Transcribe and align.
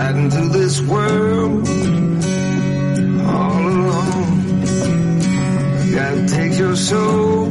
riding 0.00 0.30
through 0.30 0.52
this 0.60 0.76
world 0.92 1.62
all 3.36 3.62
alone. 3.74 4.36
You 5.82 5.88
gotta 6.00 6.22
take 6.38 6.54
your 6.64 6.76
soul, 6.90 7.48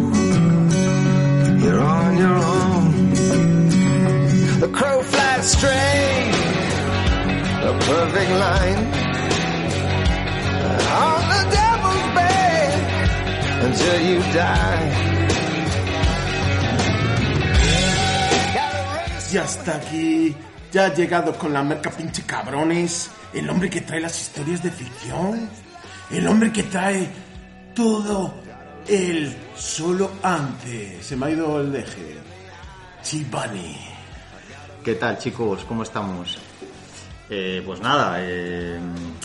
you're 1.63 1.83
on 2.01 2.11
your 2.23 2.37
own. 2.57 2.85
The 4.63 4.69
crow 4.77 4.99
flies 5.11 5.45
straight, 5.55 6.31
a 7.69 7.73
perfect 7.91 8.31
line. 8.45 8.81
On 11.05 11.21
the 11.33 11.41
devil's 11.59 12.07
bed 12.17 12.73
until 13.65 13.97
you 14.09 14.17
die. 14.41 14.85
Ya 19.31 19.43
está 19.43 19.75
aquí, 19.75 20.35
ya 20.71 20.85
ha 20.85 20.93
llegado 20.93 21.33
con 21.33 21.53
la 21.53 21.63
merca 21.63 21.89
pinche 21.89 22.23
cabrones, 22.23 23.09
el 23.33 23.49
hombre 23.49 23.69
que 23.69 23.81
trae 23.81 23.99
las 23.99 24.19
historias 24.21 24.61
de 24.63 24.71
ficción, 24.71 25.49
el 26.11 26.27
hombre 26.27 26.51
que 26.51 26.63
trae 26.63 27.09
todo 27.75 28.33
el 28.87 29.35
solo 29.55 30.11
antes. 30.21 31.05
Se 31.05 31.15
me 31.15 31.27
ha 31.27 31.31
ido 31.31 31.61
el 31.61 31.71
deje. 31.71 32.17
Chibani. 33.01 33.77
¿Qué 34.83 34.95
tal 34.95 35.17
chicos? 35.17 35.65
¿Cómo 35.65 35.83
estamos? 35.83 36.37
Eh, 37.29 37.61
pues 37.65 37.79
nada, 37.79 38.17
eh, 38.19 38.79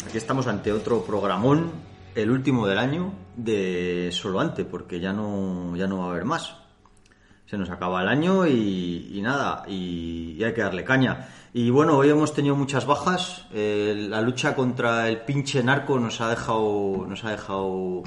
aquí 0.06 0.18
estamos 0.18 0.46
ante 0.46 0.72
otro 0.72 1.04
programón, 1.04 1.72
el 2.14 2.30
último 2.30 2.66
del 2.66 2.78
año 2.78 3.12
de 3.34 4.10
Solo 4.12 4.40
Ante, 4.40 4.64
porque 4.64 5.00
ya 5.00 5.12
no, 5.12 5.74
ya 5.74 5.86
no 5.86 5.98
va 5.98 6.06
a 6.06 6.10
haber 6.10 6.24
más. 6.24 6.63
Se 7.54 7.58
nos 7.58 7.70
acaba 7.70 8.02
el 8.02 8.08
año 8.08 8.48
y, 8.48 9.12
y 9.14 9.22
nada, 9.22 9.62
y, 9.68 10.34
y 10.36 10.42
hay 10.42 10.52
que 10.52 10.60
darle 10.60 10.82
caña. 10.82 11.28
Y 11.52 11.70
bueno, 11.70 11.96
hoy 11.96 12.10
hemos 12.10 12.34
tenido 12.34 12.56
muchas 12.56 12.84
bajas. 12.84 13.46
eh, 13.52 13.94
la 14.08 14.20
lucha 14.22 14.56
contra 14.56 15.08
el 15.08 15.18
pinche 15.18 15.62
narco 15.62 16.00
nos 16.00 16.20
ha 16.20 16.30
dejado, 16.30 17.06
nos 17.08 17.22
ha 17.22 17.30
dejado 17.30 18.02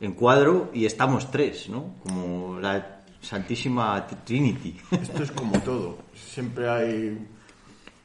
en 0.00 0.12
cuadro 0.12 0.70
y 0.72 0.86
estamos 0.86 1.32
tres, 1.32 1.68
¿no? 1.68 1.96
Como 2.04 2.60
la 2.60 3.00
Santísima 3.20 4.06
Trinity. 4.24 4.78
Esto 4.92 5.24
es 5.24 5.32
como 5.32 5.58
todo. 5.62 5.98
Siempre 6.14 6.68
hay 6.68 7.26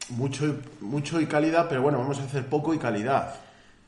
mucho 0.10 0.56
mucho 0.80 1.22
y 1.22 1.28
calidad, 1.28 1.68
pero 1.70 1.84
bueno, 1.84 2.00
vamos 2.00 2.20
a 2.20 2.24
hacer 2.24 2.48
poco 2.48 2.74
y 2.74 2.80
calidad. 2.80 3.36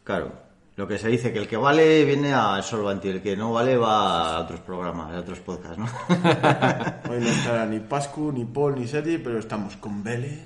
Claro, 0.03 0.31
lo 0.75 0.87
que 0.87 0.97
se 0.97 1.07
dice, 1.07 1.31
que 1.31 1.39
el 1.39 1.47
que 1.47 1.57
vale 1.57 2.03
viene 2.03 2.33
a 2.33 2.61
Solvanti, 2.61 3.07
el 3.07 3.21
que 3.21 3.37
no 3.37 3.53
vale 3.53 3.77
va 3.77 4.37
a 4.37 4.39
otros 4.39 4.59
programas, 4.61 5.13
a 5.13 5.19
otros 5.19 5.39
podcasts, 5.39 5.77
¿no? 5.77 5.85
Hoy 7.11 7.19
no 7.19 7.27
estará 7.27 7.65
ni 7.65 7.79
Pascu, 7.79 8.31
ni 8.31 8.45
Paul, 8.45 8.79
ni 8.79 8.87
Sergi, 8.87 9.19
pero 9.19 9.37
estamos 9.37 9.77
con 9.77 10.03
Bele. 10.03 10.45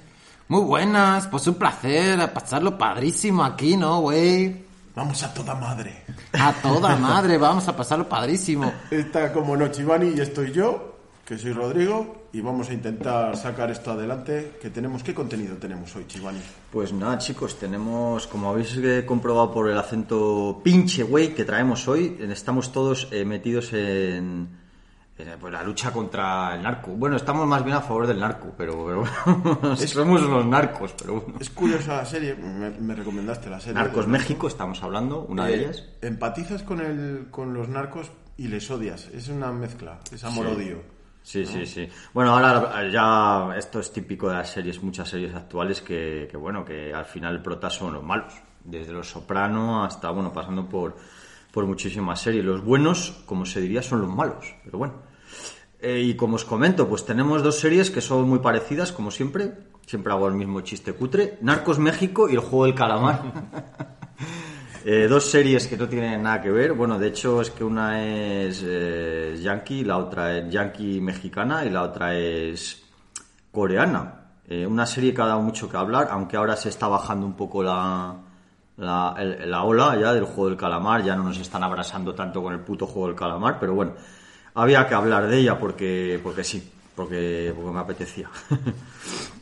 Muy 0.50 0.62
buenas, 0.62 1.28
pues 1.28 1.48
un 1.48 1.56
placer, 1.56 2.20
a 2.20 2.34
pasarlo 2.34 2.78
padrísimo 2.78 3.44
aquí, 3.44 3.78
¿no, 3.78 4.02
güey? 4.02 4.66
Vamos 4.96 5.22
a 5.24 5.34
toda 5.34 5.56
madre. 5.56 6.04
A 6.34 6.52
toda 6.54 6.96
madre, 6.98 7.38
vamos 7.38 7.68
a 7.68 7.76
pasarlo 7.76 8.10
padrísimo. 8.10 8.74
Está 8.92 9.32
como 9.32 9.56
no 9.56 9.68
Chivani 9.70 10.14
y 10.16 10.20
estoy 10.20 10.52
yo, 10.52 10.98
que 11.24 11.38
soy 11.38 11.54
Rodrigo, 11.54 12.27
y 12.34 12.42
vamos 12.42 12.70
a 12.70 12.74
intentar 12.74 13.36
sacar 13.38 13.72
esto 13.72 13.92
adelante. 13.92 14.58
Que 14.62 14.70
tenemos, 14.70 15.04
¿Qué 15.04 15.14
contenido 15.14 15.56
tenemos 15.58 15.96
hoy, 15.96 16.06
Chivani? 16.08 16.40
Pues 16.72 16.92
nada, 16.94 17.18
chicos, 17.18 17.58
tenemos, 17.58 18.28
como 18.28 18.50
habéis 18.50 18.76
eh, 18.78 19.04
comprobado 19.06 19.52
por 19.52 19.70
el 19.70 19.78
acento 19.78 20.60
pinche 20.64 21.04
güey 21.04 21.34
que 21.34 21.46
traemos 21.46 21.88
hoy, 21.88 22.18
estamos 22.30 22.72
todos 22.72 23.08
eh, 23.12 23.24
metidos 23.26 23.72
en, 23.74 24.48
en, 25.18 25.40
pues, 25.40 25.54
la 25.54 25.64
lucha 25.64 25.92
contra 25.92 26.54
el 26.56 26.62
narco. 26.64 26.92
Bueno, 26.92 27.16
estamos 27.16 27.48
más 27.48 27.64
bien 27.64 27.78
a 27.78 27.82
favor 27.82 28.06
del 28.06 28.20
narco, 28.20 28.54
pero, 28.58 28.86
pero 28.86 29.00
bueno, 29.62 29.76
somos 29.88 30.22
unos 30.22 30.46
narcos, 30.46 30.94
pero 31.00 31.22
bueno. 31.22 31.40
Es 31.40 31.50
curiosa 31.50 31.98
la 31.98 32.06
serie, 32.06 32.36
me, 32.36 32.70
me 32.72 32.94
recomendaste 32.94 33.50
la 33.50 33.60
serie. 33.60 33.76
Narcos 33.76 34.06
de- 34.06 34.12
México, 34.12 34.48
estamos 34.48 34.84
hablando, 34.84 35.22
una 35.22 35.46
de 35.48 35.54
Eh, 35.56 35.60
ellas. 35.64 35.84
Empatizas 36.02 36.62
con, 36.64 36.82
el, 36.82 37.28
con 37.32 37.54
los 37.54 37.70
narcos 37.70 38.12
y 38.36 38.50
les 38.50 38.70
odias. 38.70 39.08
Es 39.14 39.30
una 39.30 39.52
mezcla, 39.52 40.00
es 40.12 40.24
amor-odio. 40.24 40.76
Sí, 40.78 40.97
sí, 41.46 41.66
sí. 41.66 41.90
Bueno, 42.14 42.32
ahora 42.32 42.90
ya 42.90 43.58
esto 43.58 43.80
es 43.80 43.92
típico 43.92 44.30
de 44.30 44.36
las 44.36 44.50
series, 44.50 44.82
muchas 44.82 45.10
series 45.10 45.36
actuales 45.36 45.82
que, 45.82 46.28
que, 46.32 46.38
bueno, 46.38 46.64
que 46.64 46.94
al 46.94 47.06
final 47.06 47.36
el 47.36 47.42
prota 47.42 47.70
son 47.70 47.94
los 47.94 48.04
malos. 48.04 48.34
Desde 48.64 48.92
Los 48.92 49.10
Soprano 49.10 49.84
hasta, 49.84 50.10
bueno, 50.12 50.32
pasando 50.32 50.68
por, 50.68 50.96
por 51.52 51.66
muchísimas 51.66 52.22
series. 52.22 52.46
Los 52.46 52.64
buenos, 52.64 53.24
como 53.26 53.46
se 53.46 53.62
diría, 53.62 53.82
son 53.82 54.02
los 54.02 54.10
malos. 54.10 54.56
Pero 54.64 54.78
bueno. 54.78 54.94
Eh, 55.80 56.02
y 56.02 56.16
como 56.16 56.36
os 56.36 56.46
comento, 56.46 56.88
pues 56.88 57.06
tenemos 57.06 57.44
dos 57.44 57.60
series 57.60 57.92
que 57.92 58.02
son 58.02 58.28
muy 58.28 58.40
parecidas, 58.40 58.92
como 58.92 59.12
siempre. 59.12 59.54
Siempre 59.86 60.12
hago 60.12 60.28
el 60.28 60.34
mismo 60.34 60.62
chiste 60.62 60.94
cutre. 60.94 61.38
Narcos 61.42 61.80
México 61.80 62.28
y 62.30 62.34
El 62.34 62.40
Juego 62.40 62.66
del 62.66 62.76
Calamar. 62.76 63.22
Eh, 64.90 65.06
dos 65.10 65.30
series 65.30 65.68
que 65.68 65.76
no 65.76 65.90
tienen 65.90 66.24
nada 66.24 66.42
que 66.42 66.50
ver. 66.50 66.72
Bueno, 66.72 66.98
de 66.98 67.08
hecho 67.10 67.42
es 67.42 67.52
que 67.52 67.62
una 67.62 68.02
es 68.02 68.64
eh, 68.66 69.38
yankee, 69.38 69.84
la 69.84 69.98
otra 69.98 70.38
es 70.38 70.50
yankee 70.50 71.02
mexicana 71.02 71.66
y 71.66 71.70
la 71.70 71.82
otra 71.84 72.16
es 72.16 72.86
coreana. 73.52 74.30
Eh, 74.48 74.66
una 74.66 74.86
serie 74.86 75.14
que 75.14 75.22
ha 75.22 75.26
dado 75.26 75.42
mucho 75.42 75.70
que 75.70 75.76
hablar, 75.76 76.08
aunque 76.10 76.38
ahora 76.38 76.56
se 76.56 76.70
está 76.70 76.88
bajando 76.88 77.26
un 77.26 77.34
poco 77.34 77.62
la, 77.62 78.16
la, 78.78 79.14
la 79.46 79.64
ola 79.64 80.00
ya 80.00 80.14
del 80.14 80.24
juego 80.24 80.48
del 80.48 80.58
calamar, 80.58 81.04
ya 81.04 81.18
no 81.18 81.24
nos 81.24 81.38
están 81.38 81.64
abrasando 81.64 82.16
tanto 82.16 82.42
con 82.42 82.54
el 82.54 82.62
puto 82.62 82.88
juego 82.88 83.08
del 83.08 83.18
calamar, 83.18 83.60
pero 83.60 83.74
bueno, 83.76 83.92
había 84.54 84.88
que 84.88 84.96
hablar 84.96 85.28
de 85.28 85.38
ella 85.38 85.60
porque, 85.60 86.18
porque 86.24 86.46
sí, 86.46 86.72
porque, 86.96 87.52
porque 87.54 87.72
me 87.72 87.80
apetecía. 87.82 88.30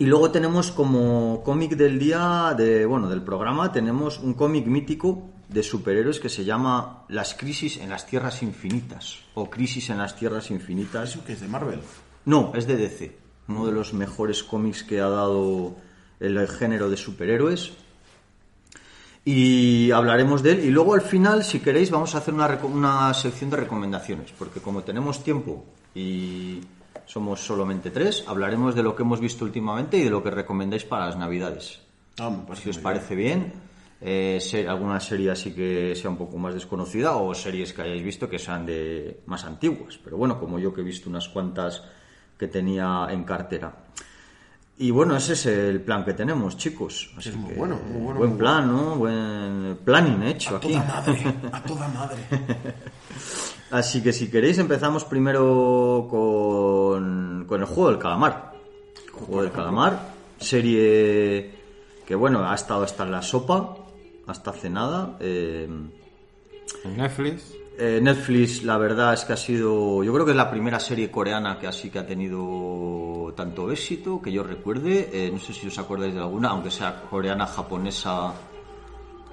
Y 0.00 0.06
luego 0.06 0.30
tenemos 0.30 0.70
como 0.70 1.42
cómic 1.44 1.72
del 1.72 1.98
día, 1.98 2.54
de, 2.56 2.86
bueno, 2.86 3.10
del 3.10 3.20
programa, 3.20 3.70
tenemos 3.70 4.18
un 4.18 4.32
cómic 4.32 4.66
mítico 4.66 5.28
de 5.46 5.62
superhéroes 5.62 6.18
que 6.20 6.30
se 6.30 6.42
llama 6.42 7.04
Las 7.08 7.34
crisis 7.34 7.76
en 7.76 7.90
las 7.90 8.06
tierras 8.06 8.42
infinitas 8.42 9.18
o 9.34 9.50
Crisis 9.50 9.90
en 9.90 9.98
las 9.98 10.16
tierras 10.16 10.50
infinitas. 10.50 11.10
Eso 11.10 11.22
que 11.22 11.34
es 11.34 11.42
de 11.42 11.48
Marvel. 11.48 11.80
No, 12.24 12.50
es 12.54 12.66
de 12.66 12.78
DC, 12.78 13.14
uno 13.48 13.66
de 13.66 13.72
los 13.72 13.92
mejores 13.92 14.42
cómics 14.42 14.84
que 14.84 15.02
ha 15.02 15.08
dado 15.10 15.76
el 16.18 16.48
género 16.48 16.88
de 16.88 16.96
superhéroes. 16.96 17.72
Y 19.26 19.90
hablaremos 19.90 20.42
de 20.42 20.52
él. 20.52 20.64
Y 20.64 20.70
luego 20.70 20.94
al 20.94 21.02
final, 21.02 21.44
si 21.44 21.60
queréis, 21.60 21.90
vamos 21.90 22.14
a 22.14 22.18
hacer 22.18 22.32
una, 22.32 22.46
una 22.62 23.12
sección 23.12 23.50
de 23.50 23.58
recomendaciones, 23.58 24.32
porque 24.32 24.60
como 24.60 24.82
tenemos 24.82 25.22
tiempo 25.22 25.62
y 25.94 26.60
somos 27.10 27.40
solamente 27.40 27.90
tres, 27.90 28.22
hablaremos 28.28 28.76
de 28.76 28.84
lo 28.84 28.94
que 28.94 29.02
hemos 29.02 29.18
visto 29.18 29.44
últimamente 29.44 29.98
y 29.98 30.04
de 30.04 30.10
lo 30.10 30.22
que 30.22 30.30
recomendáis 30.30 30.84
para 30.84 31.06
las 31.06 31.16
navidades. 31.16 31.80
Ah, 32.20 32.30
Si 32.54 32.70
os 32.70 32.78
parece 32.78 33.16
bien, 33.16 33.52
eh, 34.00 34.38
alguna 34.68 35.00
serie 35.00 35.32
así 35.32 35.52
que 35.52 35.96
sea 35.96 36.08
un 36.08 36.16
poco 36.16 36.38
más 36.38 36.54
desconocida 36.54 37.16
o 37.16 37.34
series 37.34 37.72
que 37.72 37.82
hayáis 37.82 38.04
visto 38.04 38.30
que 38.30 38.38
sean 38.38 38.64
de 38.64 39.22
más 39.26 39.44
antiguas. 39.44 39.98
Pero 39.98 40.18
bueno, 40.18 40.38
como 40.38 40.60
yo 40.60 40.72
que 40.72 40.82
he 40.82 40.84
visto 40.84 41.10
unas 41.10 41.28
cuantas 41.28 41.82
que 42.38 42.46
tenía 42.46 43.08
en 43.10 43.24
cartera. 43.24 43.74
Y 44.82 44.90
bueno, 44.92 45.14
ese 45.14 45.34
es 45.34 45.44
el 45.44 45.82
plan 45.82 46.04
que 46.06 46.14
tenemos, 46.14 46.56
chicos. 46.56 47.10
Así 47.16 47.28
Es 47.28 47.36
muy 47.36 47.50
que, 47.50 47.56
bueno, 47.56 47.78
muy 47.92 48.00
bueno, 48.00 48.18
Buen 48.18 48.30
muy 48.30 48.38
plan, 48.38 48.66
¿no? 48.68 48.96
Buen 48.96 49.78
planning 49.84 50.22
hecho 50.22 50.54
A 50.54 50.56
aquí. 50.56 50.72
toda 50.72 50.84
madre, 50.84 51.34
a 51.52 51.62
toda 51.62 51.88
madre. 51.88 52.16
Así 53.70 54.02
que 54.02 54.12
si 54.12 54.30
queréis 54.30 54.58
empezamos 54.58 55.04
primero 55.04 56.06
con, 56.10 57.44
con 57.46 57.60
el 57.60 57.66
juego 57.66 57.90
del 57.90 57.98
calamar. 57.98 58.54
El 59.04 59.10
juego 59.12 59.42
del 59.42 59.52
calamar, 59.52 60.14
serie 60.38 61.54
que 62.06 62.14
bueno, 62.14 62.50
ha 62.50 62.54
estado 62.54 62.82
hasta 62.82 63.04
en 63.04 63.12
la 63.12 63.20
sopa, 63.22 63.76
hasta 64.26 64.50
hace 64.50 64.70
nada. 64.70 65.16
eh, 65.20 65.68
En 66.84 66.96
Netflix. 66.96 67.52
Eh, 67.80 68.00
Netflix, 68.00 68.62
la 68.62 68.76
verdad 68.76 69.14
es 69.14 69.24
que 69.24 69.32
ha 69.32 69.36
sido, 69.36 70.04
yo 70.04 70.12
creo 70.12 70.24
que 70.24 70.32
es 70.32 70.36
la 70.36 70.50
primera 70.50 70.78
serie 70.78 71.10
coreana 71.10 71.58
que 71.58 71.66
así 71.66 71.90
que 71.90 71.98
ha 71.98 72.06
tenido 72.06 73.32
tanto 73.34 73.70
éxito, 73.70 74.20
que 74.20 74.30
yo 74.30 74.42
recuerde. 74.42 75.08
Eh, 75.12 75.30
no 75.32 75.38
sé 75.38 75.52
si 75.52 75.66
os 75.66 75.78
acordáis 75.78 76.14
de 76.14 76.20
alguna, 76.20 76.50
aunque 76.50 76.70
sea 76.70 77.02
coreana, 77.08 77.46
japonesa, 77.46 78.34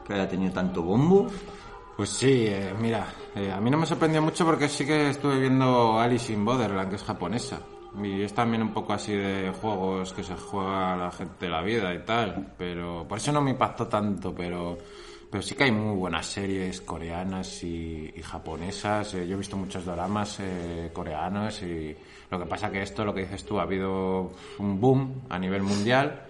que 0.05 0.13
haya 0.13 0.27
tenido 0.27 0.53
tanto 0.53 0.81
bombo. 0.81 1.27
Pues 1.97 2.09
sí, 2.09 2.45
eh, 2.47 2.73
mira, 2.79 3.07
eh, 3.35 3.51
a 3.51 3.59
mí 3.59 3.69
no 3.69 3.77
me 3.77 3.85
sorprendió 3.85 4.21
mucho 4.21 4.45
porque 4.45 4.69
sí 4.69 4.85
que 4.85 5.09
estuve 5.09 5.39
viendo 5.39 5.99
Alice 5.99 6.31
in 6.31 6.45
Borderland, 6.45 6.89
que 6.89 6.95
es 6.95 7.03
japonesa. 7.03 7.59
Y 8.03 8.21
es 8.21 8.33
también 8.33 8.61
un 8.61 8.71
poco 8.71 8.93
así 8.93 9.13
de 9.13 9.51
juegos 9.59 10.13
que 10.13 10.23
se 10.23 10.35
juega 10.35 10.95
la 10.95 11.11
gente 11.11 11.49
la 11.49 11.63
vida 11.63 11.93
y 11.93 12.05
tal. 12.05 12.53
Pero 12.57 13.05
por 13.07 13.17
eso 13.17 13.31
no 13.31 13.41
me 13.41 13.51
impactó 13.51 13.87
tanto, 13.87 14.33
pero, 14.35 14.77
pero 15.29 15.41
sí 15.41 15.55
que 15.55 15.65
hay 15.65 15.71
muy 15.71 15.95
buenas 15.95 16.25
series 16.25 16.81
coreanas 16.81 17.63
y, 17.63 18.13
y 18.15 18.21
japonesas. 18.21 19.13
Eh, 19.13 19.27
yo 19.27 19.35
he 19.35 19.37
visto 19.37 19.57
muchos 19.57 19.85
dramas 19.85 20.39
eh, 20.39 20.89
coreanos 20.93 21.61
y 21.63 21.95
lo 22.29 22.39
que 22.39 22.45
pasa 22.45 22.71
que 22.71 22.81
esto, 22.81 23.03
lo 23.03 23.13
que 23.13 23.21
dices 23.21 23.43
tú, 23.45 23.59
ha 23.59 23.63
habido 23.63 24.31
un 24.59 24.79
boom 24.79 25.23
a 25.29 25.37
nivel 25.37 25.63
mundial 25.63 26.27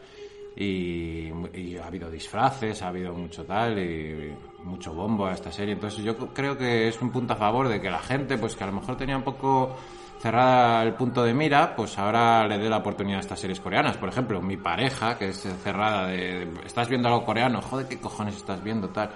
y, 0.56 1.30
y 1.54 1.78
ha 1.78 1.86
habido 1.86 2.10
disfraces, 2.10 2.82
ha 2.82 2.88
habido 2.88 3.14
mucho 3.14 3.46
tal 3.46 3.78
y 3.78 4.34
mucho 4.64 4.94
bombo 4.94 5.28
a 5.28 5.34
esta 5.34 5.52
serie. 5.52 5.76
Entonces 5.76 6.04
yo 6.04 6.18
creo 6.34 6.58
que 6.58 6.88
es 6.88 7.02
un 7.02 7.12
punto 7.12 7.34
a 7.34 7.38
favor 7.38 7.68
de 7.70 7.80
que 7.80 7.92
la 7.92 8.00
gente, 8.00 8.38
pues 8.38 8.56
que 8.56 8.64
a 8.64 8.68
lo 8.68 8.74
mejor 8.74 8.98
tenía 8.98 9.18
un 9.18 9.24
poco 9.24 9.76
cerrada 10.28 10.84
el 10.84 10.94
punto 10.94 11.24
de 11.24 11.34
mira, 11.34 11.74
pues 11.74 11.98
ahora 11.98 12.46
le 12.48 12.58
dé 12.58 12.70
la 12.70 12.78
oportunidad 12.78 13.20
a 13.20 13.22
estas 13.22 13.40
series 13.40 13.62
coreanas. 13.62 13.96
Por 13.96 14.10
ejemplo, 14.10 14.42
mi 14.42 14.58
pareja, 14.58 15.18
que 15.18 15.30
es 15.30 15.38
cerrada 15.64 16.08
de, 16.08 16.52
¿estás 16.66 16.90
viendo 16.90 17.08
algo 17.08 17.24
coreano? 17.24 17.62
Joder, 17.62 17.88
¿qué 17.88 17.98
cojones 17.98 18.36
estás 18.36 18.62
viendo 18.62 18.90
tal? 18.90 19.10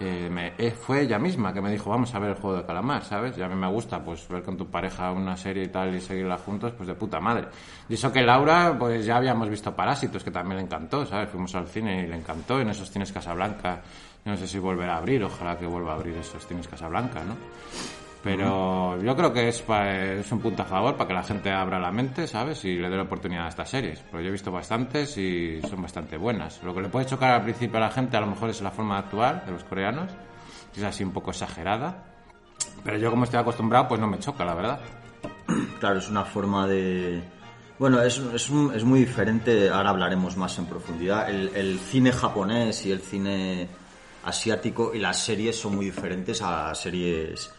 Eh, 0.00 0.28
me- 0.28 0.54
eh, 0.58 0.72
fue 0.72 1.02
ella 1.02 1.20
misma 1.20 1.52
que 1.54 1.60
me 1.60 1.70
dijo, 1.70 1.88
vamos 1.88 2.12
a 2.14 2.18
ver 2.18 2.30
el 2.30 2.36
juego 2.36 2.56
de 2.56 2.64
calamar, 2.66 3.04
¿sabes? 3.04 3.38
Y 3.38 3.42
a 3.42 3.48
mí 3.48 3.54
me 3.54 3.68
gusta, 3.68 4.02
pues, 4.02 4.26
ver 4.28 4.42
con 4.42 4.56
tu 4.56 4.66
pareja 4.66 5.12
una 5.12 5.36
serie 5.36 5.62
y 5.64 5.68
tal 5.68 5.94
y 5.94 6.00
seguirla 6.00 6.36
juntos, 6.36 6.72
pues 6.76 6.88
de 6.88 6.94
puta 6.94 7.20
madre. 7.20 7.46
Y 7.88 7.94
eso 7.94 8.10
que 8.12 8.22
Laura, 8.22 8.74
pues 8.76 9.06
ya 9.06 9.18
habíamos 9.18 9.48
visto 9.48 9.72
Parásitos, 9.74 10.24
que 10.24 10.32
también 10.32 10.56
le 10.58 10.64
encantó, 10.64 11.06
¿sabes? 11.06 11.28
Fuimos 11.30 11.54
al 11.54 11.68
cine 11.68 12.02
y 12.02 12.06
le 12.08 12.16
encantó, 12.16 12.60
en 12.60 12.70
esos 12.70 12.90
cines 12.90 13.12
Casablanca. 13.12 13.82
No 14.24 14.36
sé 14.36 14.48
si 14.48 14.58
volverá 14.58 14.94
a 14.94 14.98
abrir, 14.98 15.22
ojalá 15.22 15.56
que 15.56 15.64
vuelva 15.66 15.92
a 15.92 15.94
abrir 15.94 16.16
esos 16.16 16.44
cines 16.44 16.66
Casablanca, 16.66 17.22
¿no? 17.22 17.36
Pero 18.26 19.00
yo 19.02 19.14
creo 19.16 19.32
que 19.32 19.48
es, 19.48 19.62
pa- 19.62 19.88
es 19.94 20.32
un 20.32 20.40
punto 20.40 20.62
a 20.62 20.64
favor 20.66 20.96
para 20.96 21.06
que 21.08 21.14
la 21.14 21.22
gente 21.22 21.50
abra 21.52 21.78
la 21.78 21.92
mente, 21.92 22.26
¿sabes? 22.26 22.64
Y 22.64 22.74
le 22.76 22.90
dé 22.90 22.96
la 22.96 23.04
oportunidad 23.04 23.46
a 23.46 23.48
estas 23.50 23.70
series. 23.70 24.00
Porque 24.00 24.24
yo 24.24 24.28
he 24.30 24.32
visto 24.32 24.50
bastantes 24.50 25.16
y 25.16 25.60
son 25.62 25.80
bastante 25.80 26.16
buenas. 26.16 26.60
Lo 26.64 26.74
que 26.74 26.80
le 26.82 26.88
puede 26.88 27.06
chocar 27.06 27.30
al 27.30 27.42
principio 27.44 27.76
a 27.78 27.82
la 27.82 27.90
gente 27.90 28.16
a 28.16 28.20
lo 28.20 28.26
mejor 28.26 28.50
es 28.50 28.60
la 28.62 28.72
forma 28.72 28.94
de 28.96 29.04
actuar 29.06 29.46
de 29.46 29.52
los 29.52 29.62
coreanos, 29.62 30.10
que 30.74 30.80
es 30.80 30.84
así 30.86 31.04
un 31.04 31.12
poco 31.12 31.30
exagerada. 31.30 32.02
Pero 32.82 32.98
yo 32.98 33.10
como 33.10 33.24
estoy 33.24 33.38
acostumbrado, 33.38 33.86
pues 33.88 34.00
no 34.00 34.08
me 34.08 34.18
choca, 34.18 34.44
la 34.44 34.54
verdad. 34.54 34.80
Claro, 35.78 35.98
es 36.00 36.08
una 36.10 36.24
forma 36.24 36.66
de... 36.66 37.22
Bueno, 37.78 38.02
es, 38.02 38.18
es, 38.18 38.50
un- 38.50 38.74
es 38.74 38.82
muy 38.84 39.00
diferente, 39.00 39.68
ahora 39.70 39.90
hablaremos 39.90 40.36
más 40.36 40.58
en 40.58 40.66
profundidad. 40.66 41.28
El, 41.30 41.50
el 41.54 41.78
cine 41.78 42.10
japonés 42.10 42.84
y 42.86 42.90
el 42.92 43.00
cine 43.00 43.68
asiático 44.24 44.92
y 44.94 44.98
las 44.98 45.18
series 45.22 45.60
son 45.60 45.76
muy 45.76 45.84
diferentes 45.84 46.42
a 46.42 46.74
series 46.74 47.52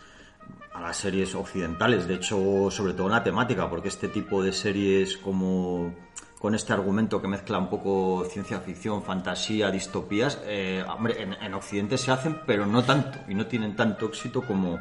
a 0.77 0.81
las 0.81 0.97
series 0.97 1.33
occidentales. 1.33 2.07
De 2.07 2.15
hecho, 2.15 2.69
sobre 2.69 2.93
todo 2.93 3.07
en 3.07 3.13
la 3.13 3.23
temática, 3.23 3.69
porque 3.69 3.87
este 3.87 4.09
tipo 4.09 4.43
de 4.43 4.53
series 4.53 5.17
como 5.17 5.93
con 6.39 6.53
este 6.53 6.71
argumento 6.71 7.19
que 7.19 7.27
mezcla 7.27 7.57
un 7.57 7.67
poco 7.67 8.23
ciencia 8.29 8.59
ficción, 8.59 9.01
fantasía, 9.01 9.71
distopías, 9.71 10.39
eh, 10.45 10.83
hombre, 10.87 11.19
en, 11.23 11.33
en 11.33 11.53
Occidente 11.55 11.97
se 11.97 12.11
hacen, 12.11 12.41
pero 12.45 12.67
no 12.67 12.83
tanto, 12.83 13.17
y 13.27 13.33
no 13.33 13.47
tienen 13.47 13.75
tanto 13.75 14.05
éxito 14.05 14.43
como, 14.43 14.79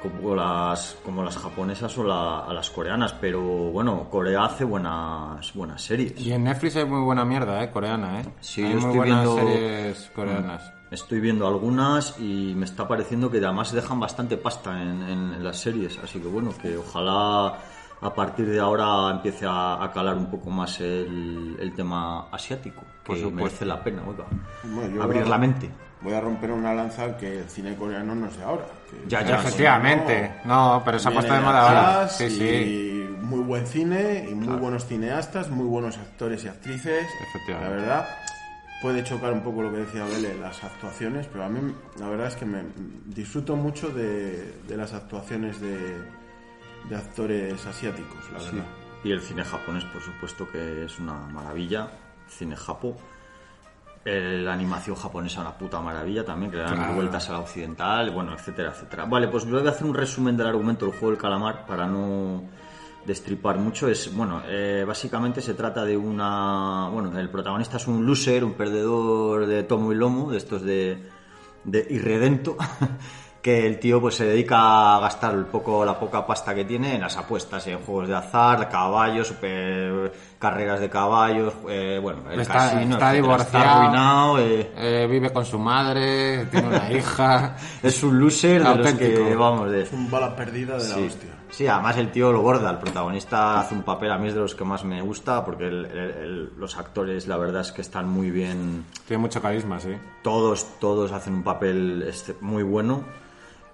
como 0.00 0.34
las 0.34 0.96
como 1.04 1.22
las 1.22 1.36
japonesas 1.36 1.96
o 1.98 2.04
la- 2.04 2.40
a 2.40 2.52
las 2.54 2.70
coreanas 2.70 3.12
pero 3.20 3.40
bueno 3.42 4.08
Corea 4.10 4.44
hace 4.46 4.64
buenas 4.64 5.52
buenas 5.54 5.82
series 5.82 6.18
Y 6.20 6.32
en 6.32 6.44
Netflix 6.44 6.76
hay 6.76 6.84
muy 6.86 7.00
buena 7.02 7.24
mierda, 7.24 7.62
¿eh? 7.62 7.70
Coreana, 7.70 8.20
¿eh? 8.20 8.24
Sí, 8.40 8.62
hay 8.62 8.72
yo 8.72 8.80
muy 8.80 8.84
estoy 8.86 8.96
buenas 8.98 9.24
viendo- 9.24 9.36
series 9.36 10.10
coreanas. 10.14 10.72
estoy 10.90 11.20
viendo 11.20 11.46
algunas 11.46 12.18
y 12.18 12.54
me 12.56 12.64
está 12.64 12.88
pareciendo 12.88 13.30
que 13.30 13.38
además 13.38 13.72
dejan 13.72 14.00
bastante 14.00 14.36
pasta 14.36 14.80
en, 14.82 15.02
en- 15.02 15.34
en 15.34 15.44
las 15.44 15.58
series 15.58 15.98
así 16.02 16.18
que 16.18 16.28
bueno 16.28 16.52
que 16.60 16.76
ojalá 16.78 17.58
a 18.02 18.14
partir 18.14 18.48
de 18.48 18.58
ahora 18.58 19.10
empiece 19.10 19.44
a, 19.46 19.84
a 19.84 19.92
calar 19.92 20.16
un 20.16 20.30
poco 20.30 20.48
más 20.48 20.80
el, 20.80 21.56
el 21.60 21.74
tema 21.74 22.28
asiático 22.32 22.80
que 23.04 23.16
supuesto. 23.16 23.30
merece 23.36 23.64
la 23.66 23.84
pena 23.84 24.02
oiga. 24.06 24.24
Bueno, 24.64 25.02
abrir 25.02 25.28
la 25.28 25.36
mente 25.36 25.70
Voy 26.02 26.14
a 26.14 26.20
romper 26.20 26.50
una 26.50 26.72
lanza 26.72 27.16
que 27.16 27.40
el 27.40 27.48
cine 27.48 27.76
coreano 27.76 28.14
no 28.14 28.26
es 28.28 28.36
de 28.36 28.42
ahora. 28.42 28.64
Ya, 29.06 29.22
ya, 29.22 29.36
Efectivamente. 29.36 30.32
No, 30.44 30.82
pero 30.84 30.98
se 30.98 31.08
ha 31.08 31.12
puesto 31.12 31.32
de 31.32 31.40
moda 31.40 31.68
ahora. 31.68 32.08
Sí, 32.08 32.24
y 32.24 32.30
sí. 32.30 33.16
muy 33.20 33.40
buen 33.40 33.66
cine 33.66 34.26
y 34.30 34.34
muy 34.34 34.56
buenos 34.56 34.86
cineastas, 34.86 35.50
muy 35.50 35.66
buenos 35.66 35.98
actores 35.98 36.44
y 36.44 36.48
actrices. 36.48 37.06
Efectivamente. 37.28 37.70
La 37.70 37.76
verdad, 37.76 38.08
puede 38.80 39.04
chocar 39.04 39.32
un 39.32 39.42
poco 39.42 39.62
lo 39.62 39.70
que 39.70 39.78
decía 39.78 40.04
Bele, 40.04 40.34
las 40.38 40.64
actuaciones, 40.64 41.26
pero 41.26 41.44
a 41.44 41.48
mí 41.48 41.74
la 41.98 42.08
verdad 42.08 42.28
es 42.28 42.36
que 42.36 42.46
me 42.46 42.62
disfruto 43.06 43.56
mucho 43.56 43.90
de, 43.90 44.54
de 44.66 44.76
las 44.76 44.94
actuaciones 44.94 45.60
de, 45.60 45.98
de 46.88 46.96
actores 46.96 47.66
asiáticos, 47.66 48.24
la 48.32 48.38
verdad. 48.38 48.64
Y 49.04 49.12
el 49.12 49.20
cine 49.20 49.44
japonés, 49.44 49.84
por 49.84 50.02
supuesto, 50.02 50.50
que 50.50 50.84
es 50.84 50.98
una 50.98 51.14
maravilla. 51.14 51.88
Cine 52.28 52.54
japo. 52.56 52.96
Eh, 54.04 54.40
La 54.42 54.54
animación 54.54 54.96
japonesa, 54.96 55.42
una 55.42 55.56
puta 55.58 55.78
maravilla 55.80 56.24
también, 56.24 56.50
que 56.50 56.56
le 56.56 56.62
dan 56.62 56.76
Claro. 56.76 56.94
vueltas 56.94 57.28
a 57.28 57.32
la 57.32 57.40
occidental, 57.40 58.10
bueno, 58.10 58.32
etcétera, 58.32 58.70
etcétera. 58.70 59.04
Vale, 59.04 59.28
pues 59.28 59.44
voy 59.48 59.66
a 59.66 59.70
hacer 59.70 59.86
un 59.86 59.94
resumen 59.94 60.36
del 60.38 60.46
argumento 60.46 60.86
del 60.86 60.94
juego 60.94 61.10
del 61.10 61.18
calamar 61.20 61.66
para 61.66 61.86
no 61.86 62.42
destripar 63.04 63.58
mucho. 63.58 63.88
Es, 63.88 64.14
bueno, 64.14 64.40
eh, 64.46 64.84
básicamente 64.88 65.42
se 65.42 65.52
trata 65.52 65.84
de 65.84 65.96
una. 65.98 66.88
Bueno, 66.90 67.18
el 67.18 67.28
protagonista 67.28 67.76
es 67.76 67.86
un 67.88 68.06
loser, 68.06 68.42
un 68.42 68.54
perdedor 68.54 69.46
de 69.46 69.62
tomo 69.64 69.92
y 69.92 69.96
lomo, 69.96 70.30
de 70.30 70.38
estos 70.38 70.62
de, 70.62 71.06
de 71.64 71.86
irredento. 71.90 72.56
que 73.42 73.66
el 73.66 73.78
tío 73.78 74.00
pues 74.02 74.16
se 74.16 74.26
dedica 74.26 74.96
a 74.96 75.00
gastar 75.00 75.34
el 75.34 75.46
poco 75.46 75.82
la 75.84 75.98
poca 75.98 76.26
pasta 76.26 76.54
que 76.54 76.64
tiene 76.66 76.96
en 76.96 77.00
las 77.00 77.16
apuestas 77.16 77.66
en 77.68 77.78
juegos 77.78 78.08
de 78.08 78.14
azar 78.16 78.68
caballos 78.68 79.28
super 79.28 80.12
carreras 80.38 80.78
de 80.80 80.90
caballos 80.90 81.54
eh, 81.68 81.98
bueno 82.02 82.30
el 82.30 82.40
Está- 82.40 82.52
casino 82.54 82.80
está 82.96 83.12
etcétera. 83.12 83.12
divorciado. 83.12 83.64
arruinado 83.80 84.38
eh, 84.40 84.70
Eh, 84.76 85.06
vive 85.10 85.32
con 85.32 85.44
su 85.46 85.58
madre, 85.58 86.44
tiene 86.46 86.68
una 86.68 86.92
hija. 86.92 87.56
es 87.82 88.02
un 88.02 88.18
loser 88.20 88.62
de 88.62 88.74
los 88.76 88.92
que 88.94 89.34
vamos 89.34 89.70
de 89.70 89.82
Es 89.84 89.92
un 89.92 90.10
bala 90.10 90.36
perdida 90.36 90.76
de 90.76 90.88
la 90.88 90.94
Sí. 90.94 91.06
hostia. 91.06 91.30
Sí, 91.50 91.66
además 91.66 91.96
el 91.96 92.12
tío 92.12 92.30
lo 92.32 92.42
borda, 92.42 92.70
el 92.70 92.78
protagonista 92.78 93.58
hace 93.58 93.74
un 93.74 93.82
papel, 93.82 94.12
a 94.12 94.18
mí 94.18 94.28
es 94.28 94.34
de 94.34 94.40
los 94.40 94.54
que 94.54 94.62
más 94.64 94.84
me 94.84 95.02
gusta, 95.02 95.44
porque 95.44 95.66
el- 95.66 95.84
el- 95.86 95.98
el- 95.98 96.52
los 96.56 96.76
actores 96.78 97.26
la 97.26 97.36
verdad 97.38 97.62
es 97.62 97.72
que 97.72 97.80
están 97.80 98.08
muy 98.08 98.30
bien, 98.30 98.84
Tiene 99.08 99.20
mucho 99.22 99.42
carisma, 99.42 99.80
sí. 99.80 99.96
todos, 100.22 100.78
todos 100.78 101.10
hacen 101.10 101.34
un 101.34 101.42
papel 101.42 102.04
este, 102.08 102.36
muy 102.40 102.62
bueno. 102.62 103.02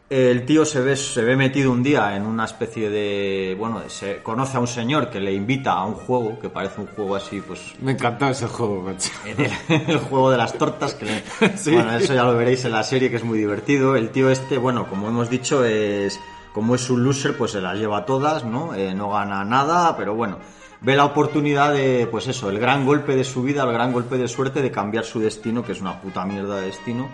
El 0.09 0.47
tío 0.47 0.65
se 0.65 0.81
ve, 0.81 0.95
se 0.95 1.25
ve 1.25 1.35
metido 1.35 1.73
un 1.73 1.83
día 1.83 2.15
en 2.15 2.25
una 2.27 2.45
especie 2.45 2.91
de, 2.91 3.57
bueno, 3.59 3.83
se 3.89 4.23
conoce 4.23 4.57
a 4.57 4.61
un 4.61 4.69
señor 4.69 5.11
que 5.11 5.19
le 5.19 5.33
invita 5.33 5.73
a 5.73 5.85
un 5.85 5.95
juego, 5.95 6.39
que 6.39 6.49
parece 6.49 6.81
un 6.81 6.87
juego 6.87 7.17
así, 7.17 7.41
pues 7.41 7.75
Me 7.81 7.91
encantó 7.91 8.29
ese 8.29 8.47
juego, 8.47 8.83
macho. 8.83 9.11
el, 9.27 9.51
el 9.91 9.99
juego 9.99 10.31
de 10.31 10.37
las 10.39 10.53
tortas, 10.57 10.95
que 10.95 11.07
le- 11.07 11.57
Sí. 11.57 11.73
bueno, 11.73 11.97
eso 11.97 12.15
ya 12.15 12.23
lo 12.23 12.37
veréis 12.37 12.65
en 12.65 12.71
la 12.73 12.85
serie, 12.85 13.11
que 13.11 13.17
es 13.17 13.25
muy 13.25 13.37
divertido. 13.39 13.97
El 13.97 14.11
tío 14.11 14.31
este, 14.31 14.59
bueno, 14.59 14.87
como 14.89 15.09
hemos 15.09 15.29
dicho, 15.29 15.65
es 15.65 16.21
como 16.53 16.77
es 16.77 16.89
un 16.89 17.03
loser, 17.03 17.37
pues 17.37 17.51
se 17.51 17.61
las 17.61 17.77
lleva 17.77 18.07
todas, 18.07 18.45
¿no? 18.45 18.75
Eh, 18.75 18.95
no 18.95 19.11
gana 19.11 19.45
nada, 19.45 19.97
pero 19.97 20.15
bueno, 20.15 20.39
ve 20.83 20.95
la 20.95 21.05
oportunidad 21.05 21.73
de, 21.73 22.07
pues 22.09 22.29
eso, 22.29 22.49
el 22.49 22.61
gran 22.61 22.87
golpe 22.87 23.17
de 23.17 23.25
su 23.25 23.43
vida, 23.43 23.65
el 23.65 23.73
gran 23.73 23.93
golpe 23.93 24.17
de 24.19 24.29
suerte 24.29 24.63
de 24.63 24.71
cambiar 24.71 25.05
su 25.05 25.19
destino, 25.19 25.65
que 25.65 25.73
es 25.73 25.81
una 25.81 26.01
puta 26.01 26.25
mierda 26.25 26.61
de 26.61 26.67
destino. 26.67 27.09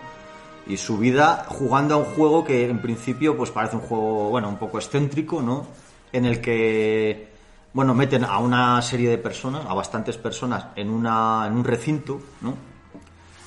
Y 0.67 0.77
su 0.77 0.97
vida 0.97 1.45
jugando 1.47 1.95
a 1.95 1.97
un 1.97 2.05
juego 2.05 2.43
que 2.43 2.69
en 2.69 2.81
principio 2.81 3.35
pues 3.35 3.51
parece 3.51 3.75
un 3.75 3.81
juego, 3.81 4.29
bueno, 4.29 4.49
un 4.49 4.57
poco 4.57 4.77
excéntrico, 4.77 5.41
¿no? 5.41 5.67
En 6.11 6.25
el 6.25 6.39
que 6.39 7.33
bueno, 7.73 7.95
meten 7.95 8.23
a 8.23 8.37
una 8.37 8.81
serie 8.81 9.09
de 9.09 9.17
personas, 9.17 9.65
a 9.67 9.73
bastantes 9.73 10.15
personas, 10.17 10.67
en, 10.75 10.89
una, 10.89 11.45
en 11.47 11.53
un 11.53 11.63
recinto, 11.63 12.21
¿no? 12.41 12.53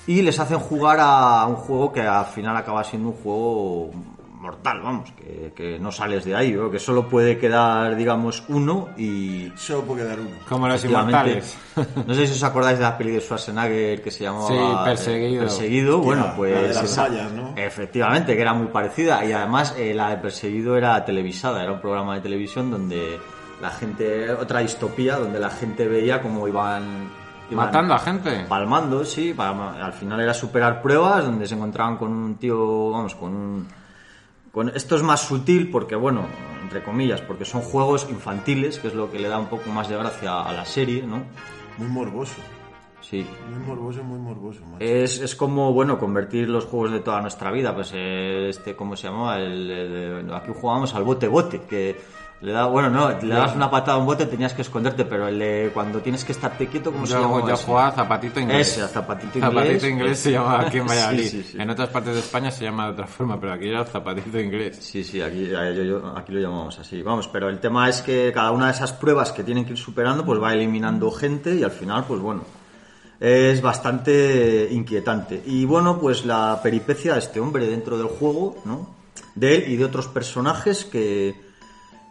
Y 0.09 0.23
les 0.23 0.39
hacen 0.39 0.59
jugar 0.59 0.99
a 1.01 1.47
un 1.47 1.57
juego 1.57 1.93
que 1.93 2.03
al 2.03 2.27
final 2.27 2.57
acaba 2.57 2.83
siendo 2.85 3.09
un 3.09 3.15
juego 3.15 3.91
mortal, 4.41 4.81
vamos, 4.83 5.11
que, 5.13 5.53
que 5.57 5.79
no 5.79 5.91
sales 5.91 6.25
de 6.25 6.35
ahí, 6.37 6.53
¿no? 6.53 6.71
que 6.71 6.79
solo 6.79 7.09
puede 7.09 7.39
quedar, 7.39 7.97
digamos, 7.97 8.45
uno 8.49 8.89
y... 8.97 9.51
Solo 9.57 9.83
puede 9.83 10.03
quedar 10.03 10.21
uno. 10.21 10.31
Como 10.49 10.69
los 10.69 10.77
efectivamente, 10.77 11.31
inmortales. 11.31 11.59
No 12.07 12.15
sé 12.15 12.27
si 12.27 12.33
os 12.35 12.43
acordáis 12.43 12.79
de 12.79 12.85
la 12.85 12.97
peli 12.99 13.13
de 13.13 13.21
Schwarzenegger 13.21 14.03
que 14.03 14.11
se 14.11 14.25
llamaba 14.25 14.49
Sí, 14.49 14.55
eh, 14.55 14.77
Perseguido. 14.85 15.41
Perseguido, 15.43 15.99
bueno, 15.99 16.27
la 16.27 16.37
pues... 16.37 16.55
de 16.69 16.69
las 16.75 16.85
esa- 16.85 17.09
¿no? 17.09 17.55
Efectivamente, 17.57 18.35
que 18.37 18.43
era 18.43 18.53
muy 18.55 18.69
parecida 18.69 19.25
y 19.25 19.33
además 19.33 19.75
eh, 19.79 19.95
la 19.95 20.11
de 20.11 20.17
Perseguido 20.19 20.77
era 20.77 21.05
televisada, 21.05 21.63
era 21.63 21.73
un 21.73 21.81
programa 21.81 22.15
de 22.17 22.21
televisión 22.21 22.71
donde 22.71 23.19
la 23.61 23.71
gente, 23.71 24.31
otra 24.33 24.61
distopía, 24.61 25.17
donde 25.17 25.41
la 25.41 25.49
gente 25.51 25.89
veía 25.89 26.21
cómo 26.21 26.47
iban... 26.47 27.09
iban 27.51 27.67
Matando 27.67 27.95
a 27.95 27.99
gente. 27.99 28.45
Palmando, 28.49 29.03
sí, 29.05 29.33
palma- 29.35 29.83
al 29.83 29.95
final 29.95 30.21
era 30.21 30.35
superar 30.35 30.83
pruebas 30.83 31.25
donde 31.25 31.47
se 31.47 31.55
encontraban 31.55 31.97
con 31.97 32.13
un 32.13 32.35
tío, 32.37 32.91
vamos, 32.91 33.15
con 33.15 33.35
un... 33.35 33.69
Con, 34.57 34.71
esto 34.71 34.97
es 34.97 35.03
más 35.03 35.21
sutil 35.21 35.71
porque, 35.71 35.97
bueno, 35.97 36.23
entre 36.63 36.83
comillas, 36.83 37.21
porque 37.21 37.45
son 37.45 37.61
juegos 37.61 38.07
infantiles, 38.09 38.79
que 38.79 38.89
es 38.89 38.95
lo 38.95 39.11
que 39.11 39.19
le 39.19 39.29
da 39.29 39.39
un 39.39 39.49
poco 39.49 39.69
más 39.69 39.87
de 39.91 39.99
gracia 39.99 40.41
a 40.41 40.51
la 40.55 40.65
serie, 40.65 41.03
¿no? 41.03 41.25
Muy 41.77 41.89
morboso. 41.89 42.37
Sí, 43.03 43.27
Muy 43.51 43.67
morboso, 43.67 44.03
muy 44.03 44.19
morboso. 44.19 44.63
macho. 44.65 44.83
es, 44.83 45.21
es 45.21 45.37
como, 45.37 45.75
bueno, 45.75 45.99
convertir 45.99 46.49
los 46.49 46.65
juegos 46.65 46.91
de 46.91 47.01
toda 47.01 47.21
nuestra 47.21 47.51
vida. 47.53 47.75
Pues 47.75 47.93
eh, 47.95 48.49
este, 48.49 48.75
¿cómo 48.75 48.97
se 48.97 49.09
llamaba? 49.09 49.37
El, 49.39 49.71
el- 49.71 50.35
aquí 50.35 50.51
jugábamos 50.59 50.95
al 50.95 51.05
bote-bote, 51.05 51.61
que 51.69 51.95
le 52.43 52.53
da, 52.53 52.67
bueno, 52.67 52.91
no, 52.91 53.09
le 53.19 53.35
das 53.35 53.57
una 53.57 53.71
patada 53.71 53.97
a 53.97 54.01
un 54.01 54.05
bote 54.05 54.27
tenías 54.27 54.53
que 54.53 54.61
esconderte, 54.61 55.07
pero 55.07 55.27
el 55.27 55.39
de 55.39 55.71
cuando 55.73 56.01
tienes 56.01 56.23
que 56.23 56.33
estarte 56.33 56.67
quieto, 56.67 56.93
¿cómo 56.93 57.07
se 57.07 57.15
llama? 57.15 57.49
yo 57.49 57.57
jugaba 57.57 57.93
zapatito 57.93 58.41
inglés. 58.41 58.77
Ese, 58.77 58.87
zapatito 58.89 59.39
inglés. 59.39 59.55
Zapatito 59.55 59.87
inglés 59.87 60.19
se 60.19 60.33
llama 60.33 60.61
aquí 60.61 60.77
en 60.79 60.87
Valladolid. 60.89 61.29
sí, 61.29 61.43
sí. 61.43 61.57
En 61.59 61.71
otras 61.71 61.89
partes 61.89 62.13
de 62.13 62.21
España 62.21 62.51
se 62.51 62.65
llama 62.65 62.87
de 62.87 62.93
otra 62.93 63.07
forma, 63.07 63.41
pero 63.41 63.55
aquí 63.55 63.69
era 63.69 63.85
zapatito 63.87 64.39
inglés. 64.39 64.77
Sí, 64.81 65.03
sí, 65.03 65.23
aquí, 65.23 65.51
aquí 65.55 66.33
lo 66.33 66.41
llamamos 66.41 66.79
así. 66.79 67.03
Vamos, 67.03 67.27
pero 67.29 67.49
el 67.49 67.59
tema 67.59 67.89
es 67.89 68.03
que 68.03 68.31
cada 68.35 68.51
una 68.51 68.67
de 68.67 68.73
esas 68.73 68.93
pruebas 68.93 69.33
que 69.33 69.43
tienen 69.43 69.65
que 69.65 69.73
ir 69.73 69.79
superando, 69.79 70.25
pues 70.25 70.41
va 70.41 70.53
eliminando 70.53 71.11
gente 71.11 71.55
y 71.55 71.63
al 71.63 71.71
final, 71.71 72.05
pues 72.07 72.21
bueno, 72.21 72.43
es 73.19 73.63
bastante 73.63 74.69
inquietante. 74.71 75.43
Y 75.47 75.65
bueno, 75.65 75.99
pues 75.99 76.27
la 76.27 76.61
peripecia 76.63 77.15
de 77.15 77.21
este 77.21 77.41
hombre 77.41 77.67
dentro 77.67 77.97
del 77.97 78.09
juego, 78.09 78.59
¿no? 78.67 78.95
De 79.35 79.55
él 79.55 79.73
y 79.73 79.77
de 79.77 79.87
otros 79.87 80.09
personajes 80.09 80.85
que, 80.85 81.46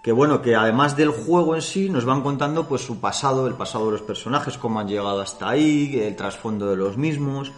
que 0.05 0.11
bueno, 0.11 0.39
que 0.39 0.55
además 0.55 0.95
del 0.95 1.09
juego 1.09 1.55
en 1.55 1.63
sí 1.63 1.89
nos 1.89 2.05
van 2.05 2.21
contando 2.21 2.67
pues 2.67 2.83
su 2.83 3.01
pasado, 3.01 3.47
el 3.47 3.55
pasado 3.55 3.87
de 3.87 3.93
los 3.93 4.03
personajes, 4.03 4.55
cómo 4.55 4.79
han 4.79 4.87
llegado 4.87 5.19
hasta 5.19 5.49
ahí, 5.49 5.99
el 5.99 6.15
trasfondo 6.15 6.69
de 6.69 6.75
los 6.75 6.95
mismos, 6.95 7.51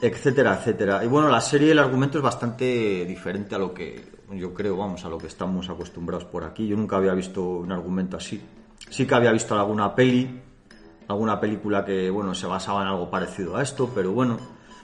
etcétera, 0.00 0.54
etcétera. 0.60 1.04
Y 1.04 1.08
bueno, 1.08 1.28
la 1.28 1.40
serie, 1.40 1.72
el 1.72 1.80
argumento 1.80 2.18
es 2.18 2.22
bastante 2.22 3.04
diferente 3.04 3.56
a 3.56 3.58
lo 3.58 3.74
que 3.74 4.12
yo 4.30 4.54
creo, 4.54 4.76
vamos, 4.76 5.04
a 5.04 5.08
lo 5.08 5.18
que 5.18 5.26
estamos 5.26 5.68
acostumbrados 5.68 6.24
por 6.26 6.44
aquí. 6.44 6.68
Yo 6.68 6.76
nunca 6.76 6.98
había 6.98 7.14
visto 7.14 7.42
un 7.42 7.72
argumento 7.72 8.16
así. 8.16 8.40
Sí 8.88 9.04
que 9.04 9.14
había 9.16 9.32
visto 9.32 9.58
alguna 9.58 9.92
peli, 9.92 10.40
alguna 11.08 11.40
película 11.40 11.84
que, 11.84 12.08
bueno, 12.10 12.32
se 12.32 12.46
basaba 12.46 12.82
en 12.82 12.88
algo 12.90 13.10
parecido 13.10 13.56
a 13.56 13.62
esto, 13.64 13.90
pero 13.92 14.12
bueno, 14.12 14.38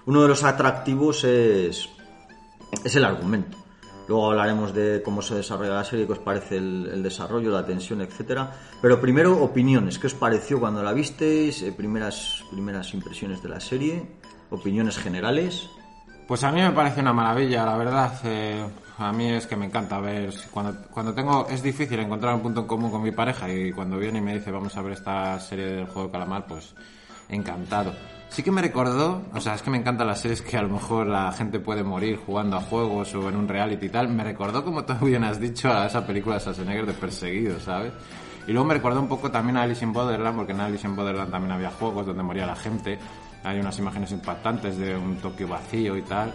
uno 0.07 0.21
de 0.21 0.27
los 0.27 0.43
atractivos 0.43 1.23
es, 1.23 1.89
es 2.85 2.97
el 2.97 3.05
argumento. 3.05 3.62
Luego 4.13 4.31
hablaremos 4.31 4.75
de 4.75 5.01
cómo 5.03 5.23
se 5.23 5.37
desarrolla 5.37 5.73
la 5.73 5.85
serie, 5.85 6.05
qué 6.05 6.13
os 6.13 6.19
parece 6.19 6.59
el, 6.59 7.03
desarrollo, 7.03 7.51
la 7.51 7.65
tensión, 7.65 8.03
etcétera. 8.03 8.53
Pero 8.83 9.01
primero, 9.01 9.43
opiniones. 9.43 9.99
¿Qué 9.99 10.07
os 10.07 10.13
pareció 10.13 10.61
cuando 10.61 10.83
la 10.83 10.93
visteis? 10.93 11.63
Eh, 11.63 11.73
primeras, 11.73 12.45
primeras 12.51 12.93
impresiones 12.93 13.43
de 13.43 13.49
la 13.49 13.59
serie. 13.59 14.03
Opiniones 14.51 14.99
generales. 14.99 15.67
Pues 16.29 16.45
a 16.45 16.53
mí 16.53 16.61
me 16.61 16.73
parece 16.73 17.01
una 17.01 17.15
maravilla, 17.15 17.65
la 17.65 17.79
verdad. 17.79 18.13
Eh, 18.25 18.63
a 18.99 19.13
mí 19.15 19.31
es 19.31 19.47
que 19.47 19.57
me 19.57 19.65
encanta 19.65 19.99
ver. 19.99 20.31
Cuando, 20.51 20.79
cuando 20.91 21.15
tengo. 21.15 21.47
Es 21.49 21.63
difícil 21.63 21.99
encontrar 21.99 22.35
un 22.35 22.43
punto 22.43 22.61
en 22.61 22.67
común 22.67 22.91
con 22.91 23.03
mi 23.03 23.13
pareja 23.13 23.51
y 23.51 23.73
cuando 23.73 23.97
viene 23.97 24.19
y 24.19 24.21
me 24.21 24.35
dice 24.35 24.51
vamos 24.51 24.77
a 24.77 24.83
ver 24.83 24.93
esta 24.93 25.41
serie 25.41 25.65
del 25.65 25.87
juego 25.87 26.09
de 26.09 26.13
calamar, 26.13 26.45
pues 26.47 26.75
encantado. 27.31 27.95
Sí 28.33 28.43
que 28.43 28.51
me 28.51 28.63
recordó, 28.63 29.21
o 29.35 29.41
sea, 29.43 29.57
es 29.57 29.61
que 29.61 29.69
me 29.69 29.77
encantan 29.77 30.07
las 30.07 30.21
series 30.21 30.41
que 30.41 30.57
a 30.57 30.63
lo 30.63 30.71
mejor 30.71 31.07
la 31.07 31.31
gente 31.33 31.61
puede 31.61 31.83
morir 31.83 32.17
jugando 32.17 32.57
a 32.57 32.63
juegos 32.63 33.15
o 33.15 33.29
en 33.29 33.37
un 33.37 33.47
reality 33.47 33.85
y 33.85 33.89
tal. 33.91 34.09
Me 34.09 34.25
recordó, 34.25 34.65
como 34.65 34.87
tú 34.87 34.95
bien 35.05 35.23
has 35.23 35.39
dicho, 35.39 35.71
a 35.71 35.85
esa 35.85 36.07
película 36.07 36.37
de 36.37 36.41
Schwarzenegger 36.41 36.87
de 36.87 36.95
Perseguido, 36.95 37.61
¿sabes? 37.61 37.93
Y 38.47 38.53
luego 38.53 38.67
me 38.67 38.73
recordó 38.73 39.01
un 39.01 39.09
poco 39.09 39.31
también 39.31 39.59
a 39.59 39.65
Alice 39.65 39.85
in 39.85 39.93
Borderland, 39.93 40.35
porque 40.35 40.53
en 40.53 40.61
Alice 40.61 40.87
in 40.87 40.97
Borderland 40.97 41.31
también 41.31 41.53
había 41.53 41.71
juegos 41.73 42.07
donde 42.07 42.23
moría 42.23 42.47
la 42.47 42.57
gente. 42.57 42.99
Hay 43.45 43.61
unas 43.61 43.79
imágenes 43.79 44.13
impactantes 44.13 44.79
de 44.79 44.97
un 44.97 45.17
Tokio 45.17 45.47
vacío 45.47 45.95
y 45.99 46.03
tal. 46.03 46.33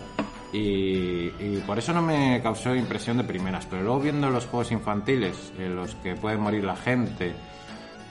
Y, 0.54 1.32
y 1.40 1.64
por 1.66 1.80
eso 1.80 1.94
no 1.94 2.04
me 2.04 2.40
causó 2.44 2.76
impresión 2.76 3.18
de 3.18 3.24
primeras. 3.24 3.66
Pero 3.66 3.82
luego 3.82 4.02
viendo 4.02 4.30
los 4.30 4.46
juegos 4.46 4.72
infantiles, 4.72 5.52
en 5.58 5.76
los 5.76 5.96
que 5.96 6.14
puede 6.14 6.38
morir 6.38 6.64
la 6.64 6.76
gente, 6.76 7.34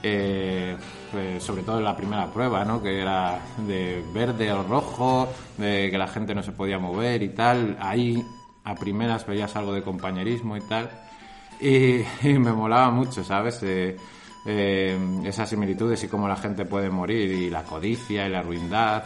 eh, 0.03 0.77
eh, 1.13 1.37
sobre 1.39 1.63
todo 1.63 1.77
en 1.77 1.85
la 1.85 1.95
primera 1.95 2.31
prueba, 2.31 2.65
¿no? 2.65 2.81
Que 2.81 3.01
era 3.01 3.39
de 3.65 4.03
verde 4.13 4.51
o 4.51 4.63
rojo, 4.63 5.29
de 5.57 5.89
que 5.89 5.97
la 5.97 6.07
gente 6.07 6.35
no 6.35 6.43
se 6.43 6.51
podía 6.51 6.79
mover 6.79 7.23
y 7.23 7.29
tal. 7.29 7.77
Ahí 7.79 8.23
a 8.63 8.75
primeras 8.75 9.25
veías 9.25 9.55
algo 9.55 9.73
de 9.73 9.81
compañerismo 9.81 10.57
y 10.57 10.61
tal. 10.61 10.89
Y, 11.59 12.03
me 12.23 12.51
molaba 12.51 12.91
mucho, 12.91 13.23
¿sabes? 13.23 13.61
Eh, 13.63 13.95
eh, 14.45 14.97
esas 15.25 15.49
similitudes 15.49 16.03
y 16.03 16.07
cómo 16.07 16.27
la 16.27 16.35
gente 16.35 16.65
puede 16.65 16.89
morir 16.89 17.31
y 17.31 17.49
la 17.49 17.63
codicia 17.63 18.27
y 18.27 18.29
la 18.29 18.41
ruindad. 18.41 19.05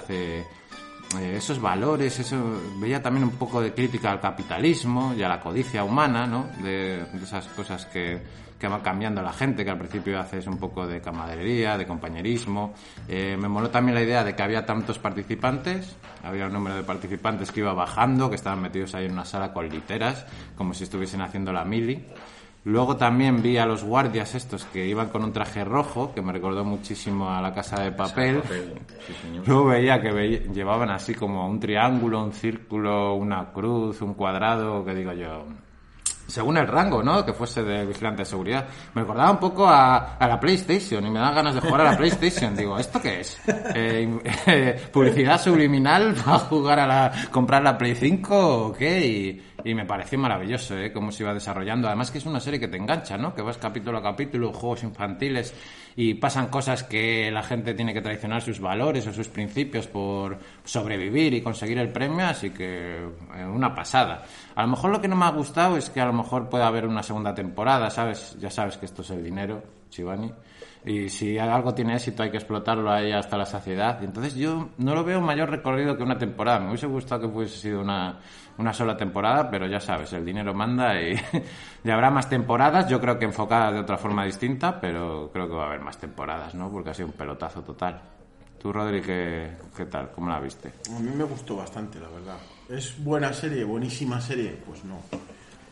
Eh, 1.20 1.36
esos 1.38 1.60
valores, 1.60 2.20
eso 2.20 2.62
veía 2.78 3.02
también 3.02 3.24
un 3.24 3.32
poco 3.32 3.62
de 3.62 3.74
crítica 3.74 4.12
al 4.12 4.20
capitalismo 4.20 5.14
y 5.16 5.24
a 5.24 5.30
la 5.30 5.40
codicia 5.40 5.84
humana, 5.84 6.26
¿no? 6.26 6.50
De, 6.64 7.06
de 7.06 7.24
esas 7.24 7.48
cosas 7.48 7.86
que, 7.86 8.22
que 8.62 8.68
va 8.68 8.84
cambiando 8.84 9.24
la 9.24 9.34
gente, 9.34 9.66
que 9.66 9.72
al 9.72 9.80
principio 9.80 10.20
haces 10.20 10.46
un 10.46 10.58
poco 10.58 10.86
de 10.86 11.02
camaradería, 11.02 11.80
de 11.80 11.88
compañerismo. 11.88 12.76
Eh, 13.08 13.36
me 13.36 13.48
moló 13.48 13.72
también 13.72 13.96
la 13.96 14.04
idea 14.04 14.24
de 14.24 14.36
que 14.36 14.44
había 14.44 14.68
tantos 14.68 15.00
participantes, 15.00 15.96
había 16.24 16.46
un 16.46 16.54
número 16.54 16.76
de 16.76 16.84
participantes 16.84 17.52
que 17.52 17.62
iba 17.62 17.74
bajando, 17.74 18.30
que 18.30 18.36
estaban 18.36 18.62
metidos 18.62 18.94
ahí 18.94 19.06
en 19.08 19.14
una 19.14 19.26
sala 19.26 19.52
con 19.52 19.68
literas, 19.68 20.28
como 20.56 20.76
si 20.76 20.84
estuviesen 20.84 21.22
haciendo 21.22 21.52
la 21.52 21.66
mili. 21.66 22.06
Luego 22.64 22.96
también 22.96 23.42
vi 23.42 23.58
a 23.58 23.66
los 23.66 23.84
guardias 23.84 24.36
estos 24.36 24.66
que 24.66 24.86
iban 24.88 25.10
con 25.10 25.24
un 25.24 25.34
traje 25.34 25.64
rojo, 25.66 26.12
que 26.14 26.22
me 26.22 26.32
recordó 26.32 26.64
muchísimo 26.64 27.30
a 27.32 27.42
la 27.42 27.54
casa 27.54 27.82
de 27.82 27.92
papel. 27.92 28.42
Sí, 29.08 29.14
señor. 29.22 29.48
Luego 29.48 29.66
veía 29.66 30.00
que 30.00 30.12
veía- 30.12 30.44
llevaban 30.54 30.92
así 30.92 31.16
como 31.16 31.48
un 31.48 31.60
triángulo, 31.60 32.24
un 32.24 32.34
círculo, 32.34 33.16
una 33.16 33.52
cruz, 33.52 34.02
un 34.02 34.14
cuadrado, 34.14 34.86
que 34.86 34.94
digo 34.94 35.12
yo, 35.14 35.46
según 36.28 36.56
el 36.58 36.68
rango, 36.68 37.04
¿no? 37.04 37.26
Que 37.26 37.34
fuese 37.34 37.64
de 37.64 37.86
vigilante 37.86 38.22
de 38.22 38.26
seguridad. 38.26 38.66
Me 38.94 39.02
recordaba 39.02 39.32
un 39.32 39.40
poco 39.40 39.68
a, 39.68 40.16
a 40.18 40.28
la 40.28 40.40
PlayStation 40.40 41.06
y 41.06 41.10
me 41.10 41.20
dan 41.20 41.36
ganas 41.36 41.56
de 41.56 41.62
jugar 41.62 41.82
a 41.82 41.92
la 41.92 41.98
PlayStation. 41.98 42.56
Digo, 42.56 42.78
¿esto 42.80 43.02
qué 43.02 43.20
es? 43.22 43.38
Eh, 43.76 44.20
eh, 44.46 44.82
¿Publicidad 44.94 45.42
subliminal 45.42 46.14
para 46.14 46.40
jugar 46.40 46.80
a 46.80 46.88
la, 46.88 47.12
comprar 47.32 47.64
la 47.64 47.78
Play 47.78 47.96
5 47.96 48.66
o 48.68 48.72
qué? 48.74 49.06
Y, 49.06 49.44
y 49.64 49.74
me 49.74 49.86
pareció 49.86 50.18
maravilloso, 50.20 50.78
¿eh? 50.78 50.92
Cómo 50.92 51.12
se 51.12 51.24
iba 51.24 51.34
desarrollando. 51.34 51.88
Además 51.88 52.12
que 52.12 52.18
es 52.18 52.26
una 52.26 52.40
serie 52.40 52.60
que 52.60 52.68
te 52.68 52.78
engancha, 52.78 53.18
¿no? 53.18 53.34
Que 53.34 53.42
vas 53.42 53.58
capítulo 53.58 53.98
a 53.98 54.04
capítulo, 54.04 54.54
juegos 54.54 54.84
infantiles 54.84 55.54
y 55.96 56.14
pasan 56.16 56.48
cosas 56.48 56.84
que 56.84 57.30
la 57.32 57.44
gente 57.44 57.74
tiene 57.74 57.94
que 57.94 58.02
traicionar 58.02 58.42
sus 58.42 58.60
valores 58.60 59.06
o 59.08 59.14
sus 59.14 59.28
principios 59.28 59.88
por 59.88 60.38
sobrevivir 60.64 61.34
y 61.34 61.42
conseguir 61.42 61.78
el 61.80 61.90
premio, 61.90 62.26
así 62.26 62.52
que 62.52 62.98
eh, 62.98 63.46
una 63.46 63.74
pasada. 63.76 64.24
A 64.56 64.62
lo 64.64 64.70
mejor 64.70 64.92
lo 64.92 65.02
que 65.02 65.08
no 65.08 65.16
me 65.16 65.26
ha 65.26 65.32
gustado 65.32 65.78
es 65.78 65.90
que 65.90 66.02
a 66.02 66.06
lo 66.06 66.14
mejor 66.14 66.50
pueda 66.50 66.68
haber 66.68 66.86
una 66.88 67.04
segunda 67.04 67.34
temporada, 67.34 67.90
¿sabes? 67.90 68.38
Ya 68.40 68.50
sabes 68.50 68.78
que 68.78 68.86
esto 68.86 69.02
es 69.02 69.10
el 69.12 69.24
dinero, 69.24 69.64
Chivani. 69.90 70.32
Y 70.84 71.10
si 71.10 71.38
algo 71.38 71.76
tiene 71.76 71.94
éxito 71.94 72.24
hay 72.24 72.32
que 72.32 72.38
explotarlo 72.38 72.92
ahí 72.92 73.12
hasta 73.12 73.38
la 73.38 73.46
saciedad. 73.46 74.02
Y 74.02 74.06
entonces 74.06 74.34
yo 74.36 74.70
no 74.78 74.96
lo 74.96 75.04
veo 75.04 75.22
mayor 75.22 75.50
recorrido 75.50 75.96
que 75.96 76.02
una 76.02 76.18
temporada. 76.18 76.60
Me 76.60 76.70
hubiese 76.70 76.88
gustado 76.88 77.22
que 77.22 77.38
hubiese 77.38 77.60
sido 77.60 77.82
una, 77.82 78.20
una 78.58 78.74
sola 78.74 78.98
temporada, 78.98 79.50
pero 79.50 79.68
ya 79.68 79.80
sabes, 79.80 80.12
el 80.14 80.26
dinero 80.26 80.56
manda 80.56 81.00
y, 81.00 81.16
y 81.84 81.90
habrá 81.90 82.10
más 82.10 82.28
temporadas. 82.28 82.90
Yo 82.90 83.00
creo 83.00 83.20
que 83.20 83.26
enfocadas 83.26 83.74
de 83.74 83.80
otra 83.80 83.98
forma 83.98 84.26
distinta, 84.26 84.80
pero 84.82 85.30
creo 85.32 85.48
que 85.48 85.54
va 85.54 85.66
a 85.66 85.68
haber 85.68 85.82
más 85.82 86.00
temporadas, 86.00 86.56
¿no? 86.56 86.72
Porque 86.72 86.90
ha 86.90 86.94
sido 86.96 87.10
un 87.10 87.14
pelotazo 87.14 87.62
total. 87.62 88.02
Tú, 88.60 88.74
Rodri, 88.74 89.02
¿qué, 89.02 89.58
qué 89.76 89.86
tal? 89.86 90.12
¿Cómo 90.12 90.30
la 90.30 90.40
viste? 90.40 90.72
A 90.96 91.00
mí 91.00 91.12
me 91.16 91.24
gustó 91.26 91.58
bastante, 91.58 92.00
la 92.00 92.10
verdad. 92.10 92.38
¿Es 92.70 93.04
buena 93.04 93.34
serie, 93.34 93.64
buenísima 93.64 94.20
serie? 94.20 94.58
Pues 94.66 94.84
no. 94.84 94.98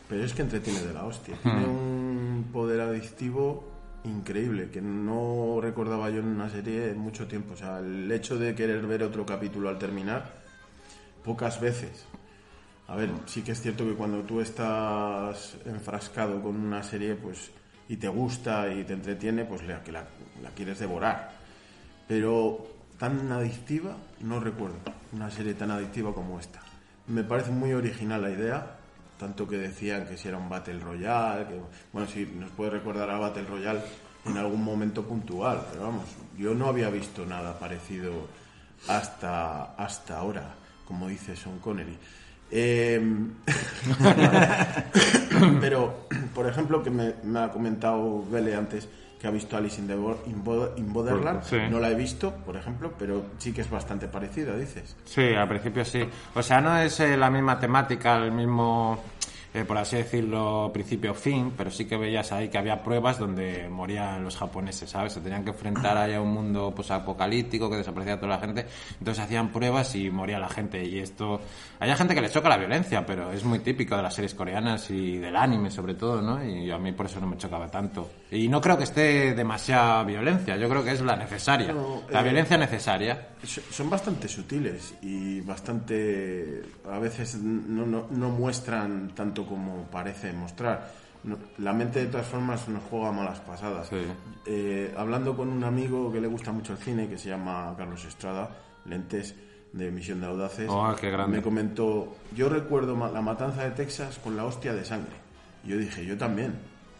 Pero 0.08 0.24
es 0.24 0.34
que 0.34 0.42
entretiene 0.42 0.80
de 0.80 0.92
la 0.92 1.04
hostia. 1.04 1.36
Tiene 1.42 1.66
un 1.66 2.48
poder 2.52 2.80
adictivo 2.80 3.79
increíble 4.04 4.70
que 4.70 4.80
no 4.80 5.58
recordaba 5.60 6.10
yo 6.10 6.20
en 6.20 6.26
una 6.26 6.48
serie 6.48 6.90
en 6.90 6.98
mucho 6.98 7.26
tiempo. 7.26 7.54
O 7.54 7.56
sea, 7.56 7.78
el 7.78 8.10
hecho 8.10 8.38
de 8.38 8.54
querer 8.54 8.86
ver 8.86 9.02
otro 9.02 9.26
capítulo 9.26 9.68
al 9.68 9.78
terminar, 9.78 10.40
pocas 11.24 11.60
veces. 11.60 12.06
A 12.88 12.96
ver, 12.96 13.10
sí 13.26 13.42
que 13.42 13.52
es 13.52 13.60
cierto 13.60 13.84
que 13.84 13.94
cuando 13.94 14.22
tú 14.22 14.40
estás 14.40 15.56
enfrascado 15.64 16.42
con 16.42 16.56
una 16.56 16.82
serie, 16.82 17.14
pues, 17.14 17.50
y 17.88 17.96
te 17.96 18.08
gusta 18.08 18.72
y 18.72 18.84
te 18.84 18.94
entretiene, 18.94 19.44
pues 19.44 19.62
la, 19.62 19.80
la 20.42 20.50
quieres 20.56 20.78
devorar. 20.78 21.32
Pero 22.08 22.66
tan 22.98 23.30
adictiva, 23.30 23.96
no 24.20 24.40
recuerdo 24.40 24.76
una 25.12 25.30
serie 25.30 25.54
tan 25.54 25.70
adictiva 25.70 26.12
como 26.14 26.38
esta. 26.38 26.60
Me 27.06 27.24
parece 27.24 27.50
muy 27.50 27.72
original 27.72 28.22
la 28.22 28.30
idea, 28.30 28.79
tanto 29.20 29.46
que 29.46 29.58
decían 29.58 30.06
que 30.06 30.16
si 30.16 30.28
era 30.28 30.38
un 30.38 30.48
Battle 30.48 30.78
Royale, 30.78 31.46
que, 31.46 31.60
bueno, 31.92 32.08
sí, 32.08 32.26
nos 32.38 32.50
puede 32.52 32.70
recordar 32.70 33.10
a 33.10 33.18
Battle 33.18 33.44
Royale 33.44 33.82
en 34.24 34.38
algún 34.38 34.64
momento 34.64 35.04
puntual, 35.04 35.62
pero 35.70 35.84
vamos, 35.84 36.06
yo 36.38 36.54
no 36.54 36.68
había 36.68 36.88
visto 36.88 37.26
nada 37.26 37.58
parecido 37.58 38.28
hasta, 38.88 39.74
hasta 39.74 40.16
ahora, 40.16 40.54
como 40.86 41.06
dice 41.06 41.36
Sean 41.36 41.58
Connery. 41.58 41.98
Eh, 42.50 42.98
pero, 45.60 46.08
por 46.34 46.48
ejemplo, 46.48 46.82
que 46.82 46.90
me, 46.90 47.14
me 47.22 47.40
ha 47.40 47.50
comentado 47.50 48.24
Vele 48.28 48.56
antes 48.56 48.88
que 49.20 49.26
ha 49.26 49.30
visto 49.30 49.54
Alice 49.56 49.78
in, 49.80 49.86
the 49.86 49.94
Bo- 49.94 50.22
in 50.26 50.42
Bo- 50.42 50.72
in 50.76 50.90
Borderland. 50.92 51.42
Sí. 51.42 51.56
No 51.70 51.78
la 51.78 51.90
he 51.90 51.94
visto, 51.94 52.32
por 52.34 52.56
ejemplo, 52.56 52.92
pero 52.98 53.22
sí 53.38 53.52
que 53.52 53.60
es 53.60 53.68
bastante 53.70 54.08
parecida, 54.08 54.56
dices. 54.56 54.96
Sí, 55.04 55.34
al 55.34 55.46
principio 55.46 55.84
sí. 55.84 56.08
O 56.34 56.42
sea, 56.42 56.60
no 56.62 56.76
es 56.78 56.98
eh, 57.00 57.16
la 57.18 57.28
misma 57.30 57.58
temática, 57.60 58.16
el 58.16 58.32
mismo, 58.32 58.98
eh, 59.52 59.64
por 59.64 59.78
así 59.78 59.96
decirlo, 59.96 60.70
principio-fin, 60.72 61.52
pero 61.56 61.70
sí 61.70 61.84
que 61.86 61.96
veías 61.96 62.30
ahí 62.32 62.48
que 62.48 62.58
había 62.58 62.82
pruebas 62.82 63.18
donde 63.18 63.68
morían 63.68 64.22
los 64.22 64.36
japoneses, 64.36 64.90
¿sabes? 64.90 65.12
Se 65.14 65.20
tenían 65.20 65.42
que 65.44 65.50
enfrentar 65.50 65.96
ahí 65.96 66.14
a 66.14 66.20
un 66.20 66.32
mundo 66.32 66.72
pues, 66.74 66.90
apocalíptico 66.90 67.68
que 67.68 67.76
desaparecía 67.76 68.16
toda 68.16 68.36
la 68.36 68.38
gente. 68.38 68.66
Entonces 68.98 69.24
hacían 69.24 69.48
pruebas 69.50 69.94
y 69.96 70.10
moría 70.10 70.38
la 70.38 70.48
gente. 70.48 70.84
Y 70.84 70.98
esto. 70.98 71.40
Hay 71.80 71.92
gente 71.94 72.14
que 72.14 72.20
le 72.20 72.30
choca 72.30 72.48
la 72.48 72.56
violencia, 72.58 73.04
pero 73.04 73.32
es 73.32 73.42
muy 73.44 73.58
típico 73.60 73.96
de 73.96 74.02
las 74.02 74.14
series 74.14 74.34
coreanas 74.34 74.90
y 74.90 75.16
del 75.18 75.34
anime, 75.34 75.70
sobre 75.70 75.94
todo, 75.94 76.20
¿no? 76.22 76.44
Y 76.44 76.70
a 76.70 76.78
mí 76.78 76.92
por 76.92 77.06
eso 77.06 77.20
no 77.20 77.26
me 77.26 77.36
chocaba 77.36 77.68
tanto. 77.68 78.10
Y 78.30 78.46
no 78.48 78.60
creo 78.60 78.76
que 78.78 78.84
esté 78.84 79.34
demasiada 79.34 80.04
violencia, 80.04 80.56
yo 80.56 80.68
creo 80.68 80.84
que 80.84 80.92
es 80.92 81.00
la 81.00 81.16
necesaria. 81.16 81.72
No, 81.72 82.02
la 82.10 82.20
eh, 82.20 82.22
violencia 82.24 82.56
necesaria. 82.56 83.28
So- 83.44 83.62
Son 83.70 83.90
bastante 83.90 84.28
sutiles 84.28 84.94
y 85.02 85.40
bastante. 85.40 86.62
A 86.88 86.98
veces 86.98 87.36
no, 87.36 87.86
no, 87.86 88.06
no 88.10 88.28
muestran 88.28 89.10
tanto 89.14 89.39
como 89.46 89.84
parece 89.90 90.32
mostrar. 90.32 90.92
No- 91.22 91.36
la 91.58 91.72
mente, 91.72 92.00
de 92.00 92.06
todas 92.06 92.26
formas, 92.26 92.66
nos 92.68 92.82
juega 92.84 93.12
malas 93.12 93.40
pasadas. 93.40 93.88
Sí. 93.88 93.96
Eh, 94.46 94.94
hablando 94.96 95.36
con 95.36 95.48
un 95.48 95.62
amigo 95.64 96.10
que 96.12 96.20
le 96.20 96.26
gusta 96.28 96.50
mucho 96.52 96.72
el 96.72 96.78
cine, 96.78 97.08
que 97.08 97.18
se 97.18 97.28
llama 97.28 97.74
Carlos 97.76 98.04
Estrada, 98.06 98.48
lentes 98.86 99.34
de 99.72 99.90
Misión 99.90 100.20
de 100.20 100.26
Audaces, 100.26 100.66
Oh, 100.70 100.94
qué 100.98 101.10
grande. 101.10 101.36
me 101.36 101.42
comentó: 101.42 102.16
Yo 102.34 102.48
recuerdo 102.48 102.96
la 103.12 103.20
matanza 103.20 103.64
de 103.64 103.70
Texas 103.72 104.18
con 104.22 104.36
la 104.36 104.44
hostia 104.46 104.72
de 104.72 104.84
sangre. 104.84 105.12
Y 105.64 105.68
yo 105.68 105.76
dije: 105.78 106.04
Yo 106.06 106.16
también. 106.16 106.54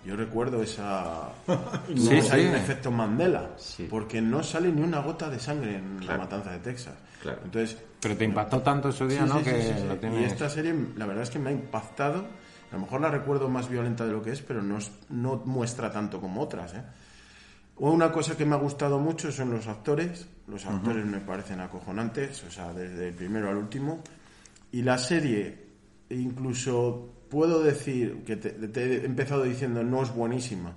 Yo 0.04 0.16
recuerdo 0.16 0.62
esa. 0.62 1.30
Sí, 1.88 1.94
no, 2.04 2.10
hay 2.12 2.22
sí. 2.42 2.46
un 2.46 2.54
efecto 2.54 2.90
Mandela. 2.90 3.50
Sí. 3.56 3.86
Porque 3.90 4.20
no 4.20 4.42
sale 4.42 4.70
ni 4.70 4.82
una 4.82 5.00
gota 5.00 5.28
de 5.30 5.38
sangre 5.38 5.76
en 5.76 5.98
Claro. 5.98 6.18
la 6.18 6.24
matanza 6.24 6.52
de 6.52 6.58
Texas. 6.58 6.94
Claro. 7.22 7.40
Entonces. 7.44 7.78
Pero 8.00 8.16
te 8.16 8.24
impactó 8.24 8.60
tanto 8.62 8.88
en 8.88 8.94
su 8.94 9.06
día, 9.06 9.22
sí, 9.24 9.28
¿no? 9.28 9.38
sí, 9.38 9.44
sí, 9.44 9.50
que 9.50 9.62
sí, 9.62 10.06
Y 10.20 10.24
esta 10.24 10.48
serie, 10.48 10.74
la 10.96 11.06
verdad 11.06 11.22
es 11.24 11.30
que 11.30 11.38
me 11.38 11.50
ha 11.50 11.52
impactado. 11.52 12.26
A 12.70 12.74
lo 12.74 12.80
mejor 12.80 13.00
la 13.00 13.10
recuerdo 13.10 13.48
más 13.48 13.68
violenta 13.68 14.06
de 14.06 14.12
lo 14.12 14.22
que 14.22 14.30
es, 14.30 14.40
pero 14.42 14.62
no, 14.62 14.78
es- 14.78 14.90
no 15.10 15.42
muestra 15.44 15.90
tanto 15.90 16.20
como 16.20 16.40
otras. 16.40 16.72
¿eh? 16.74 16.82
Una 17.76 18.12
cosa 18.12 18.36
que 18.36 18.44
me 18.46 18.54
ha 18.54 18.58
gustado 18.58 18.98
mucho 18.98 19.30
son 19.32 19.50
los 19.50 19.66
actores. 19.66 20.28
Los 20.46 20.66
actores 20.66 21.04
me 21.04 21.18
parecen 21.20 21.60
acojonantes, 21.60 22.42
o 22.44 22.50
sea, 22.50 22.72
desde 22.72 23.08
el 23.08 23.14
primero 23.14 23.48
al 23.50 23.56
último. 23.56 24.02
Y 24.72 24.82
la 24.82 24.98
serie, 24.98 25.66
incluso 26.10 27.12
puedo 27.28 27.62
decir 27.62 28.22
que 28.24 28.36
te, 28.36 28.50
te 28.50 28.82
he 29.02 29.04
empezado 29.04 29.42
diciendo 29.44 29.82
no 29.82 30.02
es 30.02 30.14
buenísima. 30.14 30.72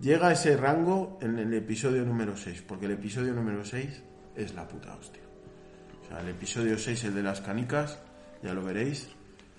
Llega 0.00 0.28
a 0.28 0.32
ese 0.32 0.56
rango 0.56 1.18
en 1.20 1.38
el 1.38 1.52
episodio 1.54 2.04
número 2.04 2.36
6, 2.36 2.62
porque 2.66 2.86
el 2.86 2.92
episodio 2.92 3.34
número 3.34 3.64
6 3.64 4.02
es 4.36 4.54
la 4.54 4.66
puta 4.66 4.94
hostia. 4.96 5.22
Sea, 6.10 6.20
el 6.20 6.28
episodio 6.28 6.76
6, 6.78 7.04
el 7.04 7.14
de 7.14 7.22
las 7.22 7.40
canicas, 7.40 7.98
ya 8.42 8.52
lo 8.52 8.62
veréis. 8.62 9.08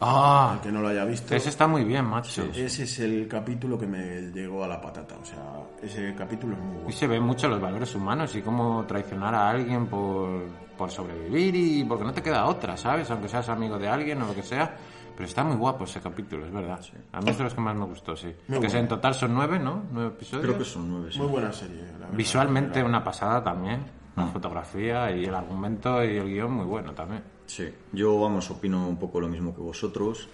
¡Ah! 0.04 0.54
El 0.56 0.62
que 0.62 0.72
no 0.72 0.82
lo 0.82 0.88
haya 0.88 1.06
visto. 1.06 1.36
Ese 1.36 1.50
está 1.50 1.68
muy 1.68 1.84
bien, 1.84 2.06
macho. 2.06 2.44
Ese 2.56 2.84
es 2.84 3.00
el 3.00 3.28
capítulo 3.28 3.78
que 3.78 3.86
me 3.86 4.32
llegó 4.32 4.64
a 4.64 4.68
la 4.68 4.82
patata. 4.82 5.16
O 5.22 5.26
sea, 5.26 5.40
ese 5.82 6.16
capítulo 6.16 6.54
es 6.56 6.60
muy 6.60 6.76
Y 6.76 6.82
bueno. 6.84 6.92
se 6.92 7.08
ven 7.08 7.24
mucho 7.24 7.48
los 7.48 7.62
valores 7.62 7.94
humanos 7.96 8.36
y 8.36 8.42
cómo 8.42 8.84
traicionar 8.88 9.36
a 9.36 9.50
alguien 9.52 9.86
por, 9.88 10.42
por 10.76 10.90
sobrevivir 10.90 11.56
y 11.56 11.84
porque 11.84 12.04
no 12.04 12.14
te 12.14 12.24
queda 12.24 12.46
otra, 12.48 12.76
¿sabes? 12.78 13.12
Aunque 13.12 13.30
seas 13.30 13.48
amigo 13.50 13.78
de 13.78 13.88
alguien 13.88 14.20
o 14.24 14.28
lo 14.28 14.34
que 14.36 14.42
sea. 14.44 14.76
Pero 15.16 15.28
está 15.28 15.44
muy 15.44 15.56
guapo 15.58 15.84
ese 15.84 16.02
capítulo, 16.02 16.48
es 16.48 16.52
verdad. 16.52 16.80
A 17.12 17.22
mí 17.22 17.30
es 17.30 17.38
de 17.38 17.44
los 17.44 17.54
que 17.54 17.62
más 17.62 17.76
me 17.76 17.86
gustó, 17.86 18.16
sí. 18.16 18.34
que 18.48 18.58
bueno. 18.58 18.74
en 18.80 18.88
total 18.88 19.14
son 19.14 19.36
nueve, 19.36 19.60
¿no? 19.60 19.84
Nueve 19.92 20.10
episodios. 20.16 20.48
Creo 20.48 20.58
que 20.58 20.66
son 20.66 20.90
nueve, 20.90 21.12
sí. 21.12 21.20
Muy 21.20 21.28
buena 21.28 21.54
serie. 21.54 21.84
la 21.84 21.92
verdad. 21.92 22.08
Visualmente 22.14 22.82
una 22.84 23.04
pasada 23.04 23.44
también. 23.44 24.01
La 24.16 24.28
fotografía 24.28 25.16
y 25.16 25.26
el 25.26 25.34
argumento 25.34 26.04
y 26.04 26.18
el 26.18 26.28
guion 26.28 26.52
muy 26.52 26.66
bueno 26.66 26.94
también. 26.94 27.24
Sí, 27.46 27.68
yo 27.92 28.20
vamos, 28.20 28.50
opino 28.52 28.88
un 28.88 28.98
poco 28.98 29.20
lo 29.20 29.28
mismo 29.28 29.54
que 29.56 29.62
vosotros, 29.62 30.28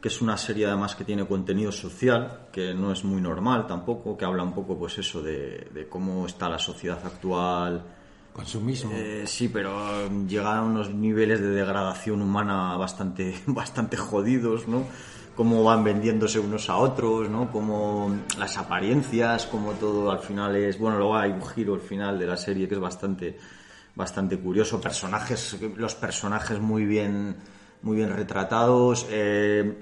que 0.00 0.08
es 0.08 0.22
una 0.22 0.36
serie 0.36 0.66
además 0.66 0.94
que 0.94 1.04
tiene 1.04 1.26
contenido 1.26 1.72
social, 1.72 2.48
que 2.52 2.74
no 2.74 2.92
es 2.92 3.04
muy 3.04 3.20
normal 3.20 3.66
tampoco, 3.66 4.16
que 4.16 4.24
habla 4.24 4.42
un 4.42 4.52
poco 4.52 4.78
pues 4.78 4.98
eso 4.98 5.22
de, 5.22 5.68
de 5.72 5.88
cómo 5.88 6.26
está 6.26 6.48
la 6.48 6.58
sociedad 6.58 6.98
actual. 7.04 7.84
Consumismo. 8.32 8.92
Eh, 8.94 9.24
sí, 9.26 9.48
pero 9.48 10.08
llega 10.26 10.58
a 10.58 10.62
unos 10.62 10.94
niveles 10.94 11.40
de 11.40 11.50
degradación 11.50 12.22
humana 12.22 12.76
bastante, 12.76 13.34
bastante 13.46 13.96
jodidos, 13.96 14.68
¿no? 14.68 14.84
Cómo 15.38 15.62
van 15.62 15.84
vendiéndose 15.84 16.40
unos 16.40 16.68
a 16.68 16.78
otros, 16.78 17.30
¿no? 17.30 17.48
Cómo 17.52 18.12
las 18.36 18.58
apariencias, 18.58 19.46
cómo 19.46 19.74
todo 19.74 20.10
al 20.10 20.18
final 20.18 20.56
es... 20.56 20.76
Bueno, 20.80 20.98
luego 20.98 21.16
hay 21.16 21.30
un 21.30 21.46
giro 21.46 21.74
al 21.74 21.80
final 21.80 22.18
de 22.18 22.26
la 22.26 22.36
serie 22.36 22.66
que 22.66 22.74
es 22.74 22.80
bastante, 22.80 23.38
bastante 23.94 24.36
curioso. 24.40 24.80
Personajes, 24.80 25.56
los 25.76 25.94
personajes 25.94 26.58
muy 26.58 26.84
bien, 26.86 27.36
muy 27.82 27.98
bien 27.98 28.12
retratados. 28.12 29.06
eh, 29.10 29.80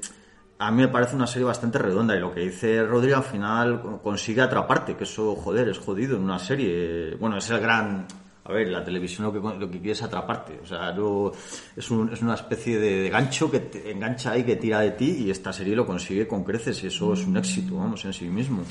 a 0.59 0.71
mí 0.71 0.83
me 0.83 0.89
parece 0.89 1.17
una 1.17 1.27
serie 1.27 1.47
bastante 1.47 1.79
redonda 1.79 2.15
y 2.15 2.21
lo 2.21 2.35
que 2.35 2.41
dice 2.41 2.83
Rodri 2.85 3.13
al 3.13 3.23
final 3.23 3.81
consigue 4.03 4.43
atraparte, 4.43 4.95
que 4.95 5.05
eso, 5.05 5.37
joder, 5.37 5.71
es 5.71 5.79
jodido 5.79 6.19
en 6.19 6.25
una 6.25 6.39
serie. 6.39 7.15
Bueno, 7.15 7.39
es 7.39 7.49
el 7.49 7.61
gran... 7.61 8.07
A 8.49 8.53
ver, 8.53 8.69
la 8.69 8.85
televisión 8.85 9.25
lo 9.27 9.33
que, 9.33 9.41
lo 9.59 9.69
que 9.71 9.79
quiere 9.79 9.93
es 9.93 10.03
atraparte. 10.03 10.61
O 10.63 10.67
sea, 10.67 10.93
no, 10.93 11.33
es, 11.77 11.91
un- 11.91 12.13
es 12.13 12.23
una 12.23 12.35
especie 12.35 12.79
de, 12.79 13.03
de 13.03 13.09
gancho 13.11 13.51
que 13.51 13.59
te 13.61 13.91
engancha 13.91 14.31
ahí, 14.33 14.45
que 14.45 14.55
tira 14.57 14.81
de 14.81 14.93
ti 14.93 15.25
y 15.27 15.31
esta 15.31 15.53
serie 15.53 15.75
lo 15.75 15.85
consigue 15.85 16.29
con 16.29 16.45
creces 16.45 16.83
y 16.85 16.87
eso 16.87 17.13
es 17.13 17.27
un 17.27 17.37
éxito, 17.37 17.77
vamos, 17.77 18.05
en 18.05 18.13
sí 18.13 18.27
mismo. 18.27 18.63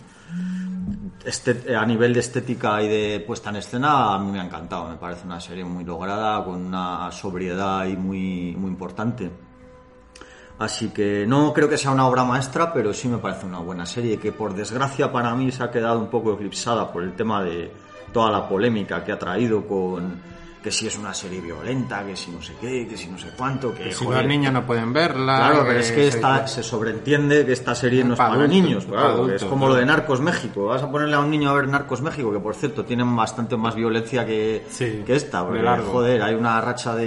Este, 1.26 1.76
a 1.76 1.86
nivel 1.86 2.14
de 2.14 2.20
estética 2.20 2.82
y 2.84 2.88
de 2.88 3.20
puesta 3.26 3.50
en 3.50 3.58
escena, 3.58 4.14
a 4.14 4.20
mí 4.20 4.32
me 4.32 4.40
ha 4.40 4.46
encantado. 4.46 4.88
Me 4.90 4.96
parece 4.98 5.26
una 5.26 5.42
serie 5.42 5.66
muy 5.66 5.84
lograda, 5.84 6.44
con 6.46 6.64
una 6.66 7.12
sobriedad 7.12 7.86
y 7.88 7.98
muy, 7.98 8.56
muy 8.56 8.70
importante. 8.70 9.30
Así 10.58 10.90
que 10.90 11.26
no 11.28 11.52
creo 11.52 11.68
que 11.68 11.78
sea 11.78 11.92
una 11.92 12.08
obra 12.08 12.24
maestra, 12.24 12.72
pero 12.74 12.94
sí 12.94 13.10
me 13.10 13.18
parece 13.18 13.46
una 13.46 13.60
buena 13.60 13.86
serie 13.86 14.18
que 14.18 14.32
por 14.32 14.54
desgracia 14.54 15.12
para 15.12 15.36
mí 15.36 15.52
se 15.52 15.64
ha 15.64 15.70
quedado 15.72 16.00
un 16.00 16.08
poco 16.10 16.34
eclipsada 16.34 16.94
por 16.94 17.04
el 17.04 17.14
tema 17.14 17.44
de 17.44 17.74
toda 18.16 18.32
la 18.32 18.48
polémica 18.48 19.04
que 19.04 19.12
ha 19.12 19.20
traído 19.20 19.68
con 19.68 20.34
que 20.64 20.72
si 20.72 20.88
es 20.88 20.98
una 20.98 21.14
serie 21.14 21.42
violenta, 21.42 22.04
que 22.04 22.16
si 22.16 22.32
no 22.32 22.42
sé 22.42 22.54
qué, 22.60 22.88
que 22.88 22.98
si 22.98 23.08
no 23.08 23.20
sé 23.20 23.28
cuánto, 23.38 23.72
que, 23.76 23.92
si 23.94 24.04
los 24.06 24.26
niños 24.26 24.52
no 24.54 24.66
pueden 24.66 24.94
verla. 24.94 25.36
Claro, 25.38 25.64
pero 25.68 25.80
es 25.80 25.92
que 25.92 26.10
se- 26.10 26.18
esta, 26.18 26.48
se 26.48 26.64
sobreentiende 26.64 27.46
que 27.46 27.52
esta 27.52 27.76
serie 27.76 28.04
no 28.04 28.14
es 28.14 28.18
Para 28.18 28.34
adultos, 28.34 28.50
niños. 28.50 28.86
Claro, 28.86 29.30
es 29.30 29.44
como 29.44 29.66
claro. 29.66 29.74
lo 29.74 29.80
de 29.80 29.86
Narcos 29.86 30.22
México. 30.22 30.66
Vas 30.66 30.82
a 30.82 30.90
ponerle 30.90 31.16
a 31.16 31.20
un 31.20 31.30
niño 31.30 31.50
a 31.52 31.54
ver 31.54 31.68
Narcos 31.68 32.02
México, 32.02 32.32
que 32.32 32.40
por 32.40 32.56
cierto 32.56 32.84
tienen 32.86 33.14
bastante 33.16 33.56
más 33.58 33.76
violencia 33.76 34.26
que, 34.26 34.66
Sí, 34.70 35.04
que 35.06 35.16
esta. 35.16 35.46
Porque, 35.46 35.62
joder, 35.92 36.24
hay 36.24 36.34
una 36.34 36.60
racha 36.62 36.96
de, 36.96 37.06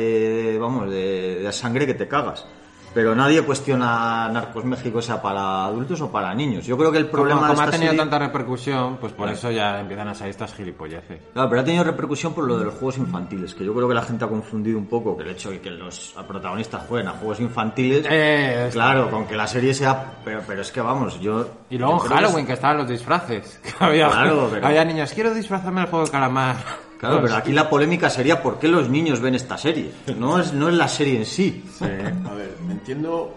de- 0.52 0.58
vamos, 0.58 0.88
de, 0.90 1.40
de 1.42 1.52
sangre 1.52 1.84
que 1.86 1.94
te 1.94 2.06
cagas. 2.06 2.46
Pero 2.94 3.14
nadie 3.14 3.42
cuestiona 3.42 4.28
Narcos 4.28 4.64
México 4.64 5.00
sea 5.02 5.20
para 5.22 5.66
adultos 5.66 6.00
o 6.00 6.10
para 6.10 6.34
niños. 6.34 6.64
Yo 6.66 6.76
creo 6.76 6.90
que 6.90 6.98
el 6.98 7.06
problema 7.06 7.46
como 7.48 7.60
de 7.60 7.66
ha 7.68 7.70
tenido 7.70 7.90
serie- 7.92 7.98
tanta 7.98 8.18
repercusión, 8.18 8.96
pues 8.96 9.12
por 9.12 9.28
eso 9.28 9.50
ya 9.50 9.78
empiezan 9.80 10.08
a 10.08 10.14
salir 10.14 10.30
estas 10.30 10.54
gilipolleces. 10.54 11.20
Claro, 11.32 11.48
pero 11.48 11.60
ha 11.60 11.64
tenido 11.64 11.84
repercusión 11.84 12.32
por 12.32 12.44
lo 12.44 12.58
de 12.58 12.64
los 12.64 12.74
juegos 12.74 12.98
infantiles, 12.98 13.54
que 13.54 13.64
yo 13.64 13.74
creo 13.74 13.88
que 13.88 13.94
la 13.94 14.02
gente 14.02 14.24
ha 14.24 14.28
confundido 14.28 14.78
un 14.78 14.86
poco 14.86 15.16
que 15.16 15.22
el 15.24 15.30
hecho 15.30 15.50
de 15.50 15.60
que 15.60 15.70
los 15.70 16.14
protagonistas 16.26 16.82
jueguen 16.88 17.08
a 17.08 17.12
juegos 17.12 17.40
infantiles, 17.40 18.06
Eh, 18.10 18.68
claro, 18.72 19.10
con 19.10 19.26
que 19.26 19.36
la 19.36 19.46
serie 19.46 19.74
sea, 19.74 20.14
pero, 20.24 20.42
pero 20.46 20.62
es 20.62 20.72
que 20.72 20.80
vamos, 20.80 21.20
yo... 21.20 21.46
Y 21.70 21.78
luego 21.78 22.02
en 22.04 22.10
Halloween, 22.10 22.40
es- 22.40 22.46
que 22.46 22.52
estaban 22.54 22.78
los 22.78 22.88
disfraces. 22.88 23.60
Que 23.78 23.84
había, 23.84 24.08
Claro, 24.08 24.48
pero- 24.50 24.66
había 24.66 24.84
niños, 24.84 25.12
quiero 25.12 25.32
disfrazarme 25.34 25.82
del 25.82 25.90
juego 25.90 26.06
de 26.06 26.10
calamar. 26.10 26.56
Claro, 26.98 27.22
pero 27.22 27.36
aquí 27.36 27.52
la 27.52 27.70
polémica 27.70 28.10
sería 28.10 28.42
por 28.42 28.58
qué 28.58 28.66
los 28.66 28.88
niños 28.88 29.20
ven 29.20 29.34
esta 29.36 29.56
serie, 29.56 29.92
no 30.16 30.40
es, 30.40 30.52
no 30.52 30.68
es 30.68 30.74
la 30.74 30.88
serie 30.88 31.16
en 31.16 31.26
sí. 31.26 31.64
A 31.80 32.34
ver, 32.34 32.54
entiendo 32.68 33.34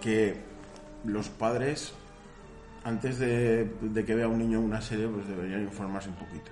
que 0.00 0.36
los 1.04 1.28
padres, 1.28 1.92
antes 2.84 3.18
de, 3.18 3.68
de 3.80 4.04
que 4.04 4.14
vea 4.14 4.28
un 4.28 4.38
niño 4.38 4.60
una 4.60 4.80
serie, 4.80 5.08
pues 5.08 5.26
deberían 5.26 5.62
informarse 5.62 6.08
un 6.08 6.14
poquito. 6.14 6.50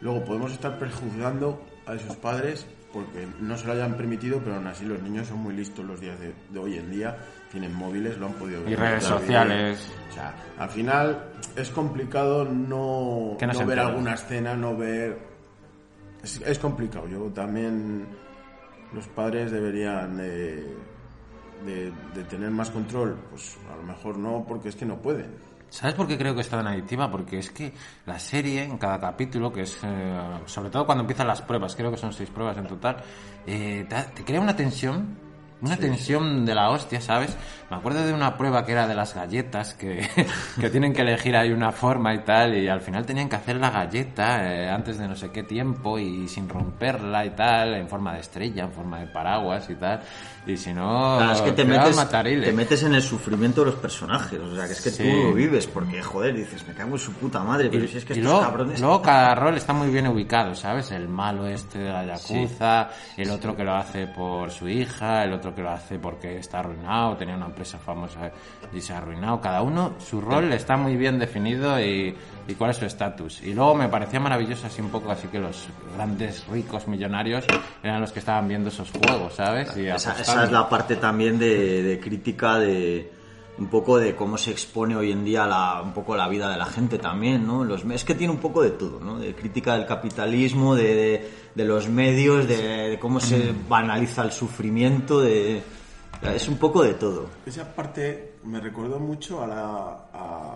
Luego 0.00 0.24
podemos 0.24 0.52
estar 0.52 0.78
prejuzgando 0.78 1.62
a 1.86 1.94
esos 1.94 2.16
padres 2.16 2.66
porque 2.92 3.28
no 3.38 3.56
se 3.56 3.66
lo 3.66 3.74
hayan 3.74 3.94
permitido, 3.94 4.40
pero 4.42 4.56
aún 4.56 4.66
así 4.66 4.84
los 4.84 5.00
niños 5.02 5.28
son 5.28 5.38
muy 5.38 5.54
listos 5.54 5.84
los 5.84 6.00
días 6.00 6.18
de, 6.18 6.32
de 6.48 6.58
hoy 6.58 6.76
en 6.76 6.90
día, 6.90 7.16
tienen 7.52 7.74
móviles, 7.74 8.18
lo 8.18 8.26
han 8.26 8.32
podido 8.32 8.62
ver. 8.62 8.72
Y 8.72 8.74
redes 8.74 9.04
sociales. 9.04 9.86
O 10.10 10.14
sea, 10.14 10.34
al 10.58 10.70
final 10.70 11.24
es 11.54 11.70
complicado 11.70 12.44
no, 12.44 13.36
no 13.40 13.66
ver 13.66 13.78
alguna 13.78 14.14
escena, 14.14 14.56
no 14.56 14.76
ver... 14.76 15.29
Es, 16.22 16.40
es 16.40 16.58
complicado, 16.58 17.06
yo 17.08 17.24
también... 17.30 18.06
Los 18.92 19.06
padres 19.06 19.52
deberían 19.52 20.16
de, 20.16 20.74
de, 21.64 22.24
tener 22.24 22.50
más 22.50 22.70
control. 22.70 23.16
Pues 23.30 23.56
a 23.72 23.76
lo 23.76 23.82
mejor 23.82 24.18
no, 24.18 24.44
porque 24.46 24.68
es 24.68 24.76
que 24.76 24.84
no 24.84 24.96
pueden. 25.00 25.30
¿Sabes 25.68 25.94
por 25.94 26.08
qué 26.08 26.18
creo 26.18 26.34
que 26.34 26.40
es 26.40 26.48
tan 26.48 26.66
adictiva? 26.66 27.10
Porque 27.10 27.38
es 27.38 27.50
que 27.50 27.72
la 28.06 28.18
serie, 28.18 28.64
en 28.64 28.76
cada 28.78 28.98
capítulo, 28.98 29.52
que 29.52 29.62
es, 29.62 29.78
eh, 29.84 30.18
sobre 30.46 30.70
todo 30.70 30.84
cuando 30.84 31.02
empiezan 31.02 31.28
las 31.28 31.42
pruebas, 31.42 31.76
creo 31.76 31.92
que 31.92 31.96
son 31.96 32.12
seis 32.12 32.28
pruebas 32.28 32.56
en 32.58 32.66
total, 32.66 32.96
eh, 33.46 33.86
te 33.88 34.24
crea 34.24 34.40
una 34.40 34.56
tensión, 34.56 35.16
una 35.62 35.76
tensión 35.76 36.46
de 36.46 36.54
la 36.54 36.70
hostia, 36.70 37.00
¿sabes? 37.00 37.36
Me 37.70 37.76
acuerdo 37.76 38.04
de 38.04 38.12
una 38.12 38.36
prueba 38.36 38.64
que 38.64 38.72
era 38.72 38.88
de 38.88 38.94
las 38.94 39.14
galletas, 39.14 39.74
que, 39.74 40.08
que 40.60 40.70
tienen 40.70 40.92
que 40.92 41.02
elegir 41.02 41.36
ahí 41.36 41.52
una 41.52 41.70
forma 41.72 42.14
y 42.14 42.18
tal, 42.20 42.56
y 42.56 42.68
al 42.68 42.80
final 42.80 43.04
tenían 43.06 43.28
que 43.28 43.36
hacer 43.36 43.56
la 43.56 43.70
galleta 43.70 44.52
eh, 44.52 44.70
antes 44.70 44.98
de 44.98 45.06
no 45.06 45.14
sé 45.14 45.30
qué 45.30 45.42
tiempo 45.42 45.98
y 45.98 46.26
sin 46.28 46.48
romperla 46.48 47.24
y 47.24 47.30
tal, 47.30 47.74
en 47.74 47.88
forma 47.88 48.14
de 48.14 48.20
estrella, 48.20 48.64
en 48.64 48.72
forma 48.72 49.00
de 49.00 49.06
paraguas 49.06 49.68
y 49.70 49.74
tal, 49.74 50.00
y 50.46 50.56
si 50.56 50.72
no, 50.72 51.16
Claro, 51.18 51.32
es 51.32 51.42
que 51.42 51.52
te 51.52 51.64
metes, 51.64 52.08
te 52.10 52.52
metes 52.52 52.82
en 52.82 52.94
el 52.94 53.02
sufrimiento 53.02 53.60
de 53.60 53.70
los 53.72 53.74
personajes, 53.80 54.40
o 54.40 54.54
sea, 54.56 54.66
que 54.66 54.72
es 54.72 54.80
que 54.80 54.90
Sí. 54.90 55.02
tú 55.02 55.28
lo 55.28 55.34
vives, 55.34 55.66
porque 55.66 56.02
joder, 56.02 56.34
dices, 56.34 56.66
me 56.66 56.74
cago 56.74 56.92
en 56.92 56.98
su 56.98 57.12
puta 57.12 57.40
madre, 57.44 57.68
pero 57.70 57.86
si 57.86 57.98
es 57.98 58.04
que 58.04 58.14
y 58.14 58.18
estos 58.18 58.24
luego, 58.32 58.40
cabrones... 58.40 58.80
luego 58.80 59.02
cada 59.02 59.34
rol 59.34 59.56
está 59.56 59.72
muy 59.72 59.88
bien 59.90 60.06
ubicado, 60.08 60.54
¿sabes? 60.54 60.90
El 60.92 61.08
malo 61.08 61.46
este 61.46 61.78
de 61.78 61.90
la 61.92 62.04
Yakuza, 62.06 62.88
el 63.16 63.30
otro 63.30 63.54
que 63.54 63.64
lo 63.64 63.74
hace 63.74 64.06
por 64.06 64.50
su 64.50 64.68
hija, 64.68 65.24
el 65.24 65.32
otro 65.34 65.54
que 65.54 65.62
lo 65.62 65.70
hace 65.70 65.98
porque 65.98 66.38
está 66.38 66.60
arruinado, 66.60 67.16
tenía 67.16 67.36
una 67.36 67.46
empresa 67.46 67.78
famosa 67.78 68.30
y 68.72 68.80
se 68.80 68.92
ha 68.94 68.98
arruinado. 68.98 69.40
Cada 69.40 69.62
uno, 69.62 69.94
su 69.98 70.20
rol 70.20 70.52
está 70.52 70.76
muy 70.76 70.96
bien 70.96 71.18
definido 71.18 71.78
y, 71.80 72.14
y 72.50 72.54
cuál 72.54 72.70
es 72.70 72.76
su 72.76 72.84
estatus. 72.84 73.42
Y 73.42 73.54
luego 73.54 73.74
me 73.74 73.88
parecía 73.88 74.20
maravilloso 74.20 74.66
así 74.66 74.80
un 74.80 74.90
poco, 74.90 75.10
así 75.10 75.28
que 75.28 75.38
los 75.38 75.68
grandes 75.96 76.46
ricos 76.48 76.86
millonarios 76.88 77.44
eran 77.82 78.00
los 78.00 78.12
que 78.12 78.18
estaban 78.18 78.48
viendo 78.48 78.68
esos 78.68 78.90
juegos, 78.90 79.34
¿sabes? 79.34 79.76
Y 79.76 79.86
Esa, 79.86 80.20
esa 80.20 80.44
es 80.44 80.52
la 80.52 80.68
parte 80.68 80.96
también 80.96 81.38
de, 81.38 81.82
de 81.82 82.00
crítica 82.00 82.58
de 82.58 83.12
un 83.58 83.66
poco 83.66 83.98
de 83.98 84.16
cómo 84.16 84.38
se 84.38 84.50
expone 84.52 84.96
hoy 84.96 85.12
en 85.12 85.22
día 85.22 85.46
la, 85.46 85.82
un 85.84 85.92
poco 85.92 86.16
la 86.16 86.26
vida 86.28 86.50
de 86.50 86.56
la 86.56 86.64
gente 86.64 86.96
también, 86.98 87.46
¿no? 87.46 87.62
Los, 87.62 87.84
es 87.84 88.04
que 88.04 88.14
tiene 88.14 88.32
un 88.32 88.38
poco 88.40 88.62
de 88.62 88.70
todo, 88.70 89.00
¿no? 89.00 89.18
De 89.18 89.34
crítica 89.34 89.74
del 89.74 89.84
capitalismo, 89.86 90.74
de, 90.74 90.94
de- 90.94 91.30
de 91.54 91.64
los 91.64 91.88
medios, 91.88 92.46
de, 92.48 92.90
de 92.90 92.98
cómo 92.98 93.18
se 93.20 93.52
banaliza 93.68 94.22
el 94.22 94.30
sufrimiento, 94.32 95.20
de... 95.20 95.60
Es 96.22 96.48
un 96.48 96.58
poco 96.58 96.82
de 96.82 96.94
todo. 96.94 97.26
Esa 97.44 97.74
parte 97.74 98.34
me 98.44 98.60
recordó 98.60 98.98
mucho 99.00 99.42
a 99.42 99.46
la, 99.46 99.98
a, 100.14 100.54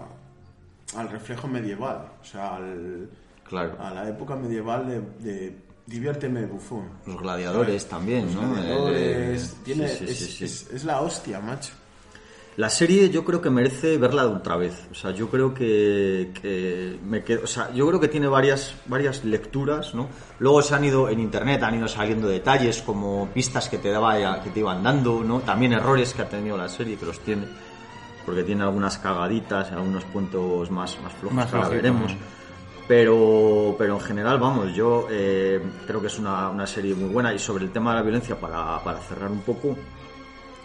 al 0.97 1.09
reflejo 1.11 1.49
medieval, 1.49 2.07
o 2.21 2.25
sea, 2.25 2.57
al, 2.57 3.09
Claro. 3.49 3.77
a 3.81 3.91
la 3.93 4.09
época 4.09 4.37
medieval 4.37 4.87
de, 4.87 5.01
de 5.31 5.57
diviérteme 5.87 6.47
bufón. 6.47 6.89
Los 7.07 7.21
gladiadores 7.21 7.87
también, 7.87 8.27
Los 8.27 8.35
¿no? 8.37 8.55
gladiadores, 8.55 9.53
Eh, 9.53 9.55
tiene, 9.65 9.89
sí, 9.89 9.97
sí, 9.99 10.05
es, 10.13 10.19
sí, 10.19 10.27
sí. 10.33 10.45
es- 10.45 10.71
es 10.73 10.85
la 10.85 11.01
hostia, 11.03 11.41
macho. 11.41 11.73
La 12.57 12.71
serie 12.71 13.11
yo 13.11 13.25
creo 13.25 13.43
que 13.43 13.51
merece 13.51 13.99
verla 13.99 14.23
de 14.23 14.29
otra 14.35 14.57
vez. 14.57 14.87
O 14.93 14.95
sea, 14.95 15.11
yo 15.11 15.29
creo 15.29 15.53
que, 15.53 16.31
que 16.41 16.97
me 17.05 17.25
quedo, 17.25 17.43
o 17.43 17.47
sea, 17.49 17.73
yo 17.75 17.85
creo 17.89 17.99
que 17.99 18.07
tiene 18.07 18.29
varias, 18.29 18.77
varias 18.87 19.25
lecturas, 19.25 19.93
¿no? 19.93 20.09
Luego 20.39 20.63
se 20.63 20.73
han 20.77 20.85
ido 20.85 21.09
en 21.09 21.19
internet, 21.19 21.61
han 21.65 21.75
ido 21.75 21.89
saliendo 21.89 22.29
detalles 22.29 22.81
como 22.81 23.29
pistas 23.35 23.69
que 23.69 23.79
te 23.79 23.91
daba, 23.91 24.41
que 24.41 24.51
te 24.51 24.61
iban 24.61 24.85
dando, 24.85 25.25
¿no? 25.25 25.41
También 25.41 25.73
errores 25.73 26.15
que 26.15 26.23
ha 26.23 26.29
tenido 26.29 26.57
la 26.57 26.69
serie, 26.69 26.97
que 26.97 27.05
los 27.07 27.19
tiene, 27.21 27.45
porque 28.25 28.43
tiene 28.43 28.63
algunas 28.63 28.99
cagaditas, 28.99 29.71
algunos 29.73 30.05
puntos 30.05 30.71
más, 30.71 30.99
más 31.03 31.13
flojos, 31.13 31.37
Más 31.37 31.53
ahora 31.53 31.69
veremos. 31.69 32.13
Pero, 32.87 33.75
pero 33.79 33.95
en 33.95 34.01
general, 34.01 34.39
vamos, 34.39 34.75
yo 34.75 35.07
eh, 35.11 35.59
creo 35.87 36.03
que 36.03 36.09
es 36.09 36.19
una, 36.19 36.51
una 36.51 36.67
serie 36.67 36.95
muy 36.95 37.09
buena 37.09 37.33
y 37.33 37.39
sobre 37.39 37.65
el 37.65 37.71
tema 37.71 37.93
de 37.93 37.97
la 37.97 38.03
violencia, 38.03 38.39
para, 38.39 38.79
para 38.85 38.99
cerrar 38.99 39.31
un 39.31 39.41
poco, 39.41 39.75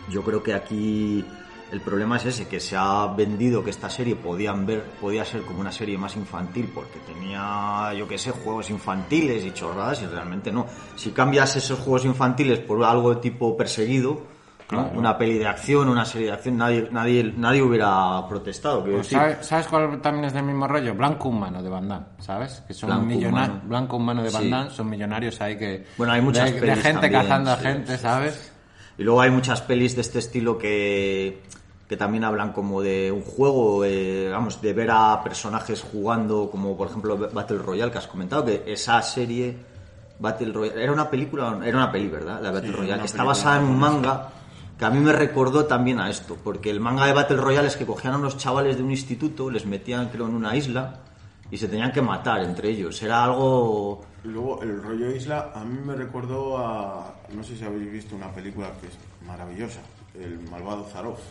yo 0.09 0.21
creo 0.21 0.43
que 0.43 0.53
aquí 0.53 1.25
el 1.71 1.81
problema 1.81 2.17
es 2.17 2.25
ese, 2.25 2.47
que 2.47 2.59
se 2.59 2.75
ha 2.75 3.07
vendido 3.07 3.63
que 3.63 3.69
esta 3.69 3.89
serie 3.89 4.15
podían 4.15 4.65
ver, 4.65 4.83
podía 4.99 5.23
ser 5.23 5.43
como 5.43 5.61
una 5.61 5.71
serie 5.71 5.97
más 5.97 6.15
infantil 6.15 6.71
porque 6.73 6.99
tenía, 7.05 7.93
yo 7.95 8.07
qué 8.07 8.17
sé, 8.17 8.31
juegos 8.31 8.69
infantiles 8.69 9.45
y 9.45 9.51
chorradas 9.51 10.01
y 10.01 10.07
realmente 10.07 10.51
no. 10.51 10.65
Si 10.95 11.11
cambias 11.11 11.55
esos 11.55 11.79
juegos 11.79 12.05
infantiles 12.05 12.59
por 12.59 12.83
algo 12.83 13.13
de 13.13 13.21
tipo 13.21 13.55
perseguido, 13.55 14.19
¿no? 14.71 14.91
una 14.95 15.17
peli 15.17 15.37
de 15.37 15.47
acción, 15.47 15.89
una 15.89 16.05
serie 16.05 16.27
de 16.27 16.33
acción, 16.33 16.57
nadie, 16.57 16.87
nadie, 16.91 17.33
nadie 17.35 17.61
hubiera 17.61 18.27
protestado. 18.27 18.83
Pues. 18.83 19.07
¿sabes, 19.07 19.45
sabes 19.45 19.67
cuál 19.67 19.99
también 20.01 20.25
es 20.25 20.33
del 20.33 20.43
mismo 20.43 20.67
rollo? 20.67 20.93
Blanco 20.93 21.29
Humano 21.29 21.61
de 21.63 21.69
Van 21.69 21.87
Damme, 21.87 22.05
¿sabes? 22.19 22.63
Que 22.67 22.73
son 22.73 23.05
millonarios. 23.07 23.67
Blanco 23.67 23.97
Humano 23.97 24.23
de 24.23 24.29
Van 24.29 24.43
Sí. 24.43 24.49
Damme 24.49 24.69
son 24.69 24.89
millonarios 24.89 25.41
ahí 25.41 25.57
que. 25.57 25.85
Bueno, 25.97 26.13
hay 26.13 26.21
muchas 26.21 26.45
de, 26.45 26.53
de 26.53 26.59
pelis 26.61 26.83
gente 26.83 27.01
también, 27.01 27.21
cazando 27.21 27.51
a 27.51 27.57
gente, 27.57 27.95
sí, 27.95 28.01
¿sabes? 28.01 28.53
Y 28.97 29.03
luego 29.03 29.21
hay 29.21 29.31
muchas 29.31 29.61
pelis 29.61 29.95
de 29.95 30.01
este 30.01 30.19
estilo 30.19 30.57
que, 30.57 31.41
que 31.87 31.97
también 31.97 32.23
hablan 32.23 32.51
como 32.51 32.81
de 32.81 33.11
un 33.11 33.23
juego, 33.23 33.83
eh, 33.85 34.29
vamos, 34.29 34.61
de 34.61 34.73
ver 34.73 34.91
a 34.91 35.23
personajes 35.23 35.81
jugando, 35.81 36.49
como 36.51 36.77
por 36.77 36.89
ejemplo 36.89 37.17
Battle 37.17 37.59
Royale 37.59 37.91
que 37.91 37.97
has 37.97 38.07
comentado, 38.07 38.45
que 38.45 38.63
esa 38.67 39.01
serie 39.01 39.57
Battle 40.19 40.51
Royale 40.51 40.83
era 40.83 40.91
una 40.91 41.09
película, 41.09 41.59
era 41.63 41.77
una 41.77 41.91
peli, 41.91 42.09
¿verdad? 42.09 42.41
La 42.41 42.51
Battle 42.51 42.69
Sí, 42.69 42.75
Royale, 42.75 42.99
que 42.99 43.07
está 43.07 43.23
basada 43.23 43.57
en 43.57 43.63
un 43.63 43.79
manga 43.79 44.27
que 44.79 44.85
a 44.85 44.89
mí 44.89 44.99
me 44.99 45.11
recordó 45.11 45.65
también 45.65 45.99
a 45.99 46.09
esto, 46.09 46.37
porque 46.43 46.71
el 46.71 46.79
manga 46.79 47.05
de 47.05 47.13
Battle 47.13 47.37
Royale 47.37 47.67
es 47.67 47.75
que 47.75 47.85
cogían 47.85 48.13
a 48.13 48.17
unos 48.17 48.37
chavales 48.37 48.77
de 48.77 48.83
un 48.83 48.91
instituto, 48.91 49.51
les 49.51 49.65
metían 49.65 50.09
creo 50.09 50.25
en 50.27 50.33
una 50.33 50.55
isla 50.55 51.01
y 51.51 51.57
se 51.57 51.67
tenían 51.67 51.91
que 51.91 52.01
matar 52.01 52.41
entre 52.43 52.69
ellos. 52.69 53.01
Era 53.03 53.25
algo 53.25 54.01
Luego, 54.23 54.61
el 54.61 54.81
rollo 54.81 55.11
isla 55.15 55.51
a 55.55 55.63
mí 55.63 55.79
me 55.79 55.95
recordó 55.95 56.57
a. 56.57 57.15
No 57.33 57.43
sé 57.43 57.55
si 57.55 57.63
habéis 57.63 57.91
visto 57.91 58.15
una 58.15 58.31
película 58.33 58.71
que 58.81 58.87
es 58.87 58.97
maravillosa, 59.25 59.79
El 60.13 60.39
malvado 60.49 60.83
Zaroff. 60.85 61.21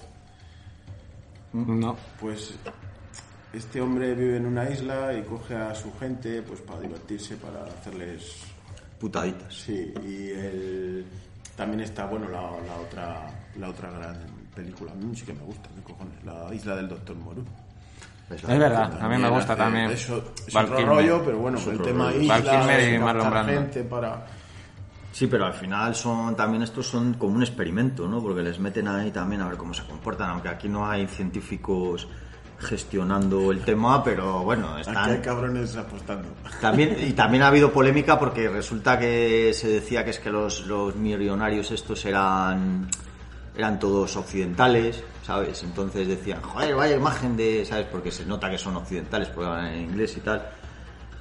No. 1.52 1.96
Pues 2.20 2.54
este 3.52 3.80
hombre 3.80 4.14
vive 4.14 4.36
en 4.36 4.46
una 4.46 4.68
isla 4.70 5.12
y 5.14 5.22
coge 5.22 5.54
a 5.54 5.74
su 5.74 5.92
gente 5.98 6.42
pues 6.42 6.60
para 6.60 6.80
divertirse, 6.80 7.36
para 7.36 7.64
hacerles. 7.64 8.36
putaditas. 8.98 9.54
Sí, 9.54 9.92
y 10.02 10.30
el, 10.30 11.06
también 11.58 11.80
está, 11.80 12.06
bueno, 12.06 12.26
la, 12.30 12.40
la 12.40 12.76
otra 12.80 13.26
la 13.58 13.68
otra 13.68 13.90
gran 13.90 14.16
película. 14.54 14.92
A 14.92 14.94
mí 14.94 15.14
sí 15.14 15.26
que 15.26 15.34
me 15.34 15.42
gusta, 15.42 15.68
¿qué 15.76 15.82
cojones? 15.82 16.24
La 16.24 16.54
isla 16.54 16.74
del 16.76 16.88
Doctor 16.88 17.16
Moru. 17.16 17.44
Es 18.30 18.42
verdad, 18.46 18.98
a 19.00 19.08
mí 19.08 19.16
me 19.18 19.28
gusta 19.28 19.54
hace- 19.54 19.62
también. 19.62 19.90
Eso 19.90 20.22
es 20.46 20.52
Val 20.54 20.64
otro 20.66 20.76
Kilmer. 20.78 20.94
rollo, 20.96 21.22
pero 21.24 21.38
bueno, 21.38 21.58
el 21.58 21.80
tema 21.82 22.04
rollo. 22.12 22.20
isla, 22.20 22.38
Val 22.38 23.50
y 23.50 23.52
gente 23.54 23.82
para... 23.84 24.26
Sí, 25.12 25.26
pero 25.26 25.46
al 25.46 25.54
final 25.54 25.94
son 25.96 26.36
también 26.36 26.62
estos 26.62 26.86
son 26.86 27.14
como 27.14 27.34
un 27.34 27.42
experimento, 27.42 28.06
¿no? 28.06 28.22
Porque 28.22 28.42
les 28.42 28.58
meten 28.60 28.86
ahí 28.86 29.10
también 29.10 29.40
a 29.40 29.48
ver 29.48 29.56
cómo 29.56 29.74
se 29.74 29.82
comportan, 29.84 30.30
aunque 30.30 30.48
aquí 30.48 30.68
no 30.68 30.88
hay 30.88 31.06
científicos 31.08 32.06
gestionando 32.58 33.52
el 33.52 33.64
tema, 33.64 34.02
pero 34.02 34.42
bueno, 34.42 34.68
Aquí 34.68 34.76
hay 34.76 34.80
están 34.80 35.20
cabrones 35.22 35.76
apostando. 35.76 36.28
también 36.60 36.96
y 37.00 37.12
también 37.14 37.42
ha 37.44 37.48
habido 37.48 37.72
polémica 37.72 38.18
porque 38.18 38.48
resulta 38.48 38.98
que 38.98 39.52
se 39.54 39.68
decía 39.68 40.04
que 40.04 40.10
es 40.10 40.18
que 40.18 40.30
los, 40.30 40.66
los 40.66 40.96
millonarios 40.96 41.70
estos 41.70 42.04
eran 42.04 42.88
eran 43.56 43.78
todos 43.80 44.16
occidentales, 44.16 45.02
¿sabes? 45.24 45.64
Entonces 45.64 46.06
decían, 46.06 46.40
joder, 46.42 46.76
vaya 46.76 46.96
imagen 46.96 47.36
de, 47.36 47.64
¿sabes? 47.64 47.86
Porque 47.90 48.12
se 48.12 48.24
nota 48.24 48.48
que 48.48 48.56
son 48.56 48.76
occidentales, 48.76 49.28
porque 49.28 49.50
hablan 49.50 49.72
en 49.72 49.82
inglés 49.82 50.16
y 50.16 50.20
tal. 50.20 50.48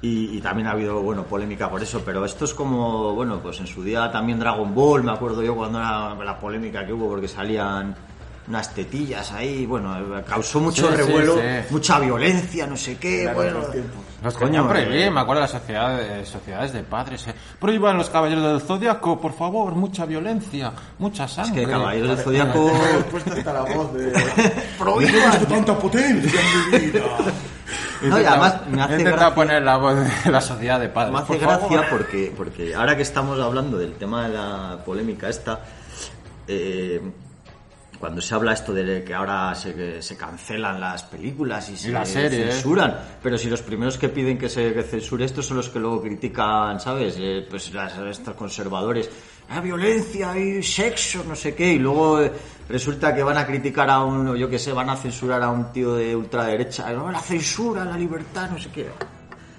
Y, 0.00 0.36
y 0.36 0.40
también 0.40 0.68
ha 0.68 0.70
habido, 0.70 1.02
bueno, 1.02 1.24
polémica 1.24 1.68
por 1.68 1.82
eso, 1.82 2.02
pero 2.04 2.24
esto 2.24 2.44
es 2.44 2.54
como, 2.54 3.12
bueno, 3.16 3.40
pues 3.40 3.58
en 3.58 3.66
su 3.66 3.82
día 3.82 4.08
también 4.12 4.38
Dragon 4.38 4.72
Ball, 4.72 5.02
me 5.02 5.10
acuerdo 5.10 5.42
yo 5.42 5.56
cuando 5.56 5.80
era 5.80 6.14
la 6.14 6.38
polémica 6.38 6.86
que 6.86 6.92
hubo 6.92 7.08
porque 7.08 7.26
salían 7.26 7.96
unas 8.48 8.74
tetillas 8.74 9.30
ahí, 9.32 9.66
bueno, 9.66 9.94
causó 10.26 10.60
mucho 10.60 10.88
Sí, 10.90 10.94
revuelo, 10.96 11.34
sí. 11.36 11.40
mucha 11.70 11.98
violencia, 11.98 12.66
no 12.66 12.76
sé 12.76 12.96
qué, 12.96 13.30
bueno. 13.34 13.60
Los 14.22 14.34
Coño, 14.34 14.68
eh. 14.74 15.10
me 15.12 15.20
acuerdo 15.20 15.42
de 15.42 15.42
las 15.42 15.50
sociedades, 15.52 16.28
sociedades 16.28 16.72
de 16.72 16.82
padres. 16.82 17.28
Eh. 17.28 17.34
Prohíban 17.60 17.96
los 17.96 18.10
caballeros 18.10 18.42
del 18.44 18.60
zodiaco, 18.60 19.20
por 19.20 19.32
favor, 19.32 19.74
mucha 19.76 20.06
violencia, 20.06 20.72
mucha 20.98 21.26
Es 21.26 21.32
sangre. 21.32 21.64
que 21.64 21.70
Caballeros 21.70 22.24
del 22.24 22.36
he 22.40 23.02
puesto 23.10 23.32
hasta 23.32 23.52
la 23.52 23.60
voz 23.62 23.92
de... 23.94 24.10
Prohíban. 24.78 25.46
tanta 25.46 25.78
potencia 25.78 26.40
en 26.40 26.70
mi 26.72 26.78
vida! 26.90 27.00
No, 28.02 28.20
y 28.20 28.24
además 28.24 28.56
me 28.70 28.82
hace 28.82 29.02
gracia, 29.04 29.34
poner 29.34 29.62
la 29.62 29.76
voz 29.76 29.96
de 30.24 30.30
la 30.32 30.40
sociedad 30.40 30.80
de 30.80 30.88
padres. 30.88 31.12
me 31.12 31.18
hace 31.20 31.26
por 31.34 31.38
favor. 31.40 31.68
gracia 31.70 31.86
porque, 31.90 32.32
porque 32.36 32.74
ahora 32.74 32.96
que 32.96 33.02
estamos 33.02 33.38
hablando 33.40 33.76
del 33.78 33.92
tema 33.94 34.26
de 34.28 34.34
la 34.34 34.78
polémica 34.84 35.28
esta, 35.28 35.60
eh, 36.46 37.00
cuando 37.98 38.20
se 38.20 38.34
habla 38.34 38.52
esto 38.52 38.72
de 38.72 39.02
que 39.02 39.12
ahora 39.12 39.54
se, 39.54 40.00
se 40.00 40.16
cancelan 40.16 40.80
las 40.80 41.02
películas 41.04 41.68
y 41.70 41.76
se 41.76 41.90
las 41.90 42.08
series. 42.08 42.54
censuran, 42.54 42.96
pero 43.22 43.36
si 43.36 43.50
los 43.50 43.62
primeros 43.62 43.98
que 43.98 44.08
piden 44.08 44.38
que 44.38 44.48
se 44.48 44.82
censure 44.84 45.24
esto 45.24 45.42
son 45.42 45.56
los 45.56 45.68
que 45.68 45.80
luego 45.80 46.00
critican, 46.00 46.78
¿sabes? 46.80 47.16
Eh, 47.18 47.46
pues 47.48 47.72
las, 47.74 47.98
estos 47.98 48.34
conservadores, 48.34 49.10
la 49.50 49.60
violencia 49.60 50.36
y 50.38 50.62
sexo, 50.62 51.24
no 51.26 51.34
sé 51.34 51.54
qué, 51.54 51.72
y 51.72 51.78
luego 51.78 52.20
eh, 52.20 52.30
resulta 52.68 53.14
que 53.14 53.22
van 53.22 53.38
a 53.38 53.46
criticar 53.46 53.90
a 53.90 54.04
un, 54.04 54.36
yo 54.36 54.48
que 54.48 54.58
sé, 54.58 54.72
van 54.72 54.90
a 54.90 54.96
censurar 54.96 55.42
a 55.42 55.50
un 55.50 55.72
tío 55.72 55.96
de 55.96 56.14
ultraderecha, 56.14 56.92
no, 56.92 57.10
la 57.10 57.20
censura, 57.20 57.84
la 57.84 57.96
libertad, 57.96 58.50
no 58.50 58.58
sé 58.58 58.70
qué. 58.70 58.86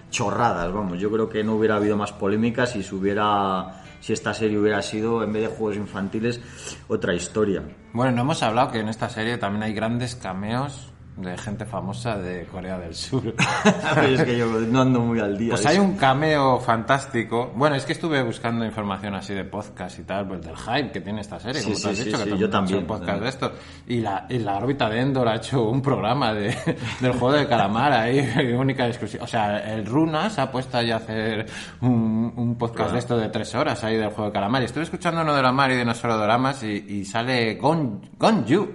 Chorradas, 0.09 0.71
vamos, 0.71 0.97
yo 0.97 1.11
creo 1.11 1.29
que 1.29 1.43
no 1.43 1.55
hubiera 1.55 1.75
habido 1.75 1.95
más 1.95 2.11
polémicas 2.13 2.71
si 2.71 2.81
se 2.81 2.95
hubiera 2.95 3.83
si 3.99 4.13
esta 4.13 4.33
serie 4.33 4.57
hubiera 4.57 4.81
sido, 4.81 5.23
en 5.23 5.33
vez 5.33 5.43
de 5.43 5.55
juegos 5.55 5.77
infantiles, 5.77 6.39
otra 6.87 7.13
historia. 7.13 7.63
Bueno, 7.93 8.11
no 8.11 8.21
hemos 8.21 8.43
hablado 8.43 8.71
que 8.71 8.79
en 8.79 8.89
esta 8.89 9.09
serie 9.09 9.37
también 9.37 9.63
hay 9.63 9.73
grandes 9.73 10.15
cameos 10.15 10.91
de 11.21 11.37
gente 11.37 11.65
famosa 11.65 12.17
de 12.17 12.45
Corea 12.45 12.77
del 12.77 12.95
Sur. 12.95 13.33
Pero 13.95 14.07
es 14.07 14.23
que 14.23 14.37
yo 14.37 14.47
no 14.47 14.81
ando 14.81 14.99
muy 15.01 15.19
al 15.19 15.37
día. 15.37 15.51
Pues 15.51 15.65
hay 15.65 15.75
eso. 15.75 15.83
un 15.83 15.95
cameo 15.97 16.59
fantástico. 16.59 17.51
Bueno, 17.55 17.75
es 17.75 17.85
que 17.85 17.93
estuve 17.93 18.21
buscando 18.23 18.65
información 18.65 19.15
así 19.15 19.33
de 19.33 19.43
podcast 19.43 19.99
y 19.99 20.03
tal, 20.03 20.27
pues 20.27 20.41
del 20.41 20.55
hype 20.57 20.91
que 20.91 21.01
tiene 21.01 21.21
esta 21.21 21.39
serie, 21.39 21.61
Sí, 21.61 21.65
como 21.65 21.75
sí, 21.75 21.83
tú 21.83 21.89
has 21.89 21.97
sí, 21.97 22.03
dicho, 22.05 22.17
que 22.23 22.29
yo 22.29 22.35
has 22.35 22.41
hecho 22.41 22.49
también, 22.49 22.79
un 22.79 22.85
podcast 22.85 23.05
también. 23.07 23.23
de 23.23 23.29
esto. 23.29 23.51
Y 23.87 23.99
la, 24.01 24.25
y 24.29 24.39
la 24.39 24.57
órbita 24.57 24.89
de 24.89 25.01
Endor 25.01 25.27
ha 25.27 25.35
hecho 25.35 25.63
un 25.69 25.81
programa 25.81 26.33
de, 26.33 26.55
del 27.01 27.11
juego 27.13 27.33
de 27.33 27.47
calamar 27.47 27.91
ahí, 27.93 28.19
única 28.57 28.85
y 28.85 28.89
exclusiva. 28.89 29.23
O 29.23 29.27
sea, 29.27 29.57
el 29.73 29.85
Runa 29.85 30.29
se 30.29 30.41
ha 30.41 30.51
puesto 30.51 30.77
ahí 30.77 30.91
a 30.91 30.97
hacer 30.97 31.45
un, 31.81 32.33
un 32.35 32.57
podcast 32.57 32.93
de 32.93 32.99
esto 32.99 33.17
de 33.17 33.29
tres 33.29 33.53
horas 33.55 33.83
ahí 33.83 33.97
del 33.97 34.09
juego 34.09 34.25
de 34.25 34.31
calamar. 34.33 34.61
Y 34.61 34.65
estuve 34.65 34.83
escuchando 34.83 35.21
uno 35.21 35.35
de 35.35 35.41
la 35.41 35.51
Mar 35.51 35.71
y 35.71 35.75
de 35.75 35.85
no 35.85 35.93
solo 35.93 36.17
doramas 36.17 36.63
y, 36.63 36.85
y 36.87 37.05
sale 37.05 37.55
Gon, 37.55 38.01
Gon 38.17 38.45
Yu, 38.45 38.69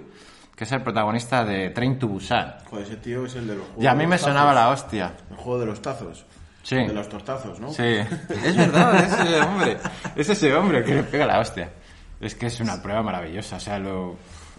que 0.55 0.63
es 0.63 0.71
el 0.71 0.81
protagonista 0.81 1.43
de 1.43 1.69
Train 1.71 1.99
to 1.99 2.07
Busan. 2.07 2.55
Joder, 2.69 2.85
ese 2.85 2.97
tío 2.97 3.25
es 3.25 3.35
el 3.35 3.47
de 3.47 3.55
los 3.55 3.65
juegos 3.65 3.83
Y 3.83 3.87
a 3.87 3.93
mí 3.93 4.07
me 4.07 4.17
sonaba 4.17 4.53
tazos. 4.53 4.55
la 4.55 4.69
hostia. 4.69 5.13
El 5.31 5.35
juego 5.37 5.59
de 5.59 5.65
los 5.65 5.81
tazos. 5.81 6.25
Sí. 6.63 6.77
De 6.77 6.93
los 6.93 7.07
tortazos, 7.09 7.59
¿no? 7.59 7.69
Sí, 7.71 7.83
es 8.43 8.55
verdad, 8.57 8.95
es 9.03 9.13
ese 9.19 9.41
hombre. 9.41 9.77
Es 10.15 10.29
ese 10.29 10.55
hombre 10.55 10.83
que 10.83 10.95
le 10.95 11.03
pega 11.03 11.25
la 11.27 11.39
hostia. 11.39 11.69
Es 12.19 12.33
que 12.35 12.47
es 12.47 12.59
una 12.59 12.81
prueba 12.81 13.03
maravillosa, 13.03 13.57
o 13.57 13.59
sea, 13.59 13.77
lo, 13.77 14.15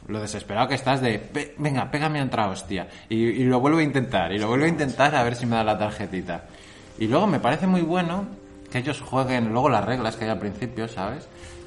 lo 0.07 0.21
desesperado 0.21 0.69
que 0.69 0.75
estás 0.77 1.01
de, 1.01 1.19
"Pe- 1.19 1.55
venga, 1.59 1.91
pégame 1.91 2.23
otra 2.23 2.49
hostia. 2.49 2.87
Y, 3.09 3.17
y 3.17 3.45
lo 3.45 3.59
vuelvo 3.59 3.79
a 3.79 3.83
intentar, 3.83 4.31
y 4.33 4.39
lo 4.39 4.47
vuelvo 4.49 4.67
a 4.67 4.69
intentar 4.69 5.15
a 5.17 5.23
ver 5.25 5.35
si 5.35 5.47
me 5.47 5.57
da 5.57 5.65
la 5.65 5.79
tarjetita. 5.79 6.45
Y 6.99 7.09
luego 7.09 7.27
me 7.27 7.41
parece 7.41 7.67
muy 7.67 7.81
bueno 7.83 8.27
que 8.71 8.79
ellos 8.79 9.01
jueguen 9.01 9.51
luego 9.53 9.69
las 9.69 9.85
reglas 9.85 10.15
que 10.17 10.25
hay 10.27 10.31
al 10.31 10.39
principio, 10.39 10.87
¿sabes? 10.87 11.27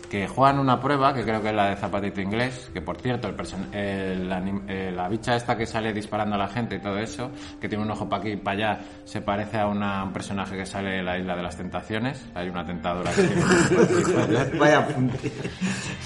Que 0.10 0.28
juegan 0.28 0.58
una 0.58 0.80
prueba, 0.82 1.14
que 1.14 1.24
creo 1.24 1.40
que 1.40 1.50
es 1.50 1.56
la 1.56 1.70
de 1.70 1.76
zapatito 1.76 2.20
inglés, 2.20 2.72
que 2.74 2.82
por 2.82 3.00
cierto, 3.00 3.28
el 3.28 3.38
person- 3.38 3.72
el 3.74 4.28
eh, 4.68 4.92
la 4.92 5.08
bicha 5.08 5.36
esta 5.36 5.56
que 5.56 5.68
sale 5.68 5.94
disparando 5.94 6.34
a 6.36 6.40
la 6.40 6.48
gente 6.48 6.78
y 6.78 6.80
todo 6.80 6.98
eso, 6.98 7.30
que 7.62 7.70
tiene 7.70 7.84
un 7.84 7.92
ojo 7.92 8.10
para 8.10 8.22
aquí 8.24 8.32
y 8.32 8.38
para 8.38 8.58
allá, 8.74 8.80
se 9.06 9.22
parece 9.22 9.60
a 9.60 9.68
una- 9.68 10.04
un 10.04 10.12
personaje 10.12 10.58
que 10.58 10.66
sale 10.66 10.98
en 11.00 11.06
la 11.06 11.18
isla 11.20 11.36
de 11.36 11.44
las 11.44 11.56
tentaciones. 11.56 12.26
Hay 12.34 12.50
una 12.50 12.66
tentadora 12.66 13.12
que 13.12 13.22
tiene. 13.22 14.58
Vaya. 14.60 14.88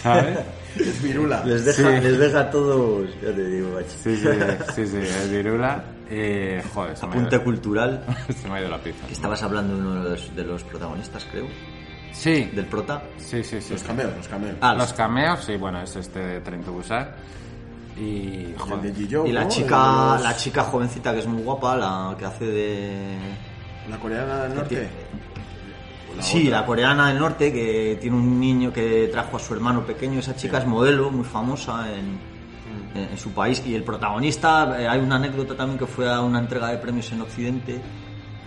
¿sabes? 0.02 0.40
Es 0.76 1.02
virula. 1.04 1.44
Les 1.46 1.64
deja, 1.66 1.78
Sí. 1.98 2.02
les 2.04 2.20
deja 2.20 2.40
a 2.42 2.50
todos, 2.50 3.10
ya 3.22 3.32
te 3.34 3.46
digo, 3.48 3.70
macho. 3.74 3.88
Sí, 4.04 4.16
sí, 4.18 4.28
sí, 4.76 4.88
sí, 4.88 4.98
es 4.98 5.32
virula. 5.32 5.84
Y, 6.12 6.62
joder, 6.74 6.98
se 6.98 7.08
me, 7.08 7.14
ha 7.14 7.16
Apunte 7.16 7.36
ido, 7.38 7.44
cultural. 7.46 8.04
se 8.36 8.50
me 8.50 8.56
ha 8.56 8.60
ido 8.62 8.70
la 8.70 8.80
pizza. 8.80 9.08
Que 9.08 9.14
estabas 9.14 9.42
hablando 9.44 9.76
de 9.76 9.82
uno 9.82 10.04
de 10.04 10.10
los, 10.10 10.36
de 10.36 10.44
los 10.44 10.64
protagonistas, 10.66 11.26
creo. 11.32 11.48
Sí, 12.14 12.44
Del 12.54 12.66
prota. 12.68 13.02
sí, 13.18 13.44
sí, 13.44 13.60
sí. 13.60 13.74
Los 13.74 13.84
cameos, 13.84 14.16
los 14.16 14.28
cameos. 14.28 14.56
Ah, 14.62 14.74
Los 14.76 14.94
cameos, 14.94 15.44
sí, 15.44 15.58
bueno, 15.58 15.82
es 15.82 15.96
este 15.96 16.20
de 16.20 16.40
Train 16.42 16.62
to 16.64 16.72
Busan. 16.72 17.10
Y, 17.98 18.54
joder, 18.58 18.94
Y 19.28 19.32
la 19.32 19.44
¿no? 19.44 19.50
chica, 19.50 20.18
la 20.22 20.36
chica 20.36 20.64
jovencita 20.64 21.12
que 21.14 21.20
es 21.20 21.28
muy 21.28 21.44
guapa, 21.44 21.76
la 21.76 22.16
que 22.18 22.26
hace 22.26 22.46
de... 22.46 23.18
La 23.90 23.98
coreana 24.00 24.44
del 24.44 24.56
norte. 24.56 24.90
Sí, 26.20 26.44
la 26.44 26.66
coreana 26.66 27.08
del 27.10 27.20
norte 27.20 27.52
que 27.52 27.98
tiene 28.00 28.16
un 28.16 28.40
niño 28.40 28.72
que 28.72 29.10
trajo 29.12 29.38
a 29.38 29.40
su 29.40 29.54
hermano 29.54 29.84
pequeño. 29.86 30.20
Esa 30.20 30.36
chica 30.36 30.60
es 30.60 30.66
modelo, 30.68 31.10
muy 31.12 31.24
famosa 31.26 31.88
en, 31.92 32.20
en- 32.96 33.10
en 33.12 33.18
su 33.18 33.32
país. 33.32 33.62
Y 33.66 33.74
el 33.76 33.84
protagonista, 33.84 34.76
eh, 34.80 34.88
hay 34.88 35.00
una 35.00 35.16
anécdota 35.16 35.56
también 35.56 35.80
que 35.80 35.88
fue 35.88 36.12
a 36.12 36.22
una 36.22 36.40
entrega 36.40 36.70
de 36.70 36.78
premios 36.78 37.12
en 37.12 37.22
Occidente. 37.22 37.82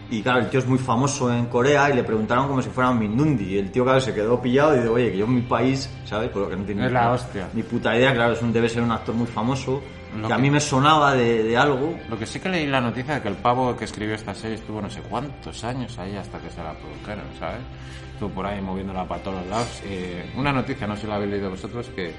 Y 0.08 0.22
claro, 0.22 0.38
el 0.40 0.50
tío 0.50 0.60
es 0.60 0.66
muy 0.66 0.78
famoso 0.78 1.32
en 1.34 1.46
Corea 1.46 1.90
y 1.90 1.94
le 1.94 2.04
preguntaron 2.04 2.46
como 2.46 2.62
si 2.62 2.70
fuera 2.70 2.90
un 2.90 2.98
Mindundi. 3.00 3.54
Y 3.54 3.58
el 3.58 3.72
tío, 3.72 3.82
claro, 3.84 4.00
se 4.00 4.14
quedó 4.14 4.40
pillado 4.40 4.74
y 4.74 4.78
dice, 4.78 4.88
oye, 4.88 5.10
que 5.10 5.18
yo 5.18 5.24
en 5.24 5.34
mi 5.34 5.42
país, 5.42 5.90
¿sabes? 6.04 6.30
Porque 6.30 6.54
no 6.56 6.64
tiene 6.64 6.86
Es 6.86 6.92
la 6.92 7.10
hostia. 7.12 7.48
ni 7.52 7.62
puta 7.64 7.96
idea. 7.96 8.14
Claro, 8.14 8.34
es 8.34 8.42
un, 8.42 8.52
debe 8.52 8.68
ser 8.68 8.82
un 8.82 8.92
actor 8.92 9.14
muy 9.16 9.26
famoso. 9.26 9.82
Lo 10.16 10.28
que 10.28 10.32
a 10.32 10.36
que- 10.36 10.42
mí 10.42 10.50
me 10.50 10.60
sonaba 10.60 11.14
de, 11.14 11.42
de 11.42 11.56
algo. 11.56 11.98
Lo 12.08 12.16
que 12.18 12.24
sí 12.24 12.38
que 12.38 12.48
leí 12.48 12.66
la 12.68 12.80
noticia 12.80 13.16
de 13.16 13.22
que 13.22 13.28
el 13.28 13.34
pavo 13.36 13.76
que 13.76 13.84
escribió 13.84 14.14
esta 14.14 14.32
serie 14.32 14.54
estuvo 14.56 14.80
no 14.80 14.88
sé 14.88 15.00
cuántos 15.00 15.64
años 15.64 15.98
ahí 15.98 16.14
hasta 16.16 16.38
que 16.38 16.50
se 16.50 16.62
la 16.62 16.72
produjeron, 16.74 17.24
¿sabes? 17.40 17.60
Estuvo 18.12 18.30
por 18.30 18.46
ahí 18.46 18.62
moviéndola 18.62 19.06
para 19.06 19.22
todos 19.22 19.38
los 19.40 19.46
lados. 19.48 19.82
Eh, 19.84 20.30
una 20.36 20.52
noticia, 20.52 20.86
no 20.86 20.94
sé 20.94 21.02
si 21.02 21.06
la 21.08 21.16
habéis 21.16 21.32
leído 21.32 21.50
vosotros, 21.50 21.90
que 21.94 22.14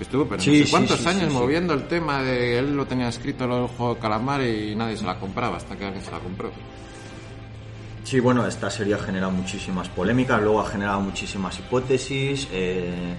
estuvo, 0.00 0.26
pero 0.26 0.42
Sí, 0.42 0.50
no 0.50 0.56
sé 0.58 0.64
sí, 0.64 0.70
cuántos 0.72 0.98
sí, 0.98 1.08
años 1.08 1.32
moviendo 1.32 1.72
el 1.72 1.84
tema 1.84 2.20
de 2.22 2.58
él 2.58 2.76
lo 2.76 2.84
tenía 2.84 3.08
escrito 3.08 3.46
lo 3.46 3.56
del 3.60 3.66
juego 3.68 3.94
de 3.94 4.00
calamar 4.00 4.42
y 4.42 4.74
nadie 4.74 4.96
se 4.96 5.06
la 5.06 5.14
compraba 5.18 5.56
hasta 5.56 5.74
que 5.76 5.86
alguien 5.86 6.04
se 6.04 6.10
la 6.10 6.18
compró. 6.18 6.50
Sí, 8.08 8.20
bueno, 8.20 8.46
esta 8.46 8.70
serie 8.70 8.94
ha 8.94 8.98
generado 8.98 9.30
muchísimas 9.32 9.86
polémicas, 9.90 10.40
luego 10.40 10.62
ha 10.62 10.64
generado 10.66 10.98
muchísimas 11.02 11.58
hipótesis. 11.58 12.48
eh, 12.50 13.14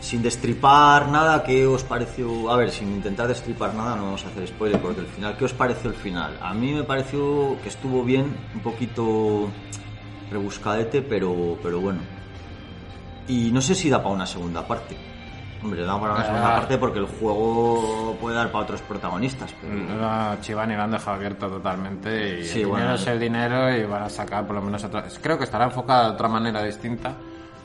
sin 0.00 0.22
destripar 0.22 1.08
nada, 1.08 1.42
¿qué 1.42 1.66
os 1.66 1.82
pareció? 1.82 2.48
A 2.48 2.56
ver, 2.56 2.70
sin 2.70 2.92
intentar 2.92 3.26
destripar 3.26 3.74
nada, 3.74 3.96
no 3.96 4.04
vamos 4.04 4.24
a 4.24 4.28
hacer 4.28 4.46
spoiler 4.46 4.80
porque 4.80 5.00
el 5.00 5.08
final, 5.08 5.36
¿qué 5.36 5.46
os 5.46 5.52
pareció 5.52 5.90
el 5.90 5.96
final? 5.96 6.38
A 6.40 6.54
mí 6.54 6.74
me 6.74 6.84
pareció 6.84 7.60
que 7.60 7.70
estuvo 7.70 8.04
bien, 8.04 8.36
un 8.54 8.60
poquito 8.60 9.48
rebuscadete, 10.30 11.02
pero, 11.02 11.58
pero 11.60 11.80
bueno. 11.80 11.98
Y 13.26 13.50
no 13.50 13.60
sé 13.60 13.74
si 13.74 13.90
da 13.90 14.00
para 14.00 14.14
una 14.14 14.26
segunda 14.26 14.64
parte. 14.64 15.07
Hombre, 15.62 15.84
da 15.84 16.00
para 16.00 16.14
una 16.14 16.24
segunda 16.24 16.54
parte 16.54 16.78
porque 16.78 16.98
el 17.00 17.06
juego 17.06 18.16
puede 18.20 18.36
dar 18.36 18.50
para 18.52 18.64
otros 18.64 18.80
protagonistas, 18.82 19.54
pero... 19.60 19.74
No, 19.74 20.40
Chivani 20.40 20.74
lo 20.76 20.82
han 20.82 20.90
dejado 20.92 21.16
abierto 21.16 21.48
totalmente 21.48 22.40
y 22.40 22.44
Sí, 22.44 22.60
el 22.60 22.66
dinero 22.66 22.70
bueno. 22.70 22.94
es 22.94 23.06
el 23.06 23.18
dinero 23.20 23.76
y 23.76 23.84
van 23.84 24.02
a 24.04 24.08
sacar 24.08 24.46
por 24.46 24.56
lo 24.56 24.62
menos 24.62 24.84
otra... 24.84 25.04
Creo 25.20 25.36
que 25.36 25.44
estará 25.44 25.64
enfocada 25.64 26.04
de 26.04 26.10
otra 26.14 26.28
manera 26.28 26.62
distinta, 26.62 27.14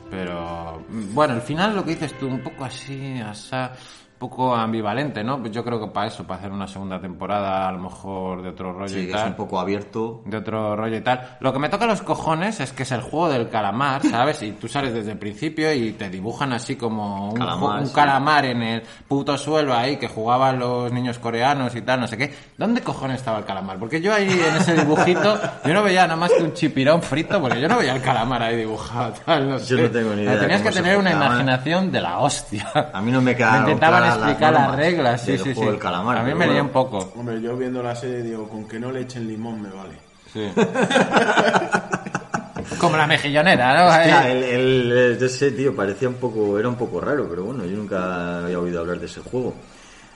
pero 0.09 0.83
mm, 0.89 1.13
bueno, 1.13 1.35
el 1.35 1.41
final 1.41 1.75
lo 1.75 1.83
que 1.83 1.91
dices 1.91 2.17
tú, 2.17 2.27
un 2.27 2.41
poco 2.41 2.65
así, 2.65 3.21
un 3.21 4.12
poco 4.29 4.55
ambivalente, 4.55 5.21
¿no? 5.23 5.39
Pues 5.39 5.51
yo 5.51 5.63
creo 5.65 5.79
que 5.81 5.87
para 5.87 6.07
eso, 6.07 6.23
para 6.23 6.39
hacer 6.39 6.51
una 6.51 6.65
segunda 6.67 6.99
temporada 7.01 7.67
a 7.67 7.71
lo 7.73 7.79
mejor 7.79 8.41
de 8.41 8.49
otro 8.49 8.71
rollo 8.71 8.87
Sí, 8.93 9.01
y 9.01 9.05
que 9.07 9.11
es 9.11 9.17
tal 9.17 9.29
un 9.29 9.35
poco 9.35 9.59
abierto. 9.59 10.21
de 10.25 10.37
otro 10.37 10.75
rollo 10.77 10.95
y 10.95 11.01
tal. 11.01 11.37
Lo 11.41 11.51
que 11.51 11.59
me 11.59 11.67
toca 11.67 11.85
los 11.85 12.01
cojones 12.01 12.59
es 12.61 12.71
que 12.71 12.83
es 12.83 12.91
el 12.93 13.01
juego 13.01 13.27
del 13.29 13.49
calamar, 13.49 14.01
¿sabes? 14.09 14.41
Y 14.43 14.53
tú 14.53 14.67
sales 14.69 14.93
desde 14.93 15.11
el 15.11 15.17
principio 15.17 15.73
y 15.73 15.91
te 15.91 16.09
dibujan 16.09 16.53
así 16.53 16.75
como 16.77 17.29
un, 17.31 17.37
Calamar, 17.37 17.79
un 17.81 17.87
sí. 17.87 17.93
calamar 17.93 18.45
en 18.45 18.61
el 18.63 18.83
puto 19.07 19.37
suelo 19.37 19.73
ahí 19.75 19.97
que 19.97 20.07
jugaban 20.07 20.57
los 20.59 20.91
niños 20.93 21.19
coreanos 21.19 21.75
y 21.75 21.81
tal, 21.81 21.99
no 21.99 22.07
sé 22.07 22.17
qué. 22.17 22.33
¿Dónde 22.57 22.81
cojones 22.81 23.17
estaba 23.17 23.39
el 23.39 23.45
calamar? 23.45 23.77
Porque 23.77 23.99
yo 24.01 24.13
ahí 24.13 24.29
en 24.29 24.55
ese 24.55 24.73
dibujito, 24.75 25.37
yo 25.65 25.73
no 25.73 25.83
veía 25.83 26.03
nada 26.03 26.15
más 26.15 26.31
que 26.31 26.43
un 26.43 26.53
chipirón 26.53 27.01
frito, 27.01 27.41
porque 27.41 27.59
yo 27.59 27.67
no 27.67 27.77
veía 27.79 27.93
el 27.95 28.01
calamar 28.01 28.41
ahí 28.43 28.55
dibujado, 28.55 29.13
tal, 29.25 29.49
no 29.49 29.57
Yo 29.57 29.65
sé. 29.77 29.81
no 29.81 29.89
tengo 29.89 30.13
ni 30.15 30.21
idea 30.21 30.33
de 30.35 30.39
Tenías 30.39 30.61
que 30.61 30.71
tener 30.71 30.97
una 30.97 31.11
imaginación 31.11 31.91
de 31.91 31.99
la 32.01 32.19
hostia. 32.19 32.71
A 32.93 33.01
mí 33.01 33.11
no 33.11 33.21
me 33.21 33.35
quedaron 33.35 33.63
Me 33.65 33.71
intentaban 33.73 34.03
claras 34.37 34.67
las 34.67 34.75
reglas, 34.75 35.21
sí, 35.23 35.37
sí, 35.37 35.53
sí. 35.55 35.61
calamar, 35.79 36.17
A 36.17 36.23
mí 36.23 36.33
me 36.33 36.45
bueno. 36.47 36.61
un 36.63 36.69
poco. 36.69 37.13
Hombre, 37.15 37.41
yo 37.41 37.55
viendo 37.57 37.81
la 37.83 37.95
serie 37.95 38.21
digo, 38.21 38.47
con 38.49 38.67
que 38.67 38.79
no 38.79 38.91
le 38.91 39.01
echen 39.01 39.27
limón 39.27 39.61
me 39.61 39.69
vale. 39.69 39.95
Sí. 40.31 40.51
Como 42.79 42.97
la 42.97 43.07
mejillonera, 43.07 43.77
¿no? 43.77 43.87
Hostia, 43.89 44.19
Ahí. 44.21 44.31
el, 44.31 44.43
el- 44.43 44.91
el- 44.91 45.23
ese 45.23 45.51
tío 45.51 45.75
parecía 45.75 46.09
un 46.09 46.15
poco, 46.15 46.57
era 46.59 46.67
un 46.69 46.75
poco 46.75 46.99
raro, 46.99 47.27
pero 47.29 47.43
bueno, 47.45 47.65
yo 47.65 47.77
nunca 47.77 48.39
había 48.39 48.59
oído 48.59 48.79
hablar 48.81 48.99
de 48.99 49.05
ese 49.05 49.21
juego. 49.21 49.53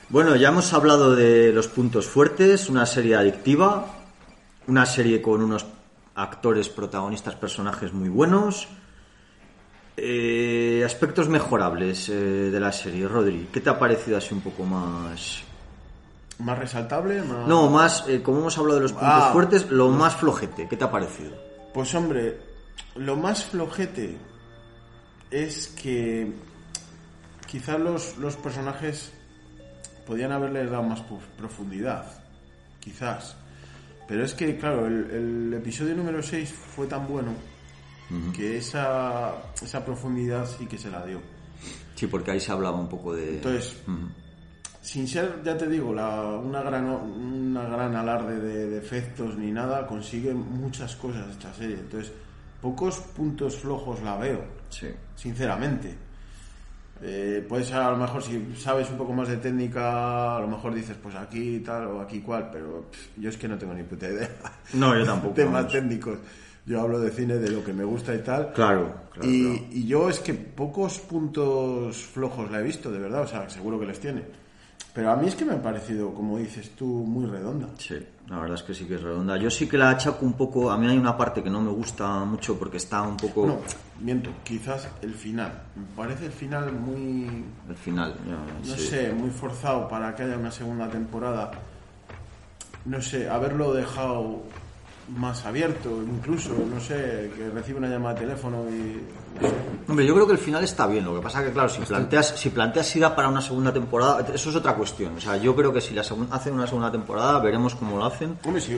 Bueno, 0.10 0.36
ya 0.36 0.50
hemos 0.50 0.74
hablado 0.74 1.16
de 1.16 1.52
los 1.54 1.68
puntos 1.68 2.08
fuertes, 2.08 2.70
una 2.70 2.86
serie 2.86 3.16
adictiva, 3.16 3.86
una 4.68 4.86
serie 4.86 5.22
con 5.22 5.42
unos 5.44 5.66
actores, 6.16 6.70
protagonistas, 6.70 7.36
personajes 7.36 7.94
muy 7.94 8.10
buenos. 8.10 8.68
Eh, 10.00 10.84
aspectos 10.86 11.28
mejorables 11.28 12.08
eh, 12.10 12.14
de 12.14 12.60
la 12.60 12.72
serie, 12.72 13.08
Rodri, 13.08 13.48
¿qué 13.52 13.60
te 13.62 13.70
ha 13.72 13.80
parecido 13.80 14.18
así 14.18 14.32
un 14.34 14.42
poco 14.42 14.64
más? 14.64 15.42
Más 16.38 16.60
resaltable, 16.60 17.24
más... 17.24 17.48
No, 17.48 17.68
más, 17.68 18.08
eh, 18.08 18.22
como 18.22 18.40
hemos 18.42 18.56
hablado 18.60 18.76
de 18.76 18.84
los 18.84 18.92
puntos 18.94 19.10
Ah. 19.12 19.30
fuertes, 19.34 19.72
lo 19.72 19.90
más 19.90 20.16
flojete, 20.16 20.68
¿qué 20.68 20.78
te 20.78 20.84
ha 20.84 20.92
parecido? 20.92 21.36
Pues 21.74 21.96
hombre, 21.96 22.38
lo 22.96 23.16
más 23.16 23.46
flojete 23.46 24.16
es 25.32 25.70
que 25.70 26.32
quizás 27.48 27.80
los, 27.80 28.18
los 28.18 28.36
personajes 28.36 29.12
podían 30.06 30.32
haberles 30.32 30.70
dado 30.70 30.84
más 30.84 31.02
profundidad, 31.38 32.06
quizás. 32.80 33.36
Pero 34.08 34.24
es 34.24 34.36
que, 34.36 34.58
claro, 34.58 34.86
el, 34.86 35.10
el 35.10 35.54
episodio 35.56 35.96
número 35.96 36.22
6 36.22 36.54
fue 36.76 36.86
tan 36.86 37.08
bueno 37.08 37.32
que 38.36 38.58
esa, 38.58 39.34
esa 39.62 39.84
profundidad 39.84 40.46
sí 40.48 40.66
que 40.66 40.78
se 40.78 40.90
la 40.90 41.06
dio. 41.06 41.20
Sí, 41.96 42.08
porque 42.08 42.32
ahí 42.32 42.40
se 42.40 42.52
hablaba 42.52 42.78
un 42.80 42.88
poco 42.88 43.14
de... 43.16 43.36
Entonces, 43.36 43.78
sin 44.82 45.08
ser, 45.08 45.42
ya 45.44 45.58
te 45.58 45.68
digo, 45.68 45.94
la, 45.94 46.22
una, 46.22 46.62
gran, 46.62 46.86
una 46.86 47.64
gran 47.68 47.96
alarde 47.96 48.40
de, 48.40 48.70
de 48.70 48.78
efectos 48.78 49.36
ni 49.36 49.52
nada, 49.52 49.86
consigue 49.88 50.34
muchas 50.34 50.96
cosas 50.96 51.28
esta 51.32 51.54
serie. 51.54 51.76
Entonces, 51.76 52.12
pocos 52.62 53.00
puntos 53.00 53.58
flojos 53.58 54.02
la 54.04 54.16
veo, 54.18 54.44
Sí. 54.70 54.88
sinceramente. 55.16 55.96
Eh, 57.02 57.46
puedes 57.48 57.72
a 57.74 57.92
lo 57.92 57.98
mejor 57.98 58.24
si 58.24 58.56
sabes 58.58 58.90
un 58.90 58.98
poco 58.98 59.14
más 59.14 59.28
de 59.28 59.38
técnica, 59.38 60.36
a 60.38 60.40
lo 60.40 60.48
mejor 60.48 60.74
dices 60.74 60.98
pues 61.02 61.14
aquí 61.14 61.60
tal 61.60 61.86
o 61.88 62.02
aquí 62.02 62.22
cual, 62.22 62.50
pero 62.52 62.90
pff, 62.90 63.10
yo 63.18 63.30
es 63.30 63.38
que 63.38 63.48
no 63.48 63.56
tengo 63.56 63.74
ni 63.76 63.84
puta 63.84 64.08
idea. 64.08 64.30
No, 64.74 64.98
yo 64.98 65.06
tampoco. 65.06 65.34
Temas 65.36 65.54
vamos. 65.54 65.72
técnicos. 65.74 66.18
Yo 66.68 66.82
hablo 66.82 67.00
de 67.00 67.12
cine, 67.12 67.36
de 67.36 67.50
lo 67.50 67.64
que 67.64 67.72
me 67.72 67.86
gusta 67.86 68.14
y 68.14 68.20
tal. 68.20 68.52
Claro, 68.52 68.94
claro, 69.14 69.30
y, 69.30 69.42
claro. 69.42 69.68
y 69.72 69.88
yo 69.88 70.10
es 70.10 70.20
que 70.20 70.34
pocos 70.34 71.00
puntos 71.00 71.96
flojos 71.96 72.52
la 72.52 72.60
he 72.60 72.64
visto, 72.64 72.92
de 72.92 73.00
verdad, 73.00 73.22
o 73.22 73.28
sea, 73.28 73.50
seguro 73.50 73.80
que 73.80 73.86
les 73.86 74.00
tiene. 74.02 74.24
Pero 74.94 75.12
a 75.12 75.16
mí 75.16 75.28
es 75.28 75.36
que 75.36 75.46
me 75.46 75.54
ha 75.54 75.62
parecido, 75.62 76.14
como 76.14 76.40
dices 76.40 76.72
tú, 76.72 76.86
muy 76.86 77.26
redonda. 77.26 77.68
Sí, 77.78 77.96
la 78.28 78.40
verdad 78.40 78.56
es 78.56 78.64
que 78.64 78.74
sí 78.74 78.86
que 78.86 78.96
es 78.96 79.02
redonda. 79.02 79.38
Yo 79.38 79.50
sí 79.50 79.70
que 79.70 79.78
la 79.78 79.92
achaco 79.92 80.26
un 80.26 80.34
poco. 80.34 80.70
A 80.70 80.78
mí 80.78 80.88
hay 80.88 80.98
una 80.98 81.16
parte 81.16 81.42
que 81.42 81.50
no 81.50 81.62
me 81.62 81.72
gusta 81.72 82.26
mucho 82.26 82.60
porque 82.60 82.78
está 82.78 83.04
un 83.04 83.16
poco. 83.16 83.42
Bueno, 83.42 83.60
miento, 84.02 84.32
quizás 84.44 84.90
el 85.02 85.14
final. 85.14 85.54
Me 85.76 85.86
parece 85.96 86.26
el 86.26 86.32
final 86.32 86.74
muy, 86.74 87.46
El 87.70 87.76
final, 87.76 88.14
ya, 88.28 88.72
no 88.72 88.76
sí. 88.76 88.88
sé, 88.88 89.14
muy 89.14 89.30
forzado 89.30 89.88
para 89.88 90.14
que 90.16 90.24
haya 90.24 90.36
una 90.36 90.52
segunda 90.52 90.90
temporada. 90.90 91.52
No 92.84 93.02
sé, 93.02 93.30
haberlo 93.30 93.74
dejado 93.74 94.42
más 95.16 95.46
abierto, 95.46 95.90
incluso, 96.04 96.52
no 96.74 96.80
sé, 96.80 97.32
que 97.36 97.50
recibe 97.54 97.78
una 97.80 97.88
llamada 97.88 98.16
de 98.16 98.22
teléfono 98.22 98.66
y... 98.70 99.02
Hombre, 99.88 100.06
yo 100.06 100.14
creo 100.14 100.26
que 100.28 100.34
el 100.34 100.38
final 100.40 100.64
está 100.64 100.86
bien. 100.88 101.06
Lo 101.06 101.16
que 101.16 101.22
pasa 101.22 101.44
que, 101.44 101.52
claro, 101.52 101.70
si 101.70 101.82
planteas, 101.82 102.28
si 102.38 102.50
planteas 102.50 102.88
si 102.88 103.00
da 103.00 103.16
para 103.16 103.30
una 103.30 103.42
segunda 103.42 103.72
temporada, 103.72 104.26
eso 104.34 104.50
es 104.50 104.56
otra 104.56 104.74
cuestión. 104.76 105.16
O 105.16 105.22
sea, 105.22 105.38
yo 105.38 105.56
creo 105.56 105.72
que 105.72 105.80
si 105.80 105.94
la 105.94 106.02
hacen 106.02 106.54
una 106.54 106.68
segunda 106.68 106.92
temporada, 106.92 107.40
veremos 107.40 107.76
cómo 107.76 107.98
lo 107.98 108.06
hacen. 108.06 108.38
Hombre, 108.44 108.62
si, 108.62 108.78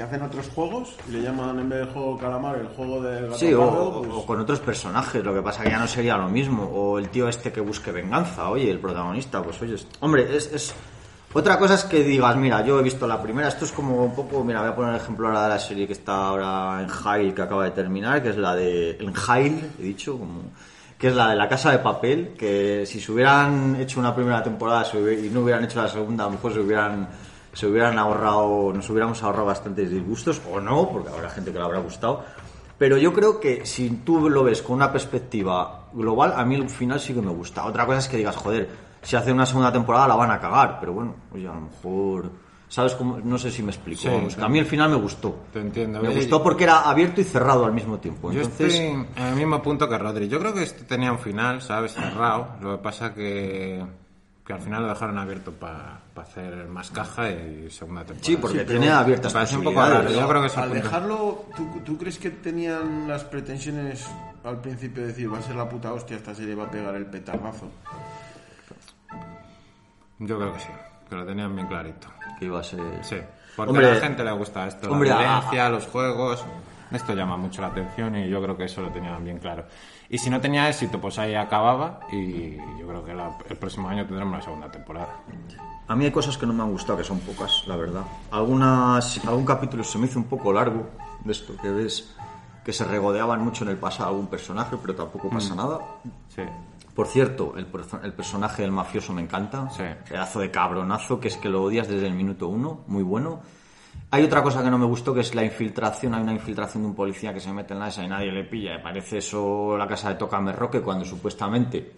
hacen 0.00 0.22
otros 0.22 0.48
juegos 0.54 0.94
y 1.08 1.12
le 1.12 1.22
llaman 1.22 1.58
en 1.58 1.68
vez 1.68 1.80
del 1.80 1.88
juego 1.88 2.16
calamar 2.18 2.56
el 2.56 2.68
juego 2.68 3.00
gato 3.02 3.34
Sí, 3.36 3.52
o, 3.52 4.00
pues- 4.02 4.10
o 4.14 4.24
con 4.26 4.40
otros 4.40 4.60
personajes, 4.60 5.22
lo 5.24 5.34
que 5.34 5.42
pasa 5.42 5.62
que 5.62 5.70
ya 5.70 5.78
no 5.78 5.88
sería 5.88 6.16
lo 6.16 6.28
mismo. 6.28 6.64
O 6.64 6.98
el 6.98 7.08
tío 7.10 7.28
este 7.28 7.52
que 7.52 7.60
busque 7.60 7.90
venganza, 7.92 8.48
oye, 8.48 8.70
el 8.70 8.78
protagonista, 8.78 9.42
pues 9.42 9.60
oye, 9.60 9.76
hombre, 10.00 10.34
es, 10.36 10.52
es- 10.52 10.74
Otra 11.32 11.58
cosa 11.58 11.74
es 11.74 11.84
que 11.84 12.02
digas, 12.02 12.34
mira, 12.36 12.64
yo 12.64 12.80
he 12.80 12.82
visto 12.82 13.06
la 13.06 13.20
primera, 13.20 13.48
esto 13.48 13.66
es 13.66 13.72
como 13.72 14.04
un 14.04 14.14
poco, 14.14 14.42
mira, 14.42 14.60
voy 14.60 14.70
a 14.70 14.74
poner 14.74 14.94
el 14.94 15.00
ejemplo 15.00 15.26
ahora 15.26 15.42
de 15.42 15.48
la 15.50 15.58
serie 15.58 15.86
que 15.86 15.92
está 15.92 16.28
ahora 16.28 16.80
en 16.80 16.88
Jail, 16.88 17.34
que 17.34 17.42
acaba 17.42 17.64
de 17.64 17.72
terminar, 17.72 18.22
que 18.22 18.30
es 18.30 18.36
la 18.36 18.54
de... 18.54 18.96
En 18.98 19.12
Jail, 19.12 19.70
he 19.78 19.82
dicho, 19.82 20.18
como... 20.18 20.44
Que 20.96 21.08
es 21.08 21.14
la 21.14 21.28
de 21.28 21.36
la 21.36 21.46
casa 21.46 21.72
de 21.72 21.78
papel, 21.80 22.34
que 22.38 22.86
si 22.86 23.00
se 23.00 23.12
hubieran 23.12 23.76
hecho 23.78 24.00
una 24.00 24.14
primera 24.14 24.42
temporada 24.42 24.86
y 24.94 25.28
no 25.28 25.40
hubieran 25.40 25.62
hecho 25.64 25.82
la 25.82 25.88
segunda, 25.88 26.24
a 26.24 26.28
lo 26.28 26.32
mejor 26.32 26.54
se 26.54 26.60
hubieran 26.60 27.06
se 27.56 27.66
hubieran 27.66 27.98
ahorrado, 27.98 28.70
nos 28.74 28.90
hubiéramos 28.90 29.22
ahorrado 29.22 29.46
bastantes 29.46 29.90
disgustos, 29.90 30.42
o 30.52 30.60
no, 30.60 30.90
porque 30.90 31.08
habrá 31.08 31.30
gente 31.30 31.50
que 31.50 31.58
le 31.58 31.64
habrá 31.64 31.78
gustado. 31.78 32.22
Pero 32.76 32.98
yo 32.98 33.14
creo 33.14 33.40
que 33.40 33.64
si 33.64 33.88
tú 34.04 34.28
lo 34.28 34.44
ves 34.44 34.60
con 34.60 34.76
una 34.76 34.92
perspectiva 34.92 35.86
global, 35.94 36.34
a 36.36 36.44
mí 36.44 36.56
el 36.56 36.68
final 36.68 37.00
sí 37.00 37.14
que 37.14 37.22
me 37.22 37.30
gusta. 37.30 37.64
Otra 37.64 37.86
cosa 37.86 38.00
es 38.00 38.08
que 38.08 38.18
digas, 38.18 38.36
joder, 38.36 38.68
si 39.06 39.16
hacen 39.16 39.34
una 39.34 39.46
segunda 39.46 39.72
temporada 39.72 40.08
la 40.08 40.16
van 40.16 40.30
a 40.30 40.40
cagar, 40.40 40.78
pero 40.80 40.92
bueno, 40.92 41.14
oye, 41.32 41.46
a 41.48 41.54
lo 41.54 41.60
mejor... 41.62 42.46
¿Sabes 42.68 42.94
cómo? 42.96 43.18
No 43.22 43.38
sé 43.38 43.52
si 43.52 43.62
me 43.62 43.70
explico. 43.70 44.02
Sí, 44.02 44.08
vamos, 44.08 44.34
que 44.34 44.40
te- 44.40 44.44
a 44.44 44.48
mí 44.48 44.58
el 44.58 44.66
final 44.66 44.90
me 44.90 44.96
gustó. 44.96 45.38
Te 45.52 45.60
entiendo. 45.60 46.00
Me 46.02 46.08
Oye, 46.08 46.16
gustó 46.16 46.42
porque 46.42 46.64
era 46.64 46.80
abierto 46.80 47.20
y 47.20 47.24
cerrado 47.24 47.64
al 47.64 47.72
mismo 47.72 47.98
tiempo. 47.98 48.32
Yo 48.32 48.40
Entonces, 48.42 48.74
estoy 48.74 48.86
en 48.88 49.06
el 49.24 49.36
mismo 49.36 49.62
punto 49.62 49.88
que 49.88 49.96
Rodri. 49.96 50.26
Yo 50.26 50.40
creo 50.40 50.52
que 50.52 50.64
este 50.64 50.82
tenía 50.82 51.12
un 51.12 51.20
final, 51.20 51.62
¿sabes? 51.62 51.94
Cerrado. 51.94 52.48
Lo 52.60 52.76
que 52.76 52.82
pasa 52.82 53.14
que, 53.14 53.86
que 54.44 54.52
al 54.52 54.58
final 54.60 54.82
lo 54.82 54.88
dejaron 54.88 55.16
abierto 55.16 55.52
para 55.52 56.00
hacer 56.16 56.66
más 56.66 56.90
caja 56.90 57.30
y 57.30 57.70
segunda 57.70 58.00
temporada. 58.00 58.26
sí, 58.26 58.36
porque 58.36 58.58
Sí, 58.58 58.66
tiene 58.66 58.90
abiertas 58.90 59.52
un 59.52 59.62
poco 59.62 59.80
raro. 59.82 60.10
Yo 60.10 60.28
creo 60.28 60.40
que 60.40 60.46
es 60.48 60.56
Al 60.58 60.68
punto. 60.70 60.82
dejarlo, 60.82 61.44
¿tú, 61.56 61.68
tú 61.84 61.96
crees 61.98 62.18
que 62.18 62.30
tenían 62.30 63.06
las 63.06 63.22
pretensiones 63.22 64.04
al 64.42 64.60
principio 64.60 65.02
de 65.02 65.08
decir 65.10 65.32
va 65.32 65.38
a 65.38 65.42
ser 65.42 65.54
la 65.54 65.68
puta 65.68 65.92
hostia, 65.92 66.16
esta 66.16 66.34
serie 66.34 66.56
va 66.56 66.64
a 66.64 66.70
pegar 66.70 66.96
el 66.96 67.06
petardazo? 67.06 67.68
Yo 70.18 70.38
creo 70.38 70.52
que 70.52 70.60
sí, 70.60 70.68
que 71.08 71.14
lo 71.14 71.24
tenían 71.26 71.54
bien 71.54 71.66
clarito. 71.68 72.08
que 72.38 72.44
iba 72.46 72.60
a 72.60 72.64
ser... 72.64 72.80
Sí, 73.04 73.16
porque 73.56 73.70
Hombre, 73.70 73.90
a 73.90 73.94
la 73.94 74.00
gente 74.00 74.22
le 74.24 74.32
gusta 74.32 74.66
esto, 74.66 74.90
hombre, 74.90 75.08
la 75.10 75.18
violencia, 75.18 75.68
los 75.70 75.86
juegos. 75.86 76.44
Esto 76.90 77.14
llama 77.14 77.36
mucho 77.36 77.60
la 77.62 77.68
atención 77.68 78.14
y 78.16 78.28
yo 78.28 78.40
creo 78.42 78.56
que 78.56 78.64
eso 78.64 78.80
lo 78.80 78.90
tenían 78.90 79.22
bien 79.24 79.38
claro. 79.38 79.64
Y 80.08 80.18
si 80.18 80.30
no 80.30 80.40
tenía 80.40 80.68
éxito, 80.68 81.00
pues 81.00 81.18
ahí 81.18 81.34
acababa 81.34 81.98
y 82.12 82.56
yo 82.78 82.86
creo 82.86 83.04
que 83.04 83.12
la- 83.12 83.36
el 83.48 83.56
próximo 83.56 83.88
año 83.88 84.06
tendremos 84.06 84.36
la 84.38 84.42
segunda 84.42 84.70
temporada. 84.70 85.08
A 85.88 85.96
mí 85.96 86.04
hay 86.04 86.12
cosas 86.12 86.36
que 86.38 86.46
no 86.46 86.52
me 86.52 86.62
han 86.62 86.70
gustado, 86.70 86.98
que 86.98 87.04
son 87.04 87.18
pocas, 87.20 87.64
la 87.66 87.76
verdad. 87.76 88.02
Algunas, 88.30 89.24
algún 89.26 89.44
capítulo 89.44 89.82
se 89.84 89.98
me 89.98 90.06
hizo 90.06 90.18
un 90.18 90.26
poco 90.26 90.52
largo, 90.52 90.88
de 91.24 91.32
esto 91.32 91.54
que 91.60 91.70
ves, 91.70 92.14
que 92.64 92.72
se 92.72 92.84
regodeaban 92.84 93.42
mucho 93.42 93.64
en 93.64 93.70
el 93.70 93.76
pasado 93.78 94.10
algún 94.10 94.26
personaje, 94.28 94.76
pero 94.80 94.94
tampoco 94.94 95.28
pasa 95.28 95.54
Mm. 95.54 95.56
nada. 95.56 95.78
Sí. 96.28 96.42
Por 96.96 97.06
cierto, 97.06 97.52
el, 97.56 97.66
el 98.02 98.12
personaje 98.14 98.62
del 98.62 98.72
mafioso 98.72 99.12
me 99.12 99.20
encanta. 99.22 99.68
Sí. 99.70 99.82
Pedazo 100.08 100.40
de 100.40 100.50
cabronazo, 100.50 101.20
que 101.20 101.28
es 101.28 101.36
que 101.36 101.48
lo 101.48 101.62
odias 101.62 101.86
desde 101.86 102.06
el 102.08 102.14
minuto 102.14 102.48
uno, 102.48 102.84
muy 102.88 103.02
bueno. 103.04 103.40
Hay 104.10 104.24
otra 104.24 104.42
cosa 104.42 104.62
que 104.62 104.70
no 104.70 104.78
me 104.78 104.86
gustó, 104.86 105.12
que 105.12 105.20
es 105.20 105.34
la 105.34 105.44
infiltración. 105.44 106.14
Hay 106.14 106.22
una 106.22 106.32
infiltración 106.32 106.82
de 106.84 106.88
un 106.88 106.94
policía 106.94 107.34
que 107.34 107.40
se 107.40 107.52
mete 107.52 107.74
en 107.74 107.80
la 107.80 107.88
esa 107.88 108.02
y 108.02 108.08
nadie 108.08 108.32
le 108.32 108.44
pilla. 108.44 108.78
Me 108.78 108.82
parece 108.82 109.18
eso 109.18 109.76
la 109.76 109.86
casa 109.86 110.08
de 110.08 110.14
Tócame 110.14 110.52
Roque, 110.52 110.80
cuando 110.80 111.04
supuestamente 111.04 111.96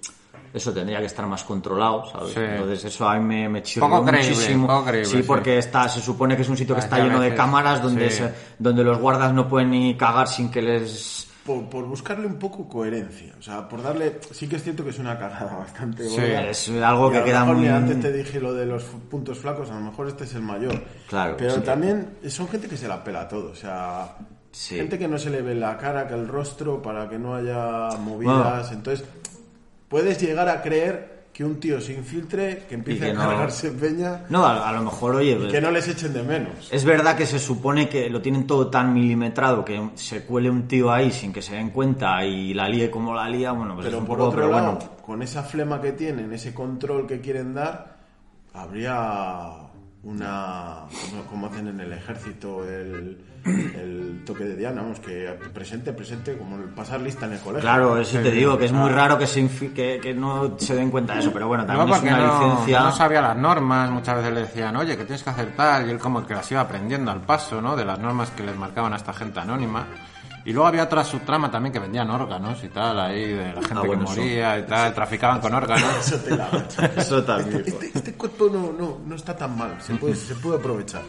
eso 0.53 0.73
tendría 0.73 0.99
que 1.01 1.07
estar 1.07 1.27
más 1.27 1.45
controlado, 1.45 2.07
¿sabes? 2.07 2.33
Sí. 2.33 2.41
Entonces 2.41 2.85
eso 2.87 3.07
a 3.09 3.17
mí 3.19 3.25
me, 3.25 3.49
me 3.49 3.61
Poco 3.79 4.05
creíble, 4.05 4.31
muchísimo. 4.31 4.67
poco 4.67 4.85
creíble, 4.87 5.11
sí, 5.11 5.17
sí. 5.19 5.23
porque 5.23 5.59
está, 5.59 5.89
se 5.89 6.01
supone 6.01 6.35
que 6.35 6.43
es 6.43 6.49
un 6.49 6.57
sitio 6.57 6.75
que 6.75 6.81
está 6.81 6.99
lleno 6.99 7.21
de 7.21 7.35
cámaras 7.35 7.83
donde, 7.83 8.11
sí. 8.11 8.17
se- 8.23 8.35
donde 8.59 8.83
los 8.83 8.99
guardas 8.99 9.33
no 9.35 9.47
pueden 9.47 9.71
ni 9.71 9.95
cagar 9.97 10.27
sin 10.27 10.51
que 10.51 10.63
les... 10.63 11.28
Por, 11.49 11.71
por 11.71 11.85
buscarle 11.87 12.27
un 12.27 12.39
poco 12.39 12.69
coherencia, 12.69 13.33
o 13.39 13.43
sea, 13.43 13.67
por 13.67 13.83
darle... 13.83 14.21
Sí 14.33 14.47
que 14.47 14.57
es 14.57 14.63
cierto 14.63 14.85
que 14.85 14.91
es 14.91 14.99
una 14.99 15.19
cagada 15.19 15.57
bastante 15.57 16.07
Sí, 16.07 16.21
es 16.21 16.69
algo 16.83 17.09
Y 17.09 17.13
que 17.13 17.19
a 17.19 17.25
queda 17.25 17.41
mejor, 17.41 17.57
muy- 17.57 17.69
antes 17.69 18.01
te 18.01 18.13
dije 18.13 18.39
lo 18.39 18.53
de 18.53 18.67
los 18.67 18.85
puntos 18.85 19.39
flacos, 19.39 19.71
a 19.71 19.75
lo 19.75 19.81
mejor 19.81 20.09
este 20.09 20.25
es 20.25 20.35
el 20.35 20.43
mayor. 20.43 20.79
Claro, 21.09 21.37
Pero 21.39 21.55
sí. 21.55 21.61
también 21.63 22.19
son 22.29 22.49
gente 22.49 22.69
que 22.69 22.77
se 22.77 22.87
la 22.87 23.03
pela 23.03 23.27
todo, 23.27 23.51
o 23.53 23.55
sea... 23.55 24.15
Sí. 24.51 24.77
Gente 24.77 24.99
que 24.99 25.09
no 25.09 25.19
se 25.19 25.31
le 25.31 25.41
ve 25.43 25.55
la 25.55 25.77
cara, 25.79 26.07
que 26.07 26.15
el 26.15 26.27
rostro, 26.29 26.81
para 26.83 27.09
que 27.09 27.19
no 27.19 27.35
haya 27.35 27.89
movidas. 27.99 28.73
Entonces, 28.73 29.07
puedes 29.89 30.21
llegar 30.21 30.49
a 30.49 30.63
creer 30.63 31.18
que 31.39 31.45
un 31.45 31.61
tío 31.61 31.81
se 31.81 31.93
infiltre, 31.93 32.65
que 32.69 32.75
empiece 32.75 33.05
que 33.05 33.11
a 33.13 33.15
no- 33.15 33.21
cargarse 33.21 33.71
peña 33.71 34.25
No, 34.29 34.45
a, 34.45 34.69
a 34.69 34.73
lo 34.73 34.83
mejor, 34.83 35.15
oye... 35.15 35.39
y 35.41 35.47
que 35.47 35.61
no 35.61 35.71
les 35.71 35.87
echen 35.87 36.13
de 36.13 36.25
menos. 36.25 36.69
Es 36.73 36.85
verdad 36.85 37.17
que 37.17 37.27
se 37.27 37.39
supone 37.39 37.89
que 37.89 38.11
lo 38.11 38.21
tienen 38.21 38.45
todo 38.45 38.67
tan 38.67 38.93
milimetrado 38.93 39.65
que 39.65 39.91
se 39.95 40.25
cuele 40.25 40.51
un 40.51 40.67
tío 40.67 40.91
ahí 40.91 41.13
sin 41.13 41.33
que 41.33 41.41
se 41.41 41.55
den 41.55 41.71
cuenta 41.71 42.25
y 42.25 42.55
la 42.55 42.69
líe 42.69 42.91
como 42.91 43.15
la 43.15 43.29
lía, 43.31 43.53
bueno, 43.53 43.77
pues 43.77 43.87
pero 43.87 43.99
es 43.99 44.01
un 44.03 44.09
por 44.09 44.19
poco, 44.19 44.29
otro 44.31 44.41
pero 44.41 44.53
lado, 44.53 44.73
bueno. 44.73 44.91
con 45.07 45.23
esa 45.23 45.45
flema 45.45 45.81
que 45.81 45.93
tienen, 45.93 46.33
ese 46.33 46.53
control 46.53 47.07
que 47.07 47.21
quieren 47.21 47.55
dar, 47.55 47.99
habría 48.53 49.49
una. 50.03 50.87
como, 51.11 51.23
como 51.25 51.47
hacen 51.47 51.69
en 51.69 51.79
el 51.79 51.93
ejército, 51.93 52.69
el, 52.69 53.17
el 53.49 54.23
toque 54.25 54.45
de 54.45 54.57
Diana, 54.57 54.83
vamos, 54.83 55.01
que 55.01 55.29
presente, 55.53 55.93
presente, 55.93 56.37
como 56.37 56.57
el 56.57 56.65
pasar 56.65 57.01
lista 57.01 57.27
en 57.27 57.33
el 57.35 57.39
colegio. 57.41 57.63
Claro, 57.63 57.99
eso 57.99 58.19
te 58.21 58.31
digo, 58.31 58.59
que 58.59 58.67
es 58.67 58.73
Ah. 58.73 58.77
muy 58.77 58.91
raro 58.91 59.19
que, 59.19 59.27
se 59.27 59.41
infi- 59.43 59.73
que, 59.73 59.99
que 60.03 60.13
no 60.15 60.57
se 60.59 60.75
den 60.75 60.91
cuenta 60.91 61.15
de 61.15 61.21
eso, 61.21 61.33
pero 61.33 61.49
bueno, 61.49 61.65
No, 61.65 61.69
también 61.69 61.89
es 61.89 61.95
porque 61.97 62.09
una 62.15 62.19
no, 62.27 62.49
licencia... 62.51 62.81
no 62.81 62.93
sabía 62.93 63.21
las 63.23 63.37
normas, 63.37 63.91
muchas 63.91 64.17
veces 64.17 64.33
le 64.35 64.41
decían, 64.43 64.77
oye, 64.77 64.97
que 64.97 65.05
tienes 65.05 65.23
que 65.23 65.31
hacer 65.31 65.55
tal, 65.57 65.87
y 65.89 65.91
él 65.91 65.99
como 65.99 66.27
que 66.27 66.35
las 66.35 66.51
iba 66.53 66.61
aprendiendo 66.61 67.11
al 67.11 67.21
paso, 67.23 67.61
¿no? 67.63 67.75
De 67.77 67.85
las 67.85 67.99
normas 67.99 68.31
que 68.31 68.43
les 68.43 68.57
marcaban 68.57 68.93
a 68.93 68.97
esta 68.97 69.13
gente 69.13 69.41
anónima. 69.41 69.87
Y 70.45 70.53
luego 70.53 70.69
había 70.69 70.85
otra 70.85 71.05
subtrama 71.05 71.51
también 71.51 71.73
que 71.75 71.79
vendían 71.79 72.09
órganos 72.11 72.63
y 72.65 72.69
tal, 72.69 72.99
ahí, 73.01 73.33
de 73.35 73.49
la 73.53 73.61
gente 73.61 73.75
Ah, 73.75 73.83
bueno, 73.85 74.05
que 74.07 74.13
eso. 74.13 74.21
moría 74.21 74.59
y 74.59 74.63
tal, 74.63 74.95
traficaban 74.95 75.41
con 75.41 75.53
órganos. 75.53 75.85
Eso 76.01 76.17
te 76.21 76.37
la 76.37 76.49
Eso 76.97 77.23
también. 77.25 77.63
Este, 77.67 77.87
este- 77.87 77.99
este 77.99 78.13
cuerpo 78.15 78.49
no, 78.51 78.73
no, 78.73 78.99
no 79.05 79.15
está 79.15 79.37
tan 79.37 79.59
mal, 79.59 79.77
se 79.83 79.95
puede, 79.97 80.15
se 80.17 80.35
puede 80.37 80.59
aprovechar. 80.59 81.03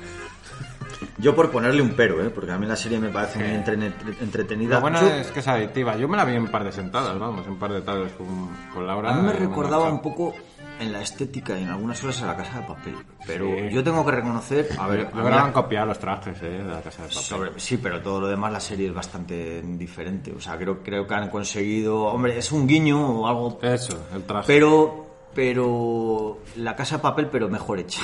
Yo 1.18 1.36
por 1.36 1.50
ponerle 1.52 1.82
un 1.82 1.92
pero, 1.92 2.22
¿eh? 2.26 2.30
porque 2.30 2.52
a 2.52 2.58
mí 2.58 2.66
la 2.66 2.76
serie 2.76 3.00
me 3.00 3.10
parece 3.10 3.40
muy 3.40 3.50
entre- 3.56 3.76
entretenida. 4.22 4.76
Lo 4.76 4.82
bueno 4.82 5.00
Yo- 5.02 5.08
es 5.14 5.28
que 5.32 5.40
es 5.40 5.48
adictiva. 5.48 5.96
Yo 5.98 6.08
me 6.08 6.18
la 6.18 6.26
vi 6.26 6.36
en 6.36 6.42
un 6.44 6.48
par 6.52 6.64
de 6.64 6.72
sentadas, 6.72 7.18
vamos, 7.18 7.46
en 7.46 7.54
un 7.54 7.60
par 7.60 7.72
de 7.74 7.82
tardes 7.82 8.12
con, 8.14 8.50
con 8.74 8.86
Laura. 8.88 9.12
A 9.12 9.14
mí 9.16 9.28
me 9.28 9.34
recordaba 9.34 9.90
un 9.90 10.02
poco 10.02 10.34
en 10.80 10.94
la 10.94 11.02
estética 11.02 11.60
y 11.60 11.64
en 11.64 11.70
algunas 11.70 12.02
horas 12.04 12.22
a 12.22 12.28
la 12.28 12.38
casa 12.38 12.62
de 12.62 12.68
papel, 12.68 12.96
pero 13.28 13.46
Sí. 13.48 13.70
yo 13.74 13.84
tengo 13.84 14.06
que 14.06 14.12
reconocer, 14.12 14.70
a 14.78 14.88
ver, 14.88 15.10
a 15.14 15.16
mí 15.18 15.30
la- 15.30 15.86
los 15.86 16.00
trajes 16.00 16.42
eh, 16.42 16.46
de 16.50 16.64
la 16.64 16.82
casa 16.82 17.02
de 17.04 17.10
papel. 17.10 17.24
Sobre- 17.24 17.60
sí, 17.60 17.76
pero 17.78 18.02
todo 18.02 18.22
lo 18.22 18.28
demás 18.28 18.52
la 18.54 18.62
serie 18.62 18.88
es 18.88 18.94
bastante 18.94 19.62
diferente. 19.62 20.32
O 20.32 20.40
sea, 20.40 20.58
creo, 20.58 20.82
creo 20.82 21.06
que 21.06 21.14
han 21.16 21.30
conseguido. 21.30 22.04
Hombre, 22.06 22.38
es 22.38 22.52
un 22.54 22.66
guiño 22.66 23.22
o 23.22 23.28
algo. 23.28 23.60
Eso, 23.62 24.08
el 24.14 24.24
traje. 24.24 24.48
Pero. 24.48 25.06
Pero. 25.34 26.40
La 26.58 26.76
casa 26.76 26.98
de 26.98 27.02
papel, 27.04 27.28
pero 27.32 27.50
mejor 27.50 27.80
hecha. 27.80 28.02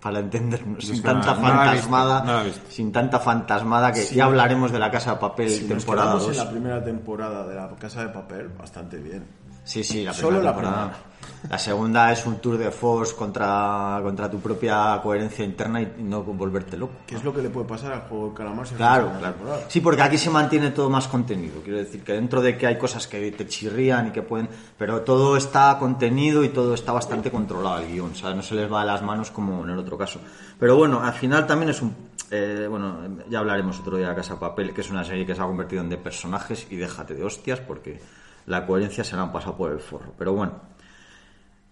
Para 0.00 0.20
entendernos. 0.20 0.84
Sin 0.84 1.02
tanta 1.02 1.28
la 1.28 1.32
visto, 1.34 1.48
fantasmada. 1.48 2.24
la 2.24 2.44
sin 2.68 2.92
tanta 2.92 3.18
fantasmada 3.18 3.92
que 3.92 4.04
ya 4.04 4.24
hablaremos 4.26 4.70
de 4.70 4.78
la 4.78 4.90
casa 4.90 5.12
de 5.12 5.16
papel 5.16 5.50
Si 5.50 5.64
temporada 5.64 6.12
quedamos 6.12 6.26
2. 6.28 6.38
en 6.38 6.44
la 6.44 6.50
primera 6.50 6.84
temporada 6.84 7.46
de 7.46 7.54
la 7.54 7.68
Casa 7.76 8.02
de 8.02 8.08
Papel, 8.10 8.48
bastante 8.48 8.98
bien. 8.98 9.24
Sí, 9.64 9.82
sí, 9.82 10.04
la 10.04 10.12
Solo 10.12 10.38
primera 10.38 10.44
la 10.44 10.52
temporada. 10.56 10.90
primera. 10.92 11.15
La 11.48 11.58
segunda 11.58 12.10
es 12.10 12.26
un 12.26 12.36
tour 12.38 12.58
de 12.58 12.70
force 12.70 13.14
contra, 13.14 14.00
contra 14.02 14.30
tu 14.30 14.40
propia 14.40 14.98
coherencia 15.02 15.44
interna 15.44 15.80
y 15.80 15.92
no 15.98 16.22
volverte 16.22 16.76
loco. 16.76 16.94
¿Qué 17.06 17.14
es 17.14 17.24
lo 17.24 17.32
que 17.32 17.42
le 17.42 17.50
puede 17.50 17.66
pasar 17.66 17.92
al 17.92 18.00
juego 18.02 18.26
del 18.26 18.34
calamar? 18.34 18.66
si 18.66 18.74
Claro, 18.74 19.12
claro. 19.18 19.34
temporada? 19.34 19.60
Sí, 19.68 19.80
porque 19.80 20.02
aquí 20.02 20.18
se 20.18 20.30
mantiene 20.30 20.70
todo 20.70 20.90
más 20.90 21.06
contenido. 21.06 21.60
Quiero 21.62 21.78
decir 21.78 22.02
que 22.02 22.14
dentro 22.14 22.40
de 22.40 22.56
que 22.56 22.66
hay 22.66 22.78
cosas 22.78 23.06
que 23.06 23.30
te 23.32 23.46
chirrían 23.46 24.08
y 24.08 24.10
que 24.10 24.22
pueden. 24.22 24.48
Pero 24.76 25.02
todo 25.02 25.36
está 25.36 25.78
contenido 25.78 26.42
y 26.42 26.48
todo 26.48 26.74
está 26.74 26.92
bastante 26.92 27.30
controlado 27.30 27.78
el 27.78 27.92
guion. 27.92 28.14
¿sabes? 28.14 28.36
No 28.36 28.42
se 28.42 28.54
les 28.54 28.72
va 28.72 28.80
de 28.80 28.86
las 28.86 29.02
manos 29.02 29.30
como 29.30 29.62
en 29.64 29.70
el 29.70 29.78
otro 29.78 29.96
caso. 29.96 30.20
Pero 30.58 30.76
bueno, 30.76 31.00
al 31.00 31.14
final 31.14 31.46
también 31.46 31.70
es 31.70 31.80
un. 31.80 31.94
eh, 32.30 32.66
bueno, 32.68 32.98
ya 33.28 33.38
hablaremos 33.38 33.78
otro 33.78 33.96
día 33.96 34.08
de 34.08 34.14
Casa 34.16 34.38
Papel, 34.38 34.74
que 34.74 34.80
es 34.80 34.90
una 34.90 35.04
serie 35.04 35.24
que 35.24 35.34
se 35.34 35.40
ha 35.40 35.46
convertido 35.46 35.82
en 35.82 35.88
de 35.88 35.96
personajes 35.96 36.66
y 36.70 36.76
déjate 36.76 37.14
de 37.14 37.24
hostias 37.24 37.60
porque 37.60 38.00
la 38.46 38.66
coherencia 38.66 39.04
se 39.04 39.14
la 39.16 39.22
han 39.22 39.32
pasado 39.32 39.56
por 39.56 39.70
el 39.70 39.80
forro. 39.80 40.12
Pero 40.18 40.32
bueno. 40.32 40.75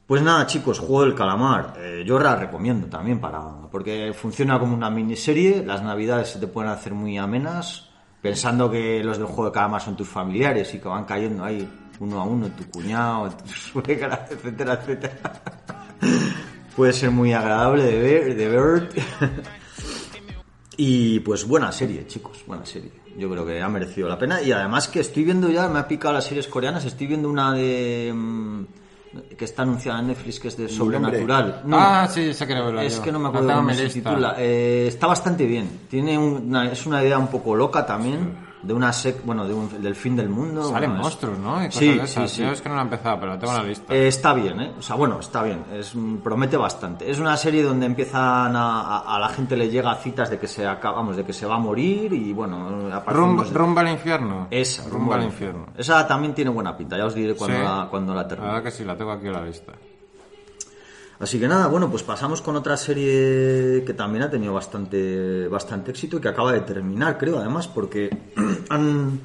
Pues 0.07 0.21
nada, 0.21 0.47
chicos, 0.47 0.81
Juego 0.81 1.03
del 1.03 1.15
Calamar. 1.15 1.75
eh, 1.79 2.05
yo 2.07 2.19
la 2.19 2.37
recomiendo 2.37 2.89
también 2.89 3.19
para 3.21 3.41
porque 3.71 4.13
funciona 4.13 4.59
como 4.59 4.75
una 4.75 4.91
miniserie. 4.91 5.65
Las 5.65 5.83
navidades 5.83 6.29
se 6.29 6.39
te 6.39 6.47
pueden 6.47 6.71
hacer 6.71 6.93
muy 6.93 7.17
amenas, 7.17 7.89
pensando 8.21 8.71
que 8.71 9.03
los 9.03 9.17
del 9.17 9.27
Juego 9.27 9.45
del 9.45 9.53
Calamar 9.53 9.81
son 9.81 9.97
tus 9.97 10.09
familiares 10.09 10.75
y 10.75 10.79
que 10.79 10.89
van 10.89 11.07
cayendo 11.07 11.43
ahí 11.43 11.67
uno 12.01 12.21
a 12.21 12.25
uno, 12.25 12.49
tu 12.51 12.71
cuñado, 12.71 13.31
tu 13.45 13.49
suegra, 13.49 14.27
etcétera, 14.31 14.75
etcétera. 14.75 15.43
Puede 16.77 16.93
ser 16.93 17.11
muy 17.11 17.33
agradable 17.33 17.85
de 17.85 17.99
ver, 17.99 18.37
de 18.37 18.49
ver. 18.49 18.89
Y 20.77 21.21
pues 21.21 21.47
buena 21.47 21.73
serie, 21.73 22.07
chicos, 22.07 22.45
buena 22.47 22.67
serie. 22.67 22.91
Yo 23.17 23.31
creo 23.31 23.47
que 23.47 23.63
ha 23.63 23.69
merecido 23.69 24.09
la 24.09 24.19
pena. 24.19 24.43
Y 24.43 24.53
además 24.53 24.89
que 24.89 25.01
estoy 25.01 25.25
viendo 25.25 25.49
ya, 25.49 25.69
me 25.69 25.79
ha 25.79 25.89
picado 25.89 26.13
las 26.13 26.25
series 26.25 26.49
coreanas, 26.49 26.85
estoy 26.85 27.07
viendo 27.07 27.31
una 27.31 27.53
de... 27.53 28.13
que 29.37 29.45
está 29.45 29.63
anunciada 29.63 30.01
en 30.01 30.09
Netflix, 30.09 30.41
que 30.41 30.49
es 30.49 30.57
de 30.57 30.69
sobrenatural. 30.69 31.63
No, 31.65 31.77
Ah, 31.79 32.09
sí, 32.11 32.33
sé 32.35 32.47
que 32.47 32.55
no 32.55 32.81
es 32.81 32.97
yo. 32.97 33.03
que 33.03 33.13
no 33.13 33.19
me 33.19 33.29
acuerdo 33.29 33.55
cómo 33.55 33.73
se 33.75 33.89
titula. 33.89 34.35
Eh, 34.39 34.87
está 34.89 35.07
bastante 35.07 35.47
bien. 35.47 35.81
Tiene 35.89 36.17
una, 36.19 36.71
es 36.71 36.87
una 36.87 37.03
idea 37.03 37.19
un 37.19 37.29
poco 37.29 37.55
loca 37.57 37.85
también, 37.87 38.37
de 38.67 38.73
una 38.75 38.93
sec, 38.93 39.25
bueno, 39.25 39.47
de 39.47 39.55
un- 39.55 39.83
del 39.83 39.95
fin 39.95 40.17
del 40.17 40.29
mundo. 40.29 40.63
Salen 40.65 40.91
Bueno, 40.91 41.03
monstruos, 41.05 41.39
¿no? 41.39 41.63
Y 41.63 41.67
cosas 41.67 41.75
Sí, 41.75 41.89
de 41.89 41.95
esas. 42.05 42.31
sí, 42.31 42.37
sí. 42.37 42.43
Yo 42.43 42.51
es 42.53 42.61
que 42.63 42.69
no 42.69 42.75
la 42.75 42.81
he 42.81 42.85
empezado, 42.85 43.21
pero 43.21 43.33
la 43.33 43.39
tengo 43.39 43.53
en 43.55 43.59
la 43.63 43.69
lista. 43.69 43.95
Eh, 43.95 44.09
está 44.09 44.33
bien, 44.35 44.61
¿eh? 44.61 44.73
O 44.79 44.83
sea, 44.83 44.97
bueno, 44.97 45.21
está 45.21 45.43
bien. 45.43 45.65
Es, 45.73 45.95
mm, 45.95 46.17
promete 46.19 46.57
bastante. 46.57 47.11
Es 47.11 47.19
una 47.19 47.37
serie 47.37 47.63
donde 47.63 47.87
empiezan 47.87 48.57
a, 48.57 48.81
a- 48.81 49.17
a 49.17 49.19
la 49.19 49.29
gente 49.29 49.57
le 49.57 49.69
llega 49.69 49.95
citas 49.97 50.31
de 50.31 50.39
que 50.39 50.47
se 50.47 50.67
acaba, 50.67 50.97
vamos, 50.97 51.17
de 51.17 51.25
que 51.25 51.33
se 51.33 51.47
va 51.47 51.57
a 51.57 51.59
morir 51.59 52.13
y 52.13 52.33
bueno, 52.33 52.69
Rumbo, 53.07 53.43
unos- 53.43 53.53
rumbo 53.53 53.81
al 53.81 53.89
infierno. 53.91 54.49
Esa, 54.51 54.89
rumbo 54.89 55.15
al 55.15 55.25
infierno. 55.25 55.67
Esa 55.77 56.07
también 56.07 56.35
tiene 56.35 56.51
buena 56.51 56.77
pinta. 56.77 56.97
Ya 56.97 57.07
os 57.07 57.15
diré 57.15 57.35
cuando 57.35 57.57
Sí. 57.57 57.63
la, 57.63 57.87
cuando 57.91 58.15
la 58.15 58.23
La 58.23 58.29
termine. 58.29 58.53
verdad 58.53 58.65
que 58.65 58.71
sí, 58.71 58.85
la 58.85 58.97
tengo 58.97 59.13
aquí 59.13 59.27
en 59.27 59.33
la 59.33 59.45
lista. 59.45 59.73
Así 61.21 61.39
que 61.39 61.47
nada, 61.47 61.69
bueno, 61.69 61.91
pues 61.91 62.03
pasamos 62.03 62.43
con 62.43 62.57
otra 62.57 62.77
serie 62.77 63.85
que 63.85 63.95
también 63.95 64.25
ha 64.25 64.31
tenido 64.31 64.53
bastante, 64.53 65.47
bastante 65.49 65.91
éxito 65.91 66.17
y 66.17 66.21
que 66.21 66.29
acaba 66.29 66.53
de 66.53 66.61
terminar, 66.61 67.19
creo, 67.19 67.39
además, 67.39 67.69
porque 67.69 68.11
han, 68.69 69.21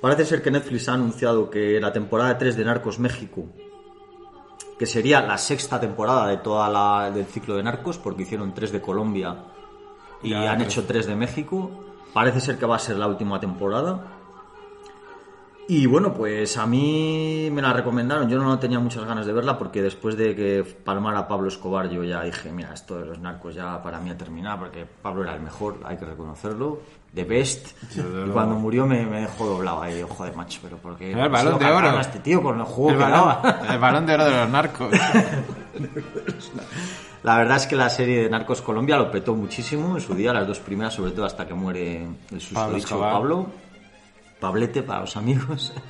Parece 0.00 0.24
ser 0.24 0.42
que 0.42 0.50
Netflix 0.50 0.88
ha 0.88 0.94
anunciado 0.94 1.50
que 1.50 1.78
la 1.78 1.92
temporada 1.92 2.38
3 2.38 2.56
de 2.56 2.64
Narcos 2.64 2.98
México, 2.98 3.44
que 4.78 4.86
sería 4.86 5.20
la 5.20 5.36
sexta 5.36 5.78
temporada 5.78 6.26
de 6.28 6.38
toda 6.38 6.70
la, 6.70 7.10
del 7.10 7.26
ciclo 7.26 7.56
de 7.56 7.62
Narcos, 7.62 7.98
porque 7.98 8.22
hicieron 8.22 8.54
tres 8.54 8.72
de 8.72 8.80
Colombia 8.80 9.44
y 10.22 10.30
Ya, 10.30 10.52
han 10.52 10.62
hecho 10.62 10.86
tres 10.86 11.06
de 11.06 11.16
México, 11.16 11.70
parece 12.14 12.40
ser 12.40 12.56
que 12.58 12.64
va 12.64 12.76
a 12.76 12.78
ser 12.78 12.96
la 12.96 13.08
última 13.08 13.38
temporada. 13.38 14.19
Y 15.72 15.86
bueno, 15.86 16.12
pues 16.12 16.56
a 16.56 16.66
mí 16.66 17.48
me 17.52 17.62
la 17.62 17.72
recomendaron. 17.72 18.28
Yo 18.28 18.42
no 18.42 18.58
tenía 18.58 18.80
muchas 18.80 19.04
ganas 19.04 19.24
de 19.24 19.32
verla 19.32 19.56
porque 19.56 19.80
después 19.80 20.16
de 20.16 20.34
que 20.34 20.64
palmara 20.64 21.28
Pablo 21.28 21.46
Escobar, 21.46 21.88
yo 21.88 22.02
ya 22.02 22.24
dije, 22.24 22.50
mira, 22.50 22.74
esto 22.74 22.98
de 22.98 23.04
los 23.04 23.20
narcos 23.20 23.54
ya 23.54 23.80
para 23.80 24.00
mí 24.00 24.10
ha 24.10 24.18
terminado 24.18 24.58
porque 24.58 24.84
Pablo 24.84 25.22
era 25.22 25.32
el 25.36 25.40
mejor, 25.40 25.78
hay 25.84 25.96
que 25.96 26.06
reconocerlo, 26.06 26.80
the 27.14 27.22
best. 27.22 27.68
Y 27.96 28.30
cuando 28.30 28.56
murió 28.56 28.84
me, 28.84 29.06
me 29.06 29.20
dejó 29.20 29.46
doblado 29.46 29.80
ahí, 29.80 30.04
joder, 30.08 30.34
macho, 30.34 30.58
pero 30.60 30.76
porque 30.76 31.12
el 31.12 31.28
balón 31.28 31.56
de 31.60 31.66
oro. 31.66 32.00
este 32.00 32.18
tío 32.18 32.42
con 32.42 32.58
el 32.58 32.66
juego 32.66 32.90
El 32.90 32.96
que 32.96 33.02
balón, 33.04 33.28
daba. 33.40 33.60
el 33.72 33.78
balón 33.78 34.06
de 34.06 34.14
oro 34.14 34.24
de 34.24 34.30
los 34.38 34.50
narcos. 34.50 34.90
La 37.22 37.36
verdad 37.36 37.58
es 37.58 37.68
que 37.68 37.76
la 37.76 37.90
serie 37.90 38.22
de 38.22 38.30
Narcos 38.30 38.60
Colombia 38.60 38.96
lo 38.96 39.10
petó 39.10 39.36
muchísimo 39.36 39.94
en 39.94 40.00
su 40.00 40.14
día, 40.14 40.32
las 40.32 40.48
dos 40.48 40.58
primeras, 40.58 40.94
sobre 40.94 41.12
todo 41.12 41.26
hasta 41.26 41.46
que 41.46 41.54
muere 41.54 42.08
el 42.32 42.40
susodicho 42.40 42.98
Pablo. 42.98 43.12
Pablo. 43.12 43.69
Pablete 44.40 44.82
para 44.82 45.00
los 45.00 45.16
amigos. 45.16 45.72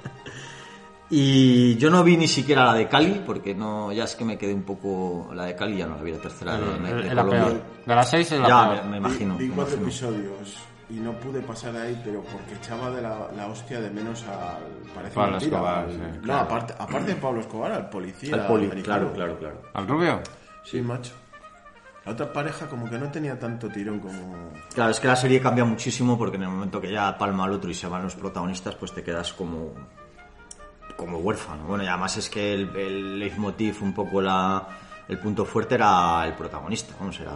Y 1.12 1.76
yo 1.76 1.90
no 1.90 2.04
vi 2.04 2.16
ni 2.16 2.28
siquiera 2.28 2.64
la 2.66 2.72
de 2.74 2.86
Cali, 2.86 3.20
porque 3.26 3.52
no, 3.52 3.90
ya 3.92 4.04
es 4.04 4.14
que 4.14 4.24
me 4.24 4.38
quedé 4.38 4.54
un 4.54 4.62
poco. 4.62 5.28
La 5.34 5.44
de 5.46 5.56
Cali 5.56 5.76
ya 5.78 5.86
no 5.86 5.96
la 5.96 6.02
vi, 6.02 6.12
la 6.12 6.18
tercera 6.18 6.56
de, 6.56 6.66
de 6.78 7.08
Es 7.08 7.14
la 7.14 7.24
Colombia. 7.24 7.46
peor. 7.48 7.62
De 7.84 7.94
las 7.96 8.10
seis 8.10 8.30
es 8.30 8.38
la 8.40 8.46
Ya, 8.48 8.70
peor. 8.70 8.84
me, 8.84 8.90
me 8.92 8.96
imagino. 8.98 9.36
Vi, 9.36 9.48
vi 9.48 9.50
cuatro 9.52 9.74
imagino. 9.76 10.08
episodios 10.08 10.58
y 10.88 10.94
no 10.94 11.12
pude 11.14 11.40
pasar 11.40 11.74
ahí, 11.76 12.00
pero 12.04 12.22
porque 12.22 12.54
echaba 12.54 12.90
de 12.92 13.02
la, 13.02 13.26
la 13.36 13.46
hostia 13.48 13.80
de 13.80 13.90
menos 13.90 14.22
al. 14.22 14.62
Parece 14.94 15.14
Pablo 15.16 15.30
mentira, 15.32 15.56
Escobar, 15.56 15.78
al- 15.84 15.90
sí, 15.90 15.98
No, 15.98 16.22
claro. 16.22 16.40
aparte, 16.42 16.74
aparte 16.78 17.14
de 17.14 17.20
Pablo 17.20 17.40
Escobar, 17.40 17.72
al 17.72 17.90
policía. 17.90 18.34
Al 18.36 18.46
poli, 18.46 18.66
americano. 18.66 19.12
claro, 19.12 19.12
claro, 19.12 19.38
claro. 19.40 19.62
¿Al 19.74 19.88
rubio? 19.88 20.20
Sí, 20.62 20.80
macho. 20.80 21.12
La 22.04 22.12
otra 22.12 22.32
pareja 22.32 22.66
como 22.66 22.88
que 22.88 22.98
no 22.98 23.10
tenía 23.10 23.38
tanto 23.38 23.68
tirón 23.68 24.00
como... 24.00 24.52
Claro, 24.74 24.90
es 24.90 25.00
que 25.00 25.06
la 25.06 25.16
serie 25.16 25.40
cambia 25.40 25.64
muchísimo 25.64 26.16
porque 26.16 26.36
en 26.36 26.44
el 26.44 26.48
momento 26.48 26.80
que 26.80 26.90
ya 26.90 27.16
palma 27.18 27.44
al 27.44 27.52
otro 27.52 27.70
y 27.70 27.74
se 27.74 27.86
van 27.86 28.02
los 28.02 28.14
protagonistas, 28.14 28.74
pues 28.74 28.92
te 28.92 29.02
quedas 29.02 29.32
como 29.32 29.74
como 31.00 31.18
huérfano. 31.18 31.64
Bueno, 31.64 31.82
y 31.82 31.86
además 31.86 32.16
es 32.18 32.28
que 32.28 32.52
el, 32.52 32.76
el 32.76 33.18
leitmotiv, 33.18 33.82
un 33.82 33.94
poco 33.94 34.20
la, 34.20 34.68
el 35.08 35.18
punto 35.18 35.46
fuerte 35.46 35.74
era 35.76 36.24
el 36.26 36.34
protagonista, 36.34 36.94
vamos, 37.00 37.18
era 37.18 37.32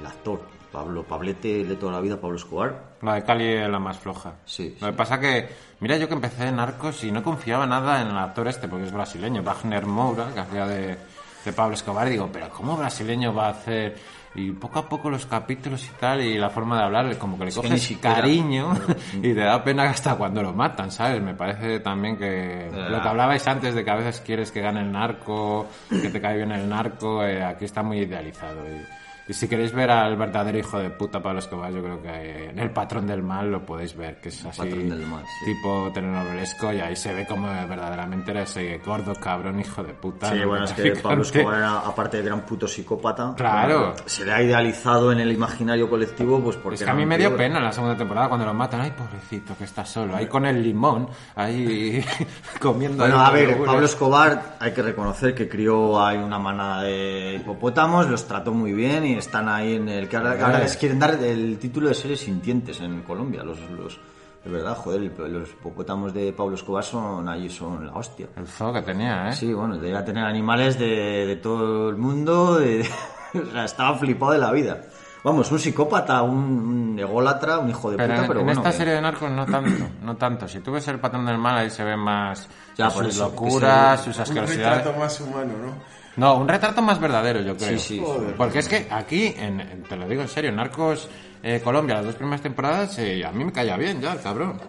el 0.00 0.06
actor. 0.06 0.56
Pablo 0.72 1.04
Pablete 1.04 1.64
de 1.64 1.76
toda 1.76 1.92
la 1.92 2.00
vida, 2.00 2.20
Pablo 2.20 2.36
Escobar. 2.36 2.96
La 3.00 3.14
de 3.14 3.24
Cali 3.24 3.46
es 3.46 3.68
la 3.68 3.78
más 3.78 3.98
floja. 3.98 4.34
Sí, 4.44 4.76
Lo 4.80 4.88
que 4.88 4.92
pasa 4.92 5.18
que, 5.18 5.48
mira, 5.80 5.96
yo 5.96 6.06
que 6.06 6.14
empecé 6.14 6.48
en 6.48 6.56
Narcos 6.56 7.02
y 7.04 7.12
no 7.12 7.22
confiaba 7.22 7.66
nada 7.66 8.02
en 8.02 8.08
el 8.08 8.18
actor 8.18 8.46
este, 8.48 8.68
porque 8.68 8.84
es 8.84 8.92
brasileño, 8.92 9.42
Wagner 9.42 9.86
Moura, 9.86 10.34
que 10.34 10.40
hacía 10.40 10.66
de, 10.66 10.98
de 11.46 11.52
Pablo 11.52 11.74
Escobar. 11.74 12.08
Digo, 12.08 12.28
pero 12.30 12.50
¿cómo 12.50 12.76
brasileño 12.76 13.32
va 13.32 13.46
a 13.46 13.50
hacer? 13.50 13.96
Y 14.34 14.50
poco 14.50 14.80
a 14.80 14.86
poco 14.86 15.08
los 15.08 15.24
capítulos 15.24 15.82
y 15.86 15.98
tal, 15.98 16.20
y 16.20 16.36
la 16.36 16.50
forma 16.50 16.76
de 16.76 16.84
hablar, 16.84 17.16
como 17.16 17.38
que 17.38 17.46
le 17.46 17.52
coges 17.52 17.96
cariño 18.02 18.74
y 19.14 19.32
te 19.32 19.40
da 19.40 19.64
pena 19.64 19.84
hasta 19.84 20.14
cuando 20.16 20.42
lo 20.42 20.52
matan, 20.52 20.90
¿sabes? 20.90 21.22
Me 21.22 21.34
parece 21.34 21.80
también 21.80 22.18
que 22.18 22.68
lo 22.70 23.00
que 23.00 23.08
hablabais 23.08 23.46
antes 23.48 23.74
de 23.74 23.82
que 23.82 23.90
a 23.90 23.94
veces 23.94 24.20
quieres 24.20 24.50
que 24.50 24.60
gane 24.60 24.80
el 24.80 24.92
narco, 24.92 25.66
que 25.88 26.10
te 26.10 26.20
cae 26.20 26.36
bien 26.36 26.52
el 26.52 26.68
narco, 26.68 27.24
eh, 27.24 27.42
aquí 27.42 27.64
está 27.64 27.82
muy 27.82 28.00
idealizado. 28.00 28.60
Y, 28.68 28.84
y 29.28 29.32
si 29.34 29.48
queréis 29.48 29.72
ver 29.72 29.90
al 29.90 30.16
verdadero 30.16 30.58
hijo 30.58 30.78
de 30.78 30.90
puta 30.90 31.20
Pablo 31.22 31.40
Escobar, 31.40 31.72
yo 31.72 31.82
creo 31.82 32.00
que 32.02 32.50
en 32.50 32.58
El 32.58 32.70
Patrón 32.70 33.06
del 33.06 33.22
Mal 33.22 33.50
lo 33.50 33.64
podéis 33.66 33.96
ver, 33.96 34.20
que 34.20 34.28
es 34.28 34.44
así 34.44 34.58
Patrón 34.62 34.88
del 34.88 35.06
Mal, 35.06 35.24
sí. 35.24 35.52
tipo 35.52 35.90
telenovelesco 35.92 36.72
y 36.72 36.80
ahí 36.80 36.94
se 36.96 37.12
ve 37.12 37.26
como 37.26 37.46
verdaderamente 37.48 38.30
era 38.30 38.42
ese 38.42 38.78
gordo 38.84 39.14
cabrón 39.14 39.58
hijo 39.60 39.82
de 39.82 39.94
puta. 39.94 40.30
Sí, 40.32 40.38
¿no? 40.40 40.48
bueno, 40.48 40.64
es 40.64 40.72
que. 40.72 40.90
Pablo 40.96 41.22
Escobar, 41.22 41.58
era, 41.58 41.78
aparte 41.80 42.22
de 42.22 42.32
un 42.32 42.40
puto 42.42 42.68
psicópata, 42.68 43.34
Claro. 43.36 43.94
se 44.06 44.24
le 44.24 44.32
ha 44.32 44.42
idealizado 44.42 45.10
en 45.12 45.20
el 45.20 45.32
imaginario 45.32 45.88
colectivo, 45.90 46.40
pues 46.40 46.56
porque 46.56 46.76
Es 46.76 46.84
que 46.84 46.90
a 46.90 46.94
mí 46.94 47.04
me 47.04 47.18
dio 47.18 47.36
pena 47.36 47.58
en 47.58 47.64
la 47.64 47.72
segunda 47.72 47.96
temporada 47.96 48.28
cuando 48.28 48.46
lo 48.46 48.54
matan. 48.54 48.80
Ay, 48.82 48.92
pobrecito, 48.96 49.56
que 49.56 49.64
está 49.64 49.84
solo. 49.84 50.14
Ahí 50.14 50.26
con 50.26 50.46
el 50.46 50.62
limón, 50.62 51.08
ahí 51.34 52.04
comiendo. 52.60 52.98
Bueno, 53.04 53.18
a 53.20 53.30
ver, 53.30 53.50
yogures. 53.50 53.66
Pablo 53.66 53.86
Escobar 53.86 54.56
hay 54.60 54.72
que 54.72 54.82
reconocer 54.82 55.34
que 55.34 55.48
crió 55.48 56.04
ahí 56.04 56.16
una 56.18 56.38
manada 56.38 56.82
de 56.82 57.34
hipopótamos, 57.40 58.08
los 58.08 58.26
trató 58.26 58.52
muy 58.52 58.72
bien 58.72 59.04
y 59.06 59.15
están 59.18 59.48
ahí 59.48 59.74
en 59.74 59.88
el 59.88 60.08
que 60.08 60.16
ahora, 60.16 60.36
que 60.36 60.42
ahora 60.42 60.58
les 60.60 60.76
quieren 60.76 60.98
dar 60.98 61.14
el 61.14 61.58
título 61.58 61.88
de 61.88 61.94
seres 61.94 62.20
sintientes 62.20 62.80
en 62.80 63.02
Colombia. 63.02 63.42
Los, 63.42 63.58
los, 63.70 63.98
de 64.44 64.50
verdad, 64.50 64.76
joder, 64.76 65.00
el- 65.02 65.32
los 65.32 65.50
hipopótamos 65.50 66.12
de 66.14 66.32
Pablo 66.32 66.54
Escobar 66.54 66.84
son 66.84 67.28
allí 67.28 67.48
son 67.50 67.86
la 67.86 67.92
hostia. 67.92 68.28
El 68.36 68.46
zoo 68.46 68.72
que 68.72 68.82
tenía, 68.82 69.28
¿eh? 69.28 69.32
Sí, 69.32 69.52
bueno, 69.52 69.76
debía 69.78 70.04
tener 70.04 70.24
animales 70.24 70.78
de, 70.78 71.26
de 71.26 71.36
todo 71.36 71.88
el 71.90 71.96
mundo, 71.96 72.56
de- 72.56 72.88
o 73.34 73.52
sea, 73.52 73.64
estaba 73.64 73.96
flipado 73.98 74.32
de 74.32 74.38
la 74.38 74.52
vida. 74.52 74.82
Vamos, 75.24 75.50
un 75.50 75.58
psicópata, 75.58 76.22
un, 76.22 76.36
un 76.38 76.98
ególatra, 77.00 77.58
un 77.58 77.68
hijo 77.68 77.90
de 77.90 77.96
Pero 77.96 78.10
puta, 78.12 78.20
en, 78.22 78.28
pero 78.28 78.40
en 78.40 78.46
bueno. 78.46 78.60
esta 78.60 78.70
que- 78.70 78.76
serie 78.76 78.94
de 78.94 79.00
narcos 79.02 79.28
no 79.28 79.44
tanto, 79.44 79.84
no 80.02 80.16
tanto. 80.16 80.46
Si 80.46 80.60
tú 80.60 80.70
ves 80.70 80.86
el 80.86 81.00
patrón 81.00 81.26
del 81.26 81.36
mal, 81.36 81.58
ahí 81.58 81.68
se 81.70 81.82
ven 81.82 81.98
más 81.98 82.48
Ya, 82.76 82.86
sus 82.88 82.94
por 82.94 83.06
eso, 83.10 83.24
que 83.24 83.30
locuras, 83.32 83.98
se- 83.98 84.04
sus 84.04 84.16
Un 84.18 84.22
asquerosidades. 84.22 84.76
retrato 84.78 84.98
más 85.00 85.20
humano, 85.20 85.52
¿no? 85.60 85.72
No, 86.16 86.38
un 86.38 86.48
retrato 86.48 86.80
más 86.82 86.98
verdadero, 86.98 87.40
yo 87.40 87.56
creo. 87.56 87.78
Sí, 87.78 87.96
sí, 87.96 88.02
Joder. 88.02 88.34
Porque 88.36 88.60
es 88.60 88.68
que 88.68 88.86
aquí, 88.90 89.34
en, 89.36 89.84
te 89.88 89.96
lo 89.96 90.08
digo 90.08 90.22
en 90.22 90.28
serio, 90.28 90.50
Narcos 90.52 91.08
eh, 91.42 91.60
Colombia, 91.62 91.96
las 91.96 92.06
dos 92.06 92.14
primeras 92.16 92.40
temporadas, 92.40 92.98
eh, 92.98 93.24
a 93.24 93.32
mí 93.32 93.44
me 93.44 93.52
caía 93.52 93.76
bien 93.76 94.00
ya, 94.00 94.12
el 94.14 94.20
cabrón. 94.20 94.60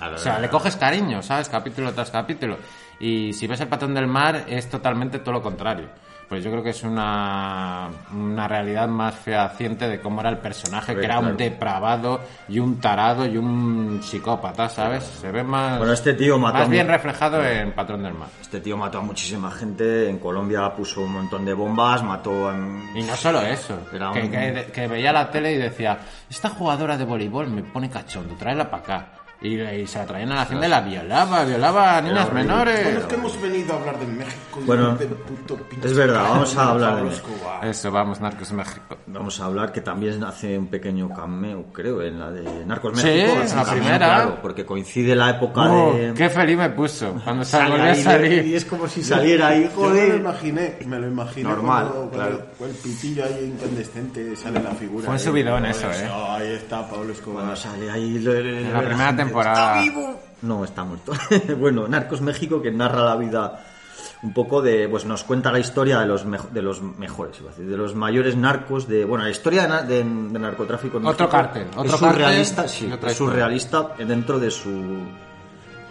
Ver, 0.00 0.14
O 0.14 0.18
sea, 0.18 0.38
le 0.38 0.48
coges 0.48 0.76
cariño, 0.76 1.22
¿sabes? 1.22 1.48
Capítulo 1.48 1.92
tras 1.92 2.10
capítulo. 2.10 2.56
Y 3.00 3.32
si 3.32 3.46
ves 3.46 3.60
el 3.60 3.68
patrón 3.68 3.94
del 3.94 4.06
mar, 4.06 4.44
es 4.48 4.68
totalmente 4.68 5.18
todo 5.20 5.32
lo 5.34 5.42
contrario. 5.42 5.88
Pues 6.28 6.44
yo 6.44 6.50
creo 6.50 6.62
que 6.62 6.70
es 6.70 6.82
una, 6.82 7.88
una 8.12 8.46
realidad 8.46 8.86
más 8.86 9.14
fehaciente 9.14 9.88
de 9.88 9.98
cómo 9.98 10.20
era 10.20 10.28
el 10.28 10.36
personaje, 10.36 10.92
Hombre, 10.92 11.00
que 11.00 11.06
era 11.06 11.18
un 11.20 11.24
claro. 11.24 11.36
depravado 11.38 12.20
y 12.50 12.58
un 12.58 12.78
tarado 12.80 13.24
y 13.24 13.38
un 13.38 14.00
psicópata, 14.02 14.68
¿sabes? 14.68 15.04
Se 15.04 15.30
ve 15.32 15.42
más, 15.42 15.78
Bueno, 15.78 15.94
este 15.94 16.12
tío 16.12 16.38
mató 16.38 16.58
más 16.58 16.68
bien 16.68 16.86
reflejado 16.86 17.42
en 17.42 17.72
Patrón 17.72 18.02
del 18.02 18.12
Mar. 18.12 18.28
Este 18.42 18.60
tío 18.60 18.76
mató 18.76 18.98
a 18.98 19.00
muchísima 19.00 19.50
gente, 19.50 20.10
en 20.10 20.18
Colombia 20.18 20.70
puso 20.76 21.00
un 21.00 21.12
montón 21.14 21.46
de 21.46 21.54
bombas, 21.54 22.02
mató 22.04 22.50
a... 22.50 22.54
Y 22.94 23.02
no 23.04 23.16
solo 23.16 23.40
eso, 23.40 23.78
Era 23.90 24.12
que, 24.12 24.20
un- 24.20 24.30
que- 24.30 24.68
que 24.70 24.86
veía 24.86 25.14
la 25.14 25.30
tele 25.30 25.54
y 25.54 25.56
decía, 25.56 25.96
esta 26.28 26.50
jugadora 26.50 26.98
de 26.98 27.04
voleibol 27.06 27.48
me 27.48 27.62
pone 27.62 27.88
cachondo, 27.88 28.34
tráela 28.34 28.70
para 28.70 28.82
acá. 28.82 29.06
Y, 29.40 29.60
y 29.60 29.86
se 29.86 29.98
la 30.00 30.04
traían 30.06 30.32
a 30.32 30.34
la 30.34 30.42
hacienda 30.42 30.66
y 30.66 30.70
la 30.70 30.80
violaba, 30.80 31.44
violaba 31.44 31.98
a 31.98 32.00
niñas 32.02 32.26
horrible. 32.26 32.42
Bueno, 32.44 32.64
menores. 32.64 32.96
es 32.98 33.04
que 33.04 33.14
hemos 33.14 33.40
venido 33.40 33.72
a 33.72 33.76
hablar 33.78 33.98
de 34.00 34.06
México 34.08 34.60
Bueno, 34.66 34.82
no 34.92 34.96
del 34.96 35.08
puto 35.10 35.58
es 35.80 35.94
verdad, 35.96 36.22
vamos 36.24 36.56
a 36.56 36.70
hablar 36.70 37.02
de 37.04 37.08
Escobar. 37.10 37.64
Eso, 37.64 37.90
vamos, 37.92 38.20
Narcos 38.20 38.50
México. 38.52 38.96
Vamos 39.06 39.40
a 39.40 39.44
hablar 39.44 39.70
que 39.70 39.80
también 39.80 40.24
hace 40.24 40.58
un 40.58 40.66
pequeño 40.66 41.10
cameo, 41.14 41.66
creo, 41.72 42.02
en 42.02 42.18
la 42.18 42.32
de 42.32 42.66
Narcos 42.66 42.98
Sí, 42.98 43.06
México. 43.06 43.32
un 43.34 43.38
la 43.38 43.46
cameo, 43.64 43.72
primera. 43.74 43.96
Claro, 43.98 44.38
porque 44.42 44.66
coincide 44.66 45.14
la 45.14 45.30
época 45.30 45.60
Oh, 45.70 45.92
de... 45.94 46.14
qué 46.14 46.28
feliz 46.30 46.58
me 46.58 46.70
puso 46.70 47.14
cuando 47.22 47.44
ahí, 47.80 48.02
salir. 48.02 48.44
Y 48.44 48.54
es 48.56 48.64
como 48.64 48.88
si 48.88 49.04
saliera 49.04 49.48
ahí, 49.48 49.70
Yo 49.72 49.82
me 49.82 49.88
lo 49.88 49.90
joder. 49.90 50.14
imaginé, 50.16 50.78
me 50.84 50.98
lo 50.98 51.06
imaginé. 51.06 51.48
Normal, 51.48 51.88
cuando- 51.92 52.10
claro. 52.10 52.42
cuando 52.58 52.74
el 52.76 52.82
pitillo 52.82 53.24
ahí 53.24 53.52
incandescente 53.54 54.34
sale 54.34 54.60
la 54.60 54.72
figura. 54.72 55.04
Fue 55.04 55.14
un 55.14 55.18
ahí, 55.20 55.24
subidón 55.24 55.62
¿no? 55.62 55.68
eso, 55.68 55.88
¿eh? 55.92 56.10
Ahí 56.28 56.48
está 56.54 56.88
Pablo 56.90 57.12
Escobar. 57.12 57.36
Cuando 57.44 57.54
sale 57.56 57.88
ahí... 57.88 58.18
lo- 58.18 58.32
lo- 58.32 58.38
En 58.40 58.72
la 58.72 58.80
lo- 58.82 58.88
primera 58.88 59.06
gente, 59.08 59.27
temporada. 59.28 59.80
¡Está 59.80 59.80
vivo! 59.82 60.20
No, 60.42 60.64
está 60.64 60.84
muerto. 60.84 61.12
bueno, 61.58 61.88
Narcos 61.88 62.20
México, 62.20 62.60
que 62.62 62.70
narra 62.70 63.02
la 63.04 63.16
vida 63.16 63.64
un 64.22 64.32
poco 64.32 64.60
de... 64.62 64.88
Pues 64.88 65.04
nos 65.04 65.24
cuenta 65.24 65.50
la 65.52 65.58
historia 65.60 66.00
de 66.00 66.06
los, 66.06 66.24
mejo- 66.26 66.48
de 66.52 66.62
los 66.62 66.80
mejores, 66.82 67.38
iba 67.40 67.50
a 67.50 67.52
decir, 67.52 67.68
de 67.68 67.76
los 67.76 67.94
mayores 67.94 68.36
narcos 68.36 68.86
de... 68.88 69.04
Bueno, 69.04 69.24
la 69.24 69.30
historia 69.30 69.66
de, 69.82 70.02
de- 70.02 70.04
de 70.04 70.38
narcotráfico 70.38 70.98
en 70.98 71.06
Otro 71.06 71.26
México 71.26 71.30
cártel, 71.30 71.66
otro 71.76 71.84
es 71.84 71.90
cártel 71.92 72.10
surrealista, 72.12 72.68
sí, 72.68 72.92
es 73.06 73.16
surrealista 73.16 73.94
dentro 73.98 74.38
de 74.38 74.50
su 74.50 74.70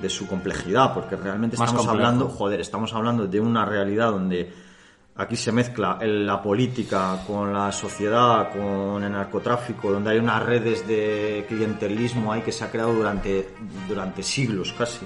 de 0.02 0.10
su 0.12 0.28
complejidad, 0.28 0.94
porque 0.94 1.16
realmente 1.16 1.58
Más 1.58 1.70
estamos 1.70 1.88
complejo. 1.88 2.08
hablando, 2.08 2.30
joder, 2.30 2.60
estamos 2.62 2.94
hablando 2.94 3.26
de 3.26 3.40
una 3.40 3.66
realidad 3.66 4.12
donde 4.12 4.54
aquí 5.18 5.36
se 5.36 5.52
mezcla 5.52 5.98
el- 6.02 6.26
la 6.26 6.42
política 6.42 7.20
con 7.26 7.52
la 7.54 7.72
sociedad, 7.72 8.50
con 8.52 9.04
el 9.04 9.12
narcotráfico, 9.12 9.92
donde 9.92 10.12
hay 10.12 10.20
unas 10.20 10.44
redes 10.44 10.88
de 10.88 11.46
clientelismo 11.48 12.32
ahí 12.34 12.42
que 12.42 12.52
se 12.52 12.64
ha 12.64 12.72
creado 12.72 12.94
durante, 12.94 13.50
durante 13.88 14.24
siglos 14.24 14.74
casi. 14.78 15.06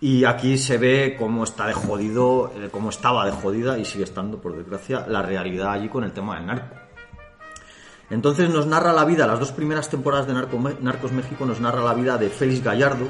Y 0.00 0.24
aquí 0.24 0.58
se 0.58 0.76
ve 0.76 1.16
cómo 1.18 1.44
está 1.44 1.66
de 1.66 1.72
jodido, 1.72 2.52
eh, 2.56 2.68
cómo 2.70 2.90
estaba 2.90 3.24
de 3.24 3.32
jodida 3.32 3.78
y 3.78 3.84
sigue 3.84 4.04
estando, 4.04 4.38
por 4.38 4.54
desgracia, 4.56 5.06
la 5.08 5.22
realidad 5.22 5.72
allí 5.72 5.88
con 5.88 6.04
el 6.04 6.12
tema 6.12 6.36
del 6.36 6.46
narco. 6.46 6.74
Entonces 8.10 8.50
nos 8.50 8.66
narra 8.66 8.92
la 8.92 9.04
vida, 9.06 9.26
las 9.26 9.40
dos 9.40 9.52
primeras 9.52 9.88
temporadas 9.88 10.26
de 10.26 10.34
Narco- 10.34 10.76
Narcos 10.80 11.10
México 11.12 11.46
nos 11.46 11.58
narra 11.60 11.82
la 11.82 11.94
vida 11.94 12.18
de 12.18 12.28
Félix 12.28 12.62
Gallardo, 12.62 13.06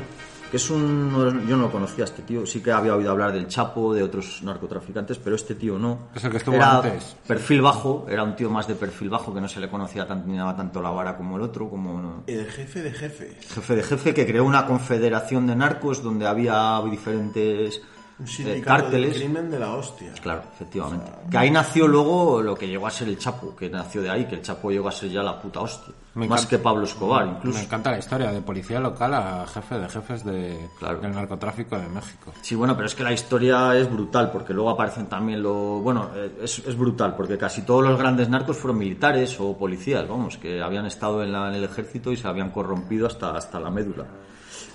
que 0.54 0.58
es 0.58 0.70
un... 0.70 1.10
Yo 1.48 1.56
no 1.56 1.64
lo 1.64 1.72
conocía 1.72 2.04
a 2.04 2.06
este 2.06 2.22
tío, 2.22 2.46
sí 2.46 2.62
que 2.62 2.70
había 2.70 2.94
oído 2.94 3.10
hablar 3.10 3.32
del 3.32 3.48
Chapo, 3.48 3.92
de 3.92 4.04
otros 4.04 4.40
narcotraficantes, 4.44 5.18
pero 5.18 5.34
este 5.34 5.56
tío 5.56 5.80
no. 5.80 6.10
Es 6.14 6.22
el 6.22 6.30
que 6.30 6.36
estuvo 6.36 6.54
era 6.54 6.76
antes. 6.76 7.16
perfil 7.26 7.60
bajo, 7.60 8.06
era 8.08 8.22
un 8.22 8.36
tío 8.36 8.48
más 8.50 8.68
de 8.68 8.76
perfil 8.76 9.10
bajo, 9.10 9.34
que 9.34 9.40
no 9.40 9.48
se 9.48 9.58
le 9.58 9.68
conocía 9.68 10.06
tanto, 10.06 10.28
ni 10.28 10.36
daba 10.36 10.54
tanto 10.54 10.80
la 10.80 10.90
vara 10.90 11.16
como 11.16 11.38
el 11.38 11.42
otro, 11.42 11.68
como... 11.68 12.00
¿no? 12.00 12.22
El 12.28 12.46
jefe 12.46 12.82
de 12.82 12.92
jefes. 12.92 13.52
jefe 13.52 13.74
de 13.74 13.82
jefe 13.82 14.14
que 14.14 14.24
creó 14.24 14.44
una 14.44 14.64
confederación 14.64 15.48
de 15.48 15.56
narcos 15.56 16.04
donde 16.04 16.24
había 16.28 16.80
diferentes 16.88 17.82
Un 18.20 18.26
eh, 18.28 18.44
del 18.44 18.62
cárteles. 18.64 19.16
crimen 19.16 19.50
de 19.50 19.58
la 19.58 19.74
hostia. 19.74 20.12
Claro, 20.22 20.44
efectivamente. 20.54 21.10
Que 21.32 21.36
ahí 21.36 21.50
nació 21.50 21.88
luego 21.88 22.40
lo 22.40 22.54
que 22.54 22.68
llegó 22.68 22.86
a 22.86 22.92
ser 22.92 23.08
el 23.08 23.18
Chapo, 23.18 23.56
que 23.56 23.68
nació 23.68 24.02
de 24.02 24.10
ahí, 24.10 24.26
que 24.26 24.36
el 24.36 24.42
Chapo 24.42 24.70
llegó 24.70 24.86
a 24.86 24.92
ser 24.92 25.10
ya 25.10 25.20
la 25.20 25.42
puta 25.42 25.62
hostia. 25.62 25.92
Me 26.14 26.28
Más 26.28 26.42
encanta- 26.42 26.48
que 26.50 26.58
Pablo 26.62 26.84
Escobar, 26.84 27.26
incluso. 27.26 27.58
Me 27.58 27.64
encanta 27.64 27.90
la 27.90 27.98
historia 27.98 28.30
de 28.30 28.40
policía 28.40 28.78
local 28.78 29.14
a 29.14 29.46
jefe 29.48 29.78
de 29.78 29.88
jefes 29.88 30.24
de, 30.24 30.68
Claro. 30.78 31.00
del 31.00 31.12
narcotráfico 31.12 31.76
de 31.76 31.88
México. 31.88 32.32
Sí, 32.40 32.54
bueno, 32.54 32.74
pero 32.76 32.86
es 32.86 32.94
que 32.94 33.02
la 33.02 33.12
historia 33.12 33.76
es 33.76 33.90
brutal, 33.92 34.30
porque 34.30 34.54
luego 34.54 34.70
aparecen 34.70 35.06
también 35.06 35.42
lo... 35.42 35.80
Bueno, 35.80 36.10
eh, 36.14 36.38
es, 36.42 36.60
es 36.60 36.76
brutal, 36.78 37.16
porque 37.16 37.36
casi 37.36 37.62
todos 37.62 37.82
los 37.82 37.98
grandes 37.98 38.28
narcos 38.28 38.56
fueron 38.56 38.78
militares 38.78 39.36
o 39.40 39.56
policías, 39.58 40.06
vamos, 40.08 40.38
que 40.38 40.62
habían 40.62 40.86
estado 40.86 41.22
en, 41.24 41.32
la- 41.32 41.48
en 41.48 41.54
el 41.56 41.64
ejército 41.64 42.12
y 42.12 42.16
se 42.16 42.28
habían 42.28 42.50
corrompido 42.50 43.08
hasta, 43.08 43.30
hasta 43.36 43.58
la 43.58 43.70
médula. 43.70 44.04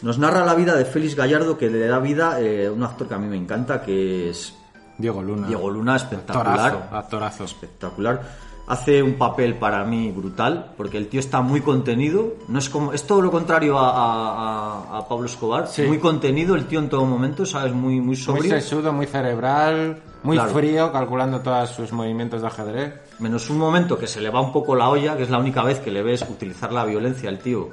Nos 0.01 0.17
narra 0.17 0.43
la 0.45 0.55
vida 0.55 0.75
de 0.75 0.83
Félix 0.83 1.15
Gallardo, 1.15 1.57
que 1.57 1.69
le 1.69 1.87
da 1.87 1.99
vida 1.99 2.39
eh, 2.41 2.69
un 2.69 2.83
actor 2.83 3.07
que 3.07 3.13
a 3.13 3.17
mí 3.17 3.27
me 3.27 3.37
encanta, 3.37 3.81
que 3.81 4.29
es 4.29 4.53
Diego 4.97 5.21
Luna. 5.23 5.47
Diego 5.47 5.69
Luna, 5.69 5.95
espectacular. 5.95 6.59
Actorazo, 6.59 6.95
actorazo. 6.97 7.43
espectacular. 7.45 8.48
Hace 8.69 9.01
un 9.01 9.15
papel 9.15 9.55
para 9.55 9.83
mí 9.83 10.11
brutal, 10.11 10.73
porque 10.77 10.97
el 10.97 11.07
tío 11.07 11.19
está 11.19 11.41
muy 11.41 11.59
contenido. 11.61 12.35
No 12.47 12.59
es 12.59 12.69
como 12.69 12.93
es 12.93 13.05
todo 13.07 13.19
lo 13.19 13.31
contrario 13.31 13.79
a, 13.79 13.89
a- 13.89 14.93
a- 14.93 14.97
a 14.99 15.07
Pablo 15.07 15.25
Escobar. 15.25 15.67
Sí. 15.67 15.81
Muy 15.87 15.97
contenido 15.97 16.53
el 16.55 16.65
tío 16.67 16.79
en 16.79 16.87
todo 16.87 17.03
momento, 17.03 17.47
sabes, 17.47 17.73
muy 17.73 17.95
muy 17.95 18.05
Muy 18.09 18.15
sobrio. 18.15 18.51
sesudo, 18.51 18.93
muy 18.93 19.07
cerebral, 19.07 19.99
muy 20.21 20.37
Claro. 20.37 20.51
frío, 20.53 20.91
calculando 20.91 21.41
todos 21.41 21.71
sus 21.71 21.91
movimientos 21.91 22.41
de 22.41 22.47
ajedrez. 22.47 22.93
Menos 23.17 23.49
un 23.49 23.57
momento 23.57 23.97
que 23.97 24.05
se 24.05 24.21
le 24.21 24.29
va 24.29 24.39
un 24.39 24.53
poco 24.53 24.75
la 24.75 24.87
olla, 24.89 25.17
que 25.17 25.23
es 25.23 25.31
la 25.31 25.39
única 25.39 25.63
vez 25.63 25.79
que 25.79 25.89
le 25.89 26.03
ves 26.03 26.21
utilizar 26.29 26.71
la 26.71 26.85
violencia 26.85 27.27
al 27.29 27.39
tío, 27.39 27.69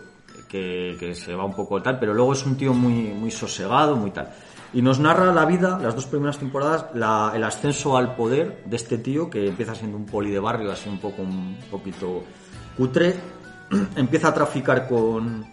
que, 0.49 0.97
que 0.99 1.15
se 1.15 1.35
va 1.35 1.45
un 1.45 1.55
poco 1.55 1.83
tal, 1.83 1.99
pero 1.99 2.15
luego 2.15 2.33
es 2.33 2.47
un 2.47 2.57
tío 2.57 2.73
muy, 2.73 3.13
muy 3.13 3.31
sosegado, 3.31 3.97
muy 3.97 4.13
tal. 4.13 4.31
Y 4.73 4.83
nos 4.83 4.99
narra 4.99 5.33
la 5.33 5.45
vida, 5.45 5.79
las 5.81 5.95
dos 5.95 6.07
primeras 6.07 6.39
temporadas, 6.39 6.87
la- 6.95 7.33
el 7.35 7.43
ascenso 7.45 7.97
al 7.97 8.15
poder 8.17 8.63
de 8.67 8.77
este 8.77 8.99
tío, 8.99 9.31
que 9.31 9.49
empieza 9.49 9.75
siendo 9.75 9.97
un 9.97 10.07
poli 10.07 10.31
de 10.31 10.39
barrio, 10.41 10.73
así 10.73 10.89
un 10.89 10.99
poco, 10.99 11.23
un 11.23 11.57
poquito 11.71 12.25
cutre, 12.77 13.15
empieza 13.97 14.29
a 14.29 14.35
traficar 14.35 14.87
con, 14.89 15.47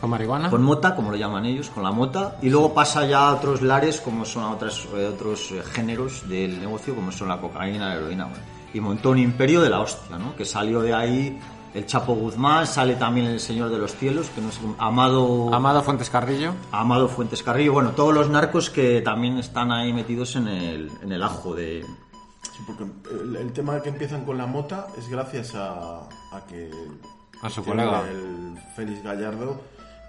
¿Con 0.00 0.10
marihuana? 0.10 0.50
con 0.50 0.62
mota, 0.62 0.94
como 0.96 1.10
lo 1.10 1.16
llaman 1.16 1.44
ellos, 1.46 1.70
con 1.70 1.82
la 1.84 1.92
mota, 1.92 2.36
y 2.42 2.50
luego 2.50 2.74
pasa 2.74 3.06
ya 3.06 3.28
a 3.28 3.34
otros 3.34 3.62
lares, 3.62 4.00
como 4.00 4.24
son 4.24 4.42
a 4.44 4.50
otras, 4.50 4.86
eh, 4.96 5.06
otros 5.06 5.52
eh, 5.52 5.62
géneros 5.72 6.28
del 6.28 6.58
negocio, 6.60 6.94
como 6.94 7.12
son 7.12 7.28
la 7.28 7.40
cocaína, 7.40 7.88
la 7.88 7.94
heroína, 7.96 8.24
bueno. 8.24 8.42
y 8.74 8.80
montó 8.80 9.10
un 9.10 9.18
imperio 9.18 9.60
de 9.62 9.70
la 9.70 9.80
hostia, 9.80 10.18
¿no? 10.18 10.34
Que 10.34 10.44
salió 10.44 10.80
de 10.80 10.92
ahí 10.92 11.38
el 11.74 11.86
Chapo 11.86 12.14
Guzmán, 12.14 12.66
sale 12.66 12.94
también 12.94 13.26
el 13.26 13.40
Señor 13.40 13.68
de 13.70 13.78
los 13.78 13.94
Cielos, 13.96 14.30
que 14.30 14.40
no 14.40 14.48
cómo- 14.60 14.76
Amado, 14.78 15.52
Amado 15.52 15.82
Fuentes 15.82 16.08
Carrillo. 16.08 16.52
Amado 16.72 17.08
Fuentes 17.08 17.42
Carrillo, 17.42 17.72
bueno, 17.72 17.90
todos 17.90 18.14
los 18.14 18.30
narcos 18.30 18.70
que 18.70 19.00
también 19.02 19.38
están 19.38 19.72
ahí 19.72 19.92
metidos 19.92 20.36
en 20.36 20.46
el, 20.48 20.90
en 21.02 21.12
el 21.12 21.22
ajo 21.22 21.54
de... 21.54 21.84
Sí, 22.42 22.62
porque 22.66 22.84
el, 23.22 23.36
el 23.36 23.52
tema 23.52 23.80
que 23.82 23.88
empiezan 23.88 24.24
con 24.24 24.38
la 24.38 24.46
mota 24.46 24.86
es 24.98 25.08
gracias 25.08 25.54
a, 25.56 26.00
a 26.32 26.46
que 26.48 26.70
A 27.42 27.50
su 27.50 27.64
colega. 27.64 28.04
el 28.08 28.56
Félix 28.76 29.02
Gallardo 29.02 29.60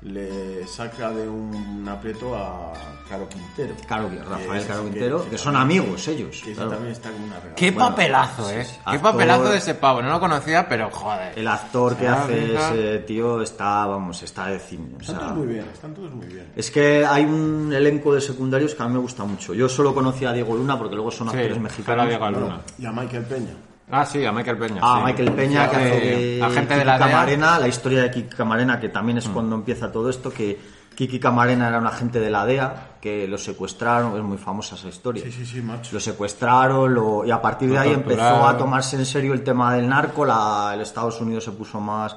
le 0.05 0.65
saca 0.67 1.09
de 1.09 1.27
un 1.27 1.85
aprieto 1.89 2.35
a 2.35 2.71
Caro 3.09 3.27
Quintero. 3.27 3.73
Caro, 3.87 4.09
Rafael 4.29 4.65
Caro 4.65 4.83
Quintero, 4.83 5.29
que 5.29 5.37
son 5.37 5.55
amigos 5.55 6.07
ellos. 6.07 6.41
Que 6.43 6.51
ese 6.51 6.55
claro. 6.55 6.69
también 6.71 6.91
está 6.91 7.09
como 7.11 7.25
una 7.25 7.35
regala. 7.37 7.55
Qué 7.55 7.71
Bueno, 7.71 7.89
papelazo, 7.89 8.49
eh. 8.51 8.65
sí. 8.65 8.73
Qué 8.75 8.81
Actor- 8.85 9.01
papelazo 9.11 9.49
de 9.49 9.57
ese 9.57 9.75
pavo. 9.75 10.01
No 10.03 10.09
lo 10.09 10.19
conocía, 10.19 10.67
pero 10.69 10.89
joder. 10.91 11.37
El 11.37 11.47
actor 11.47 11.95
que 11.97 12.07
Ah, 12.07 12.23
hace 12.23 12.55
ese 12.55 12.99
tío 12.99 13.41
está, 13.41 13.85
vamos, 13.87 14.21
está 14.21 14.47
de 14.47 14.59
cine. 14.59 14.89
o 14.95 15.01
Están 15.01 15.15
sea, 15.15 15.25
todos 15.25 15.37
muy 15.37 15.47
bien, 15.47 15.65
están 15.73 15.93
todos 15.93 16.11
muy 16.13 16.27
bien. 16.27 16.51
Es 16.55 16.69
que 16.71 17.05
hay 17.05 17.25
un 17.25 17.73
elenco 17.73 18.13
de 18.13 18.21
secundarios 18.21 18.75
que 18.75 18.83
a 18.83 18.87
mí 18.87 18.93
me 18.93 18.99
gusta 18.99 19.23
mucho. 19.23 19.53
Yo 19.55 19.67
solo 19.67 19.93
conocía 19.93 20.29
a 20.29 20.33
Diego 20.33 20.55
Luna 20.55 20.77
porque 20.77 20.95
luego 20.95 21.09
son 21.11 21.29
Sí, 21.29 21.35
actores 21.37 21.59
mexicanos. 21.59 22.07
Diego 22.07 22.29
Luna. 22.29 22.61
Y 22.77 22.85
a 22.85 22.91
Michael 22.91 23.23
Peña. 23.25 23.53
Ah, 23.91 24.05
sí, 24.05 24.25
a 24.25 24.31
Michael 24.31 24.57
Peña. 24.57 24.81
Ah, 24.83 24.97
sí. 24.99 25.05
Michael 25.05 25.31
Peña, 25.33 25.69
que 25.69 25.75
Hace 25.75 25.99
de 25.99 26.43
agente 26.43 26.73
de 26.73 26.79
Kiki 26.79 26.85
la 26.87 26.97
DEA. 26.97 27.07
Camarena, 27.07 27.59
la 27.59 27.67
historia 27.67 28.01
de 28.01 28.11
Kiki 28.11 28.35
Camarena, 28.35 28.79
que 28.79 28.89
también 28.89 29.17
Mm. 29.17 29.19
es 29.19 29.27
cuando 29.29 29.55
empieza 29.55 29.91
todo 29.91 30.09
esto, 30.09 30.31
que 30.31 30.59
Kiki 30.95 31.19
Camarena 31.19 31.67
era 31.67 31.77
un 31.77 31.85
agente 31.85 32.19
de 32.19 32.31
la 32.31 32.45
DEA, 32.45 32.97
que 32.99 33.27
lo 33.27 33.37
secuestraron, 33.37 34.15
es 34.17 34.23
muy 34.23 34.37
famosa 34.37 34.75
esa 34.75 34.87
historia. 34.87 35.23
Sí, 35.23 35.31
sí, 35.31 35.45
sí, 35.45 35.61
macho. 35.61 35.91
Lo 35.93 35.99
secuestraron 35.99 36.93
lo- 36.93 37.23
y 37.25 37.31
a 37.31 37.39
partir 37.41 37.67
de 37.69 37.75
Lo 37.75 37.81
ahí 37.81 37.89
empezó 37.93 38.17
torturaron. 38.21 38.55
a 38.55 38.57
tomarse 38.57 38.95
en 38.95 39.05
serio 39.05 39.33
el 39.33 39.43
tema 39.43 39.75
del 39.75 39.87
narco, 39.87 40.25
la, 40.25 40.71
el 40.73 40.81
Estados 40.81 41.21
Unidos 41.21 41.43
se 41.43 41.51
puso 41.51 41.79
más, 41.79 42.15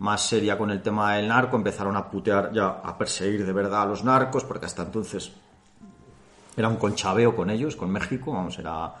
más 0.00 0.20
seria 0.22 0.56
con 0.56 0.70
el 0.70 0.80
tema 0.82 1.14
del 1.14 1.26
narco, 1.26 1.56
empezaron 1.56 1.96
a 1.96 2.08
putear 2.08 2.52
ya, 2.52 2.66
a 2.84 2.96
perseguir 2.96 3.44
de 3.44 3.52
verdad 3.52 3.82
a 3.82 3.86
los 3.86 4.04
narcos, 4.04 4.44
porque 4.44 4.66
hasta 4.66 4.82
entonces 4.82 5.32
era 6.56 6.68
un 6.68 6.76
conchabeo 6.76 7.34
con 7.34 7.50
ellos, 7.50 7.74
con 7.74 7.90
México, 7.90 8.32
vamos, 8.32 8.56
era 8.58 8.92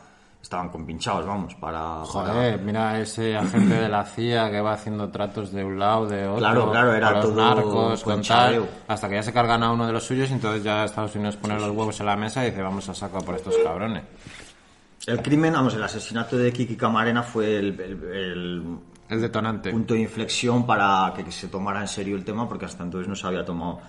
estaban 0.42 0.68
compinchados, 0.70 1.26
vamos, 1.26 1.54
para... 1.56 1.78
para- 1.80 2.04
Joder, 2.06 2.60
mira 2.60 2.98
ese 3.00 3.36
agente 3.36 3.74
de 3.74 3.88
la 3.88 4.04
CIA 4.04 4.50
que 4.50 4.60
va 4.60 4.72
haciendo 4.72 5.08
tratos 5.10 5.52
de 5.52 5.62
un 5.64 5.78
lado, 5.78 6.06
de 6.06 6.26
otro. 6.26 6.38
Claro, 6.38 6.70
claro, 6.70 6.94
era 6.94 7.10
los 7.10 7.24
todo 7.24 7.34
narcos, 7.54 8.02
con 8.02 8.22
tal, 8.22 8.66
hasta 8.86 9.08
que 9.08 9.16
ya 9.16 9.22
se 9.22 9.32
cargan 9.32 9.62
a 9.62 9.72
uno 9.72 9.86
de 9.86 9.92
los 9.92 10.04
suyos 10.04 10.30
y 10.30 10.32
entonces 10.34 10.62
ya 10.64 10.84
Estados 10.84 11.14
Unidos 11.16 11.36
pone 11.36 11.54
los 11.56 11.68
huevos 11.70 12.00
en 12.00 12.06
la 12.06 12.16
mesa 12.16 12.42
y 12.46 12.50
dice 12.50 12.62
vamos 12.62 12.88
a 12.88 12.94
saco 12.94 13.18
por 13.22 13.34
estos 13.34 13.54
cabrones. 13.62 14.04
El 15.06 15.22
crimen, 15.22 15.52
vamos, 15.52 15.74
el 15.74 15.82
asesinato 15.82 16.36
de 16.36 16.52
Kiki 16.52 16.76
Camarena 16.76 17.22
fue 17.22 17.56
el- 17.56 17.80
el- 17.80 18.02
el 18.12 18.78
El 19.08 19.20
detonante. 19.20 19.70
punto 19.70 19.94
de 19.94 20.00
inflexión 20.00 20.66
para 20.66 21.12
que 21.16 21.30
se 21.32 21.48
tomara 21.48 21.80
en 21.80 21.88
serio 21.88 22.14
el 22.16 22.24
tema, 22.24 22.48
porque 22.48 22.64
hasta 22.66 22.82
entonces 22.84 23.08
no 23.08 23.16
se 23.16 23.26
había 23.26 23.44
tomado 23.44 23.80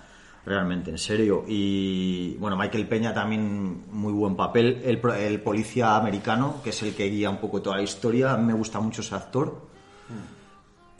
realmente 0.44 0.90
en 0.90 0.98
serio. 0.98 1.44
Y 1.46 2.34
bueno, 2.38 2.56
Michael 2.56 2.86
Peña 2.88 3.12
también 3.14 3.84
muy 3.90 4.12
buen 4.12 4.36
papel. 4.36 4.80
El, 4.84 4.98
pro- 5.00 5.14
el 5.14 5.40
policía 5.40 5.96
americano, 5.96 6.60
que 6.64 6.70
es 6.70 6.82
el 6.82 6.94
que 6.94 7.08
guía 7.10 7.30
un 7.30 7.38
poco 7.38 7.60
toda 7.62 7.76
la 7.76 7.82
historia, 7.82 8.36
me 8.36 8.52
gusta 8.52 8.80
mucho 8.80 9.00
ese 9.02 9.14
actor. 9.14 9.68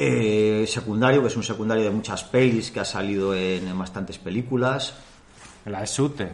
Eh, 0.02 0.64
secundario, 0.66 1.20
que 1.20 1.28
es 1.28 1.36
un 1.36 1.42
secundario 1.42 1.84
de 1.84 1.90
muchas 1.90 2.24
pelis, 2.24 2.70
que 2.70 2.80
ha 2.80 2.84
salido 2.86 3.34
en, 3.34 3.68
en 3.68 3.78
bastantes 3.78 4.16
películas. 4.18 4.94
La 5.66 5.80
de 5.80 5.86
Sute. 5.86 6.28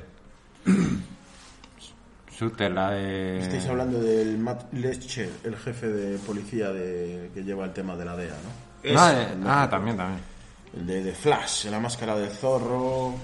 Sute, 2.37 2.69
la 2.69 2.91
de... 2.91 3.39
Estáis 3.39 3.67
hablando 3.67 3.99
del 4.01 4.37
Matt 4.39 4.73
Lescher, 4.75 5.31
el 5.43 5.57
jefe 5.57 5.89
de 5.89 6.19
policía 6.19 6.71
de, 6.71 7.31
que 7.33 7.43
lleva 7.43 7.65
el 7.65 7.73
tema 7.73 7.97
de 7.97 8.05
la 8.05 8.15
DEA, 8.15 8.35
¿no? 8.35 8.93
No, 8.93 9.07
de- 9.09 9.27
Ah, 9.47 9.67
también, 9.71 9.97
también. 9.97 10.21
El 10.75 10.87
de, 10.87 11.03
de 11.03 11.13
Flash, 11.13 11.67
la 11.67 11.81
máscara 11.81 12.17
de 12.17 12.29
zorro, 12.29 13.15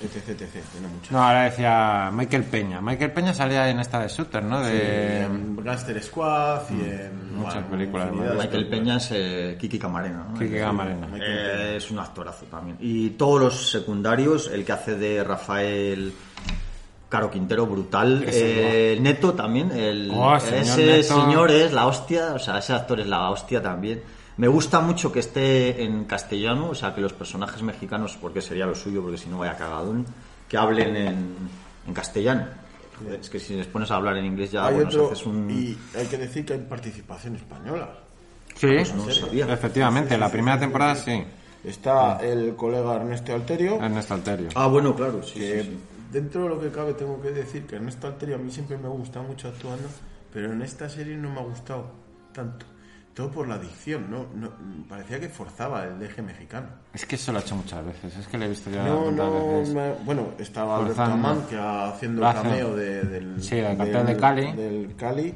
etc, 0.00 0.28
etc. 0.30 0.50
Tiene 0.72 0.88
mucho. 0.88 1.12
No, 1.12 1.22
ahora 1.22 1.44
decía 1.44 2.10
Michael 2.12 2.44
Peña. 2.44 2.80
Michael 2.80 3.12
Peña 3.12 3.34
salía 3.34 3.68
en 3.68 3.80
esta 3.80 4.00
de 4.00 4.08
Shooter, 4.08 4.42
¿no? 4.42 4.60
De... 4.62 5.22
en 5.22 5.56
Gangster 5.62 6.02
Squad 6.02 6.62
y 6.70 6.80
en 6.90 7.34
Muchas 7.36 7.54
bueno, 7.54 7.70
películas, 7.70 8.10
Michael 8.12 8.48
películas. 8.48 8.70
Peña 8.70 8.96
es 8.96 9.08
eh, 9.12 9.56
Kiki 9.60 9.78
Camarena. 9.78 10.26
¿no? 10.32 10.38
Kiki 10.38 10.58
Camarena. 10.58 11.08
Eh, 11.20 11.74
es 11.76 11.90
un 11.90 11.98
actorazo 11.98 12.46
también. 12.46 12.76
Y 12.80 13.10
todos 13.10 13.40
los 13.40 13.70
secundarios, 13.70 14.50
el 14.52 14.64
que 14.64 14.72
hace 14.72 14.94
de 14.96 15.22
Rafael 15.24 16.12
Caro 17.08 17.30
Quintero, 17.30 17.66
brutal. 17.66 18.24
Eh, 18.26 18.98
Neto 19.00 19.34
también, 19.34 19.70
el, 19.72 20.10
Oh, 20.12 20.38
señor 20.40 20.60
ese 20.62 20.86
Neto. 20.86 21.20
señor 21.22 21.50
es 21.50 21.72
la 21.72 21.86
hostia, 21.86 22.32
o 22.34 22.38
sea, 22.38 22.58
ese 22.58 22.72
actor 22.72 22.98
es 23.00 23.06
la 23.06 23.30
hostia 23.30 23.62
también. 23.62 24.02
Me 24.36 24.48
gusta 24.48 24.80
mucho 24.80 25.12
que 25.12 25.20
esté 25.20 25.84
en 25.84 26.04
castellano, 26.06 26.70
o 26.70 26.74
sea, 26.74 26.94
que 26.94 27.00
los 27.00 27.12
personajes 27.12 27.62
mexicanos, 27.62 28.18
porque 28.20 28.40
sería 28.42 28.66
lo 28.66 28.74
suyo, 28.74 29.00
porque 29.02 29.16
si 29.18 29.28
no 29.28 29.38
vaya 29.38 29.56
cagadón, 29.56 30.04
que 30.48 30.56
hablen 30.56 30.96
en, 30.96 31.36
en 31.86 31.94
castellano. 31.94 32.46
Joder, 32.98 33.20
Es 33.20 33.30
que 33.30 33.38
si 33.38 33.54
les 33.54 33.66
pones 33.66 33.90
a 33.90 33.96
hablar 33.96 34.16
en 34.16 34.24
inglés 34.26 34.50
ya, 34.52 34.66
Hay 34.66 34.74
bueno, 34.74 34.88
otro, 34.88 35.06
haces 35.12 35.26
un... 35.26 35.50
y 35.50 35.76
hay 35.96 36.06
que 36.06 36.18
decir 36.18 36.44
que 36.44 36.54
hay 36.54 36.60
participación 36.60 37.36
española. 37.36 37.92
Sí, 38.56 38.66
Pues 38.68 38.94
no 38.94 39.10
sabía. 39.10 39.52
efectivamente, 39.52 40.16
la 40.18 40.30
primera 40.30 40.58
temporada 40.58 40.94
sí. 40.96 41.22
Está 41.64 42.18
el 42.18 42.54
colega 42.56 42.96
Ernesto 42.96 43.34
Alterio, 43.34 43.80
Ernesto 43.82 44.14
Alterio. 44.14 44.48
Ah, 44.54 44.66
bueno, 44.66 44.94
claro, 44.94 45.22
sí, 45.22 45.38
que 45.40 45.62
sí, 45.62 45.68
sí. 45.70 45.78
dentro 46.12 46.42
de 46.42 46.48
lo 46.50 46.60
que 46.60 46.70
cabe 46.70 46.92
tengo 46.92 47.20
que 47.22 47.30
decir 47.30 47.66
que 47.66 47.76
Ernesto 47.76 48.06
Alterio 48.06 48.34
a 48.36 48.38
mí 48.38 48.50
siempre 48.50 48.76
me 48.76 48.88
gusta 48.88 49.22
mucho 49.22 49.48
actuando, 49.48 49.88
pero 50.32 50.52
en 50.52 50.60
esta 50.62 50.88
serie 50.88 51.16
no 51.16 51.30
me 51.30 51.40
ha 51.40 51.44
gustado 51.44 51.90
tanto. 52.34 52.66
Todo 53.14 53.30
por 53.30 53.46
la 53.46 53.58
dicción, 53.58 54.10
¿no? 54.10 54.26
no 54.34 54.50
parecía 54.88 55.20
que 55.20 55.28
forzaba 55.28 55.84
el 55.84 56.00
deje 56.00 56.20
mexicano. 56.20 56.66
Es 56.92 57.06
que 57.06 57.14
eso 57.14 57.30
lo 57.30 57.38
he 57.38 57.42
hecho 57.42 57.54
muchas 57.54 57.84
veces, 57.86 58.16
es 58.16 58.26
que 58.26 58.36
lo 58.36 58.44
he 58.44 58.48
visto 58.48 58.70
ya 58.70 58.82
No, 58.82 59.10
no, 59.12 59.58
veces. 59.60 59.72
me- 59.74 59.92
bueno, 60.04 60.28
estaba 60.38 60.78
Alberto 60.78 60.96
Forzando. 60.96 61.28
Amán 61.28 61.46
que 61.48 61.56
haciendo 61.56 62.26
el 62.28 62.34
cameo 62.34 62.74
de- 62.74 63.02
del, 63.04 63.40
Sí, 63.42 63.54
del 63.56 63.76
cartel 63.76 64.06
de 64.06 64.16
Cali. 64.16 64.52
del 64.52 64.96
Cali. 64.96 65.34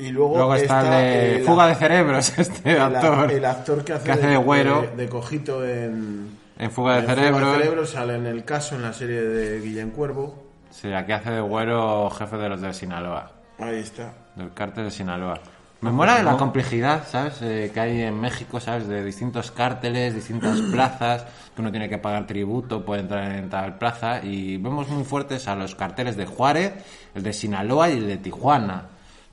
Y 0.00 0.08
luego, 0.10 0.36
Luego 0.36 0.56
está 0.56 0.80
el 0.80 0.90
de 0.90 1.36
el- 1.36 1.44
Fuga 1.44 1.66
de 1.68 1.74
Cerebros, 1.76 2.38
este 2.38 2.72
el, 2.72 2.80
actor. 2.82 3.30
el 3.30 3.44
actor 3.44 3.84
que 3.84 3.92
hace, 3.92 4.04
que 4.06 4.10
hace 4.12 4.26
de 4.26 4.36
güero. 4.36 4.80
de, 4.82 4.96
de 4.96 5.08
cojito 5.08 5.64
en, 5.64 6.36
En 6.58 6.70
Fuga 6.72 6.94
de 6.94 6.98
En 6.98 7.04
Fuga 7.04 7.14
Cerebro. 7.14 7.46
de 7.52 7.56
Cerebro 7.58 7.86
sale 7.86 8.14
en 8.16 8.26
el 8.26 8.44
caso 8.44 8.74
en 8.74 8.82
la 8.82 8.92
serie 8.92 9.22
de 9.22 9.60
Guillem 9.60 9.90
Cuervo. 9.92 10.42
Sí, 10.70 10.92
aquí 10.92 11.12
hace 11.12 11.30
de 11.30 11.40
güero 11.40 12.10
jefe 12.10 12.36
de 12.36 12.48
los 12.48 12.60
de 12.60 12.74
Sinaloa. 12.74 13.30
Ahí 13.60 13.78
está. 13.78 14.12
Del 14.34 14.52
cártel 14.52 14.86
de 14.86 14.90
Sinaloa. 14.90 15.38
Me 15.84 15.96
mola 15.96 16.16
de 16.16 16.22
la 16.22 16.36
complejidad, 16.36 17.06
¿sabes? 17.08 17.40
Eh, 17.42 17.70
que 17.72 17.80
hay 17.80 18.02
en 18.02 18.20
México, 18.20 18.58
¿sabes? 18.60 18.88
De 18.88 19.04
distintos 19.04 19.50
cárteles, 19.50 20.14
distintas 20.14 20.60
plazas, 20.72 21.24
que 21.54 21.60
uno 21.60 21.70
tiene 21.70 21.88
que 21.88 21.98
pagar 21.98 22.26
tributo, 22.26 22.84
puede 22.84 23.02
entrar 23.02 23.30
en 23.32 23.48
tal 23.50 23.78
plaza. 23.78 24.24
Y 24.24 24.56
vemos 24.56 24.88
muy 24.88 25.04
fuertes 25.04 25.46
a 25.48 25.54
los 25.54 25.74
carteles 25.74 26.16
de 26.16 26.26
Juárez, 26.26 26.72
el 27.14 27.22
de 27.22 27.32
Sinaloa 27.32 27.90
y 27.90 27.98
el 27.98 28.06
de 28.06 28.16
Tijuana. 28.16 28.88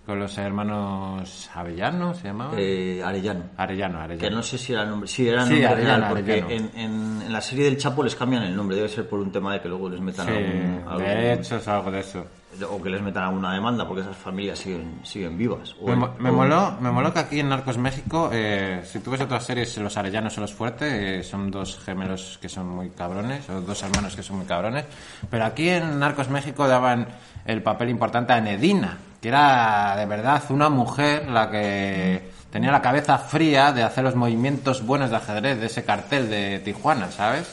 Con 0.05 0.17
los 0.19 0.35
hermanos 0.39 1.49
Avellano, 1.53 2.15
¿se 2.15 2.23
llamaban? 2.23 2.55
Eh, 2.57 3.01
Arellano. 3.05 3.43
Arellano, 3.55 3.99
Arellano. 3.99 4.29
Que 4.29 4.35
no 4.35 4.41
sé 4.41 4.57
si 4.57 4.73
era 4.73 4.81
el 4.81 4.89
nombre. 4.89 5.07
Sí, 5.07 5.27
era 5.27 5.43
el 5.43 5.47
Sí, 5.47 5.63
Arellano, 5.63 5.97
real, 5.99 6.09
porque 6.09 6.37
en, 6.39 6.71
en- 6.75 7.21
en 7.27 7.31
la 7.31 7.39
serie 7.39 7.65
del 7.65 7.77
Chapo 7.77 8.03
les 8.03 8.15
cambian 8.15 8.41
el 8.43 8.55
nombre. 8.55 8.75
Debe 8.75 8.89
ser 8.89 9.07
por 9.07 9.19
un 9.19 9.31
tema 9.31 9.53
de 9.53 9.61
que 9.61 9.69
luego 9.69 9.89
les 9.89 10.01
metan 10.01 10.25
Sí, 10.25 10.33
algún, 10.33 10.83
algún- 10.87 11.03
derechos 11.05 11.67
o 11.67 11.71
algo 11.71 11.91
de 11.91 11.99
eso. 11.99 12.25
O 12.69 12.81
que 12.81 12.89
les 12.89 13.01
metan 13.01 13.23
alguna 13.23 13.53
demanda 13.53 13.87
porque 13.87 14.01
esas 14.01 14.17
familias 14.17 14.59
siguen 14.59 14.99
siguen 15.03 15.37
vivas. 15.37 15.75
O 15.81 15.87
Me, 15.87 15.93
el- 15.93 16.11
me 16.19 16.29
o- 16.29 16.33
moló, 16.33 16.73
me 16.81 16.91
moló 16.91 17.13
que 17.13 17.19
aquí 17.19 17.39
en 17.39 17.49
Narcos 17.49 17.77
México, 17.77 18.29
eh, 18.33 18.81
si 18.83 18.99
tú 18.99 19.11
ves 19.11 19.21
otras 19.21 19.43
series, 19.45 19.77
los 19.77 19.95
arellanos 19.97 20.37
o 20.37 20.41
los 20.41 20.53
fuertes, 20.53 20.91
eh, 20.93 21.23
son 21.23 21.49
dos 21.49 21.79
gemelos 21.83 22.37
que 22.41 22.49
son 22.49 22.67
muy 22.67 22.89
cabrones, 22.89 23.49
o 23.49 23.61
dos 23.61 23.81
hermanos 23.83 24.15
que 24.15 24.23
son 24.23 24.37
muy 24.37 24.45
cabrones, 24.45 24.85
pero 25.29 25.45
aquí 25.45 25.69
en 25.69 25.97
Narcos 25.99 26.29
México 26.29 26.67
daban 26.67 27.07
el 27.45 27.63
papel 27.63 27.89
importante 27.89 28.33
a 28.33 28.41
Nedina, 28.41 28.97
que 29.21 29.29
era 29.29 29.95
de 29.97 30.05
verdad 30.05 30.43
una 30.49 30.69
mujer 30.69 31.27
la 31.29 31.49
que 31.49 32.29
tenía 32.51 32.71
la 32.71 32.81
cabeza 32.81 33.17
fría 33.17 33.71
de 33.71 33.81
hacer 33.83 34.03
los 34.03 34.15
movimientos 34.15 34.85
buenos 34.85 35.09
de 35.09 35.15
ajedrez 35.15 35.59
de 35.59 35.67
ese 35.67 35.85
cartel 35.85 36.29
de 36.29 36.59
Tijuana, 36.59 37.09
¿sabes? 37.11 37.49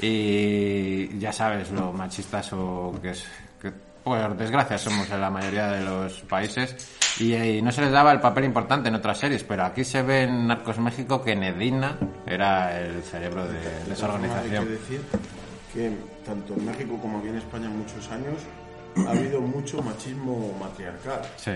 Y 0.00 1.18
ya 1.18 1.32
sabes 1.32 1.70
lo 1.70 1.92
machistas 1.92 2.52
o 2.52 2.92
que 3.00 3.10
es 3.10 3.24
por 4.04 4.36
desgracia 4.36 4.78
somos 4.78 5.08
en 5.10 5.20
la 5.20 5.30
mayoría 5.30 5.68
de 5.68 5.84
los 5.84 6.20
países 6.22 6.76
y, 7.20 7.34
y 7.34 7.62
no 7.62 7.70
se 7.72 7.82
les 7.82 7.92
daba 7.92 8.12
el 8.12 8.20
papel 8.20 8.44
importante 8.44 8.88
en 8.88 8.94
otras 8.94 9.18
series, 9.18 9.44
pero 9.44 9.64
aquí 9.64 9.84
se 9.84 10.02
ve 10.02 10.22
en 10.24 10.46
Narcos 10.46 10.78
México 10.78 11.22
que 11.22 11.36
Nedina 11.36 11.96
era 12.26 12.78
el 12.80 13.02
cerebro 13.02 13.46
de, 13.46 13.60
de 13.60 13.92
esa 13.92 14.06
Hay 14.06 14.10
que 14.12 14.26
organización. 14.26 14.68
decir 14.68 15.00
que 15.72 15.96
tanto 16.24 16.54
en 16.54 16.64
México 16.66 16.98
como 17.00 17.18
aquí 17.18 17.28
en 17.28 17.36
España 17.38 17.68
muchos 17.68 18.10
años 18.10 18.36
ha 19.06 19.10
habido 19.10 19.40
mucho 19.40 19.82
machismo 19.82 20.52
matriarcal 20.60 21.20
Sí, 21.36 21.52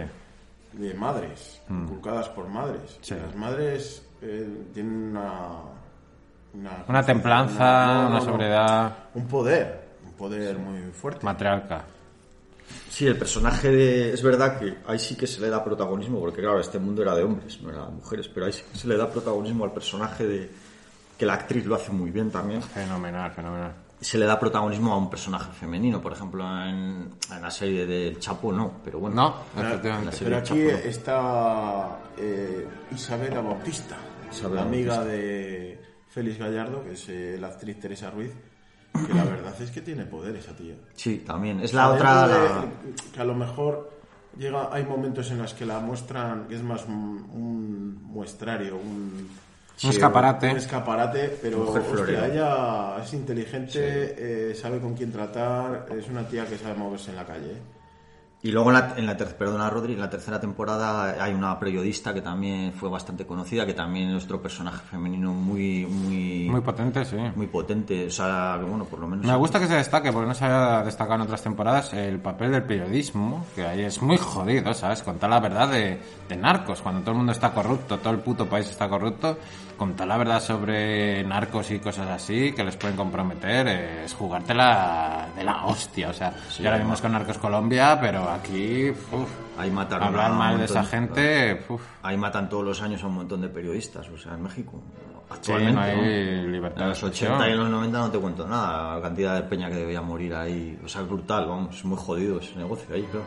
de 0.73 0.95
madres, 0.95 1.61
inculcadas 1.69 2.29
por 2.31 2.49
madres. 2.49 2.99
Mm. 3.01 3.03
Sí. 3.05 3.15
Las 3.15 3.35
madres 3.35 4.09
eh, 4.23 4.49
tienen 4.73 5.11
una, 5.11 5.41
una... 6.55 6.71
una 6.89 7.03
templanza, 7.03 7.87
no, 7.87 8.01
una 8.09 8.19
no. 8.19 8.21
sobriedad 8.25 8.97
Un 9.15 9.27
poder, 9.27 9.87
un 10.07 10.13
poder 10.13 10.59
muy 10.59 10.81
fuerte. 10.93 11.25
matriarca. 11.25 11.85
Sí, 12.97 13.07
el 13.07 13.19
personaje 13.19 13.71
de... 13.71 14.15
Es 14.15 14.23
verdad 14.23 14.59
que 14.59 14.79
ahí 14.87 14.99
sí 14.99 15.17
que 15.17 15.27
se 15.27 15.39
le 15.43 15.51
da 15.51 15.63
protagonismo, 15.63 16.19
porque 16.19 16.41
claro, 16.41 16.59
este 16.59 16.79
mundo 16.79 17.03
era 17.03 17.15
de 17.15 17.25
hombres, 17.25 17.61
no 17.61 17.69
era 17.69 17.85
de 17.85 17.93
mujeres, 17.93 18.27
pero 18.29 18.47
ahí 18.47 18.55
sí 18.55 18.63
que 18.73 18.79
se 18.79 18.89
le 18.89 18.97
da 18.97 19.11
protagonismo 19.11 19.65
al 19.65 19.73
personaje 19.75 20.27
de... 20.27 20.51
que 21.19 21.27
la 21.27 21.35
actriz 21.35 21.67
lo 21.67 21.75
hace 21.75 21.93
muy 21.93 22.11
bien 22.11 22.31
también. 22.31 22.63
Fenomenal, 22.63 23.31
fenomenal. 23.33 23.75
Se 24.01 24.17
le 24.17 24.25
da 24.25 24.41
protagonismo 24.41 24.95
a 24.95 24.97
un 24.97 25.11
personaje 25.11 25.53
femenino, 25.53 26.01
por 26.01 26.15
ejemplo, 26.15 26.43
en, 26.43 27.11
en 27.31 27.43
la 27.43 27.51
serie 27.51 27.85
del 27.85 28.19
Chapo 28.19 28.51
no, 28.51 28.81
pero 28.83 28.99
bueno. 28.99 29.15
No, 29.15 29.35
Pero, 29.55 29.69
efectivamente. 29.69 30.13
la 30.13 30.19
pero 30.25 30.37
aquí 30.39 30.49
Chapo, 30.49 30.73
¿no? 30.73 30.91
está 30.91 31.99
eh, 32.17 32.67
Isabela 32.95 33.43
Bautista, 33.43 33.99
Isabela 34.33 34.63
la 34.63 34.67
amiga 34.69 35.05
de 35.05 35.79
Félix 36.09 36.39
Gallardo, 36.39 36.83
que 36.83 36.93
es 36.93 37.07
eh, 37.11 37.37
la 37.39 37.49
actriz 37.49 37.79
Teresa 37.79 38.11
Ruiz, 38.11 38.33
que 39.07 39.15
la 39.15 39.25
verdad 39.25 39.55
es 39.61 39.71
que 39.71 39.81
tiene 39.81 40.05
poder 40.07 40.37
esa 40.37 40.53
tía. 40.55 40.75
Sí, 40.95 41.19
también. 41.27 41.61
Es 41.61 41.73
la 41.75 41.91
otra... 41.91 42.27
la- 42.27 42.39
de- 42.61 42.95
que 43.15 43.21
a 43.21 43.25
lo 43.25 43.35
mejor 43.35 43.91
llega 44.39 44.69
hay 44.73 44.85
momentos 44.85 45.31
en 45.31 45.39
los 45.39 45.55
que 45.55 45.65
la 45.67 45.81
muestran 45.81 46.47
que 46.49 46.55
es 46.57 46.63
más 46.63 46.85
un, 46.87 47.27
un 47.33 48.03
muestrario 48.05 48.77
un 48.77 49.29
Un 49.83 49.91
escaparate. 49.91 50.51
un 50.51 50.57
escaparate 50.59 51.39
pero 51.41 51.71
hostia, 51.71 52.27
ella 52.27 53.03
es 53.03 53.13
inteligente 53.15 53.81
eh, 53.81 54.55
sabe 54.55 54.79
con 54.79 54.95
quién 54.95 55.11
tratar 55.11 55.87
es 55.99 56.09
una 56.11 56.29
tía 56.29 56.45
que 56.47 56.59
sabe 56.59 56.75
moverse 56.79 57.11
en 57.13 57.17
la 57.17 57.25
calle 57.25 57.53
¿eh? 57.53 57.63
Y 58.43 58.53
luego 58.53 58.71
en 58.71 58.75
la, 58.75 58.95
en 58.97 59.07
la 59.07 59.17
perdona 59.17 59.69
Rodri, 59.71 59.95
en 59.95 60.01
la 60.01 60.11
tercera 60.11 60.39
temporada 60.39 61.23
hay 61.23 61.35
una 61.35 61.59
periodista 61.59 62.15
que 62.15 62.21
también 62.21 62.73
fue 62.75 62.89
bastante 62.89 63.27
conocida, 63.27 63.67
que 63.67 63.75
también 63.75 64.07
es 64.07 64.13
nuestro 64.13 64.41
personaje 64.41 64.85
femenino 64.89 65.33
muy, 65.33 65.85
muy, 65.87 66.49
Muy 66.49 66.61
potente, 66.61 67.05
sí. 67.05 67.17
muy 67.35 67.47
potente. 67.49 68.07
O 68.07 68.11
sea, 68.11 68.57
que 68.61 68.65
bueno, 68.67 68.85
por 68.85 69.01
lo 69.01 69.09
menos. 69.09 69.27
Me 69.27 69.35
gusta 69.35 69.59
que 69.59 69.67
se 69.67 69.75
destaque, 69.75 70.13
porque 70.13 70.29
no 70.29 70.35
se 70.35 70.45
había 70.45 70.85
destacado 70.85 71.17
en 71.17 71.21
otras 71.23 71.43
temporadas, 71.43 71.93
el 71.95 72.21
papel 72.21 72.53
del 72.53 72.63
periodismo, 72.63 73.47
que 73.55 73.67
ahí 73.67 73.81
es 73.83 74.01
muy 74.03 74.19
jodido, 74.19 74.73
¿sabes? 74.75 75.03
Contar 75.03 75.31
la 75.31 75.41
verdad 75.41 75.69
de, 75.69 75.99
de 76.29 76.37
narcos, 76.37 76.83
cuando 76.83 77.01
todo 77.01 77.13
el 77.13 77.17
mundo 77.17 77.33
está 77.33 77.53
corrupto, 77.53 77.99
todo 77.99 78.13
el 78.13 78.21
puto 78.21 78.47
país 78.47 78.69
está 78.69 78.89
corrupto, 78.89 79.39
contar 79.77 80.07
la 80.07 80.17
verdad 80.17 80.41
sobre 80.41 81.23
narcos 81.25 81.71
y 81.71 81.79
cosas 81.79 82.09
así, 82.09 82.53
que 82.53 82.65
les 82.65 82.77
pueden 82.77 82.97
comprometer, 82.97 83.67
es 83.69 84.15
jugártela 84.15 85.29
de 85.37 85.45
la 85.45 85.67
hostia, 85.67 86.11
o 86.11 86.13
sea, 86.13 86.35
ya 86.59 86.71
lo 86.71 86.79
vimos 86.79 87.01
con 87.01 87.13
Narcos 87.13 87.39
Colombia, 87.39 87.99
pero 88.01 88.29
aquí, 88.29 88.91
uf, 88.91 89.31
Ahí 89.59 89.71
mataron 89.71 90.09
hablar 90.09 90.27
a 90.27 90.33
un 90.33 90.39
mal 90.39 90.53
de 90.55 90.59
montón 90.59 90.77
esa 90.77 90.85
gente, 90.85 91.65
uf, 91.69 91.83
Ahí 92.03 92.17
matan 92.17 92.49
todos 92.49 92.65
los 92.65 92.83
años 92.83 93.03
a 93.03 93.07
un 93.07 93.15
montón 93.15 93.41
de 93.41 93.49
periodistas, 93.49 94.09
o 94.09 94.19
sea, 94.19 94.35
en 94.35 94.43
México. 94.43 94.83
sí, 94.83 95.25
Actualmente. 95.31 95.73
no 95.73 95.81
hay 95.81 95.97
¿no? 96.43 96.49
libertad 96.53 96.79
En 96.79 96.85
de 96.85 96.89
los 96.89 96.99
expresión. 97.03 97.33
80 97.33 97.49
y 97.49 97.53
en 97.53 97.59
los 97.59 97.71
90 97.71 97.99
no 97.99 98.11
te 98.11 98.19
cuento 98.19 98.47
nada, 98.47 98.97
la 98.97 99.03
cantidad 99.03 99.35
de 99.35 99.43
peña 99.43 99.69
que 99.69 99.77
debía 99.77 100.03
morir 100.03 100.35
ahí. 100.35 100.79
O 100.85 100.89
sea, 100.89 101.03
es 101.03 101.09
brutal, 101.09 101.47
vamos, 101.47 101.77
es 101.77 101.85
muy 101.85 101.99
jodido 101.99 102.39
ese 102.39 102.55
negocio 102.57 102.95
ahí, 102.95 103.03
claro. 103.11 103.27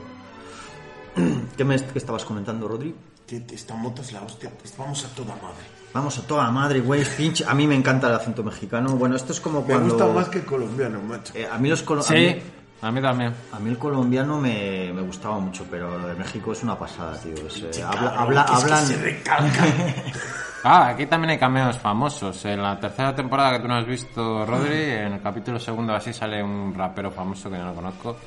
¿Qué 1.58 1.64
me 1.64 1.76
qué 1.78 1.98
estabas 1.98 2.26
comentando, 2.26 2.68
Rodri? 2.68 2.96
que 3.30 3.46
esta 3.54 3.76
moto 3.76 4.02
es 4.02 4.12
la 4.12 4.24
hostia 4.24 4.50
pues 4.58 4.76
vamos 4.76 5.06
a 5.06 5.10
toda 5.10 5.36
madre 5.36 5.64
Vamos 5.94 6.18
a 6.20 6.22
toda 6.28 6.50
madre, 6.52 6.82
güey, 6.82 7.04
pinche. 7.18 7.44
A 7.48 7.54
mí 7.54 7.66
me 7.66 7.76
encanta 7.76 8.08
el 8.08 8.14
acento 8.16 8.44
mexicano. 8.44 8.90
Bueno, 8.96 9.16
esto 9.16 9.32
es 9.34 9.40
como 9.42 9.62
me 9.62 9.68
cuando... 9.68 9.96
gusta 9.96 10.08
más 10.14 10.30
que 10.30 10.40
el 10.40 10.46
colombiano 10.46 11.00
macho 11.02 11.34
Eh, 11.36 11.48
a 11.52 11.58
mí 11.58 11.68
los 11.70 11.84
colo- 11.84 12.02
a 12.02 12.04
Sí, 12.04 12.14
mí- 12.14 12.42
a 12.82 12.92
mí 12.92 13.02
también. 13.02 13.34
A 13.52 13.60
mí 13.60 13.70
el 13.72 13.78
colombiano 13.78 14.40
me, 14.40 14.92
me 14.94 15.02
gustaba 15.02 15.40
mucho, 15.40 15.66
pero 15.70 15.98
lo 15.98 16.08
de 16.08 16.16
México 16.16 16.52
es 16.52 16.62
una 16.64 16.78
pasada, 16.78 17.18
tío. 17.20 17.34
Es, 17.48 17.78
eh, 17.80 17.84
habla, 17.84 18.12
habla- 18.12 18.46
que 18.46 18.54
es 18.54 18.60
que 18.60 18.66
hablan... 18.66 18.86
se 18.86 18.98
recalca 18.98 19.66
Ah, 20.64 20.88
aquí 20.90 21.06
también 21.06 21.32
hay 21.32 21.38
cameos 21.40 21.78
famosos. 21.80 22.44
En 22.46 22.62
la 22.62 22.78
tercera 22.80 23.16
temporada 23.16 23.54
que 23.54 23.60
tú 23.62 23.68
no 23.70 23.76
has 23.76 23.86
visto, 23.86 24.46
Rodri, 24.46 24.74
en 24.92 25.14
el 25.14 25.22
capítulo 25.22 25.58
segundo 25.58 25.94
así 25.96 26.12
sale 26.14 26.44
un 26.44 26.74
rapero 26.76 27.10
famoso 27.12 27.50
que 27.50 27.56
yo 27.58 27.64
no 27.64 27.74
conozco. 27.74 28.10
Lo 28.10 28.18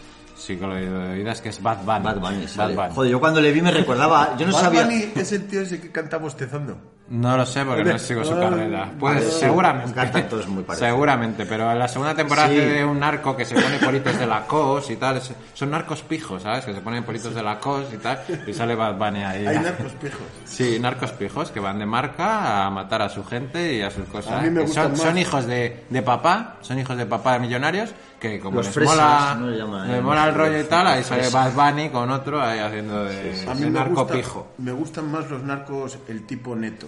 es 0.51 1.41
que 1.41 1.49
es 1.49 1.63
Bad 1.63 1.79
Bunny. 1.85 2.05
Bad 2.05 2.19
Bunny. 2.21 2.47
Bad 2.57 2.75
Bunny. 2.75 2.95
Joder, 2.95 3.11
yo 3.11 3.21
cuando 3.21 3.41
le 3.41 3.53
vi 3.53 3.63
me 3.63 3.71
recordaba... 3.71 4.37
Yo 4.37 4.47
no 4.47 4.53
Bad 4.53 4.61
sabía... 4.61 4.85
Bunny 4.85 5.13
es 5.15 5.33
el 5.33 5.47
tío 5.47 5.61
ese 5.63 5.81
que 5.81 5.91
canta 5.91 6.19
bostezando 6.19 6.77
No 7.09 7.37
lo 7.37 7.45
sé 7.47 7.65
porque 7.65 7.85
no 7.85 7.99
sigo 7.99 8.25
su 8.25 8.35
carrera. 8.39 8.91
Pues 8.99 9.23
seguramente. 9.35 9.93
cantan 9.95 10.29
todos 10.29 10.47
muy 10.49 10.63
parecidos. 10.63 10.91
Seguramente, 10.91 11.47
pero 11.47 11.71
en 11.71 11.79
la 11.79 11.89
segunda 11.89 12.15
temporada 12.15 12.49
Sí. 12.49 12.57
de 12.57 12.85
un 12.85 12.99
narco 12.99 13.37
que 13.37 13.45
se 13.45 13.55
pone 13.55 13.79
politos 13.79 14.19
de 14.19 14.27
la 14.27 14.47
cos 14.47 14.91
y 14.91 14.97
tal. 14.97 15.21
Son 15.55 15.71
narcos 15.71 16.03
pijos, 16.03 16.43
¿sabes? 16.43 16.65
Que 16.65 16.73
se 16.75 16.81
ponen 16.81 17.05
politos 17.05 17.35
de 17.35 17.43
la 17.43 17.59
cos 17.59 17.85
y 17.93 17.99
tal. 17.99 18.19
Y 18.47 18.53
sale 18.53 18.75
Bad 18.75 18.97
Bunny 18.97 19.23
ahí. 19.23 19.47
hay 19.47 19.59
narcos 19.59 19.93
pijos 19.93 20.21
Sí, 20.45 20.79
narcos 20.81 21.13
pijos 21.13 21.51
que 21.51 21.61
van 21.61 21.79
de 21.79 21.87
marca 21.87 22.67
a 22.67 22.71
matar 22.71 23.03
a 23.03 23.09
su 23.09 23.25
gente 23.25 23.75
y 23.75 23.83
a 23.83 23.91
sus 23.91 24.07
cosas. 24.07 24.33
A 24.33 24.43
mí 24.43 24.51
me 24.51 24.67
son, 24.67 24.93
más. 24.93 25.01
son 25.01 25.19
hijos 25.19 25.47
de, 25.47 25.85
de 25.89 26.03
papá, 26.03 26.57
son 26.63 26.79
hijos 26.79 26.97
de 26.97 27.07
papá 27.07 27.35
de 27.35 27.41
millonarios 27.41 27.91
que 28.23 28.39
como 28.39 28.59
Los 28.59 28.67
les 28.67 28.75
fresas, 28.77 28.95
mola, 28.97 29.37
¿no? 29.41 29.47
Le 29.49 29.89
les 29.89 29.99
eh, 29.99 30.01
mola 30.01 30.29
el 30.29 30.35
rollo 30.35 30.61
y 30.61 30.65
tal, 30.65 30.87
ahí 30.87 31.03
sale. 31.03 31.29
Bad 31.29 31.53
Bunny 31.55 31.91
con 31.91 32.09
otro 32.11 32.41
ahí 32.41 32.61
haciendo 32.61 33.05
de, 33.05 33.45
A 33.49 33.55
de 33.55 33.55
mí 33.57 33.61
me, 33.63 33.71
narco 33.71 33.95
gusta- 34.03 34.15
pijo. 34.15 34.47
me 34.59 34.71
gustan 34.73 35.11
más 35.11 35.29
los 35.29 35.43
narcos, 35.43 35.99
el 36.09 36.25
tipo 36.25 36.55
neto. 36.55 36.87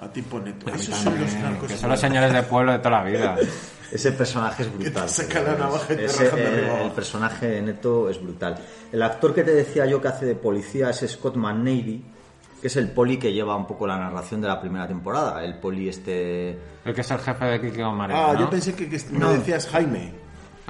A 0.00 0.08
tipo 0.12 0.38
neto. 0.38 0.70
Esos 0.72 0.94
son 0.96 1.20
los 1.20 1.34
narcos. 1.34 1.68
que 1.68 1.76
son 1.76 1.90
los 1.90 1.98
señores 2.00 2.32
de 2.32 2.42
pueblo 2.44 2.70
de 2.70 2.78
toda 2.78 2.90
la 2.90 3.02
vida. 3.02 3.36
Ese 3.90 4.12
personaje 4.12 4.62
es 4.62 4.72
brutal. 4.72 5.02
te 5.04 5.08
saca 5.08 5.40
la 5.40 5.56
tío. 5.56 5.64
navaja 5.64 5.92
y 5.92 5.96
te 5.96 6.04
Ese, 6.04 6.24
raja 6.24 6.36
de 6.36 6.66
eh, 6.66 6.84
el 6.84 6.90
personaje 6.92 7.46
de 7.48 7.62
Neto 7.62 8.08
es 8.10 8.22
brutal. 8.22 8.58
El 8.92 9.02
actor 9.02 9.34
que 9.34 9.42
te 9.42 9.52
decía 9.52 9.86
yo 9.86 10.00
que 10.00 10.08
hace 10.08 10.26
de 10.26 10.34
policía 10.36 10.90
es 10.90 11.04
Scott 11.08 11.36
McNairy, 11.36 12.04
que 12.60 12.66
es 12.66 12.76
el 12.76 12.90
poli 12.90 13.16
que 13.16 13.32
lleva 13.32 13.56
un 13.56 13.66
poco 13.66 13.86
la 13.86 13.96
narración 13.96 14.40
de 14.42 14.46
la 14.48 14.60
primera 14.60 14.86
temporada. 14.86 15.42
El 15.42 15.54
poli 15.58 15.88
este... 15.88 16.50
El 16.84 16.94
que 16.94 17.00
es 17.00 17.10
el 17.10 17.18
jefe 17.18 17.44
de 17.46 17.60
Kiki 17.62 17.80
Omar. 17.82 18.12
Ah, 18.12 18.30
¿no? 18.34 18.40
yo 18.40 18.50
pensé 18.50 18.74
que, 18.74 18.88
que 18.90 19.00
No. 19.12 19.28
me 19.30 19.38
decías 19.38 19.66
Jaime. 19.68 20.12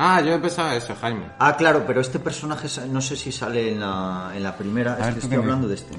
Ah, 0.01 0.21
yo 0.21 0.33
he 0.33 0.39
pensado 0.39 0.71
eso, 0.73 0.95
Jaime. 1.01 1.27
Ah, 1.41 1.57
claro, 1.57 1.83
pero 1.85 2.01
este 2.01 2.21
personaje 2.21 2.69
no 2.87 3.01
sé 3.01 3.17
si 3.17 3.33
sale 3.33 3.73
en 3.73 3.81
la, 3.81 4.31
en 4.33 4.43
la 4.45 4.57
primera. 4.57 4.93
A 4.95 4.99
Es 4.99 5.05
ver, 5.07 5.15
que 5.15 5.21
¿tú 5.21 5.27
estoy 5.27 5.39
hablando 5.39 5.67
de 5.67 5.75
este. 5.75 5.95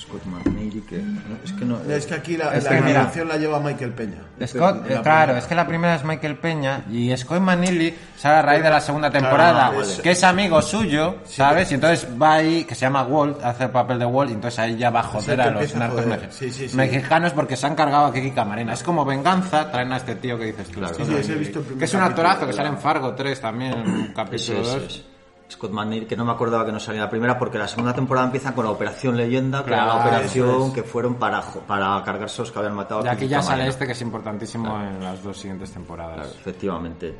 Scott 0.00 0.24
McNeely, 0.24 0.80
que... 0.82 0.96
no, 0.98 1.20
es 1.44 1.52
que 1.52 1.64
no... 1.64 1.78
Es 1.92 2.06
que 2.06 2.14
aquí 2.14 2.36
la, 2.36 2.54
Es 2.56 2.64
la 2.64 2.70
que 2.70 2.76
mira. 2.80 2.98
animación 3.00 3.28
la 3.28 3.36
lleva 3.36 3.60
Michael 3.60 3.92
Peña. 3.92 4.18
Scott, 4.46 4.84
eh, 4.88 4.98
claro, 5.02 5.02
primera. 5.02 5.38
es 5.38 5.44
que 5.46 5.54
la 5.54 5.66
primera 5.66 5.94
es 5.96 6.04
Michael 6.04 6.36
Peña 6.38 6.84
y 6.90 7.14
Scott 7.16 7.40
Manilli 7.40 7.94
sale 8.16 8.36
a 8.36 8.42
raíz 8.42 8.62
de 8.62 8.70
la 8.70 8.80
segunda 8.80 9.10
temporada, 9.10 9.68
Claro, 9.70 9.86
vale. 9.86 10.02
que 10.02 10.10
es 10.12 10.24
amigo 10.24 10.62
suyo, 10.62 11.16
¿sabes? 11.24 11.70
Y 11.70 11.74
entonces 11.74 12.08
va 12.20 12.34
ahí, 12.34 12.64
que 12.64 12.74
se 12.74 12.82
llama 12.82 13.02
Walt, 13.04 13.42
hace 13.44 13.64
el 13.64 13.70
papel 13.70 13.98
de 13.98 14.06
Walt, 14.06 14.30
y 14.30 14.34
entonces 14.34 14.58
ahí 14.58 14.76
ya 14.76 14.90
va 14.90 15.00
a 15.00 15.04
joder 15.04 15.40
a 15.40 15.50
los 15.50 15.74
a 15.74 15.78
narcos 15.78 16.04
joder. 16.04 16.20
mex- 16.22 16.32
Sí, 16.32 16.50
sí, 16.50 16.68
sí. 16.68 16.76
mexicanos 16.76 17.32
porque 17.32 17.56
se 17.56 17.66
han 17.66 17.74
cargado 17.74 18.06
a 18.06 18.12
Kiki 18.12 18.30
Camarena. 18.30 18.72
Es 18.72 18.82
como 18.82 19.04
venganza, 19.04 19.70
traen 19.70 19.92
a 19.92 19.98
este 19.98 20.14
tío 20.16 20.38
que 20.38 20.46
dices 20.46 20.68
tú. 20.68 20.78
Claro. 20.80 20.94
Scott 20.94 21.06
Sí, 21.06 21.12
sí, 21.12 21.18
ese 21.18 21.26
he 21.32 21.34
Manilli. 21.34 21.38
visto 21.44 21.58
el 21.58 21.64
primer 21.66 21.78
que 21.78 21.84
es 21.84 21.94
un 21.94 22.00
actorazo 22.02 22.46
que 22.46 22.52
sale 22.54 22.68
en 22.70 22.78
Fargo 22.78 23.14
3 23.14 23.40
también, 23.40 23.72
en 23.74 24.12
capítulo 24.14 24.60
es, 24.62 24.66
2. 24.72 25.04
Scott 25.50 25.72
McNeil, 25.72 26.06
que 26.06 26.16
no 26.16 26.24
me 26.24 26.32
acordaba 26.32 26.64
que 26.64 26.72
no 26.72 26.78
salía 26.80 27.02
la 27.02 27.10
primera, 27.10 27.38
porque 27.38 27.58
la 27.58 27.66
segunda 27.68 27.92
temporada 27.92 28.26
empieza 28.26 28.54
con 28.54 28.64
la 28.64 28.70
Operación 28.70 29.16
Leyenda, 29.16 29.64
que 29.64 29.70
era 29.72 29.84
la 29.86 29.92
Claro, 29.94 30.08
operación 30.08 30.62
es. 30.68 30.72
que 30.72 30.82
fueron 30.82 31.14
para, 31.16 31.42
para 31.66 32.02
cargarse 32.04 32.42
los 32.42 32.52
que 32.52 32.58
habían 32.58 32.74
matado 32.74 33.04
Y 33.04 33.08
aquí 33.08 33.26
ya 33.28 33.42
sale 33.42 33.66
este 33.66 33.86
que 33.86 33.92
es 33.92 34.00
importantísimo 34.02 34.80
en 34.80 35.02
las 35.02 35.22
dos 35.22 35.36
siguientes 35.38 35.70
temporadas. 35.72 36.14
Claro, 36.16 36.30
efectivamente. 36.30 37.14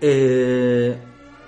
Eh, 0.00 0.98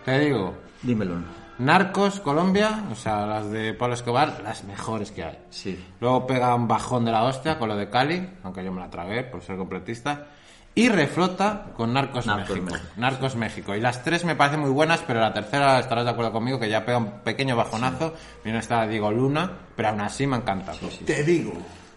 Te 0.04 0.18
digo, 0.18 0.54
dímelo. 0.82 1.14
Narcos, 1.58 2.18
Colombia, 2.20 2.84
o 2.90 2.94
sea, 2.94 3.24
las 3.26 3.50
de 3.50 3.72
Pablo 3.74 3.94
Escobar, 3.94 4.40
las 4.42 4.64
mejores 4.64 5.12
que 5.12 5.22
hay. 5.22 5.38
Sí. 5.50 5.78
Luego 6.00 6.26
pega 6.26 6.54
un 6.54 6.66
bajón 6.66 7.04
de 7.04 7.12
la 7.12 7.22
hostia 7.24 7.58
con 7.58 7.68
lo 7.68 7.76
de 7.76 7.88
Cali, 7.88 8.28
aunque 8.42 8.64
yo 8.64 8.72
me 8.72 8.80
la 8.80 8.90
tragué 8.90 9.22
por 9.24 9.42
ser 9.42 9.56
completista. 9.56 10.26
Y 10.74 10.88
reflota 10.88 11.66
con 11.76 11.92
Narcos, 11.92 12.26
Narcos 12.26 12.48
México. 12.56 12.72
México. 12.72 12.90
Narcos 12.96 13.36
México. 13.36 13.74
Y 13.74 13.80
las 13.80 14.02
tres 14.02 14.24
me 14.24 14.34
parecen 14.36 14.60
muy 14.60 14.70
buenas, 14.70 15.00
pero 15.06 15.20
la 15.20 15.32
tercera 15.34 15.78
estarás 15.78 16.04
de 16.04 16.10
acuerdo 16.12 16.32
conmigo 16.32 16.58
que 16.58 16.70
ya 16.70 16.84
pega 16.84 16.96
un 16.98 17.10
pequeño 17.22 17.56
bajonazo. 17.56 18.14
Viene 18.42 18.58
esta 18.58 18.86
Diego 18.86 19.10
Luna, 19.12 19.50
pero 19.76 19.90
aún 19.90 20.00
así 20.00 20.26
me 20.26 20.36
encanta. 20.38 20.72
Te 21.04 21.22
digo, 21.24 21.52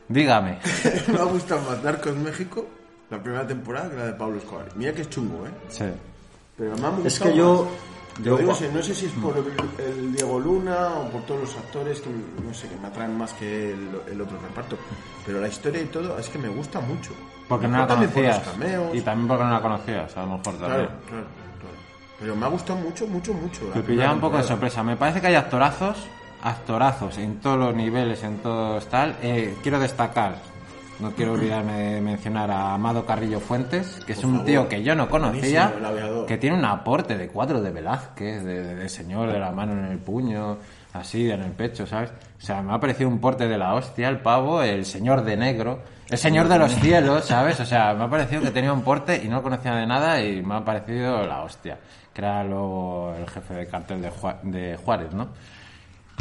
Dígame. 0.10 0.60
me 1.08 1.20
ha 1.20 1.24
gustado 1.24 1.62
más 1.70 1.82
Narcos 1.84 2.16
México, 2.18 2.66
la 3.10 3.22
primera 3.24 3.48
temporada, 3.48 3.90
que 3.90 3.96
la 3.96 4.06
de 4.08 4.14
Pablo 4.14 4.38
Escobar. 4.38 4.66
Mira 4.76 4.92
que 4.94 5.02
es 5.04 5.10
chungo, 5.10 5.48
¿eh? 5.48 5.52
Sí. 5.70 5.86
Pero 6.58 6.76
me 6.78 6.86
ha 6.86 6.90
gustado 6.90 7.08
Es 7.08 7.20
que 7.20 7.36
yo- 7.36 7.64
más. 7.66 7.95
Yo- 8.24 8.38
digo, 8.38 8.54
no 8.74 8.82
sé 8.84 8.96
si 8.96 9.06
es 9.08 9.12
por 9.14 9.36
el, 9.38 9.46
el 9.86 10.14
Diego 10.16 10.40
Luna 10.40 10.90
o 11.00 11.10
por 11.10 11.22
todos 11.24 11.42
los 11.42 11.56
actores 11.58 12.00
que 12.02 12.10
no 12.10 12.54
sé 12.54 12.68
que 12.70 12.76
me 12.78 12.88
atraen 12.88 13.18
más 13.18 13.34
que 13.34 13.72
el, 13.74 13.90
el 14.12 14.22
otro 14.22 14.38
reparto, 14.40 14.78
pero 15.26 15.40
la 15.42 15.48
historia 15.48 15.82
y 15.82 15.86
todo 15.86 16.18
es 16.20 16.30
que 16.30 16.38
me 16.38 16.48
gusta 16.50 16.80
mucho. 16.80 17.12
Porque 17.48 17.68
no 17.68 17.78
la 17.78 17.88
conocías. 17.88 18.42
Y 18.94 19.02
también 19.02 19.28
porque 19.28 19.44
no 19.44 19.52
la 19.52 19.62
conocías, 19.62 20.16
a 20.18 20.22
lo 20.22 20.28
mejor 20.38 20.44
también. 20.44 20.60
Claro, 20.70 20.90
claro, 21.08 21.26
claro. 21.60 21.76
Pero 22.20 22.36
me 22.36 22.46
ha 22.46 22.50
gustado 22.50 22.80
mucho, 22.80 23.06
mucho, 23.08 23.34
mucho. 23.34 23.70
Me 23.76 23.82
pillaba 23.82 24.14
un 24.14 24.22
poco 24.22 24.38
de 24.38 24.44
sorpresa. 24.44 24.82
Me 24.84 24.96
parece 24.96 25.20
que 25.22 25.28
hay 25.28 25.36
actorazos, 25.36 25.98
actorazos 26.42 27.18
en 27.18 27.40
todos 27.40 27.58
los 27.60 27.76
niveles, 27.76 28.24
en 28.24 28.38
todos 28.38 28.88
tal. 28.88 29.18
Eh, 29.22 29.56
quiero 29.62 29.80
destacar, 29.80 30.38
no 31.00 31.12
quiero 31.12 31.34
olvidarme 31.34 31.74
de 31.78 32.02
mencionar 32.02 32.50
a 32.52 32.74
Amado 32.74 33.06
Carrillo 33.06 33.40
Fuentes, 33.40 34.00
que 34.06 34.14
es 34.14 34.20
Por 34.20 34.28
un 34.28 34.32
favor. 34.34 34.46
tío 34.46 34.70
que 34.70 34.82
yo 34.84 34.96
no 34.96 35.10
conocía, 35.10 35.74
que 36.28 36.38
tiene 36.38 36.58
un 36.58 36.66
aporte 36.66 37.18
de 37.18 37.28
cuadro 37.28 37.62
de 37.62 37.72
Velázquez, 37.72 38.44
de, 38.44 38.64
de- 38.64 38.76
de 38.76 38.90
señor 38.90 39.32
de 39.32 39.40
la 39.40 39.52
mano 39.52 39.74
en 39.74 39.86
el 39.92 39.98
puño, 40.00 40.58
así 40.94 41.30
en 41.30 41.42
el 41.42 41.52
pecho, 41.52 41.86
¿sabes? 41.86 42.12
O 42.38 42.42
sea, 42.46 42.62
me 42.62 42.74
ha 42.74 42.80
parecido 42.80 43.10
un 43.10 43.20
porte 43.20 43.48
de 43.48 43.58
la 43.58 43.74
hostia 43.74 44.08
el 44.08 44.20
pavo, 44.20 44.62
el 44.62 44.86
señor 44.86 45.24
de 45.24 45.36
negro, 45.36 45.80
el 46.10 46.18
señor 46.18 46.48
de 46.48 46.60
los 46.60 46.72
cielos, 46.76 47.26
¿sabes? 47.26 47.60
O 47.60 47.66
sea, 47.66 47.94
me 47.98 48.06
ha 48.06 48.10
parecido 48.10 48.42
que 48.42 48.52
tenía 48.52 48.72
un 48.72 48.82
porte 48.84 49.22
y 49.24 49.28
no 49.28 49.38
lo 49.38 49.44
conocía 49.44 49.74
de 49.76 49.86
nada 49.86 50.22
y 50.24 50.42
me 50.42 50.56
ha 50.56 50.64
parecido 50.64 51.26
la 51.28 51.42
hostia, 51.44 51.78
que 52.14 52.22
era 52.22 52.44
luego 52.44 53.14
el 53.18 53.28
jefe 53.30 53.54
de 53.54 53.68
cartel 53.68 54.02
de 54.44 54.78
Juárez, 54.78 55.12
¿no? 55.14 55.30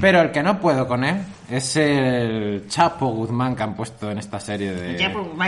Pero 0.00 0.20
el 0.20 0.32
que 0.32 0.42
no 0.42 0.58
puedo 0.58 0.86
con 0.88 1.04
él 1.04 1.16
es 1.48 1.76
el 1.76 2.64
Chapo 2.68 3.06
Guzmán 3.08 3.54
que 3.54 3.62
han 3.62 3.74
puesto 3.74 4.10
en 4.10 4.18
esta 4.18 4.40
serie 4.40 4.72
de 4.74 4.98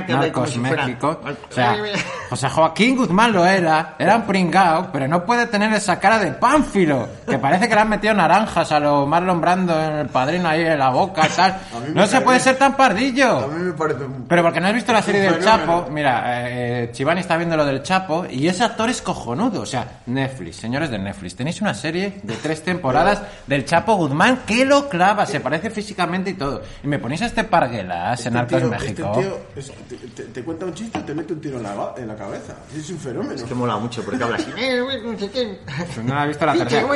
Narcos 0.09 0.57
México. 0.57 1.20
O 1.51 1.53
sea, 1.53 1.76
José 2.30 2.49
Joaquín 2.49 2.97
Guzmán 2.97 3.32
lo 3.32 3.44
era, 3.44 3.97
era 3.99 4.16
un 4.16 4.22
pringao, 4.22 4.90
pero 4.92 5.09
no 5.09 5.24
puede 5.26 5.47
tener 5.47 5.72
esa 5.72 5.99
cara 5.99 6.18
de 6.20 6.32
pánfilo, 6.32 7.09
que 7.28 7.38
parece 7.38 7.68
que 7.68 7.74
le 7.74 7.80
han 7.80 7.88
metido 7.88 8.14
naranjas 8.14 8.70
a 8.72 8.78
lo 8.78 9.05
Marlon 9.07 9.40
Brando 9.40 9.78
en 9.82 9.92
el 9.97 10.09
padrino 10.09 10.49
ahí 10.49 10.62
en 10.64 10.78
la 10.78 10.90
boca 10.90 11.26
y 11.26 11.30
tal. 11.36 11.51
A 11.53 11.59
No 11.92 12.07
se 12.07 12.12
parece- 12.12 12.20
puede 12.20 12.40
ser 12.40 12.57
tan 12.57 12.72
A 12.72 12.76
pardillo. 12.76 13.49
mí 13.49 13.64
me 13.64 13.72
parece 13.72 14.05
un... 14.05 14.26
Pero 14.28 14.42
porque 14.42 14.61
no 14.61 14.68
has 14.68 14.74
visto 14.74 14.92
la 14.92 15.03
serie 15.03 15.22
del. 15.22 15.42
Chapo, 15.42 15.88
mira, 15.90 16.22
eh, 16.49 16.90
Chivani 16.92 17.20
está 17.20 17.36
viendo 17.36 17.57
lo 17.57 17.64
del 17.64 17.82
Chapo 17.82 18.26
y 18.30 18.47
ese 18.47 18.62
actor 18.64 18.88
es 18.90 19.03
cojonudo. 19.03 19.62
O 19.62 19.66
sea, 19.66 19.86
Netflix, 20.07 20.57
señores 20.57 20.90
de 20.90 20.99
Netflix, 20.99 21.34
tenéis 21.36 21.61
una 21.61 21.74
serie 21.74 22.20
de 22.22 22.34
tres 22.36 22.62
temporadas 22.62 23.22
del 23.47 23.64
Chapo 23.64 23.94
Guzmán 23.97 24.36
que 24.45 24.64
lo 24.64 24.89
clava, 24.89 25.24
se 25.26 25.41
parece 25.41 25.70
físicamente 25.70 26.30
y 26.30 26.34
todo. 26.34 26.62
Y 26.82 26.87
me 26.89 26.99
ponéis 26.99 27.22
a 27.22 27.26
este 27.26 27.45
Parguelas 27.45 28.18
Este 28.18 28.28
en 28.28 28.34
Narcos 28.34 28.61
tío- 28.61 28.70
México. 28.70 29.12
Este 29.14 29.22
tío 29.22 29.39
es- 29.57 29.72
te, 29.89 29.97
te- 29.97 30.22
te 30.30 30.43
cuenta 30.45 30.66
un 30.66 30.74
chiste 30.74 31.01
te 31.01 31.14
mete 31.14 31.32
un 31.32 31.41
tiro 31.41 31.57
en 31.59 31.62
la, 31.62 31.95
en 31.97 32.09
la 32.09 32.16
cabeza. 32.16 32.55
Es 32.76 32.91
un 32.91 32.99
fenómeno. 32.99 33.34
Es 33.34 33.43
que 33.45 33.55
mola 33.55 33.76
mucho 33.76 34.03
porque 34.05 34.22
habla 34.22 34.37
así. 34.37 34.51
Güey, 34.53 35.03
no 35.03 35.18
sé 35.18 35.30
qué. 35.30 35.59
Pues 35.95 36.05
no 36.07 36.14
la 36.14 36.24
he 36.24 36.28
visto 36.28 36.47
la 36.47 36.55
tercera. 36.55 36.87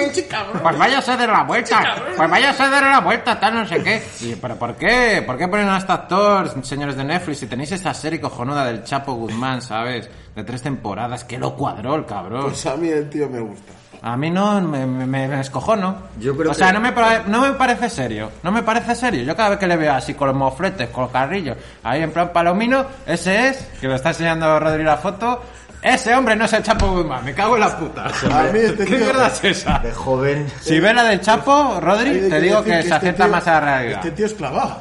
Pues 0.62 0.78
váyase 0.78 1.16
de 1.16 1.26
la 1.26 1.42
vuelta, 1.44 1.96
pues 2.16 2.30
váyase 2.30 2.62
de 2.64 2.80
la 2.80 3.00
vuelta, 3.00 3.38
tal, 3.40 3.54
no 3.54 3.66
sé 3.66 3.82
qué. 3.82 4.02
Y, 4.20 4.34
¿Pero 4.34 4.56
por 4.56 4.74
qué? 4.76 5.22
¿Por 5.26 5.36
qué 5.38 5.48
ponen 5.48 5.68
a 5.68 5.78
este 5.78 5.92
actor, 5.92 6.64
señores 6.64 6.96
de 6.96 7.04
Netflix, 7.04 7.38
si 7.38 7.46
tenéis 7.46 7.72
esta 7.72 7.92
serie 7.94 8.20
cojonuda 8.20 8.64
del 8.66 8.82
Chapo 8.84 9.14
Guzmán, 9.14 9.62
¿sabes? 9.62 10.08
De 10.34 10.44
tres 10.44 10.62
temporadas, 10.62 11.24
que 11.24 11.38
lo 11.38 11.54
cuadró 11.56 11.94
el 11.96 12.06
cabrón. 12.06 12.42
Pues 12.44 12.64
a 12.66 12.76
mí 12.76 12.88
el 12.88 13.08
tío 13.08 13.28
me 13.28 13.40
gusta. 13.40 13.72
A 14.02 14.16
mí 14.16 14.30
no, 14.30 14.60
me, 14.62 14.86
me, 14.86 15.06
me 15.28 15.40
escojono. 15.40 15.94
Yo 16.18 16.34
creo 16.36 16.52
o 16.52 16.54
sea, 16.54 16.68
que- 16.68 16.72
no 16.72 16.80
me, 16.80 16.92
pare- 16.92 17.22
no 17.26 17.42
me 17.42 17.52
parece 17.52 17.90
serio. 17.90 18.30
No 18.42 18.50
me 18.50 18.62
parece 18.62 18.94
serio. 18.94 19.22
Yo 19.22 19.36
cada 19.36 19.50
vez 19.50 19.58
que 19.58 19.66
le 19.66 19.76
veo 19.76 19.92
así 19.92 20.14
con 20.14 20.28
los 20.28 20.36
mofletes, 20.36 20.88
con 20.88 21.04
los 21.04 21.12
carrillos, 21.12 21.56
ahí 21.84 22.02
en 22.02 22.10
plan 22.10 22.32
palomino, 22.32 22.86
ese 23.06 23.48
es, 23.48 23.58
que 23.80 23.88
lo 23.88 23.94
está 23.96 24.08
enseñando 24.10 24.58
Rodri 24.58 24.84
la 24.84 24.96
foto, 24.96 25.42
ese 25.82 26.14
hombre 26.14 26.34
no 26.34 26.46
es 26.46 26.52
el 26.54 26.62
Chapo 26.62 26.90
Guzmán. 26.92 27.24
Me 27.24 27.34
cago 27.34 27.56
en 27.56 27.60
la 27.60 27.76
puta. 27.76 28.04
A 28.06 28.44
mí 28.52 28.58
este 28.58 28.84
¿Qué 28.86 28.96
mierda 28.96 29.26
es 29.28 29.44
esa? 29.44 29.78
De 29.80 29.92
joven. 29.92 30.46
Si 30.62 30.80
ves 30.80 30.94
la 30.94 31.04
del 31.04 31.20
Chapo, 31.20 31.78
Rodri, 31.80 32.28
te 32.28 32.40
digo 32.40 32.62
que, 32.64 32.82
se 32.82 32.88
este 32.94 33.12
tío- 33.12 33.28
más 33.28 33.46
a 33.48 33.52
la 33.52 33.60
realidad. 33.60 33.96
Este 33.98 34.10
tío 34.12 34.26
es 34.26 34.34
clavado. 34.34 34.78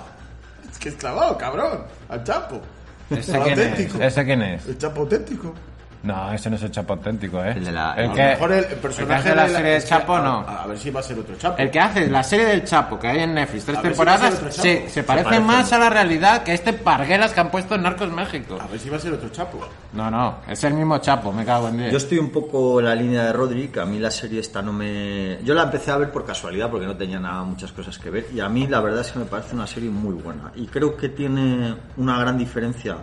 Es 0.71 0.77
que 0.77 0.89
es 0.89 0.95
clavado, 0.95 1.37
cabrón. 1.37 1.83
Al 2.07 2.23
Chapo. 2.23 2.61
¿Ese 3.09 3.31
quién 3.31 3.59
es? 3.59 3.67
auténtico. 3.67 4.01
¿Ese 4.03 4.23
quién 4.25 4.41
es? 4.43 4.65
El 4.67 4.77
Chapo 4.77 5.01
auténtico. 5.01 5.53
No, 6.01 6.31
ese 6.31 6.49
no 6.49 6.55
es 6.55 6.63
el 6.63 6.71
Chapo 6.71 6.93
auténtico, 6.93 7.43
¿eh? 7.43 7.51
El 7.57 7.65
de 7.65 7.71
la- 7.73 7.93
que, 7.95 8.23
mejor 8.23 8.51
el, 8.53 8.57
el 8.59 8.63
el 8.63 8.69
que 8.69 8.75
personaje 8.77 9.13
hace 9.19 9.35
la 9.35 9.43
de 9.43 9.49
serie 9.49 9.71
de 9.71 9.75
es 9.77 9.83
que 9.83 9.89
Chapo, 9.89 10.15
a- 10.15 10.21
no. 10.21 10.45
A, 10.47 10.65
ver 10.67 10.77
si 10.79 10.91
va 10.91 11.01
a 11.01 11.03
ser 11.03 11.19
otro 11.19 11.35
Chapo. 11.37 11.57
El 11.61 11.69
que 11.69 11.79
hace 11.79 12.07
la 12.07 12.23
serie 12.23 12.45
del 12.45 12.63
Chapo 12.63 12.97
que 12.97 13.07
hay 13.09 13.19
en 13.19 13.33
Netflix, 13.33 13.65
tres 13.65 13.77
si 13.79 13.83
temporadas, 13.83 14.41
sí, 14.51 14.83
se 14.87 15.03
parece 15.03 15.25
parece. 15.25 15.41
más 15.43 15.73
a 15.73 15.77
la 15.77 15.89
realidad 15.89 16.43
que 16.43 16.53
este 16.53 16.71
Parguelas 16.71 17.33
que 17.33 17.39
han 17.41 17.51
puesto 17.51 17.75
en 17.75 17.83
Narcos 17.83 18.09
México. 18.11 18.57
A 18.61 18.67
ver 18.67 18.79
si 18.79 18.89
va 18.89 18.95
a 18.95 18.99
ser 19.01 19.11
otro 19.11 19.27
Chapo. 19.29 19.59
No, 19.91 20.09
no, 20.09 20.37
es 20.47 20.63
el 20.63 20.73
mismo 20.73 20.97
Chapo, 20.99 21.33
me 21.33 21.43
cago 21.43 21.67
en 21.67 21.75
Yo 21.77 21.83
diez. 21.89 21.95
estoy 21.95 22.17
un 22.19 22.29
poco 22.31 22.79
en 22.79 22.85
la 22.85 22.95
línea 22.95 23.25
de 23.25 23.33
Rodri, 23.33 23.67
que 23.67 23.81
a 23.81 23.85
mí 23.85 23.99
la 23.99 24.09
serie 24.11 24.39
esta 24.39 24.61
no 24.61 24.71
me... 24.71 25.39
Yo 25.43 25.53
la 25.53 25.63
empecé 25.63 25.91
a 25.91 25.97
ver 25.97 26.11
por 26.11 26.25
casualidad, 26.25 26.69
porque 26.69 26.85
no 26.85 26.95
tenía 26.95 27.19
nada, 27.19 27.43
muchas 27.43 27.73
cosas 27.73 27.99
que 27.99 28.09
ver, 28.09 28.27
y 28.33 28.39
a 28.39 28.47
mí 28.47 28.67
la 28.67 28.79
verdad 28.79 29.01
es 29.01 29.11
que 29.11 29.19
me 29.19 29.25
parece 29.25 29.53
una 29.53 29.67
serie 29.67 29.89
muy 29.89 30.13
buena. 30.13 30.51
Y 30.55 30.65
creo 30.67 30.95
que 30.95 31.09
tiene 31.09 31.75
una 31.97 32.17
gran 32.19 32.37
diferencia 32.37 32.95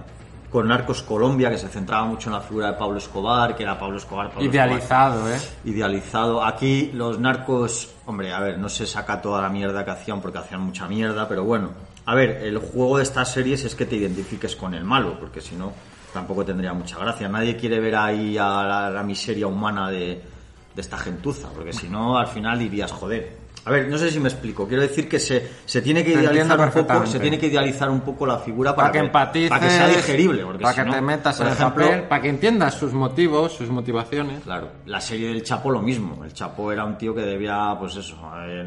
con 0.56 0.68
Narcos 0.68 1.02
Colombia, 1.02 1.50
que 1.50 1.58
se 1.58 1.68
centraba 1.68 2.06
mucho 2.06 2.30
en 2.30 2.32
la 2.32 2.40
figura 2.40 2.68
de 2.68 2.78
Pablo 2.78 2.96
Escobar, 2.96 3.54
que 3.54 3.62
era 3.62 3.78
Pablo 3.78 3.98
Escobar... 3.98 4.28
Pablo 4.28 4.40
Escobar. 4.40 4.68
Idealizado, 4.70 5.30
¿eh? 5.30 5.38
idealizado. 5.66 6.42
Aquí 6.42 6.92
los 6.94 7.20
narcos, 7.20 7.90
hombre, 8.06 8.32
a 8.32 8.40
ver, 8.40 8.58
no 8.58 8.70
se 8.70 8.86
saca 8.86 9.20
toda 9.20 9.42
la 9.42 9.50
mierda 9.50 9.84
que 9.84 9.90
hacían 9.90 10.22
porque 10.22 10.38
hacían 10.38 10.62
mucha 10.62 10.88
mierda, 10.88 11.28
pero 11.28 11.44
bueno, 11.44 11.72
a 12.06 12.14
ver, 12.14 12.42
el 12.42 12.56
juego 12.56 12.96
de 12.96 13.02
estas 13.02 13.30
series 13.30 13.64
es 13.64 13.74
que 13.74 13.84
te 13.84 13.96
identifiques 13.96 14.56
con 14.56 14.72
el 14.72 14.82
malo, 14.82 15.20
porque 15.20 15.42
si 15.42 15.56
no, 15.56 15.74
tampoco 16.14 16.42
tendría 16.42 16.72
mucha 16.72 16.98
gracia. 16.98 17.28
Nadie 17.28 17.54
quiere 17.58 17.78
ver 17.78 17.94
ahí 17.94 18.38
a 18.38 18.64
la, 18.64 18.88
la 18.88 19.02
miseria 19.02 19.48
humana 19.48 19.90
de, 19.90 20.22
de 20.74 20.80
esta 20.80 20.96
gentuza, 20.96 21.50
porque 21.54 21.74
si 21.74 21.90
no, 21.90 22.16
al 22.16 22.28
final 22.28 22.58
dirías, 22.58 22.90
joder. 22.92 23.44
A 23.66 23.70
ver, 23.70 23.88
no 23.88 23.98
sé 23.98 24.10
si 24.12 24.20
me 24.20 24.28
explico. 24.28 24.66
Quiero 24.68 24.82
decir 24.82 25.08
que 25.08 25.18
se, 25.18 25.50
se 25.64 25.82
tiene 25.82 26.04
que 26.04 26.12
Te 26.14 26.22
idealizar 26.22 26.58
un 26.60 26.70
poco, 26.70 27.04
se 27.06 27.18
tiene 27.18 27.36
que 27.38 27.48
idealizar 27.48 27.90
un 27.90 28.00
poco 28.00 28.24
la 28.24 28.38
figura 28.38 28.74
para, 28.76 28.88
Para 28.88 28.92
que 29.00 29.06
empatices, 29.06 29.48
para 29.50 29.60
que 29.60 29.70
sea 29.70 29.88
digerible, 29.88 30.44
para 30.62 30.72
si 30.72 30.78
que 30.80 30.84
no, 30.86 30.94
te 30.94 31.00
metas 31.00 31.40
en 31.40 31.46
el 31.48 31.52
ejemplo, 31.52 31.84
papel, 31.86 32.02
para 32.04 32.22
que 32.22 32.28
entiendas 32.28 32.74
sus 32.74 32.92
motivos, 32.92 33.52
sus 33.54 33.68
motivaciones. 33.68 34.44
Claro, 34.44 34.68
la 34.86 35.00
serie 35.00 35.28
del 35.28 35.42
Chapo 35.42 35.70
lo 35.70 35.82
mismo. 35.82 36.24
El 36.24 36.32
Chapo 36.32 36.70
era 36.70 36.84
un 36.84 36.96
tío 36.96 37.12
que 37.14 37.22
debía, 37.22 37.74
pues 37.78 37.96
eso. 37.96 38.16
eh, 38.46 38.64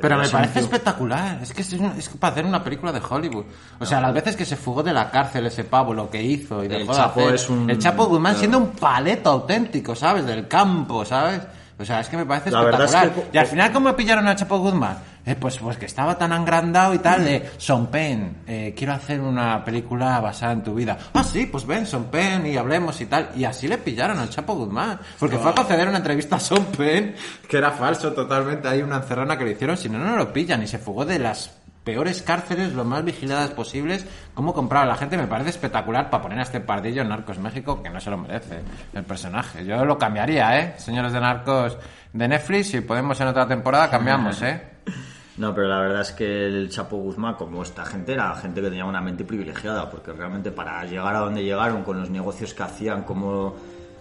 Pero 0.00 0.16
me 0.18 0.28
parece 0.28 0.58
espectacular. 0.60 1.38
Es 1.40 1.52
que 1.52 1.62
es, 1.62 1.72
un- 1.74 1.92
es 1.96 2.08
para 2.08 2.32
hacer 2.32 2.44
una 2.44 2.64
película 2.64 2.90
de 2.90 3.00
Hollywood. 3.08 3.44
O 3.78 3.86
sea, 3.86 4.00
las 4.00 4.12
veces 4.12 4.34
que 4.34 4.44
se 4.44 4.56
fugó 4.56 4.82
de 4.82 4.92
la 4.92 5.10
cárcel 5.12 5.46
ese 5.46 5.62
pavo, 5.62 5.94
lo 5.94 6.10
que 6.10 6.20
hizo 6.20 6.60
y 6.62 6.66
El 6.66 6.72
dejó 6.72 6.92
de 6.92 6.98
Chapo 6.98 7.20
hacer- 7.20 7.34
es 7.36 7.48
un- 7.48 7.70
El 7.70 7.78
Chapo 7.78 8.06
Guzmán 8.06 8.34
siendo 8.36 8.58
un 8.58 8.70
paleto 8.70 9.30
auténtico, 9.30 9.94
¿sabes? 9.94 10.26
Del 10.26 10.48
campo, 10.48 11.04
¿sabes? 11.04 11.42
O 11.78 11.84
sea, 11.84 12.00
es 12.00 12.08
que 12.08 12.16
me 12.16 12.26
parece 12.26 12.50
La 12.50 12.62
verdad 12.62 12.84
es 12.84 12.92
espectacular. 12.94 13.30
que- 13.30 13.36
Y 13.36 13.40
al 13.40 13.46
final, 13.46 13.72
¿cómo 13.72 13.96
pillaron 13.96 14.28
al 14.28 14.36
Chapo 14.36 14.58
Guzmán? 14.58 14.98
Eh, 15.24 15.36
pues, 15.36 15.56
pues 15.58 15.76
que 15.78 15.86
estaba 15.86 16.18
tan 16.18 16.32
agrandado 16.32 16.94
y 16.94 16.98
tal 16.98 17.24
de 17.24 17.50
Son 17.56 17.86
Pen, 17.86 18.38
eh, 18.46 18.74
quiero 18.76 18.92
hacer 18.92 19.20
una 19.20 19.64
película 19.64 20.20
basada 20.20 20.52
en 20.52 20.62
tu 20.62 20.74
vida. 20.74 20.98
Ah, 21.14 21.22
sí, 21.24 21.46
pues 21.46 21.64
ven, 21.66 21.86
Son 21.86 22.04
Pen 22.04 22.46
y 22.46 22.56
hablemos 22.56 23.00
y 23.00 23.06
tal. 23.06 23.30
Y 23.36 23.44
así 23.44 23.68
le 23.68 23.78
pillaron 23.78 24.18
al 24.18 24.30
Chapo 24.30 24.54
Guzmán. 24.54 24.98
Porque 25.18 25.38
fue 25.38 25.50
a 25.50 25.54
conceder 25.54 25.88
una 25.88 25.98
entrevista 25.98 26.36
a 26.36 26.40
Son 26.40 26.64
Pen, 26.66 27.14
que 27.48 27.56
era 27.56 27.70
falso 27.70 28.12
totalmente. 28.12 28.68
Hay 28.68 28.82
una 28.82 28.96
encerrona 28.96 29.38
que 29.38 29.44
le 29.44 29.52
hicieron, 29.52 29.76
si 29.76 29.88
no, 29.88 29.98
no 29.98 30.16
lo 30.16 30.32
pillan. 30.32 30.62
Y 30.62 30.66
se 30.66 30.78
fugó 30.78 31.04
de 31.04 31.18
las 31.20 31.50
peores 31.84 32.22
cárceles, 32.22 32.72
lo 32.74 32.84
más 32.84 33.04
vigiladas 33.04 33.50
posibles, 33.50 34.06
cómo 34.34 34.54
comprar 34.54 34.84
a 34.84 34.86
la 34.86 34.96
gente, 34.96 35.16
me 35.16 35.26
parece 35.26 35.50
espectacular 35.50 36.10
para 36.10 36.22
poner 36.22 36.38
a 36.38 36.42
este 36.42 36.60
pardillo 36.60 37.02
en 37.02 37.08
Narcos 37.08 37.38
México, 37.38 37.82
que 37.82 37.90
no 37.90 38.00
se 38.00 38.10
lo 38.10 38.18
merece 38.18 38.60
el 38.92 39.04
personaje. 39.04 39.64
Yo 39.64 39.84
lo 39.84 39.98
cambiaría, 39.98 40.58
¿eh? 40.58 40.74
Señores 40.78 41.12
de 41.12 41.20
Narcos 41.20 41.76
de 42.12 42.28
Netflix, 42.28 42.68
si 42.68 42.80
podemos 42.80 43.20
en 43.20 43.28
otra 43.28 43.46
temporada, 43.46 43.90
cambiamos, 43.90 44.40
¿eh? 44.42 44.62
No, 45.34 45.54
pero 45.54 45.66
la 45.66 45.80
verdad 45.80 46.02
es 46.02 46.12
que 46.12 46.46
el 46.46 46.68
Chapo 46.68 46.98
Guzmán, 46.98 47.36
como 47.36 47.62
esta 47.62 47.86
gente, 47.86 48.12
era 48.12 48.34
gente 48.34 48.60
que 48.60 48.68
tenía 48.68 48.84
una 48.84 49.00
mente 49.00 49.24
privilegiada, 49.24 49.88
porque 49.88 50.12
realmente 50.12 50.52
para 50.52 50.84
llegar 50.84 51.16
a 51.16 51.20
donde 51.20 51.42
llegaron, 51.42 51.84
con 51.84 51.98
los 51.98 52.10
negocios 52.10 52.52
que 52.52 52.62
hacían, 52.62 53.04
cómo 53.04 53.56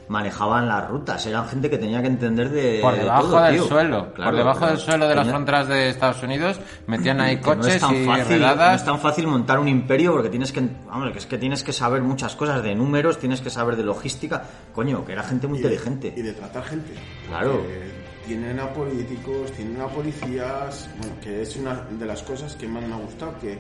manejaban 0.08 0.68
las 0.68 0.90
rutas, 0.90 1.26
eran 1.26 1.48
gente 1.48 1.70
que 1.70 1.78
tenía 1.78 2.02
que 2.02 2.08
entender 2.08 2.50
de 2.50 2.80
Por 2.82 2.94
de 2.94 3.00
debajo 3.00 3.28
todo, 3.30 3.42
del 3.44 3.54
tío. 3.56 3.64
suelo, 3.66 4.14
Claro, 4.14 4.32
por 4.32 4.38
debajo 4.38 4.68
del 4.68 4.78
suelo 4.78 5.08
de 5.08 5.16
las 5.16 5.24
tenía- 5.24 5.34
fronteras 5.34 5.68
de 5.70 5.90
Estados 5.90 6.24
Unidos, 6.24 6.60
metían 6.88 7.22
ahí 7.22 7.38
que 7.42 7.46
no 7.46 7.52
es 7.52 7.58
coches 7.60 7.82
tan 7.82 7.96
y 7.96 8.06
fácil, 8.06 8.42
no 8.42 8.48
redadas. 8.50 8.80
es 8.82 8.86
tan 8.86 9.00
fácil 9.00 9.28
montar 9.28 9.60
un 9.60 9.68
imperio 9.68 10.12
porque 10.12 10.30
tienes 10.30 10.52
que, 10.52 10.62
vamos, 10.88 11.12
que 11.12 11.18
es 11.20 11.26
que 11.26 11.38
tienes 11.38 11.64
que 11.64 11.72
saber 11.74 12.02
muchas 12.02 12.36
cosas 12.36 12.62
de 12.62 12.76
números, 12.76 13.20
tienes 13.20 13.42
que 13.42 13.50
saber 13.50 13.76
de 13.78 13.84
logística, 13.84 14.44
coño, 14.74 15.06
que 15.06 15.14
era 15.14 15.24
gente 15.24 15.48
muy 15.48 15.60
Y 15.60 15.62
de- 15.62 15.68
inteligente. 15.70 16.14
Y 16.16 16.22
de 16.22 16.34
tratar 16.34 16.64
gente. 16.66 16.94
Claro. 17.28 17.52
Porque 17.62 18.02
Tienen 18.26 18.60
a 18.60 18.68
políticos, 18.72 19.52
tienen 19.54 19.82
a 19.82 19.88
policías, 19.88 20.88
bueno, 21.00 21.16
que 21.24 21.42
es 21.42 21.56
una 21.56 21.82
de 21.90 22.06
las 22.06 22.22
cosas 22.22 22.56
que 22.56 22.68
más 22.68 22.84
me 22.86 22.94
ha 22.94 22.98
gustado, 22.98 23.34
que 23.40 23.58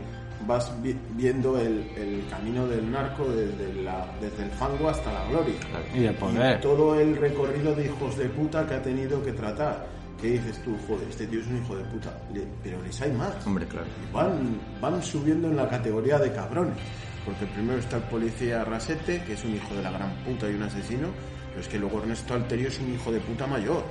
vas 0.47 0.71
vi- 0.81 0.95
viendo 1.15 1.57
el, 1.59 1.89
el 1.97 2.23
camino 2.29 2.67
del 2.67 2.89
narco 2.91 3.25
desde, 3.29 3.81
la, 3.83 4.05
desde 4.21 4.43
el 4.43 4.51
fango 4.51 4.89
hasta 4.89 5.11
la 5.13 5.25
gloria. 5.29 5.55
Y 5.93 6.05
el 6.05 6.15
poder. 6.15 6.57
Y 6.57 6.61
todo 6.61 6.99
el 6.99 7.15
recorrido 7.17 7.73
de 7.75 7.85
hijos 7.85 8.17
de 8.17 8.25
puta 8.29 8.65
que 8.67 8.73
ha 8.75 8.81
tenido 8.81 9.23
que 9.23 9.31
tratar. 9.33 9.85
¿Qué 10.21 10.31
dices 10.31 10.61
tú? 10.63 10.75
Joder, 10.87 11.07
este 11.09 11.25
tío 11.27 11.39
es 11.39 11.47
un 11.47 11.57
hijo 11.57 11.75
de 11.75 11.83
puta. 11.85 12.11
Le- 12.33 12.45
pero 12.63 12.81
les 12.83 13.01
hay 13.01 13.11
más. 13.11 13.45
Hombre, 13.45 13.65
claro. 13.65 13.87
Van, 14.13 14.59
van 14.79 15.01
subiendo 15.01 15.47
en 15.47 15.55
la 15.57 15.67
categoría 15.67 16.19
de 16.19 16.31
cabrones. 16.31 16.77
Porque 17.25 17.45
primero 17.47 17.79
está 17.79 17.97
el 17.97 18.03
policía 18.03 18.63
Rasete, 18.63 19.23
que 19.23 19.33
es 19.33 19.43
un 19.43 19.55
hijo 19.55 19.73
de 19.75 19.83
la 19.83 19.91
gran 19.91 20.11
puta 20.25 20.49
y 20.49 20.55
un 20.55 20.63
asesino, 20.63 21.07
pero 21.49 21.61
es 21.61 21.67
que 21.67 21.77
luego 21.79 21.99
Ernesto 22.01 22.33
Alterio 22.33 22.67
es 22.67 22.79
un 22.79 22.93
hijo 22.93 23.11
de 23.11 23.19
puta 23.19 23.45
mayor. 23.47 23.83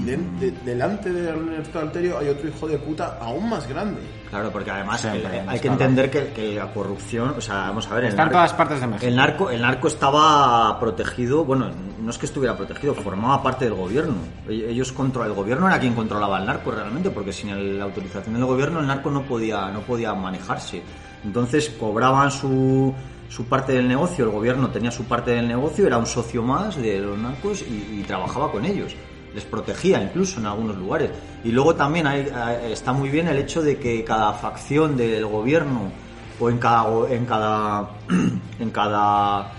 Y 0.00 0.04
de- 0.04 0.16
de- 0.16 0.50
delante 0.64 1.12
de 1.12 1.28
Ernesto 1.28 1.78
Alterio 1.78 2.18
hay 2.18 2.28
otro 2.28 2.48
hijo 2.48 2.66
de 2.66 2.78
puta 2.78 3.18
aún 3.20 3.48
más 3.50 3.66
grande. 3.68 4.00
Claro, 4.30 4.50
porque 4.50 4.70
además 4.70 5.02
que- 5.02 5.08
en 5.38 5.48
hay 5.48 5.60
que 5.60 5.68
entender 5.68 6.10
que, 6.10 6.32
que 6.32 6.54
la 6.54 6.72
corrupción, 6.72 7.34
o 7.36 7.40
sea, 7.40 7.54
vamos 7.68 7.86
a 7.90 7.94
ver, 7.94 8.04
el 8.04 8.10
Está 8.10 8.22
en 8.22 8.30
todas 8.30 8.52
partes 8.54 8.80
de 8.80 8.86
México. 8.86 9.06
El 9.06 9.16
narco, 9.16 9.50
el 9.50 9.60
narco 9.60 9.88
estaba 9.88 10.80
protegido, 10.80 11.44
bueno, 11.44 11.70
no 12.00 12.10
es 12.10 12.18
que 12.18 12.26
estuviera 12.26 12.56
protegido, 12.56 12.94
formaba 12.94 13.42
parte 13.42 13.66
del 13.66 13.74
gobierno. 13.74 14.14
E- 14.48 14.66
Ellos 14.70 14.92
control, 14.92 15.26
el 15.26 15.32
gobierno 15.34 15.66
era 15.68 15.78
quien 15.78 15.94
controlaba 15.94 16.38
el 16.38 16.46
narco 16.46 16.70
realmente, 16.70 17.10
porque 17.10 17.32
sin 17.32 17.50
el- 17.50 17.78
la 17.78 17.84
autorización 17.84 18.34
del 18.34 18.44
gobierno 18.46 18.80
el 18.80 18.86
narco 18.86 19.10
no 19.10 19.22
podía, 19.22 19.68
no 19.70 19.80
podía 19.80 20.14
manejarse. 20.14 20.82
Entonces 21.24 21.68
cobraban 21.78 22.30
su, 22.30 22.94
su 23.28 23.44
parte 23.46 23.72
del 23.72 23.88
negocio, 23.88 24.24
el 24.24 24.30
gobierno 24.30 24.68
tenía 24.70 24.90
su 24.90 25.04
parte 25.04 25.32
del 25.32 25.48
negocio, 25.48 25.86
era 25.86 25.98
un 25.98 26.06
socio 26.06 26.42
más 26.42 26.76
de 26.76 26.98
los 27.00 27.18
narcos 27.18 27.62
y, 27.62 28.00
y 28.00 28.04
trabajaba 28.06 28.50
con 28.52 28.64
ellos. 28.64 28.94
Les 29.36 29.44
protegía 29.44 30.02
incluso 30.02 30.40
en 30.40 30.46
algunos 30.46 30.76
lugares. 30.78 31.10
Y 31.44 31.52
luego 31.52 31.74
también 31.76 32.06
hay- 32.06 32.26
está 32.72 32.92
muy 32.94 33.10
bien 33.10 33.28
el 33.28 33.36
hecho 33.38 33.60
de 33.62 33.76
que 33.78 34.02
cada 34.02 34.32
facción 34.32 34.96
del 34.96 35.26
gobierno 35.26 35.92
o 36.40 36.48
en 36.50 36.58
cada 36.58 36.86
en 37.10 37.24
cada 37.26 37.90
en 38.58 38.70
cada 38.70 39.52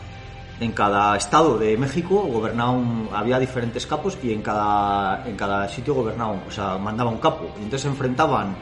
en 0.60 0.72
cada 0.72 1.16
estado 1.16 1.60
de 1.60 1.78
México 1.78 2.16
gobernaba 2.24 2.72
un- 2.72 3.08
había 3.14 3.38
diferentes 3.38 3.86
capos 3.86 4.18
y 4.24 4.34
en 4.34 4.42
cada 4.42 5.24
en 5.28 5.36
cada 5.38 5.70
sitio 5.70 5.94
gobernaba 5.94 6.34
o 6.48 6.52
sea 6.52 6.78
mandaba 6.80 7.12
un 7.12 7.20
capo. 7.20 7.46
Y 7.60 7.64
entonces 7.64 7.82
se 7.84 7.88
enfrentaban 7.90 8.56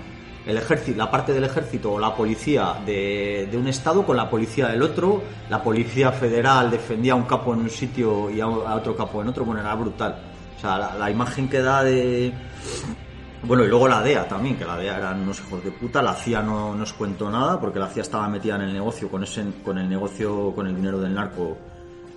el 0.46 0.58
ejército 0.58 0.98
la 0.98 1.10
parte 1.10 1.32
del 1.34 1.46
ejército 1.46 1.94
o 1.94 2.00
la 2.00 2.14
policía 2.14 2.76
de, 2.86 3.48
de 3.50 3.58
un 3.58 3.68
estado 3.70 4.06
con 4.06 4.18
la 4.18 4.30
policía 4.30 4.68
del 4.68 4.84
otro. 4.84 5.22
La 5.50 5.64
policía 5.64 6.12
federal 6.12 6.70
defendía 6.70 7.14
a 7.14 7.16
un 7.16 7.24
capo 7.24 7.54
en 7.54 7.62
un 7.62 7.70
sitio 7.70 8.30
y 8.30 8.42
a, 8.42 8.48
otro 8.48 8.96
capo 8.98 9.22
en 9.22 9.30
otro. 9.30 9.46
Bueno 9.46 9.62
era 9.62 9.74
brutal 9.76 10.14
sea 10.66 10.98
la, 10.98 11.12
imagen 11.12 11.48
que 11.48 11.62
da 11.62 11.84
de 11.84 12.34
bueno, 13.44 13.64
y 13.64 13.68
luego 13.68 13.88
la 13.88 14.02
DEA 14.02 14.28
también, 14.28 14.58
que 14.58 14.66
la 14.66 14.76
DEA 14.76 14.98
eran 14.98 15.22
unos 15.22 15.40
hijos 15.40 15.64
de 15.64 15.72
puta, 15.72 16.02
la 16.02 16.16
CIA 16.16 16.42
no, 16.42 16.74
no 16.74 16.82
os 16.82 16.94
cuento 16.94 17.30
nada, 17.30 17.60
porque 17.60 17.78
la 17.78 17.88
CIA 17.88 18.02
estaba 18.02 18.28
metida 18.28 18.56
en 18.56 18.62
el 18.62 18.74
negocio, 18.74 19.08
con 19.08 19.22
ese, 19.22 19.46
con 19.64 19.78
el 19.78 19.88
negocio, 19.88 20.52
con 20.56 20.66
el 20.66 20.76
dinero 20.76 21.00
del 21.00 21.14
narco, 21.14 21.56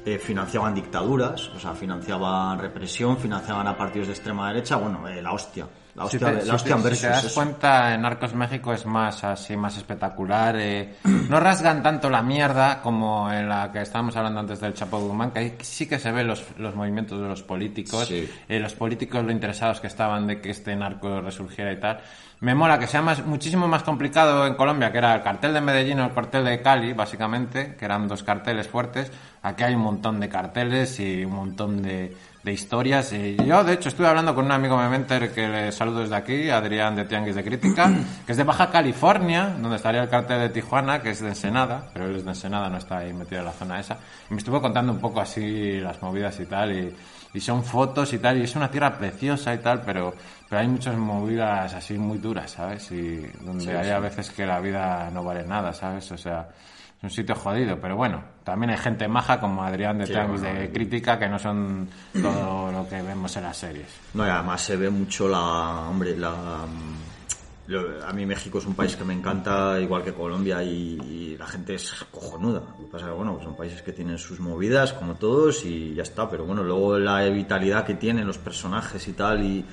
eh, 0.06 0.18
financiaban 0.18 0.74
dictaduras, 0.74 1.48
o 1.48 1.60
sea, 1.60 1.74
financiaban 1.74 2.58
represión, 2.58 3.18
financiaban 3.18 3.66
a 3.66 3.76
partidos 3.76 4.08
de 4.08 4.14
extrema 4.14 4.48
derecha, 4.48 4.76
bueno, 4.76 5.06
eh, 5.06 5.20
la 5.20 5.32
hostia, 5.32 5.66
la 5.98 6.08
Si 6.08 6.18
te, 6.18 6.24
la 6.46 6.54
hostia 6.54 6.76
si 6.76 6.78
en 6.78 6.82
te- 6.88 6.94
si 6.94 7.00
te 7.02 7.06
versus, 7.08 7.22
das 7.22 7.24
eso. 7.24 7.34
cuenta, 7.34 7.94
en 7.94 8.02
Narcos 8.02 8.34
México 8.34 8.72
es 8.72 8.86
más 8.86 9.22
así, 9.24 9.56
más 9.56 9.76
espectacular. 9.76 10.56
eh, 10.58 10.94
no 11.28 11.40
rasgan 11.40 11.82
tanto 11.82 12.08
la 12.08 12.22
mierda 12.22 12.80
como 12.80 13.30
en 13.32 13.48
la 13.48 13.70
que 13.72 13.82
estábamos 13.82 14.16
hablando 14.16 14.40
antes 14.40 14.60
del 14.60 14.74
Chapo 14.74 14.98
Guzmán, 15.00 15.30
que 15.32 15.38
ahí 15.40 15.54
sí 15.60 15.86
que 15.86 15.98
se 15.98 16.10
ven 16.12 16.26
los, 16.26 16.44
los 16.58 16.74
movimientos 16.74 17.20
de 17.20 17.28
los 17.28 17.42
políticos, 17.42 18.06
Sí. 18.06 18.28
eh, 18.48 18.58
los 18.60 18.74
políticos 18.74 19.24
lo 19.24 19.32
interesados 19.32 19.80
que 19.80 19.88
estaban 19.88 20.26
de 20.26 20.40
que 20.40 20.50
este 20.50 20.74
narco 20.76 21.20
resurgiera 21.20 21.72
y 21.72 21.80
tal. 21.80 22.00
Me 22.40 22.54
mola 22.54 22.78
que 22.78 22.86
sea 22.86 23.02
más, 23.02 23.26
muchísimo 23.26 23.66
más 23.66 23.82
complicado 23.82 24.46
en 24.46 24.54
Colombia, 24.54 24.92
que 24.92 24.98
era 24.98 25.12
el 25.16 25.22
cartel 25.22 25.52
de 25.52 25.60
Medellín 25.60 25.98
o 25.98 26.04
el 26.04 26.12
cartel 26.14 26.44
de 26.44 26.62
Cali, 26.62 26.92
básicamente, 26.92 27.74
que 27.74 27.84
eran 27.84 28.06
dos 28.06 28.22
carteles 28.22 28.68
fuertes. 28.68 29.10
Aquí 29.42 29.64
hay 29.64 29.74
un 29.74 29.80
montón 29.82 30.20
de 30.20 30.28
carteles 30.28 31.00
y 31.00 31.24
un 31.24 31.32
montón 31.34 31.82
de, 31.82 32.16
de 32.48 32.54
historias. 32.54 33.12
Y 33.12 33.36
yo, 33.44 33.62
de 33.62 33.74
hecho, 33.74 33.90
estuve 33.90 34.06
hablando 34.06 34.34
con 34.34 34.46
un 34.46 34.52
amigo 34.52 34.76
mementer 34.76 35.32
que 35.32 35.46
le 35.48 35.70
saludo 35.70 36.00
desde 36.00 36.16
aquí, 36.16 36.48
Adrián 36.48 36.96
de 36.96 37.04
Tianguis 37.04 37.34
de 37.34 37.44
Crítica, 37.44 37.90
que 38.26 38.32
es 38.32 38.38
de 38.38 38.44
Baja 38.44 38.70
California, 38.70 39.54
donde 39.60 39.76
estaría 39.76 40.02
el 40.02 40.08
cartel 40.08 40.40
de 40.40 40.48
Tijuana, 40.48 41.02
que 41.02 41.10
es 41.10 41.20
de 41.20 41.28
Ensenada, 41.28 41.90
pero 41.92 42.06
él 42.06 42.16
es 42.16 42.24
de 42.24 42.30
Ensenada, 42.30 42.70
no 42.70 42.78
está 42.78 42.98
ahí 42.98 43.12
metido 43.12 43.40
en 43.40 43.44
la 43.44 43.52
zona 43.52 43.78
esa. 43.78 43.98
Y 44.30 44.34
me 44.34 44.38
estuvo 44.38 44.62
contando 44.62 44.92
un 44.92 44.98
poco 44.98 45.20
así 45.20 45.78
las 45.78 46.00
movidas 46.00 46.40
y 46.40 46.46
tal, 46.46 46.72
y, 46.72 46.96
y 47.34 47.40
son 47.40 47.62
fotos 47.62 48.12
y 48.14 48.18
tal, 48.18 48.38
y 48.38 48.44
es 48.44 48.56
una 48.56 48.70
tierra 48.70 48.96
preciosa 48.96 49.52
y 49.52 49.58
tal, 49.58 49.82
pero, 49.82 50.14
pero 50.48 50.62
hay 50.62 50.68
muchas 50.68 50.96
movidas 50.96 51.74
así 51.74 51.98
muy 51.98 52.16
duras, 52.16 52.50
¿sabes? 52.50 52.90
Y 52.92 53.26
donde 53.42 53.76
hay 53.76 53.90
a 53.90 53.98
veces 53.98 54.30
que 54.30 54.46
la 54.46 54.58
vida 54.60 55.10
no 55.12 55.22
vale 55.22 55.44
nada, 55.44 55.74
¿sabes? 55.74 56.10
O 56.12 56.16
sea, 56.16 56.48
es 56.96 57.04
un 57.04 57.10
sitio 57.10 57.34
jodido, 57.34 57.78
pero 57.78 57.94
bueno, 57.94 58.24
también 58.48 58.70
hay 58.70 58.78
gente 58.78 59.06
maja 59.08 59.38
como 59.38 59.62
Adrián 59.62 59.98
de 59.98 60.06
Sí, 60.06 60.12
bueno, 60.14 60.38
de 60.38 60.70
Crítica 60.72 61.18
que 61.18 61.28
no 61.28 61.38
son 61.38 61.88
todo 62.12 62.72
lo 62.72 62.88
que 62.88 63.02
vemos 63.02 63.36
en 63.36 63.42
las 63.42 63.56
series. 63.56 63.86
No, 64.14 64.26
y 64.26 64.30
además 64.30 64.62
se 64.62 64.76
ve 64.76 64.88
mucho 64.88 65.28
la. 65.28 65.88
Hombre, 65.88 66.16
la. 66.16 66.64
a 66.64 68.12
mí 68.14 68.24
México 68.24 68.58
es 68.58 68.64
un 68.64 68.74
país 68.74 68.96
que 68.96 69.04
me 69.04 69.12
encanta, 69.12 69.78
igual 69.78 70.02
que 70.02 70.14
Colombia, 70.14 70.62
y, 70.62 70.98
y 71.02 71.36
la 71.38 71.46
gente 71.46 71.74
es 71.74 72.06
cojonuda. 72.10 72.60
Lo 72.60 72.86
que 72.86 72.90
pasa 72.90 73.04
es 73.04 73.10
que, 73.10 73.16
bueno, 73.16 73.34
pues 73.34 73.44
son 73.44 73.56
países 73.56 73.82
que 73.82 73.92
tienen 73.92 74.16
sus 74.16 74.40
movidas, 74.40 74.94
como 74.94 75.16
todos, 75.16 75.64
y 75.66 75.94
ya 75.94 76.02
está. 76.02 76.30
Pero 76.30 76.46
bueno, 76.46 76.62
luego 76.62 76.98
la 76.98 77.22
vitalidad 77.24 77.84
que 77.84 77.94
tienen 77.94 78.26
los 78.26 78.38
personajes 78.38 79.06
y 79.08 79.12
tal, 79.12 79.44
y. 79.44 79.64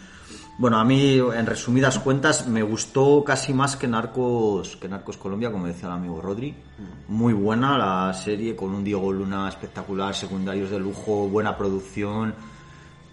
Bueno, 0.58 0.78
a 0.78 0.86
mí, 0.86 1.18
en 1.18 1.46
resumidas 1.46 2.00
cuentas, 2.00 2.48
me 2.48 2.64
gustó 2.64 3.26
casi 3.26 3.54
más 3.54 3.76
que 3.76 3.90
Narcos, 3.90 4.78
que 4.78 4.88
Narcos 4.88 5.18
Colombia, 5.18 5.52
como 5.52 5.68
decía 5.68 5.90
el 5.90 5.96
amigo 5.96 6.22
Rodri. 6.22 6.56
Muy 7.10 7.34
buena 7.34 7.78
la 7.78 8.14
serie, 8.14 8.56
con 8.56 8.74
un 8.74 8.82
Diego 8.82 9.12
Luna 9.12 9.50
espectacular, 9.50 10.16
secundarios 10.16 10.70
de 10.70 10.80
lujo, 10.80 11.28
buena 11.28 11.58
producción. 11.58 12.34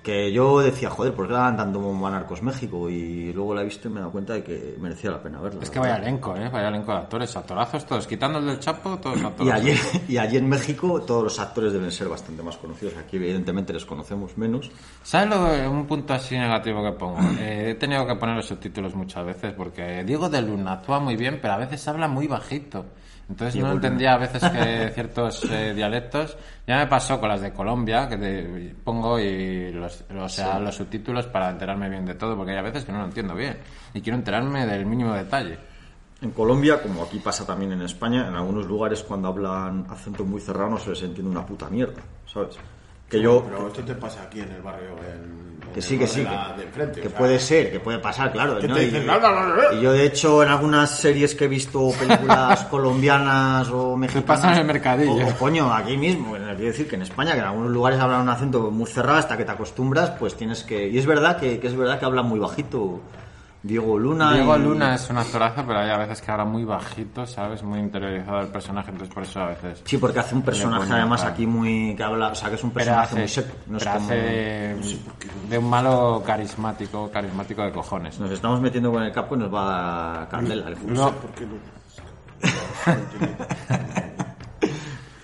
Que 0.02 0.32
yo 0.32 0.58
decía, 0.60 0.90
joder, 0.90 1.14
¿por 1.14 1.26
qué 1.28 1.32
le 1.32 1.38
dan 1.38 1.56
tanto 1.56 1.78
bombo 1.78 2.08
a 2.08 2.10
Narcos 2.10 2.42
México? 2.42 2.90
Y 2.90 3.32
luego 3.32 3.54
la 3.54 3.60
he 3.62 3.64
visto 3.64 3.86
y 3.86 3.90
me 3.92 3.98
he 3.98 4.00
dado 4.00 4.10
cuenta 4.10 4.32
de 4.32 4.42
que 4.42 4.76
merecía 4.80 5.12
la 5.12 5.22
pena 5.22 5.40
verla. 5.40 5.62
Es 5.62 5.70
que 5.70 5.78
vaya 5.78 5.96
elenco, 5.96 6.36
¿eh? 6.36 6.48
Vaya 6.48 6.68
elenco 6.68 6.90
de 6.90 6.98
actores, 6.98 7.36
actorazos 7.36 7.86
todos, 7.86 8.06
quitando 8.08 8.40
el 8.40 8.46
del 8.46 8.58
Chapo, 8.58 8.98
todos 8.98 9.20
Y 9.20 9.24
actorazos. 9.24 9.54
allí, 9.62 9.74
y 10.08 10.16
allí 10.18 10.36
en 10.38 10.48
México 10.48 11.00
todos 11.02 11.22
los 11.22 11.38
actores 11.38 11.72
deben 11.72 11.92
ser 11.92 12.08
bastante 12.08 12.42
más 12.42 12.56
conocidos. 12.56 12.96
Aquí 12.96 13.16
evidentemente 13.16 13.72
les 13.72 13.84
conocemos 13.84 14.36
menos. 14.36 14.70
¿Sabes 15.04 15.30
lo, 15.30 15.70
un 15.70 15.86
punto 15.86 16.14
así 16.14 16.36
negativo 16.36 16.82
que 16.82 16.92
pongo? 16.92 17.18
Eh, 17.42 17.70
he 17.70 17.74
tenido 17.74 18.06
que 18.06 18.14
poner 18.16 18.36
los 18.36 18.46
subtítulos 18.46 18.94
muchas 18.94 19.24
veces 19.24 19.52
porque 19.52 20.04
Diego 20.04 20.28
de 20.28 20.42
Luna 20.42 20.74
actúa 20.74 21.00
muy 21.00 21.16
bien, 21.16 21.38
pero 21.40 21.54
a 21.54 21.56
veces 21.56 21.86
habla 21.88 22.06
muy 22.08 22.26
bajito. 22.26 22.84
Entonces 23.28 23.60
no 23.60 23.72
entendía 23.72 24.14
a 24.14 24.18
veces 24.18 24.42
que 24.42 24.90
ciertos 24.94 25.44
eh, 25.50 25.72
dialectos. 25.74 26.36
Ya 26.66 26.78
me 26.78 26.86
pasó 26.86 27.18
con 27.18 27.28
las 27.28 27.40
de 27.40 27.52
Colombia, 27.52 28.08
que 28.08 28.16
te 28.16 28.74
pongo 28.84 29.18
y 29.18 29.72
los, 29.72 30.04
o 30.16 30.28
sea, 30.28 30.58
los 30.58 30.74
subtítulos 30.74 31.26
para 31.26 31.50
enterarme 31.50 31.88
bien 31.88 32.04
de 32.04 32.14
todo, 32.14 32.36
porque 32.36 32.52
hay 32.52 32.58
a 32.58 32.62
veces 32.62 32.84
que 32.84 32.92
no 32.92 32.98
lo 32.98 33.04
entiendo 33.06 33.34
bien 33.34 33.58
y 33.94 34.00
quiero 34.00 34.18
enterarme 34.18 34.66
del 34.66 34.86
mínimo 34.86 35.14
detalle. 35.14 35.58
En 36.20 36.30
Colombia, 36.30 36.80
como 36.80 37.02
aquí 37.02 37.18
pasa 37.18 37.44
también 37.44 37.72
en 37.72 37.82
España, 37.82 38.28
en 38.28 38.34
algunos 38.34 38.66
lugares 38.66 39.02
cuando 39.02 39.28
hablan 39.28 39.86
acento 39.90 40.24
muy 40.24 40.40
cerrado 40.40 40.70
no 40.70 40.78
se 40.78 40.90
les 40.90 41.02
entiende 41.02 41.30
una 41.30 41.44
puta 41.44 41.68
mierda, 41.68 42.00
¿sabes? 42.32 42.56
Que 43.08 43.20
yo... 43.20 43.44
Pero 43.44 43.66
esto 43.66 43.82
te 43.82 43.94
pasa 43.94 44.22
aquí 44.22 44.40
en 44.40 44.52
el 44.52 44.62
barrio. 44.62 44.90
En 44.90 45.51
Que 45.72 45.80
sí, 45.82 45.98
que 45.98 46.06
sí, 46.06 46.22
que, 46.24 46.30
de 46.60 46.64
enfrente, 46.66 47.00
que 47.00 47.06
o 47.08 47.10
sea, 47.10 47.18
puede 47.18 47.38
ser, 47.38 47.72
que 47.72 47.80
puede 47.80 47.98
pasar, 47.98 48.30
claro. 48.32 48.58
¿Qué 48.58 48.68
¿no? 48.68 48.74
te 48.74 48.82
Y- 48.82 48.86
dicen? 48.90 49.06
Yo, 49.80 49.92
de 49.92 50.04
hecho, 50.04 50.42
en 50.42 50.48
algunas 50.50 50.90
series 50.98 51.34
que 51.34 51.46
he 51.46 51.48
visto, 51.48 51.90
películas 51.98 52.64
colombianas 52.64 53.68
o 53.70 53.96
mexicanas... 53.96 54.26
pasan 54.26 54.52
en 54.54 54.58
el 54.60 54.66
mercadillo. 54.66 55.12
O, 55.26 55.28
o, 55.30 55.34
coño, 55.38 55.72
aquí 55.72 55.96
mismo. 55.96 56.32
Quiero 56.32 56.56
decir 56.56 56.88
que 56.88 56.96
en 56.96 57.02
España, 57.02 57.32
que 57.32 57.38
en 57.40 57.46
algunos 57.46 57.70
lugares 57.70 57.98
hablan 58.00 58.20
un 58.22 58.28
acento 58.28 58.70
muy 58.70 58.86
cerrado 58.86 59.18
hasta 59.18 59.36
que 59.36 59.44
te 59.44 59.52
acostumbras, 59.52 60.10
pues 60.10 60.34
tienes 60.36 60.62
que... 60.64 60.88
Y 60.88 60.98
es 60.98 61.06
verdad 61.06 61.38
que, 61.38 61.58
que 61.58 61.66
es 61.66 61.76
verdad 61.76 61.98
que 61.98 62.04
hablan 62.04 62.26
muy 62.26 62.38
bajito 62.38 63.00
Diego 63.64 63.96
Luna. 63.98 64.32
Diego 64.34 64.56
y- 64.56 64.62
Luna 64.62 64.94
es 64.96 65.08
un 65.08 65.18
actorazo, 65.18 65.64
pero 65.64 65.78
hay 65.78 65.90
a 65.90 65.96
veces 65.98 66.20
que 66.20 66.30
habla 66.32 66.44
muy 66.44 66.64
bajito, 66.64 67.24
¿sabes? 67.26 67.62
Muy 67.62 67.78
interiorizado 67.78 68.40
el 68.40 68.48
personaje, 68.48 68.90
entonces 68.90 69.14
por 69.14 69.22
eso 69.22 69.40
a 69.40 69.46
veces... 69.50 69.82
Sí, 69.84 69.98
porque 69.98 70.18
hace 70.18 70.34
un 70.34 70.42
personaje 70.42 70.82
pone 70.86 70.98
además 70.98 71.22
aquí 71.22 71.46
muy... 71.46 71.94
que 71.96 72.02
habla, 72.02 72.28
o 72.28 72.34
sea, 72.34 72.48
que 72.48 72.56
es 72.56 72.64
un 72.64 72.72
personaje 72.72 73.04
hace, 73.06 73.18
muy 73.20 73.28
seco. 73.28 73.56
No 73.68 73.76
es 73.78 73.84
como- 73.84 73.96
hace 73.96 74.14
de, 74.16 74.98
de 75.48 75.58
un 75.58 75.70
malo 75.70 76.22
carismático, 76.26 77.08
carismático 77.10 77.62
de 77.62 77.70
cojones. 77.70 78.18
Nos 78.18 78.32
estamos 78.32 78.60
metiendo 78.60 78.90
con 78.90 79.02
el 79.04 79.12
capo 79.12 79.36
y 79.36 79.38
nos 79.38 79.54
va 79.54 79.62
a 79.62 80.12
dar 80.18 80.28
candela. 80.28 80.68
el 80.68 80.92
No. 80.92 81.12
¿Por 81.12 81.30
qué 81.30 81.46
lo- 81.46 81.72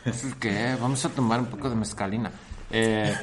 Es 0.05 0.25
que 0.41 0.73
eh, 0.73 0.77
vamos 0.81 1.05
a 1.05 1.09
tomar 1.11 1.41
un 1.41 1.47
poco 1.47 1.69
de 1.69 1.77
mezcalina. 1.77 2.31
Eh, 2.71 3.15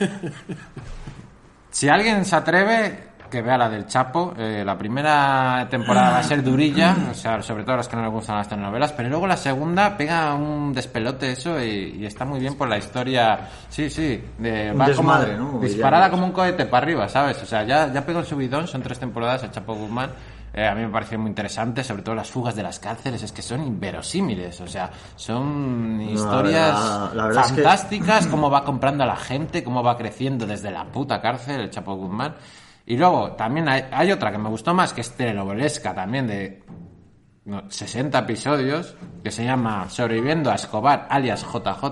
si 1.72 1.90
alguien 1.90 2.24
se 2.26 2.36
atreve, 2.36 3.08
que 3.36 3.42
vea 3.42 3.58
la 3.58 3.70
del 3.70 3.86
Chapo. 3.86 4.34
Eh, 4.38 4.64
la 4.66 4.78
primera 4.78 5.68
temporada 5.70 6.12
va 6.12 6.18
a 6.20 6.24
ser 6.24 6.42
durilla, 6.42 6.96
o 7.12 7.14
sea, 7.14 7.42
sobre 7.42 7.64
todo 7.64 7.74
a 7.74 7.78
los 7.78 7.88
que 7.88 7.96
no 7.98 8.04
les 8.04 8.12
gustan 8.12 8.38
las 8.38 8.48
telenovelas, 8.48 8.94
pero 8.94 9.10
luego 9.10 9.28
la 9.28 9.38
segunda 9.38 9.96
pega 9.98 10.34
un 10.34 10.74
despelote 10.74 11.32
eso 11.34 11.62
y, 11.62 11.98
y 12.00 12.06
está 12.06 12.24
muy 12.26 12.40
bien 12.40 12.56
por 12.56 12.70
la 12.70 12.78
historia. 12.78 13.40
Sí, 13.70 13.90
sí, 13.90 14.24
de, 14.38 14.72
va 14.72 14.88
desmadre, 14.88 15.36
como 15.36 15.52
¿no? 15.54 15.60
disparada 15.60 16.10
como 16.10 16.26
un 16.26 16.32
cohete 16.32 16.66
para 16.66 16.86
arriba, 16.86 17.10
¿sabes? 17.10 17.42
O 17.44 17.46
sea, 17.46 17.64
ya, 17.64 17.92
ya 17.92 18.06
pegó 18.06 18.20
el 18.20 18.26
subidón, 18.26 18.68
son 18.68 18.82
tres 18.82 19.00
temporadas 19.00 19.44
el 19.44 19.52
Chapo 19.52 19.76
Guzmán. 19.76 20.12
Eh, 20.58 20.66
a 20.66 20.74
mí 20.74 20.84
me 20.84 20.88
pareció 20.90 21.20
muy 21.20 21.28
interesante, 21.28 21.84
sobre 21.84 22.02
todo 22.02 22.16
las 22.16 22.30
fugas 22.32 22.56
de 22.56 22.64
las 22.64 22.80
cárceles, 22.80 23.22
es 23.22 23.34
que 23.34 23.42
son 23.42 23.62
inverosímiles, 23.68 24.62
o 24.62 24.68
sea, 24.68 24.90
son 25.18 26.00
historias 26.02 26.74
verdad- 26.74 27.14
la 27.14 27.28
verdad 27.28 27.46
es 27.46 27.52
que- 27.52 27.62
fantásticas, 27.62 28.28
cómo 28.28 28.50
va 28.50 28.64
comprando 28.64 29.04
a 29.04 29.08
la 29.08 29.18
gente, 29.18 29.66
cómo 29.66 29.84
va 29.84 29.98
creciendo 29.98 30.46
desde 30.48 30.72
la 30.72 30.86
puta 30.86 31.20
cárcel 31.20 31.60
el 31.60 31.70
Chapo 31.72 31.96
Guzmán. 31.96 32.36
Y 32.86 32.98
luego 32.98 33.32
también 33.32 33.68
hay, 33.68 34.12
otra 34.12 34.32
que 34.32 34.38
me 34.38 34.50
gustó 34.50 34.74
más, 34.74 34.94
que 34.94 35.02
es 35.02 35.12
telenovelesca 35.12 35.96
también, 35.96 36.28
de 36.28 36.62
no, 37.46 37.64
60 37.70 38.18
episodios, 38.20 38.96
que 39.24 39.30
se 39.30 39.46
llama 39.46 39.88
Sobreviviendo 39.90 40.52
a 40.52 40.56
Escobar, 40.56 41.06
alias 41.10 41.44
JJ. 41.46 41.84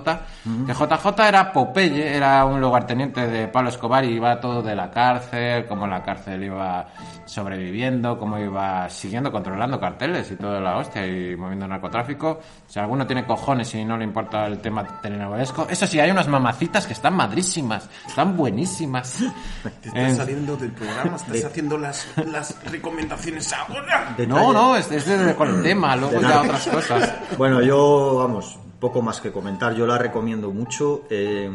Que 0.66 0.72
JJ 0.74 1.28
era 1.28 1.52
Popeye, 1.52 2.16
era 2.16 2.44
un 2.44 2.60
lugarteniente 2.60 3.26
de 3.28 3.46
Pablo 3.48 3.68
Escobar 3.70 4.04
y 4.04 4.14
iba 4.16 4.40
todo 4.40 4.62
de 4.62 4.74
la 4.74 4.90
cárcel, 4.90 5.64
cómo 5.66 5.86
la 5.86 6.02
cárcel 6.02 6.42
iba 6.42 6.86
sobreviviendo, 7.24 8.18
cómo 8.18 8.38
iba 8.38 8.88
siguiendo, 8.90 9.30
controlando 9.30 9.78
carteles 9.80 10.30
y 10.30 10.36
toda 10.36 10.60
la 10.60 10.76
hostia 10.76 11.06
y 11.06 11.36
moviendo 11.36 11.66
narcotráfico. 11.68 12.40
Si 12.66 12.78
alguno 12.78 13.06
tiene 13.06 13.24
cojones 13.24 13.72
y 13.74 13.84
no 13.84 13.96
le 13.96 14.04
importa 14.04 14.46
el 14.46 14.58
tema 14.58 14.84
telenovelesco, 15.00 15.66
eso 15.68 15.86
sí, 15.86 16.00
hay 16.00 16.10
unas 16.10 16.28
mamacitas 16.28 16.86
que 16.86 16.92
están 16.92 17.14
madrísimas, 17.14 17.88
están 18.06 18.36
buenísimas. 18.36 19.18
Te 19.82 19.88
estás 19.88 20.16
saliendo 20.16 20.56
del 20.56 20.72
programa, 20.72 21.16
estás 21.16 21.44
haciendo 21.44 21.78
las, 21.78 22.06
las 22.26 22.56
recomendaciones 22.70 23.52
ahora. 23.52 24.14
No, 24.26 24.52
no, 24.52 24.76
es, 24.76 24.90
es 24.90 25.06
de- 25.06 25.34
con 25.46 25.56
el 25.56 25.62
tema, 25.62 25.96
luego 25.96 26.20
ya 26.20 26.42
otras 26.42 26.66
cosas. 26.68 27.14
Bueno, 27.38 27.60
yo, 27.62 28.16
vamos, 28.18 28.58
poco 28.78 29.02
más 29.02 29.20
que 29.20 29.32
comentar. 29.32 29.74
Yo 29.74 29.86
la 29.86 29.98
recomiendo 29.98 30.50
mucho. 30.50 31.02
eh, 31.10 31.50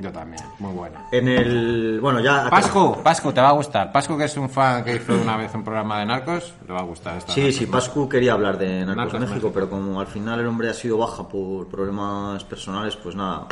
Yo 0.00 0.12
también, 0.12 0.42
muy 0.58 0.72
buena. 0.72 1.06
en 1.12 1.28
el. 1.28 1.98
Bueno, 2.00 2.20
ya. 2.20 2.48
Pascu, 2.50 3.00
Pascu, 3.02 3.32
te 3.32 3.40
va 3.40 3.48
a 3.50 3.52
gustar. 3.52 3.90
Pascu, 3.92 4.18
que 4.18 4.24
es 4.24 4.36
un 4.36 4.50
fan 4.50 4.84
que 4.84 4.96
hizo 4.96 5.14
una 5.14 5.36
vez 5.36 5.54
un 5.54 5.62
programa 5.64 6.00
de 6.00 6.06
narcos, 6.06 6.52
le 6.66 6.72
va 6.74 6.80
a 6.80 6.84
gustar 6.84 7.16
esta. 7.18 7.32
Sí, 7.32 7.52
sí, 7.52 7.66
Pascu 7.66 8.08
quería 8.08 8.32
hablar 8.32 8.58
de 8.58 8.80
Narcos, 8.84 8.96
Narcos 8.96 9.20
México, 9.20 9.34
México. 9.34 9.50
pero 9.54 9.70
como 9.70 10.00
al 10.00 10.06
final 10.08 10.40
el 10.40 10.46
hombre 10.46 10.68
ha 10.70 10.74
sido 10.74 10.98
baja 10.98 11.26
por 11.28 11.68
problemas 11.68 12.44
personales, 12.44 12.96
pues 12.96 13.14
nada. 13.16 13.46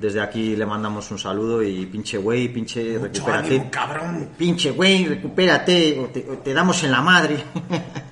Desde 0.00 0.18
aquí 0.22 0.56
le 0.56 0.64
mandamos 0.64 1.10
un 1.10 1.18
saludo 1.18 1.62
y 1.62 1.84
pinche 1.84 2.16
güey, 2.16 2.48
pinche 2.48 2.98
Mucho 2.98 3.04
recupérate. 3.12 3.48
ánimo, 3.56 3.70
cabrón. 3.70 4.28
Pinche 4.36 4.70
güey, 4.70 5.04
recupérate, 5.06 6.00
o 6.00 6.04
te, 6.06 6.26
o 6.30 6.38
te 6.38 6.54
damos 6.54 6.82
en 6.84 6.90
la 6.90 7.02
madre. 7.02 7.36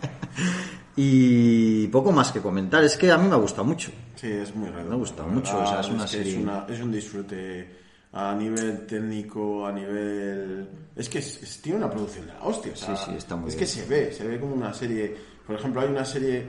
y 0.96 1.86
poco 1.88 2.12
más 2.12 2.32
que 2.32 2.40
comentar, 2.40 2.84
es 2.84 2.96
que 2.96 3.10
a 3.10 3.16
mí 3.18 3.26
me 3.28 3.34
ha 3.34 3.38
gustado 3.38 3.64
mucho. 3.64 3.90
Sí, 4.14 4.28
es 4.30 4.54
muy 4.54 4.68
raro. 4.68 4.88
Me 4.90 4.96
gusta 4.96 5.22
La 5.22 5.28
mucho, 5.28 5.58
o 5.62 5.66
sea, 5.66 5.80
es 5.80 5.88
una 5.88 6.06
serie- 6.06 6.32
Es, 6.36 6.42
una- 6.42 6.66
es 6.68 6.80
un 6.80 6.92
disfrute 6.92 7.76
a 8.12 8.34
nivel 8.34 8.86
técnico, 8.86 9.66
a 9.66 9.72
nivel... 9.72 10.68
Es 10.94 11.08
que 11.08 11.18
es- 11.18 11.42
es- 11.42 11.62
tiene 11.62 11.78
una 11.78 11.90
producción 11.90 12.26
de 12.26 12.34
la 12.34 12.42
hostia. 12.42 12.72
o 12.72 12.76
sea, 12.76 12.94
Sí, 12.96 13.04
sí, 13.10 13.16
está 13.16 13.36
muy 13.36 13.48
Es 13.48 13.54
bien. 13.56 13.60
que 13.60 13.66
se 13.66 13.86
ve, 13.86 14.12
se 14.12 14.26
ve 14.26 14.38
como 14.38 14.54
una 14.54 14.72
serie... 14.74 15.16
Por 15.46 15.56
ejemplo, 15.56 15.80
hay 15.80 15.88
una 15.88 16.04
serie 16.04 16.46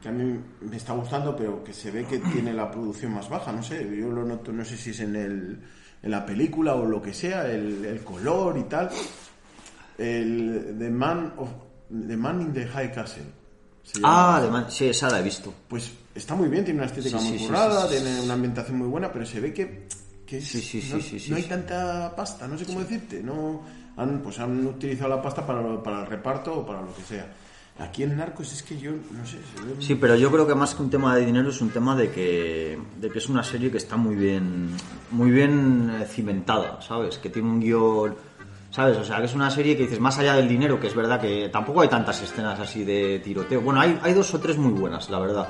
que 0.00 0.08
a 0.08 0.12
mí 0.12 0.38
me 0.60 0.76
está 0.76 0.92
gustando, 0.92 1.34
pero 1.34 1.64
que 1.64 1.72
se 1.72 1.90
ve 1.90 2.04
que 2.04 2.18
tiene 2.18 2.52
la 2.54 2.70
producción 2.70 3.12
más 3.12 3.28
baja. 3.28 3.50
No 3.52 3.62
sé, 3.62 3.84
yo 3.96 4.08
lo 4.10 4.24
noto, 4.24 4.52
no 4.52 4.64
sé 4.64 4.76
si 4.76 4.90
es 4.90 5.00
en, 5.00 5.16
el, 5.16 5.58
en 6.02 6.10
la 6.10 6.24
película 6.24 6.74
o 6.76 6.86
lo 6.86 7.02
que 7.02 7.12
sea, 7.12 7.50
el, 7.50 7.84
el 7.84 8.04
color 8.04 8.56
y 8.58 8.62
tal. 8.64 8.88
El 9.98 10.76
The 10.78 10.90
Man, 10.90 11.34
of, 11.38 11.48
The 12.06 12.16
Man 12.16 12.40
in 12.40 12.52
the 12.52 12.66
High 12.66 12.92
Castle. 12.92 13.24
Ah, 14.02 14.36
además, 14.36 14.72
sí, 14.74 14.86
esa 14.86 15.10
la 15.10 15.20
he 15.20 15.22
visto. 15.22 15.52
Pues 15.68 15.92
está 16.14 16.34
muy 16.34 16.48
bien, 16.48 16.64
tiene 16.64 16.80
una 16.80 16.86
estética 16.86 17.18
Sí, 17.18 17.24
muy 17.24 17.32
sí, 17.34 17.38
sí, 17.38 17.46
currada, 17.46 17.88
sí, 17.88 17.96
sí, 17.96 18.02
tiene 18.02 18.20
una 18.20 18.34
ambientación 18.34 18.78
muy 18.78 18.88
buena, 18.88 19.12
pero 19.12 19.24
se 19.26 19.40
ve 19.40 19.52
que, 19.52 19.88
que 20.26 20.38
es- 20.38 20.48
Sí, 20.48 20.60
sí, 20.60 20.80
sí, 20.82 20.92
no, 20.94 21.00
sí, 21.00 21.20
sí, 21.20 21.30
no 21.30 21.36
hay 21.36 21.42
sí. 21.42 21.48
tanta 21.48 22.14
pasta, 22.16 22.46
no 22.48 22.56
sé 22.58 22.64
cómo 22.64 22.80
decirte. 22.80 23.22
No, 23.22 23.62
han, 23.96 24.20
pues 24.22 24.38
han 24.40 24.66
utilizado 24.66 25.10
la 25.10 25.22
pasta 25.22 25.46
para, 25.46 25.60
lo- 25.62 25.82
para 25.82 26.00
el 26.00 26.06
reparto 26.06 26.54
o 26.60 26.66
para 26.66 26.80
lo 26.82 26.94
que 26.94 27.02
sea. 27.02 27.26
Aquí 27.76 28.04
en 28.04 28.16
Narcos 28.16 28.52
es 28.52 28.62
que 28.62 28.78
yo, 28.78 28.92
no 28.92 29.26
sé, 29.26 29.32
se 29.52 29.60
ve... 29.64 29.74
Sí, 29.80 29.96
pero 29.96 30.14
yo 30.14 30.30
creo 30.30 30.46
que 30.46 30.54
más 30.54 30.74
que 30.76 30.82
un 30.82 30.90
tema 30.90 31.16
de 31.16 31.26
dinero 31.26 31.50
es 31.50 31.60
un 31.60 31.70
tema 31.70 31.96
de 31.96 32.08
que, 32.10 32.78
de 33.00 33.10
que 33.10 33.18
es 33.18 33.28
una 33.28 33.42
serie 33.42 33.68
que 33.68 33.78
está 33.78 33.96
muy 33.96 34.14
bien, 34.14 34.68
muy 35.10 35.32
bien 35.32 35.90
eh, 36.00 36.06
cimentada, 36.06 36.80
¿sabes? 36.82 37.18
Que 37.18 37.30
tiene 37.30 37.48
un 37.48 37.58
guion, 37.60 38.14
¿sabes? 38.74 38.98
O 38.98 39.04
sea, 39.04 39.18
que 39.18 39.26
es 39.26 39.34
una 39.34 39.50
serie 39.52 39.76
que 39.76 39.84
dices, 39.84 40.00
más 40.00 40.18
allá 40.18 40.34
del 40.34 40.48
dinero, 40.48 40.80
que 40.80 40.88
es 40.88 40.96
verdad 40.96 41.20
que 41.20 41.48
tampoco 41.48 41.82
hay 41.82 41.88
tantas 41.88 42.20
escenas 42.22 42.58
así 42.58 42.82
de 42.82 43.20
tiroteo. 43.20 43.60
Bueno, 43.60 43.80
hay, 43.80 44.00
hay 44.02 44.12
dos 44.14 44.34
o 44.34 44.40
tres 44.40 44.58
muy 44.58 44.72
buenas, 44.72 45.08
la 45.10 45.20
verdad. 45.20 45.46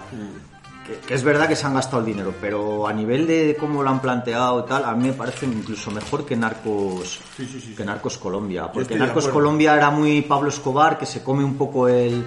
Que, 0.87 0.99
que 0.99 1.15
es 1.15 1.25
verdad 1.25 1.49
que 1.49 1.57
se 1.57 1.67
han 1.67 1.73
gastado 1.73 2.01
el 2.01 2.05
dinero, 2.05 2.35
pero 2.39 2.87
a 2.87 2.93
nivel 2.93 3.27
de 3.27 3.57
cómo 3.59 3.83
lo 3.83 3.89
han 3.89 4.03
planteado 4.03 4.61
y 4.61 4.69
tal, 4.69 4.85
a 4.85 4.95
mí 4.95 5.09
me 5.09 5.15
parece 5.15 5.47
incluso 5.47 5.91
mejor 5.91 6.27
que 6.27 6.37
Narcos, 6.37 7.19
Sí, 7.35 7.47
sí, 7.47 7.61
sí, 7.63 7.75
que. 7.75 7.83
Narcos 7.83 8.19
Colombia. 8.19 8.71
Porque 8.71 8.95
Narcos. 8.95 9.29
Colombia 9.29 9.75
era 9.75 9.89
muy 9.89 10.21
Pablo 10.21 10.51
Escobar, 10.51 10.99
que 10.99 11.07
se 11.07 11.23
come 11.23 11.43
un 11.43 11.57
poco 11.57 11.89
el, 11.89 12.23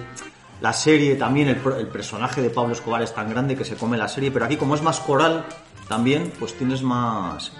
la 0.60 0.72
serie, 0.72 1.14
también 1.14 1.46
el, 1.46 1.60
el 1.78 1.86
personaje 1.86 2.42
de 2.42 2.50
Pablo 2.50 2.72
Escobar 2.72 3.02
es 3.02 3.14
tan 3.14 3.30
grande 3.30 3.54
que 3.54 3.64
se 3.64 3.76
come 3.76 3.96
la 3.96 4.08
serie, 4.08 4.32
pero 4.32 4.46
aquí 4.46 4.56
como 4.56 4.74
es 4.74 4.82
más 4.82 4.98
coral 4.98 5.44
también, 5.86 6.32
pues 6.40 6.54
tienes 6.54 6.82
más, 6.82 7.52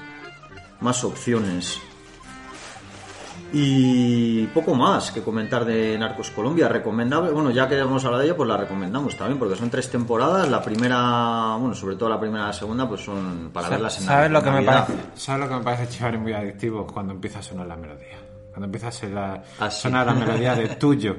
más 0.81 1.05
opciones. 1.05 1.81
Y 3.53 4.47
poco 4.49 4.75
más 4.75 5.11
que 5.11 5.23
comentar 5.23 5.65
de 5.65 5.97
Narcos 5.99 6.31
Colombia. 6.31 6.69
Recomendable, 6.69 7.31
bueno, 7.31 7.51
ya 7.51 7.67
que 7.67 7.79
hemos 7.79 8.05
hablado 8.05 8.21
de 8.23 8.29
ella, 8.29 8.37
pues 8.37 8.49
la 8.49 8.57
recomendamos 8.59 9.17
también, 9.17 9.39
porque 9.39 9.57
son 9.57 9.71
tres 9.71 9.91
temporadas. 9.91 10.49
La 10.49 10.63
primera, 10.63 11.57
bueno, 11.59 11.75
sobre 11.75 11.97
todo 11.97 12.11
la 12.11 12.21
primera 12.21 12.45
y 12.45 12.47
la 12.49 12.53
segunda, 12.53 12.87
pues 12.89 13.01
son 13.03 13.51
para 13.53 13.71
verlas 13.71 13.99
en 14.01 14.05
¿Sabes 14.05 14.31
lo 14.31 14.43
que 14.43 14.51
me 14.51 14.63
parece? 14.63 14.93
¿Sabes 15.15 15.41
lo 15.43 15.49
que 15.49 15.55
me 15.57 15.63
parece 15.65 15.89
chévere 15.89 16.17
y 16.19 16.21
muy 16.21 16.33
adictivo? 16.35 16.87
Cuando 16.87 17.15
empieza 17.15 17.39
a 17.39 17.43
sonar 17.43 17.67
la 17.67 17.77
melodía. 17.77 18.19
Cuando 18.51 18.67
empieza 18.67 18.89
a 18.89 19.09
la- 19.09 19.43
Ah, 19.61 19.71
sí. 19.71 19.83
sonar 19.83 20.07
la 20.07 20.15
melodía 20.15 20.55
de 20.55 20.69
Tuyo, 20.77 21.17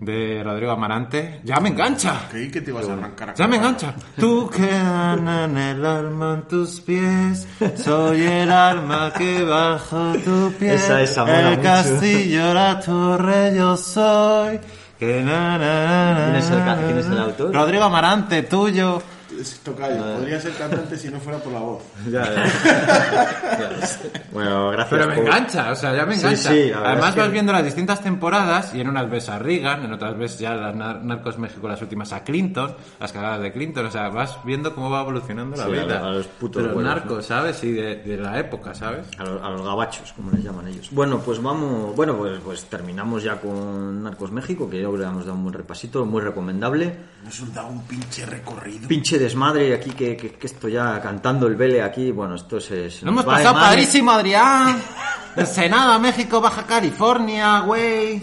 de 0.00 0.42
Rodrigo 0.44 0.72
Amarante. 0.72 1.40
¡Ya 1.44 1.60
me 1.60 1.68
engancha! 1.70 2.28
Creí 2.30 2.50
que 2.50 2.60
te 2.60 2.70
ibas 2.70 2.88
a 2.88 2.94
arrancar 2.94 3.30
a 3.30 3.34
¡Ya 3.34 3.46
me 3.46 3.56
engancha! 3.56 3.94
Tú 4.18 4.50
que 4.50 4.68
en 4.68 5.56
el 5.58 5.84
alma 5.84 6.34
en 6.34 6.42
tus 6.48 6.80
pies, 6.80 7.46
soy 7.76 8.22
el 8.22 8.50
alma 8.50 9.12
que 9.16 9.44
bajo 9.44 10.12
tu 10.24 10.52
piel. 10.58 10.74
Esa, 10.74 11.00
esa, 11.00 11.22
mola 11.24 11.38
El 11.40 11.48
mucho. 11.50 11.62
castillo, 11.62 12.54
la 12.54 12.80
torre, 12.80 13.54
yo 13.56 13.76
soy. 13.76 14.60
Que 14.98 15.22
na, 15.22 15.58
na, 15.58 16.14
na, 16.14 16.24
¿Quién 16.24 16.36
es 16.36 16.50
el 16.50 16.84
quién 16.86 16.98
es 16.98 17.06
el 17.06 17.18
autor? 17.18 17.52
Rodrigo 17.54 17.84
Amarante, 17.84 18.42
tuyo. 18.44 19.02
Es 19.40 19.58
tocayo, 19.60 20.02
podría 20.16 20.40
ser 20.40 20.52
cantante 20.52 20.96
si 20.96 21.08
no 21.08 21.18
fuera 21.20 21.38
por 21.38 21.52
la 21.52 21.60
voz. 21.60 21.82
Ya, 22.10 22.22
ya. 22.24 22.44
Ya. 22.44 23.70
Bueno, 24.32 24.70
gracias. 24.70 24.90
Pero 24.90 25.08
me 25.08 25.14
por- 25.14 25.24
engancha, 25.26 25.70
o 25.70 25.74
sea, 25.76 25.94
ya 25.94 26.04
me 26.06 26.14
Sí, 26.16 26.20
engancha. 26.22 26.50
sí, 26.50 26.58
verdad 26.70 26.86
Además 26.86 27.08
es 27.10 27.14
que- 27.14 27.20
vas 27.20 27.30
viendo 27.30 27.52
las 27.52 27.64
distintas 27.64 28.00
temporadas 28.02 28.74
y 28.74 28.80
en 28.80 28.88
unas 28.88 29.08
ves 29.08 29.28
a 29.28 29.38
Reagan, 29.38 29.84
en 29.84 29.92
otras 29.92 30.18
ves 30.18 30.38
ya 30.38 30.54
las 30.54 30.74
nar- 30.74 31.02
Narcos 31.02 31.38
México, 31.38 31.68
las 31.68 31.80
últimas 31.82 32.12
a 32.12 32.24
Clinton, 32.24 32.74
las 32.98 33.12
cagadas 33.12 33.40
de 33.42 33.52
Clinton, 33.52 33.86
o 33.86 33.90
sea, 33.92 34.08
vas 34.08 34.38
viendo 34.44 34.74
cómo 34.74 34.90
va 34.90 35.02
evolucionando 35.02 35.56
la 35.56 35.66
Sí, 35.66 35.70
vida. 35.70 35.98
a- 36.04 36.10
los 36.10 36.26
putos 36.26 36.62
de 36.62 36.66
los 36.68 36.74
buenos, 36.74 36.94
narcos, 36.96 37.26
¿sabes? 37.26 37.62
Y 37.62 37.72
de, 37.72 37.96
de 37.96 38.16
la 38.16 38.38
época, 38.40 38.74
¿sabes? 38.74 39.06
A 39.18 39.24
los, 39.24 39.42
a 39.42 39.50
los 39.50 39.62
gabachos, 39.62 40.12
como 40.14 40.32
les 40.32 40.42
llaman 40.42 40.66
ellos. 40.68 40.88
Bueno, 40.90 41.18
pues 41.20 41.40
vamos, 41.40 41.94
bueno, 41.94 42.16
pues, 42.16 42.40
pues 42.44 42.64
terminamos 42.64 43.22
ya 43.22 43.36
con 43.40 44.02
Narcos 44.02 44.32
México, 44.32 44.68
que 44.68 44.80
yo 44.80 44.88
creo 44.90 44.92
que 44.94 44.98
le 44.98 45.10
hemos 45.10 45.24
dado 45.26 45.36
un 45.36 45.44
buen 45.44 45.54
repasito, 45.54 46.04
muy 46.04 46.22
recomendable. 46.22 46.96
Nos 47.24 47.40
han 47.40 47.54
dado 47.54 47.68
un 47.68 47.82
pinche 47.84 48.26
recorrido. 48.26 48.88
Pinche 48.88 49.18
desmadre 49.24 49.74
aquí, 49.74 49.90
que, 49.90 50.16
que, 50.16 50.30
que 50.32 50.46
esto 50.46 50.68
ya 50.68 51.00
cantando 51.00 51.46
el 51.46 51.56
vele 51.56 51.82
aquí, 51.82 52.10
bueno, 52.12 52.36
esto 52.36 52.60
se, 52.60 52.90
se 52.90 53.04
Lo 53.04 53.10
hemos 53.12 53.24
pasado 53.24 53.54
padrísimo, 53.54 54.10
Adrián. 54.12 54.80
Ensenada, 55.36 55.98
México, 55.98 56.40
Baja 56.40 56.64
California, 56.64 57.60
güey. 57.60 58.22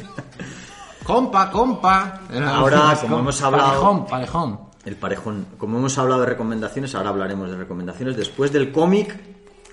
Compa, 1.03 1.49
compa. 1.51 2.21
Ahora, 2.47 2.97
como 3.01 3.19
hemos 3.19 3.41
hablado- 3.41 3.67
Parejón, 3.69 4.05
parejón. 4.05 4.59
El 4.85 4.95
parejón. 4.95 5.45
Como 5.57 5.77
hemos 5.77 5.97
hablado 5.97 6.21
de 6.21 6.27
recomendaciones, 6.27 6.95
ahora 6.95 7.09
hablaremos 7.09 7.49
de 7.51 7.57
recomendaciones 7.57 8.15
después 8.15 8.51
del 8.51 8.71
cómic 8.71 9.15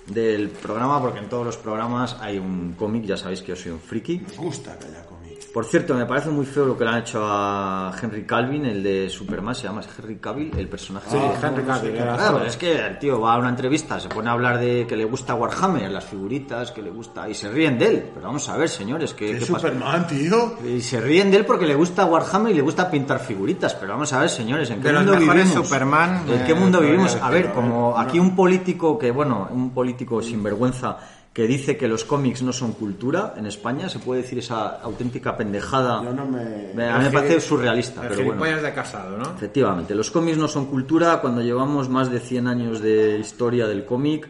del 0.07 0.49
programa, 0.49 0.99
porque 1.01 1.19
en 1.19 1.29
todos 1.29 1.45
los 1.45 1.57
programas 1.57 2.17
hay 2.19 2.37
un 2.39 2.73
cómic, 2.77 3.05
ya 3.05 3.15
sabéis 3.17 3.41
que 3.41 3.49
yo 3.49 3.55
soy 3.55 3.71
un 3.71 3.79
friki. 3.79 4.19
Me 4.19 4.35
gusta 4.37 4.77
que 4.77 4.87
haya 4.87 5.05
cómic. 5.05 5.18
Por 5.53 5.65
cierto, 5.65 5.95
me 5.95 6.05
parece 6.05 6.29
muy 6.29 6.45
feo 6.45 6.65
lo 6.65 6.77
que 6.77 6.83
le 6.83 6.91
han 6.91 6.99
hecho 6.99 7.21
a 7.23 7.91
Henry 7.99 8.23
Calvin, 8.23 8.65
el 8.65 8.83
de 8.83 9.09
Superman, 9.09 9.55
se 9.55 9.63
llama 9.63 9.81
Henry 9.97 10.17
Cavill, 10.17 10.51
el 10.57 10.67
personaje. 10.67 11.09
Sí, 11.09 11.17
de- 11.17 11.47
Henry 11.47 11.63
Cavill, 11.63 11.95
era 11.95 12.15
Claro, 12.15 12.45
es 12.45 12.55
que 12.55 12.75
el 12.75 12.99
tío 12.99 13.19
va 13.19 13.33
a 13.33 13.39
una 13.39 13.49
entrevista, 13.49 13.99
se 13.99 14.09
pone 14.09 14.29
a 14.29 14.33
hablar 14.33 14.59
de 14.59 14.85
que 14.87 14.95
le 14.95 15.05
gusta 15.05 15.33
Warhammer, 15.33 15.89
las 15.89 16.05
figuritas, 16.05 16.71
que 16.71 16.81
le 16.83 16.91
gusta, 16.91 17.27
y 17.27 17.33
se 17.33 17.49
ríen 17.49 17.79
de 17.79 17.87
él. 17.87 18.03
Pero 18.13 18.27
vamos 18.27 18.47
a 18.47 18.57
ver, 18.57 18.69
señores, 18.69 19.13
¿qué, 19.13 19.31
Es 19.31 19.45
qué 19.45 19.51
pasa? 19.51 19.67
Superman, 19.69 20.05
tío. 20.07 20.57
Y 20.63 20.81
se 20.81 21.01
ríen 21.01 21.31
de 21.31 21.37
él 21.37 21.45
porque 21.45 21.65
le 21.65 21.75
gusta 21.75 22.05
Warhammer 22.05 22.51
y 22.51 22.55
le 22.55 22.61
gusta 22.61 22.89
pintar 22.91 23.19
figuritas. 23.19 23.73
Pero 23.73 23.93
vamos 23.93 24.13
a 24.13 24.19
ver, 24.19 24.29
señores, 24.29 24.69
¿en 24.69 24.81
qué 24.81 24.89
De 24.89 24.93
mundo 24.99 25.17
vivimos? 25.17 25.49
Superman, 25.51 26.25
¿En 26.27 26.41
eh, 26.41 26.43
qué 26.45 26.53
mundo 26.53 26.77
podría 26.77 26.91
vivimos? 26.91 27.17
A 27.21 27.29
ver, 27.31 27.45
¿eh? 27.45 27.51
como 27.55 27.97
aquí 27.97 28.19
un 28.19 28.35
político 28.35 28.97
que, 28.99 29.09
bueno, 29.11 29.47
un 29.51 29.71
político 29.71 30.21
sinvergüenza 30.21 30.97
que 31.39 31.47
dice 31.47 31.77
que 31.77 31.87
los 31.87 32.03
cómics 32.03 32.41
no 32.43 32.51
son 32.51 32.73
cultura 32.73 33.33
en 33.37 33.45
España, 33.45 33.87
se 33.87 33.99
puede 33.99 34.23
decir 34.23 34.39
esa 34.39 34.81
auténtica 34.81 35.37
pendejada. 35.37 36.03
Yo 36.03 36.11
no 36.11 36.25
me- 36.25 36.89
A 36.89 36.97
mí 36.97 37.05
me 37.05 37.11
parece 37.11 37.39
surrealista, 37.39 38.01
El 38.03 38.09
pero 38.09 38.35
bueno. 38.35 38.61
de 38.61 38.73
casado, 38.73 39.17
¿no? 39.17 39.23
Efectivamente, 39.37 39.95
los 39.95 40.11
cómics 40.11 40.37
no 40.37 40.49
son 40.49 40.65
cultura 40.65 41.21
cuando 41.21 41.41
llevamos 41.41 41.87
más 41.87 42.11
de 42.11 42.19
100 42.19 42.45
años 42.47 42.81
de 42.81 43.19
historia 43.19 43.67
del 43.67 43.85
cómic 43.85 44.27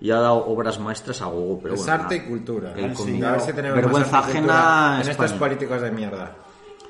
y 0.00 0.10
ha 0.10 0.16
dado 0.20 0.46
obras 0.46 0.80
maestras 0.80 1.20
a 1.20 1.26
gogo, 1.26 1.60
pero 1.62 1.74
es 1.74 1.80
bueno, 1.80 1.92
arte 2.02 2.14
y 2.16 2.18
nada. 2.20 2.30
cultura. 2.30 2.72
El 2.74 2.96
Sí, 2.96 3.22
a 3.22 3.32
ver 3.32 3.40
si 3.42 3.52
tenemos 3.52 3.76
vergüenza 3.82 4.16
y 4.16 4.30
ajena 4.30 4.94
en 5.02 5.08
estos 5.10 5.24
España. 5.26 5.38
políticos 5.38 5.82
de 5.82 5.90
mierda. 5.90 6.34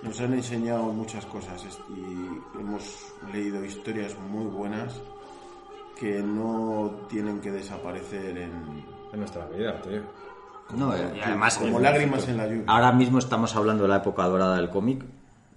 Nos 0.04 0.20
han 0.20 0.34
enseñado 0.34 0.84
muchas 0.84 1.26
cosas 1.26 1.66
y 1.88 2.60
hemos 2.60 2.84
leído 3.32 3.64
historias 3.64 4.14
muy 4.30 4.44
buenas 4.44 4.94
que 5.98 6.22
no 6.22 6.92
tienen 7.08 7.40
que 7.40 7.50
desaparecer 7.50 8.38
en 8.38 8.97
En 9.12 9.18
nuestra 9.20 9.46
vida, 9.46 9.80
tío. 9.82 10.00
No, 10.76 10.92
y 10.96 11.20
además 11.20 11.56
como 11.56 11.78
eh, 11.78 11.82
lágrimas 11.82 12.28
en 12.28 12.36
la 12.36 12.46
lluvia. 12.46 12.64
Ahora 12.66 12.92
mismo 12.92 13.18
estamos 13.18 13.56
hablando 13.56 13.84
de 13.84 13.88
la 13.88 13.96
época 13.96 14.24
dorada 14.24 14.56
del 14.56 14.68
cómic, 14.68 15.02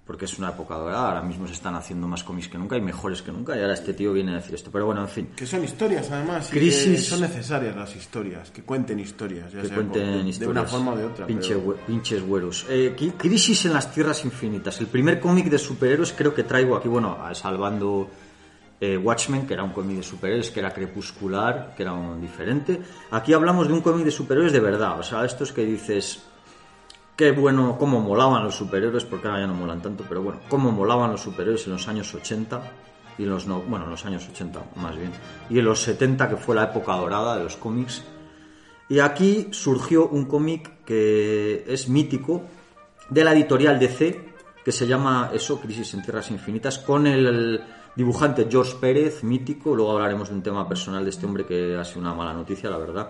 porque 0.06 0.24
es 0.24 0.38
una 0.38 0.48
época 0.50 0.74
dorada, 0.76 1.08
ahora 1.08 1.22
mismo 1.22 1.46
se 1.46 1.52
están 1.52 1.74
haciendo 1.74 2.08
más 2.08 2.24
cómics 2.24 2.48
que 2.48 2.56
nunca 2.56 2.76
y 2.78 2.80
mejores 2.80 3.20
que 3.20 3.30
nunca, 3.30 3.54
y 3.56 3.60
ahora 3.60 3.74
este 3.74 3.92
tío 3.92 4.12
viene 4.14 4.32
a 4.32 4.36
decir 4.36 4.54
esto. 4.54 4.70
Pero 4.72 4.86
bueno, 4.86 5.02
en 5.02 5.08
fin, 5.08 5.28
Que 5.36 5.46
son 5.46 5.62
historias, 5.62 6.10
además. 6.10 6.48
y 6.48 6.52
Crisis. 6.52 6.86
que 7.02 7.10
son 7.10 7.20
necesarias 7.20 7.76
las 7.76 7.94
historias. 7.94 8.50
Que 8.50 8.62
cuenten 8.62 8.98
historias. 9.00 9.52
Ya 9.52 9.60
que 9.60 9.66
sea 9.68 9.76
cuenten 9.76 10.12
por- 10.14 10.22
de 10.22 10.28
historias. 10.30 10.50
una 10.62 10.64
forma 10.64 10.92
o 10.92 10.96
de 10.96 11.04
otra. 11.04 11.26
Pinche 11.26 11.54
pero- 11.56 11.66
hue- 11.66 11.76
pinches 11.86 12.26
güeros. 12.26 12.66
Eh, 12.70 12.96
Crisis 13.18 13.66
en 13.66 13.74
las 13.74 13.92
Tierras 13.92 14.24
Infinitas. 14.24 14.80
El 14.80 14.86
primer 14.86 15.20
cómic 15.20 15.46
de 15.50 15.58
superhéroes 15.58 16.14
creo 16.14 16.34
que 16.34 16.44
traigo 16.44 16.74
aquí, 16.74 16.88
bueno, 16.88 17.18
a- 17.22 17.34
salvando 17.34 18.08
eh, 18.82 18.96
Watchmen, 18.96 19.46
que 19.46 19.54
era 19.54 19.62
un 19.62 19.70
cómic 19.70 19.98
de 19.98 20.02
superhéroes, 20.02 20.50
que 20.50 20.58
era 20.58 20.74
crepuscular, 20.74 21.72
que 21.76 21.84
era 21.84 21.92
un 21.92 22.20
diferente. 22.20 22.80
Aquí 23.12 23.32
hablamos 23.32 23.68
de 23.68 23.74
un 23.74 23.80
cómic 23.80 24.04
de 24.04 24.10
superhéroes 24.10 24.52
de 24.52 24.58
verdad. 24.58 24.98
O 24.98 25.04
sea, 25.04 25.24
estos 25.24 25.52
que 25.52 25.64
dices, 25.64 26.24
qué 27.14 27.30
bueno, 27.30 27.76
cómo 27.78 28.00
molaban 28.00 28.42
los 28.42 28.56
superhéroes, 28.56 29.04
porque 29.04 29.28
ahora 29.28 29.42
ya 29.42 29.46
no 29.46 29.54
molan 29.54 29.80
tanto, 29.80 30.04
pero 30.08 30.22
bueno, 30.22 30.40
cómo 30.48 30.72
molaban 30.72 31.12
los 31.12 31.20
superhéroes 31.20 31.64
en 31.66 31.74
los 31.74 31.86
años 31.86 32.12
80 32.12 32.60
y 33.18 33.22
en 33.22 33.30
los 33.30 33.46
no, 33.46 33.60
bueno, 33.60 33.84
en 33.84 33.92
los 33.92 34.04
años 34.04 34.28
80 34.28 34.60
más 34.74 34.96
bien, 34.96 35.12
y 35.48 35.60
en 35.60 35.64
los 35.64 35.80
70 35.80 36.30
que 36.30 36.36
fue 36.36 36.56
la 36.56 36.64
época 36.64 36.96
dorada 36.96 37.36
de 37.36 37.44
los 37.44 37.56
cómics. 37.56 38.02
Y 38.88 38.98
aquí 38.98 39.46
surgió 39.52 40.08
un 40.08 40.24
cómic 40.24 40.84
que 40.84 41.64
es 41.68 41.88
mítico 41.88 42.42
de 43.10 43.22
la 43.22 43.32
editorial 43.32 43.78
DC, 43.78 44.32
que 44.64 44.72
se 44.72 44.88
llama 44.88 45.30
eso, 45.32 45.60
Crisis 45.60 45.94
en 45.94 46.02
Tierras 46.02 46.32
Infinitas, 46.32 46.80
con 46.80 47.06
el 47.06 47.62
dibujante 47.96 48.46
George 48.50 48.76
Pérez, 48.80 49.22
mítico, 49.22 49.74
luego 49.74 49.92
hablaremos 49.92 50.28
de 50.28 50.34
un 50.34 50.42
tema 50.42 50.68
personal 50.68 51.04
de 51.04 51.10
este 51.10 51.26
hombre 51.26 51.44
que 51.44 51.76
ha 51.76 51.84
sido 51.84 52.00
una 52.00 52.14
mala 52.14 52.32
noticia, 52.32 52.70
la 52.70 52.78
verdad, 52.78 53.08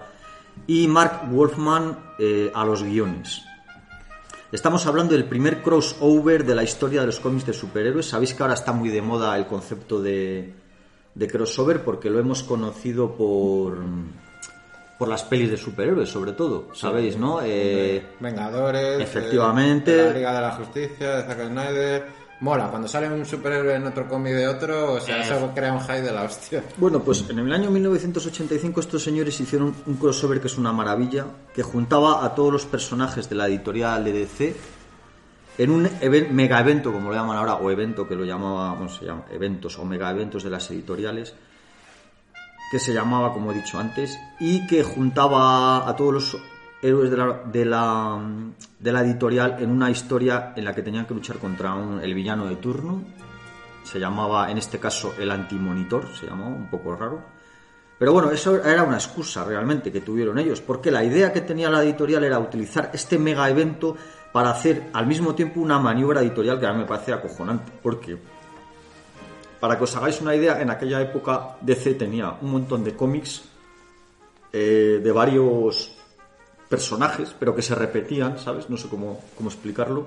y 0.67 0.87
Mark 0.89 1.29
Wolfman 1.31 1.99
eh, 2.19 2.51
a 2.55 2.65
los 2.65 2.83
guiones. 2.83 3.43
Estamos 4.51 4.87
hablando 4.87 5.15
del 5.15 5.25
primer 5.25 5.63
crossover 5.63 6.45
de 6.45 6.55
la 6.55 6.63
historia 6.63 7.01
de 7.01 7.07
los 7.07 7.21
cómics 7.21 7.47
de 7.47 7.55
superhéroes. 7.55 8.07
Sabéis 8.07 8.35
que 8.35 8.43
ahora 8.43 8.53
está 8.55 8.73
muy 8.73 8.91
de 8.91 9.01
moda 9.01 9.35
el 9.39 9.47
concepto 9.47 10.03
de, 10.03 10.53
de 11.15 11.27
crossover 11.29 11.83
porque 11.83 12.11
lo 12.11 12.19
hemos 12.19 12.43
conocido 12.43 13.15
por, 13.17 13.79
por 14.99 15.09
las 15.09 15.23
pelis 15.25 15.51
de 15.51 15.57
superhéroes, 15.57 16.11
sobre 16.11 16.33
todo. 16.33 16.69
¿Sabéis, 16.75 17.17
no? 17.17 17.41
Eh, 17.43 18.05
Vengadores. 18.21 19.01
Efectivamente. 19.01 19.99
eh, 19.99 20.05
la 20.09 20.13
Liga 20.13 20.35
de 20.35 20.41
la 20.43 20.51
Justicia, 20.51 21.17
de 21.17 21.23
Zack 21.23 21.47
Snyder. 21.49 22.07
Mola, 22.43 22.67
cuando 22.71 22.89
sale 22.89 23.09
un 23.09 23.25
superhéroe 23.25 23.77
en 23.77 23.87
otro 23.87 24.09
cómic 24.09 24.33
de 24.35 24.49
otro, 24.49 24.95
o 24.95 25.01
sea, 25.01 25.23
eso 25.23 25.53
crea 25.55 25.73
un 25.73 25.81
hype 25.81 26.03
de 26.03 26.11
la 26.13 26.25
hostia. 26.25 26.65
Bueno, 26.77 26.99
pues 27.01 27.25
en 27.31 27.39
el 27.39 27.53
año 27.53 27.71
1985 27.71 28.81
estos 28.81 29.03
señores 29.05 29.39
hicieron 29.41 29.73
un 29.87 29.95
crossover 29.95 30.41
que 30.41 30.49
es 30.49 30.59
una 30.59 30.73
maravilla, 30.73 31.25
que 31.55 31.63
juntaba 31.63 32.25
a 32.25 32.35
todos 32.35 32.53
los 32.53 32.67
personajes 32.67 33.29
de 33.29 33.37
la 33.37 33.47
editorial 33.47 34.03
de 34.05 34.13
DC 34.13 34.57
en 35.59 35.71
un 35.71 35.87
even- 36.01 36.35
mega 36.35 36.59
evento, 36.59 36.93
como 36.93 37.11
lo 37.11 37.15
llaman 37.15 37.37
ahora, 37.39 37.55
o 37.55 37.71
evento 37.71 38.09
que 38.09 38.17
lo 38.17 38.25
llamaba, 38.25 38.73
bueno, 38.75 38.89
se 38.89 39.05
llama 39.05 39.25
eventos 39.31 39.79
o 39.79 39.85
mega 39.85 40.11
eventos 40.11 40.43
de 40.43 40.51
las 40.51 40.69
editoriales, 40.73 41.35
que 42.73 42.81
se 42.81 42.93
llamaba, 42.93 43.33
como 43.35 43.53
he 43.53 43.55
dicho 43.55 43.79
antes, 43.79 44.19
y 44.41 44.67
que 44.67 44.83
juntaba 44.83 45.89
a 45.89 45.95
todos 45.95 46.13
los 46.13 46.37
héroes 46.83 47.11
de 47.11 47.65
la, 47.65 49.01
editorial 49.03 49.57
en 49.61 49.71
una 49.71 49.91
historia 49.91 50.53
en 50.57 50.65
la 50.65 50.75
que 50.75 50.83
tenían 50.83 51.07
que 51.07 51.15
luchar 51.15 51.39
contra 51.39 51.75
un- 51.75 52.01
el 52.01 52.13
villano 52.13 52.47
de 52.47 52.57
turno, 52.57 53.03
se 53.85 53.99
llamaba 54.01 54.51
en 54.51 54.59
este 54.59 54.79
caso 54.79 55.15
el 55.19 55.31
antimonitor, 55.31 56.07
se 56.15 56.27
llamaba 56.27 56.51
un 56.51 56.69
poco 56.69 56.95
raro. 56.97 57.21
Pero 57.99 58.13
bueno, 58.13 58.31
eso 58.33 58.57
era 58.65 58.83
una 58.83 58.97
excusa 58.97 59.45
realmente 59.45 59.93
que 59.93 60.01
tuvieron 60.01 60.39
ellos, 60.39 60.61
porque 60.61 60.91
la 60.91 61.05
idea 61.05 61.33
que 61.33 61.41
tenía 61.43 61.71
la 61.71 61.85
editorial 61.85 62.25
era 62.25 62.39
utilizar 62.41 62.91
este 62.93 63.17
mega 63.19 63.49
evento 63.49 63.97
para 64.33 64.51
hacer 64.51 64.91
al 64.93 65.07
mismo 65.07 65.35
tiempo 65.37 65.61
una 65.61 65.79
maniobra 65.79 66.21
editorial 66.21 66.59
que 66.59 66.67
a 66.67 66.73
mí 66.73 66.81
me 66.81 66.87
parece 66.87 67.13
acojonante, 67.13 67.71
porque 67.81 68.19
para 69.61 69.79
que 69.79 69.85
os 69.85 69.95
hagáis 69.95 70.21
una 70.21 70.35
idea, 70.35 70.61
en 70.61 70.71
aquella 70.71 71.01
época 71.01 71.57
DC 71.61 71.95
tenía 71.95 72.37
un 72.41 72.51
montón 72.51 72.83
de 72.83 72.97
cómics 72.97 73.45
eh, 74.53 75.01
de 75.03 75.13
varios 75.13 75.97
personajes, 76.77 77.35
pero 77.39 77.55
que 77.55 77.61
se 77.63 77.75
repetían, 77.75 78.39
¿sabes? 78.39 78.71
No 78.71 78.77
sé 78.79 78.89
cómo, 78.89 79.21
cómo 79.37 79.51
explicarlo. 79.51 80.07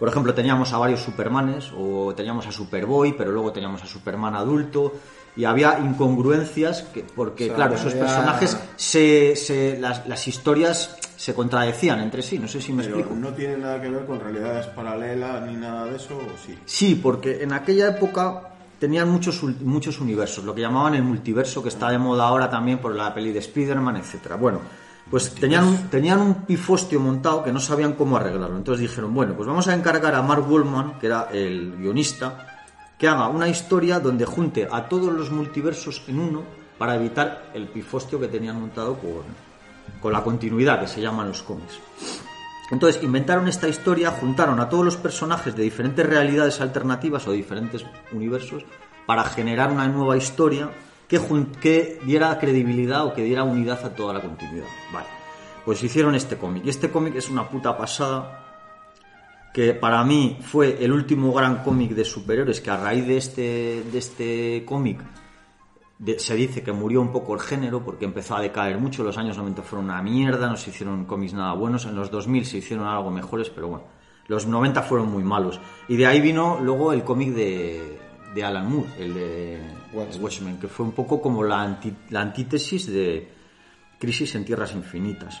Por 0.00 0.08
ejemplo, 0.08 0.34
teníamos 0.34 0.72
a 0.72 0.78
varios 0.78 1.00
Supermanes, 1.00 1.70
o 1.76 2.12
teníamos 2.14 2.46
a 2.46 2.52
Superboy, 2.52 3.14
pero 3.16 3.30
luego 3.32 3.52
teníamos 3.52 3.82
a 3.82 3.86
Superman 3.86 4.34
adulto, 4.34 4.92
y 5.36 5.44
había 5.44 5.78
incongruencias, 5.78 6.82
que, 6.92 7.04
porque, 7.04 7.44
O 7.44 7.46
sea, 7.48 7.56
claro, 7.56 7.74
esos 7.74 7.92
había- 7.92 8.04
personajes, 8.06 8.58
se, 8.76 9.36
se- 9.36 9.78
las, 9.78 10.06
las 10.08 10.26
historias 10.26 10.96
se 11.16 11.34
contradecían 11.34 12.00
entre 12.00 12.22
sí, 12.22 12.38
no 12.38 12.48
sé 12.48 12.60
si 12.60 12.72
me 12.72 12.82
Pero 12.84 12.98
explico. 12.98 13.20
no 13.20 13.32
tiene 13.34 13.56
nada 13.58 13.80
que 13.80 13.90
ver 13.90 14.04
con 14.06 14.18
realidades 14.20 14.66
paralelas 14.66 15.42
ni 15.46 15.54
nada 15.54 15.84
de 15.86 15.96
eso, 15.96 16.16
¿o 16.16 16.46
sí? 16.46 16.56
Sí, 16.64 16.94
porque 17.00 17.42
en 17.42 17.52
aquella 17.52 17.88
época 17.88 18.42
tenían 18.78 19.08
muchos, 19.08 19.42
muchos 19.62 20.00
universos, 20.00 20.44
lo 20.44 20.54
que 20.54 20.60
llamaban 20.60 20.94
el 20.94 21.02
multiverso, 21.02 21.60
que 21.62 21.70
está 21.70 21.90
de 21.90 21.98
moda 21.98 22.26
ahora 22.28 22.48
también 22.48 22.78
por 22.78 22.94
la 22.94 23.12
peli 23.12 23.32
de 23.32 23.40
Spider-Man, 23.40 23.96
etcétera. 23.96 24.36
Bueno, 24.36 24.60
pues 25.10 25.34
tenían 25.34 25.64
un, 25.64 25.88
tenían 25.88 26.20
un 26.20 26.34
pifostio 26.44 27.00
montado 27.00 27.42
que 27.42 27.52
no 27.52 27.60
sabían 27.60 27.94
cómo 27.94 28.16
arreglarlo. 28.16 28.56
Entonces 28.56 28.88
dijeron, 28.88 29.14
bueno, 29.14 29.34
pues 29.34 29.48
vamos 29.48 29.66
a 29.68 29.74
encargar 29.74 30.14
a 30.14 30.22
Mark 30.22 30.50
Wallman, 30.50 30.98
que 30.98 31.06
era 31.06 31.28
el 31.32 31.76
guionista, 31.76 32.46
que 32.98 33.08
haga 33.08 33.28
una 33.28 33.48
historia 33.48 34.00
donde 34.00 34.24
junte 34.24 34.68
a 34.70 34.88
todos 34.88 35.12
los 35.12 35.30
multiversos 35.30 36.02
en 36.08 36.18
uno 36.18 36.42
para 36.76 36.94
evitar 36.96 37.50
el 37.54 37.68
pifostio 37.68 38.20
que 38.20 38.28
tenían 38.28 38.60
montado 38.60 38.98
con, 38.98 39.22
con 40.00 40.12
la 40.12 40.22
continuidad 40.22 40.80
que 40.80 40.88
se 40.88 41.00
llaman 41.00 41.28
los 41.28 41.42
cómics. 41.42 41.78
Entonces 42.70 43.02
inventaron 43.02 43.48
esta 43.48 43.66
historia, 43.66 44.10
juntaron 44.10 44.60
a 44.60 44.68
todos 44.68 44.84
los 44.84 44.96
personajes 44.96 45.56
de 45.56 45.62
diferentes 45.62 46.04
realidades 46.04 46.60
alternativas 46.60 47.26
o 47.26 47.32
diferentes 47.32 47.84
universos 48.12 48.64
para 49.06 49.24
generar 49.24 49.72
una 49.72 49.88
nueva 49.88 50.18
historia 50.18 50.70
que, 51.08 51.20
que 51.60 52.00
diera 52.04 52.38
credibilidad 52.38 53.06
o 53.06 53.14
que 53.14 53.24
diera 53.24 53.42
unidad 53.42 53.84
a 53.84 53.94
toda 53.94 54.14
la 54.14 54.20
continuidad. 54.20 54.66
Vale, 54.92 55.08
pues 55.64 55.82
hicieron 55.82 56.14
este 56.14 56.36
cómic. 56.36 56.64
Y 56.66 56.68
este 56.68 56.90
cómic 56.90 57.16
es 57.16 57.28
una 57.28 57.48
puta 57.48 57.76
pasada 57.76 58.44
que 59.52 59.74
para 59.74 60.04
mí 60.04 60.38
fue 60.42 60.84
el 60.84 60.92
último 60.92 61.32
gran 61.32 61.64
cómic 61.64 61.92
de 61.92 62.04
superhéroes 62.04 62.60
que 62.60 62.70
a 62.70 62.76
raíz 62.76 63.06
de 63.06 63.16
este, 63.16 63.82
de 63.90 63.98
este 63.98 64.64
cómic 64.64 65.00
se 66.18 66.34
dice 66.36 66.62
que 66.62 66.72
murió 66.72 67.00
un 67.00 67.10
poco 67.10 67.34
el 67.34 67.40
género 67.40 67.82
porque 67.84 68.04
empezó 68.04 68.36
a 68.36 68.40
decaer 68.40 68.78
mucho. 68.78 69.02
Los 69.02 69.18
años 69.18 69.36
90 69.36 69.62
fueron 69.62 69.86
una 69.86 70.00
mierda, 70.00 70.48
no 70.48 70.56
se 70.56 70.70
hicieron 70.70 71.06
cómics 71.06 71.32
nada 71.32 71.54
buenos. 71.54 71.86
En 71.86 71.96
los 71.96 72.10
2000 72.10 72.46
se 72.46 72.58
hicieron 72.58 72.86
algo 72.86 73.10
mejores, 73.10 73.50
pero 73.50 73.68
bueno, 73.68 73.84
los 74.28 74.46
90 74.46 74.82
fueron 74.82 75.10
muy 75.10 75.24
malos. 75.24 75.60
Y 75.88 75.96
de 75.96 76.06
ahí 76.06 76.20
vino 76.20 76.60
luego 76.60 76.92
el 76.92 77.02
cómic 77.02 77.30
de, 77.30 77.97
de 78.38 78.44
Alan 78.44 78.70
Moore, 78.70 78.88
el 78.98 79.14
de 79.14 79.60
Watchmen. 79.92 80.22
Watchmen, 80.22 80.58
que 80.58 80.68
fue 80.68 80.86
un 80.86 80.92
poco 80.92 81.20
como 81.20 81.42
la, 81.44 81.60
anti- 81.62 81.94
la 82.10 82.20
antítesis 82.22 82.86
de 82.90 83.30
Crisis 83.98 84.34
en 84.34 84.44
Tierras 84.44 84.72
Infinitas. 84.74 85.40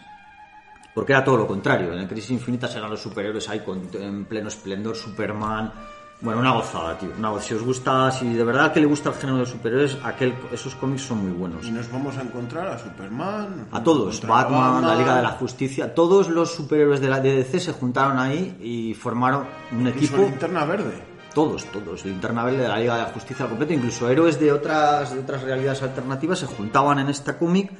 Porque 0.94 1.12
era 1.12 1.22
todo 1.24 1.36
lo 1.36 1.46
contrario. 1.46 1.92
En 1.92 2.06
Crisis 2.08 2.30
Infinitas 2.32 2.74
eran 2.74 2.90
los 2.90 3.00
superhéroes 3.00 3.48
ahí 3.48 3.60
con, 3.60 3.88
en 3.94 4.24
pleno 4.24 4.48
esplendor, 4.48 4.96
Superman, 4.96 5.72
Bueno, 6.20 6.40
una 6.40 6.50
gozada, 6.50 6.98
tío. 6.98 7.10
Una, 7.16 7.38
si 7.40 7.54
os 7.54 7.62
gusta, 7.62 8.10
si 8.10 8.26
de 8.34 8.42
verdad 8.42 8.72
que 8.72 8.80
le 8.80 8.86
gusta 8.86 9.10
el 9.10 9.14
género 9.14 9.38
de 9.38 9.46
superhéroes, 9.46 9.96
aquel, 10.02 10.34
esos 10.50 10.74
cómics 10.74 11.02
son 11.02 11.18
muy 11.22 11.30
buenos. 11.30 11.64
Y 11.64 11.70
nos 11.70 11.88
vamos 11.92 12.16
a 12.18 12.22
encontrar 12.22 12.66
a 12.66 12.76
Superman. 12.76 13.68
A 13.70 13.80
todos, 13.84 14.20
Batman, 14.26 14.84
la 14.84 14.96
Liga 14.96 15.14
de 15.18 15.22
la 15.22 15.30
Justicia, 15.30 15.94
todos 15.94 16.28
los 16.28 16.52
superhéroes 16.52 17.00
de 17.00 17.08
la 17.08 17.20
DDC 17.20 17.60
se 17.60 17.72
juntaron 17.72 18.18
ahí 18.18 18.56
y 18.60 18.94
formaron 18.94 19.46
un 19.70 19.86
Incluso 19.86 20.14
equipo. 20.16 20.22
Linterna 20.28 20.64
Verde. 20.64 21.00
Todos, 21.38 21.66
todos. 21.66 22.04
Linterna 22.04 22.42
Verde 22.42 22.62
de 22.62 22.68
la 22.68 22.78
Liga 22.80 22.96
de 22.96 23.02
la 23.02 23.10
Justicia 23.10 23.44
al 23.44 23.50
completo, 23.50 23.72
incluso 23.72 24.10
héroes 24.10 24.40
de 24.40 24.50
otras, 24.50 25.14
de 25.14 25.20
otras 25.20 25.40
realidades 25.44 25.80
alternativas 25.84 26.40
se 26.40 26.46
juntaban 26.46 26.98
en 26.98 27.08
esta 27.10 27.38
cómic 27.38 27.70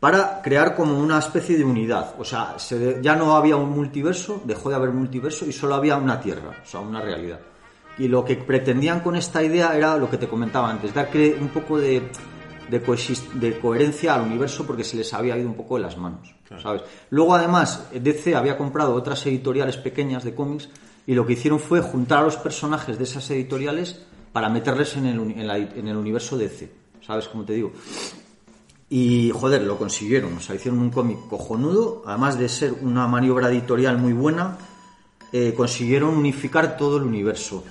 para 0.00 0.42
crear 0.42 0.74
como 0.74 0.98
una 0.98 1.20
especie 1.20 1.56
de 1.56 1.62
unidad. 1.62 2.16
O 2.18 2.24
sea, 2.24 2.58
se 2.58 2.98
ya 3.00 3.14
no 3.14 3.36
había 3.36 3.54
un 3.54 3.70
multiverso, 3.70 4.42
dejó 4.44 4.70
de 4.70 4.74
haber 4.74 4.90
multiverso 4.90 5.46
y 5.46 5.52
solo 5.52 5.76
había 5.76 5.96
una 5.98 6.20
Tierra, 6.20 6.50
o 6.64 6.66
sea, 6.66 6.80
una 6.80 7.00
realidad. 7.00 7.38
Y 7.96 8.08
lo 8.08 8.24
que 8.24 8.34
pretendían 8.34 8.98
con 9.02 9.14
esta 9.14 9.40
idea 9.40 9.76
era 9.76 9.96
lo 9.96 10.10
que 10.10 10.18
te 10.18 10.26
comentaba 10.26 10.68
antes, 10.68 10.92
dar 10.92 11.10
un 11.40 11.50
poco 11.50 11.78
de, 11.78 12.10
de, 12.68 12.80
de 13.34 13.60
coherencia 13.60 14.16
al 14.16 14.22
universo 14.22 14.66
porque 14.66 14.82
se 14.82 14.96
les 14.96 15.14
había 15.14 15.38
ido 15.38 15.46
un 15.48 15.54
poco 15.54 15.76
de 15.76 15.82
las 15.82 15.96
manos, 15.96 16.34
¿sabes? 16.60 16.82
Luego, 17.10 17.36
además, 17.36 17.86
DC 17.94 18.34
había 18.34 18.58
comprado 18.58 18.94
otras 18.94 19.24
editoriales 19.26 19.76
pequeñas 19.76 20.24
de 20.24 20.34
cómics 20.34 20.68
y 21.10 21.14
lo 21.16 21.26
que 21.26 21.32
hicieron 21.32 21.58
fue 21.58 21.80
juntar 21.80 22.20
a 22.20 22.22
los 22.22 22.36
personajes 22.36 22.96
de 22.96 23.02
esas 23.02 23.28
editoriales 23.32 24.00
para 24.32 24.48
meterles 24.48 24.96
en 24.96 25.06
el, 25.06 25.18
en 25.18 25.88
el 25.88 25.96
universo 25.96 26.38
DC, 26.38 26.70
¿sabes 27.04 27.26
cómo 27.26 27.44
te 27.44 27.54
digo? 27.54 27.72
Y 28.88 29.32
joder, 29.34 29.62
lo 29.62 29.76
consiguieron. 29.76 30.36
O 30.36 30.40
sea, 30.40 30.54
hicieron 30.54 30.78
un 30.78 30.90
cómic 30.90 31.18
cojonudo. 31.28 32.04
Además 32.06 32.38
de 32.38 32.48
ser 32.48 32.74
una 32.82 33.08
maniobra 33.08 33.48
editorial 33.48 33.98
muy 33.98 34.12
buena, 34.12 34.56
eh, 35.32 35.52
consiguieron 35.56 36.16
unificar 36.16 36.76
todo 36.76 36.98
el 36.98 37.02
universo. 37.02 37.64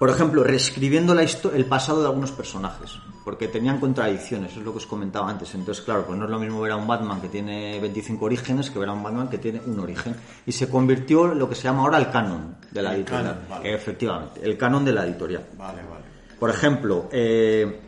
Por 0.00 0.08
ejemplo, 0.08 0.42
reescribiendo 0.42 1.14
la 1.14 1.22
el 1.24 1.66
pasado 1.66 2.00
de 2.00 2.06
algunos 2.06 2.32
personajes. 2.32 2.98
Porque 3.22 3.48
tenían 3.48 3.78
contradicciones, 3.78 4.52
es 4.56 4.62
lo 4.64 4.72
que 4.72 4.78
os 4.78 4.86
comentaba 4.86 5.28
antes. 5.28 5.54
Entonces, 5.54 5.84
claro, 5.84 6.06
pues 6.06 6.18
no 6.18 6.24
es 6.24 6.30
lo 6.30 6.38
mismo 6.38 6.58
ver 6.62 6.72
a 6.72 6.76
un 6.76 6.86
Batman 6.86 7.20
que 7.20 7.28
tiene 7.28 7.78
25 7.78 8.24
orígenes 8.24 8.70
que 8.70 8.78
ver 8.78 8.88
a 8.88 8.94
un 8.94 9.02
Batman 9.02 9.28
que 9.28 9.36
tiene 9.36 9.60
un 9.66 9.78
origen. 9.78 10.16
Y 10.46 10.52
se 10.52 10.70
convirtió 10.70 11.30
en 11.30 11.38
lo 11.38 11.50
que 11.50 11.54
se 11.54 11.64
llama 11.64 11.82
ahora 11.82 11.98
el 11.98 12.08
canon 12.08 12.56
de 12.70 12.80
la 12.80 12.94
El 12.94 13.00
editorial. 13.00 13.24
canon, 13.26 13.38
vale. 13.50 13.74
Efectivamente, 13.74 14.40
el 14.42 14.56
canon 14.56 14.84
de 14.86 14.92
la 14.94 15.04
editorial. 15.04 15.46
Vale, 15.58 15.82
vale. 15.82 16.04
Por 16.38 16.48
ejemplo, 16.48 17.08
eh, 17.12 17.80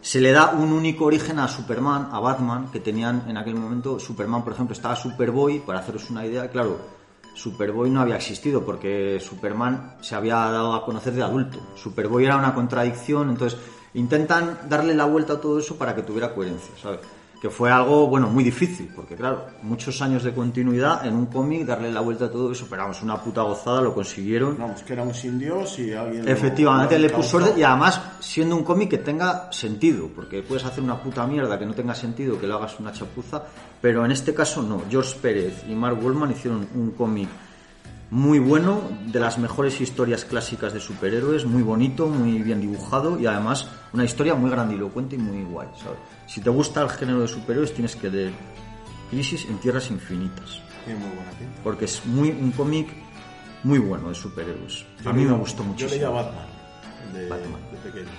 se 0.00 0.20
le 0.20 0.32
da 0.32 0.50
un 0.50 0.72
único 0.72 1.04
origen 1.04 1.38
a 1.38 1.46
Superman, 1.46 2.08
a 2.10 2.18
Batman, 2.18 2.72
que 2.72 2.80
tenían 2.80 3.26
en 3.28 3.36
aquel 3.36 3.54
momento. 3.54 4.00
Superman, 4.00 4.42
por 4.42 4.54
ejemplo, 4.54 4.72
estaba 4.72 4.96
Superboy, 4.96 5.60
para 5.60 5.78
haceros 5.78 6.10
una 6.10 6.26
idea, 6.26 6.50
claro, 6.50 7.03
Superboy 7.34 7.90
no 7.90 8.00
había 8.00 8.16
existido 8.16 8.64
porque 8.64 9.18
Superman 9.20 9.96
se 10.00 10.14
había 10.14 10.36
dado 10.36 10.74
a 10.74 10.84
conocer 10.84 11.12
de 11.12 11.22
adulto. 11.22 11.58
Superboy 11.74 12.24
era 12.24 12.36
una 12.36 12.54
contradicción, 12.54 13.30
entonces 13.30 13.58
intentan 13.94 14.60
darle 14.68 14.94
la 14.94 15.04
vuelta 15.04 15.34
a 15.34 15.40
todo 15.40 15.58
eso 15.58 15.76
para 15.76 15.94
que 15.94 16.02
tuviera 16.02 16.34
coherencia, 16.34 16.74
¿sabes? 16.80 17.00
Que 17.44 17.50
fue 17.50 17.70
algo, 17.70 18.06
bueno, 18.06 18.26
muy 18.28 18.42
difícil, 18.42 18.90
porque 18.96 19.16
claro, 19.16 19.44
muchos 19.60 20.00
años 20.00 20.24
de 20.24 20.32
continuidad 20.32 21.04
en 21.04 21.14
un 21.14 21.26
cómic, 21.26 21.66
darle 21.66 21.92
la 21.92 22.00
vuelta 22.00 22.24
a 22.24 22.30
todo 22.30 22.50
eso, 22.50 22.66
pero 22.70 22.84
vamos, 22.84 23.02
una 23.02 23.22
puta 23.22 23.42
gozada, 23.42 23.82
lo 23.82 23.92
consiguieron. 23.92 24.56
Vamos, 24.58 24.82
que 24.82 24.94
era 24.94 25.02
un 25.02 25.12
sin 25.12 25.38
Dios 25.38 25.78
y 25.78 25.92
alguien. 25.92 26.26
Efectivamente, 26.26 26.98
lo 26.98 27.06
le 27.06 27.10
puso 27.12 27.36
orden 27.36 27.58
y 27.58 27.62
además 27.62 28.00
siendo 28.18 28.56
un 28.56 28.64
cómic 28.64 28.88
que 28.88 28.96
tenga 28.96 29.52
sentido, 29.52 30.08
porque 30.16 30.40
puedes 30.42 30.64
hacer 30.64 30.82
una 30.82 30.98
puta 30.98 31.26
mierda 31.26 31.58
que 31.58 31.66
no 31.66 31.74
tenga 31.74 31.94
sentido, 31.94 32.40
que 32.40 32.46
lo 32.46 32.54
hagas 32.54 32.80
una 32.80 32.94
chapuza, 32.94 33.42
pero 33.78 34.06
en 34.06 34.12
este 34.12 34.32
caso 34.32 34.62
no. 34.62 34.80
George 34.88 35.14
Pérez 35.20 35.64
y 35.68 35.74
Mark 35.74 36.02
Wallman 36.02 36.30
hicieron 36.30 36.66
un 36.74 36.92
cómic 36.92 37.28
muy 38.14 38.38
bueno, 38.38 38.80
de 39.06 39.18
las 39.18 39.38
mejores 39.38 39.80
historias 39.80 40.24
clásicas 40.24 40.72
de 40.72 40.78
superhéroes, 40.78 41.44
muy 41.46 41.62
bonito, 41.62 42.06
muy 42.06 42.40
bien 42.42 42.60
dibujado 42.60 43.18
y 43.18 43.26
además 43.26 43.68
una 43.92 44.04
historia 44.04 44.36
muy 44.36 44.50
grandilocuente 44.50 45.16
y 45.16 45.18
muy 45.18 45.42
guay, 45.42 45.66
¿sabes? 45.76 45.98
Si 46.28 46.40
te 46.40 46.48
gusta 46.48 46.82
el 46.82 46.90
género 46.90 47.22
de 47.22 47.26
superhéroes 47.26 47.74
tienes 47.74 47.96
que 47.96 48.08
leer 48.08 48.32
Crisis 49.10 49.44
en 49.50 49.58
Tierras 49.58 49.90
Infinitas, 49.90 50.62
Tiene 50.84 51.00
muy 51.00 51.08
buena 51.08 51.32
pinta. 51.32 51.60
porque 51.64 51.86
es 51.86 52.06
muy 52.06 52.28
un 52.30 52.52
cómic 52.52 52.86
muy 53.64 53.80
bueno 53.80 54.10
de 54.10 54.14
superhéroes. 54.14 54.86
A 55.04 55.12
mí 55.12 55.24
me 55.24 55.32
gustó 55.32 55.64
muchísimo. 55.64 55.90
Yo 55.90 55.96
leía 55.96 56.08
Batman. 56.10 56.46
De, 57.14 57.28
Batman. 57.28 57.60
de 57.72 57.90
pequeño. 57.90 58.10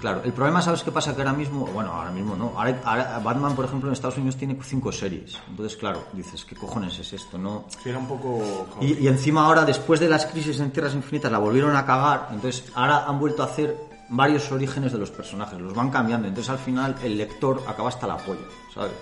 Claro, 0.00 0.22
el 0.24 0.32
problema, 0.32 0.62
¿sabes 0.62 0.82
qué 0.82 0.90
pasa? 0.90 1.14
Que 1.14 1.20
ahora 1.20 1.34
mismo, 1.34 1.66
bueno, 1.66 1.92
ahora 1.92 2.10
mismo 2.10 2.34
no. 2.34 2.54
Ahora, 2.56 2.80
ahora 2.84 3.18
Batman, 3.18 3.54
por 3.54 3.66
ejemplo, 3.66 3.88
en 3.88 3.92
Estados 3.92 4.16
Unidos 4.16 4.36
tiene 4.36 4.56
cinco 4.62 4.90
series. 4.90 5.38
Entonces, 5.48 5.76
claro, 5.76 6.04
dices, 6.14 6.44
¿qué 6.46 6.56
cojones 6.56 6.98
es 6.98 7.12
esto? 7.12 7.36
No. 7.36 7.66
Sí, 7.68 7.90
era 7.90 7.98
un 7.98 8.08
poco. 8.08 8.66
Y, 8.80 8.94
y 8.94 9.08
encima 9.08 9.44
ahora, 9.44 9.66
después 9.66 10.00
de 10.00 10.08
las 10.08 10.24
crisis 10.24 10.58
en 10.60 10.70
Tierras 10.70 10.94
Infinitas, 10.94 11.30
la 11.30 11.38
volvieron 11.38 11.76
a 11.76 11.84
cagar. 11.84 12.28
Entonces, 12.32 12.72
ahora 12.74 13.04
han 13.06 13.18
vuelto 13.18 13.42
a 13.42 13.46
hacer 13.46 13.76
varios 14.08 14.50
orígenes 14.50 14.92
de 14.92 14.98
los 14.98 15.10
personajes. 15.10 15.60
Los 15.60 15.74
van 15.74 15.90
cambiando. 15.90 16.26
Entonces, 16.26 16.50
al 16.50 16.58
final, 16.58 16.96
el 17.02 17.18
lector 17.18 17.62
acaba 17.68 17.90
hasta 17.90 18.06
la 18.06 18.16
polla, 18.16 18.40
¿sabes? 18.74 18.92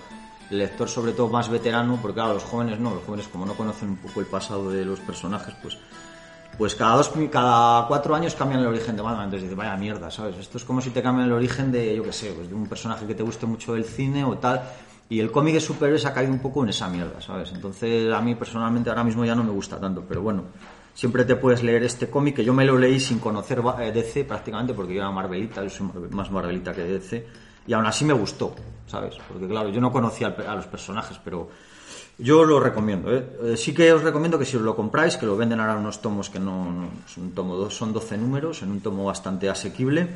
El 0.51 0.57
lector, 0.57 0.89
sobre 0.89 1.13
todo, 1.13 1.29
más 1.29 1.47
veterano, 1.47 1.97
porque 2.01 2.15
claro, 2.15 2.33
los 2.33 2.43
jóvenes 2.43 2.77
no. 2.77 2.93
Los 2.93 3.05
jóvenes, 3.05 3.29
como 3.29 3.45
no 3.45 3.53
conocen 3.53 3.89
un 3.89 3.97
poco 3.97 4.19
el 4.19 4.25
pasado 4.25 4.69
de 4.69 4.83
los 4.83 4.99
personajes, 4.99 5.53
pues 5.61 5.77
pues 6.59 6.75
cada 6.75 6.97
dos 6.97 7.09
cada 7.31 7.87
cuatro 7.87 8.13
años 8.13 8.35
cambian 8.35 8.59
el 8.59 8.67
origen 8.67 8.97
de 8.97 9.01
Batman 9.01 9.23
entonces 9.23 9.43
dices 9.43 9.57
vaya 9.57 9.77
mierda 9.77 10.11
sabes 10.11 10.35
esto 10.37 10.57
es 10.57 10.65
como 10.65 10.81
si 10.81 10.89
te 10.89 11.01
cambian 11.01 11.27
el 11.27 11.33
origen 11.33 11.71
de 11.71 11.95
yo 11.95 12.03
qué 12.03 12.11
sé 12.11 12.33
pues 12.33 12.49
de 12.49 12.53
un 12.53 12.67
personaje 12.67 13.07
que 13.07 13.15
te 13.15 13.23
guste 13.23 13.45
mucho 13.45 13.75
del 13.75 13.85
cine 13.85 14.25
o 14.25 14.37
tal 14.37 14.61
y 15.07 15.21
el 15.21 15.31
cómic 15.31 15.53
de 15.53 15.61
superhéroes 15.61 16.05
ha 16.05 16.13
caído 16.13 16.33
un 16.33 16.39
poco 16.39 16.61
en 16.63 16.69
esa 16.69 16.89
mierda 16.89 17.21
sabes 17.21 17.53
entonces 17.53 18.13
a 18.13 18.19
mí 18.19 18.35
personalmente 18.35 18.89
ahora 18.89 19.05
mismo 19.05 19.23
ya 19.23 19.35
no 19.35 19.43
me 19.45 19.51
gusta 19.51 19.79
tanto 19.79 20.03
pero 20.05 20.21
bueno 20.21 20.43
siempre 20.93 21.23
te 21.23 21.37
puedes 21.37 21.63
leer 21.63 21.83
este 21.83 22.09
cómic 22.09 22.35
que 22.35 22.43
yo 22.43 22.53
me 22.53 22.65
lo 22.65 22.77
leí 22.77 22.99
sin 22.99 23.19
conocer 23.19 23.61
eh, 23.79 23.93
DC 23.93 24.25
prácticamente 24.25 24.73
porque 24.73 24.93
yo 24.93 24.99
era 24.99 25.11
Marvelita 25.11 25.63
yo 25.63 25.69
soy 25.69 25.87
más 26.11 26.29
Marvelita 26.29 26.73
que 26.73 26.83
DC 26.83 27.25
y 27.67 27.71
aún 27.71 27.85
así 27.85 28.03
me 28.03 28.13
gustó 28.13 28.53
sabes 28.85 29.15
porque 29.29 29.47
claro 29.47 29.69
yo 29.69 29.79
no 29.79 29.93
conocía 29.93 30.35
a 30.45 30.55
los 30.55 30.67
personajes 30.67 31.21
pero 31.23 31.47
yo 32.19 32.43
lo 32.43 32.59
recomiendo, 32.59 33.11
¿eh? 33.15 33.25
Eh, 33.43 33.57
Sí 33.57 33.73
que 33.73 33.91
os 33.91 34.03
recomiendo 34.03 34.37
que 34.37 34.45
si 34.45 34.57
os 34.57 34.63
lo 34.63 34.75
compráis, 34.75 35.17
que 35.17 35.25
lo 35.25 35.35
venden 35.37 35.59
ahora 35.59 35.75
unos 35.77 36.01
tomos 36.01 36.29
que 36.29 36.39
no, 36.39 36.89
un 37.17 37.31
tomo 37.33 37.69
son 37.69 37.93
12 37.93 38.17
números, 38.17 38.61
en 38.61 38.71
un 38.71 38.81
tomo 38.81 39.05
bastante 39.05 39.49
asequible, 39.49 40.07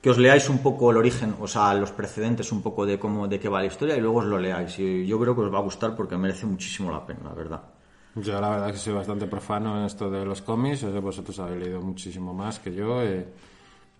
que 0.00 0.10
os 0.10 0.18
leáis 0.18 0.48
un 0.50 0.58
poco 0.58 0.90
el 0.90 0.98
origen, 0.98 1.34
o 1.40 1.48
sea, 1.48 1.72
los 1.74 1.90
precedentes 1.90 2.52
un 2.52 2.60
poco 2.62 2.84
de 2.84 2.98
cómo, 2.98 3.26
de 3.26 3.40
qué 3.40 3.48
va 3.48 3.60
la 3.60 3.66
historia 3.66 3.96
y 3.96 4.00
luego 4.00 4.18
os 4.18 4.26
lo 4.26 4.38
leáis. 4.38 4.78
Y 4.78 5.06
yo 5.06 5.18
creo 5.18 5.34
que 5.34 5.40
os 5.40 5.52
va 5.52 5.58
a 5.58 5.62
gustar 5.62 5.96
porque 5.96 6.16
merece 6.18 6.44
muchísimo 6.46 6.90
la 6.90 7.04
pena, 7.06 7.20
la 7.24 7.34
verdad. 7.34 7.62
Yo 8.16 8.38
la 8.40 8.50
verdad 8.50 8.70
que 8.70 8.78
soy 8.78 8.92
bastante 8.92 9.26
profano 9.26 9.78
en 9.78 9.86
esto 9.86 10.10
de 10.10 10.24
los 10.24 10.42
cómics, 10.42 10.84
vosotros 11.00 11.38
habéis 11.40 11.64
leído 11.64 11.80
muchísimo 11.80 12.32
más 12.34 12.58
que 12.60 12.74
yo. 12.74 13.02
eh. 13.02 13.26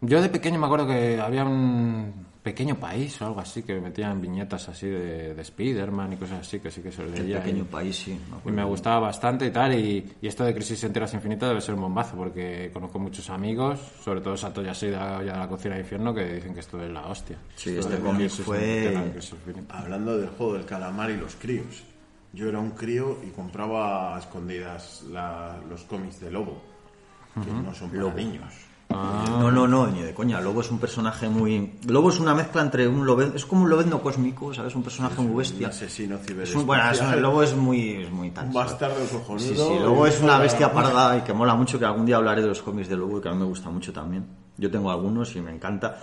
Yo 0.02 0.20
de 0.20 0.28
pequeño 0.28 0.59
me 0.59 0.66
acuerdo 0.66 0.86
que 0.86 1.19
había 1.19 1.44
un 1.44 2.12
pequeño 2.44 2.76
país 2.78 3.20
o 3.22 3.26
algo 3.26 3.40
así 3.40 3.62
que 3.62 3.80
metían 3.80 4.20
viñetas 4.20 4.68
así 4.68 4.86
de, 4.86 5.32
de 5.34 5.42
Spider-Man 5.42 6.12
y 6.12 6.16
cosas 6.18 6.40
así 6.46 6.60
que 6.60 6.70
sí 6.70 6.82
que 6.82 6.92
se 6.92 7.02
El 7.02 7.12
leía. 7.12 7.38
pequeño 7.42 7.62
y- 7.62 7.66
país, 7.72 7.96
sí. 7.96 8.20
me 8.44 8.52
Y 8.52 8.54
me 8.54 8.62
gustaba 8.64 9.00
bastante 9.00 9.46
y 9.46 9.50
tal, 9.50 9.72
y, 9.74 10.12
y 10.20 10.26
esto 10.26 10.44
de 10.44 10.54
Crisis 10.54 10.84
en 10.84 10.92
Tierras 10.92 11.14
Infinitas 11.14 11.48
debe 11.48 11.60
ser 11.62 11.74
un 11.74 11.80
bombazo, 11.80 12.14
porque 12.16 12.70
conozco 12.72 12.98
muchos 12.98 13.30
amigos, 13.30 13.80
sobre 14.04 14.20
todo 14.20 14.36
Satoshi 14.36 14.66
Yasei 14.66 14.90
de 14.90 14.96
la, 14.96 15.18
de 15.20 15.24
la 15.26 15.48
Cocina 15.48 15.74
de 15.76 15.80
Infierno, 15.80 16.12
que 16.14 16.34
dicen 16.34 16.52
que 16.52 16.60
esto 16.60 16.80
es 16.82 16.92
la 16.92 17.06
hostia. 17.08 17.38
Sí, 17.56 17.70
Esto 17.78 17.88
este 17.94 18.02
cómic 18.04 18.28
fue-. 18.30 18.94
Hablando 19.70 20.18
del 20.18 20.28
juego 20.28 20.52
del 20.52 20.66
calamar 20.66 21.10
y 21.10 21.16
los 21.16 21.34
críos. 21.36 21.82
Yo 22.34 22.48
era 22.48 22.58
un 22.58 22.72
crío 22.72 23.18
y 23.26 23.30
compraba 23.30 24.16
a 24.16 24.18
escondidas 24.18 25.02
la- 25.10 25.56
los 25.68 25.82
cómics 25.84 26.20
de 26.20 26.30
Lobo, 26.30 26.60
que 27.42 27.50
no 27.50 27.72
son 27.74 27.88
para 27.88 28.02
Lobo. 28.02 28.16
niños. 28.16 28.52
No, 28.94 29.50
no, 29.50 29.66
no, 29.66 29.86
ni 29.88 30.00
de 30.02 30.14
coña. 30.14 30.40
Lobo 30.40 30.60
es 30.60 30.70
un 30.70 30.78
personaje 30.78 31.28
muy. 31.28 31.74
Lobo 31.86 32.10
es 32.10 32.20
una 32.20 32.34
mezcla 32.34 32.62
entre 32.62 32.86
un 32.88 33.04
lobezno. 33.04 33.34
Es 33.36 33.44
como 33.44 33.62
un 33.64 33.70
lobezno 33.70 34.00
cósmico, 34.00 34.54
¿sabes? 34.54 34.74
Un 34.74 34.82
personaje 34.82 35.20
muy 35.20 35.30
Un 35.32 35.36
bestia. 35.38 35.68
asesino 35.68 36.16
Es 36.16 36.22
ciberespacial. 36.26 36.60
un, 36.60 36.66
bueno, 36.66 36.90
es 36.90 37.00
un- 37.00 37.12
el 37.14 37.20
lobo 37.22 37.42
es 37.42 37.54
muy, 37.56 37.90
es 38.04 38.10
muy 38.10 38.30
tal. 38.30 38.46
Un 38.46 38.52
bastardo 38.52 38.96
cojonudo. 39.12 39.38
Sí, 39.38 39.54
sí, 39.56 39.78
Lobo 39.82 40.06
es 40.06 40.20
una 40.20 40.36
un 40.36 40.42
bestia 40.42 40.72
parda 40.72 41.16
y 41.18 41.20
que 41.22 41.32
mola 41.32 41.54
mucho, 41.54 41.78
que 41.78 41.84
algún 41.84 42.06
día 42.06 42.16
hablaré 42.16 42.42
de 42.42 42.48
los 42.48 42.62
cómics 42.62 42.88
de 42.88 42.96
Lobo 42.96 43.18
y 43.18 43.20
que 43.20 43.28
a 43.28 43.32
mí 43.32 43.38
me 43.38 43.44
gusta 43.46 43.70
mucho 43.70 43.92
también. 43.92 44.26
Yo 44.56 44.70
tengo 44.70 44.90
algunos 44.90 45.34
y 45.36 45.40
me 45.40 45.50
encanta. 45.50 45.98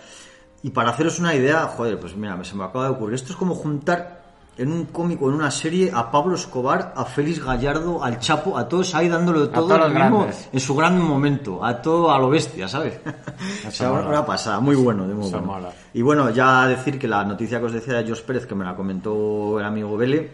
Y 0.63 0.69
para 0.69 0.91
haceros 0.91 1.17
una 1.19 1.33
idea, 1.33 1.61
joder, 1.67 1.99
pues 1.99 2.15
mira, 2.15 2.41
se 2.43 2.55
me 2.55 2.63
acaba 2.63 2.85
de 2.85 2.91
ocurrir. 2.91 3.15
Esto 3.15 3.31
es 3.31 3.35
como 3.37 3.55
juntar 3.55 4.20
en 4.61 4.71
un 4.71 4.85
cómic 4.85 5.21
o 5.21 5.29
en 5.29 5.35
una 5.35 5.49
serie 5.51 5.91
a 5.93 6.11
Pablo 6.11 6.35
Escobar, 6.35 6.93
a 6.95 7.03
Félix 7.05 7.43
Gallardo, 7.43 8.03
al 8.03 8.19
Chapo, 8.19 8.57
a 8.57 8.67
todos 8.67 8.93
ahí 8.95 9.09
dándolo 9.09 9.49
todo 9.49 9.85
el 9.85 9.93
mismo- 9.93 10.27
en 10.53 10.59
su 10.59 10.75
gran 10.75 11.01
momento, 11.01 11.63
a 11.65 11.81
todo 11.81 12.11
a 12.11 12.19
lo 12.19 12.29
bestia, 12.29 12.67
¿sabes? 12.67 12.99
o 13.67 13.71
sea, 13.71 13.91
una 13.91 14.25
pasada, 14.25 14.59
muy 14.59 14.75
bueno, 14.75 15.07
de 15.07 15.13
muy 15.15 15.29
bueno. 15.29 15.45
mola. 15.47 15.69
Y 15.93 16.01
bueno, 16.01 16.29
ya 16.29 16.67
decir 16.67 16.99
que 16.99 17.07
la 17.07 17.23
noticia 17.23 17.59
que 17.59 17.65
os 17.65 17.73
decía 17.73 17.95
de 17.95 18.07
Jos 18.07 18.21
Pérez, 18.21 18.45
que 18.45 18.55
me 18.55 18.63
la 18.65 18.75
comentó 18.75 19.59
el 19.59 19.65
amigo 19.65 19.97
Vele, 19.97 20.31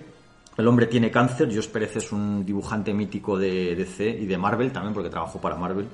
el 0.58 0.68
hombre 0.68 0.88
tiene 0.88 1.10
cáncer. 1.12 1.50
Jos 1.56 1.68
Pérez 1.68 1.96
es 1.96 2.12
un 2.12 2.46
dibujante 2.46 2.94
mítico 2.94 3.38
de 3.38 3.76
DC 3.76 4.10
y 4.10 4.26
de 4.26 4.38
Marvel 4.38 4.72
también, 4.72 4.94
porque 4.94 5.10
trabajó 5.10 5.40
para 5.40 5.56
Marvel, 5.56 5.88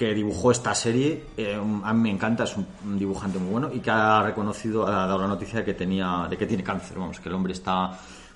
que 0.00 0.14
dibujó 0.14 0.50
esta 0.50 0.74
serie. 0.74 1.26
eh, 1.36 1.60
a 1.84 1.92
mí 1.92 2.00
me 2.00 2.10
encanta, 2.10 2.44
es 2.44 2.56
un, 2.56 2.66
un 2.86 2.98
dibujante 2.98 3.38
muy 3.38 3.50
bueno 3.50 3.68
y 3.70 3.80
que 3.80 3.90
ha 3.90 4.22
reconocido, 4.22 4.86
ha 4.86 5.06
dado 5.06 5.18
la 5.18 5.26
noticia 5.28 5.58
de 5.58 5.64
que, 5.66 5.74
tenía, 5.74 6.26
de 6.30 6.38
que 6.38 6.46
tiene 6.46 6.62
cáncer. 6.64 6.98
Vamos, 6.98 7.20
que 7.20 7.28
el 7.28 7.34
hombre 7.34 7.52
está 7.52 7.90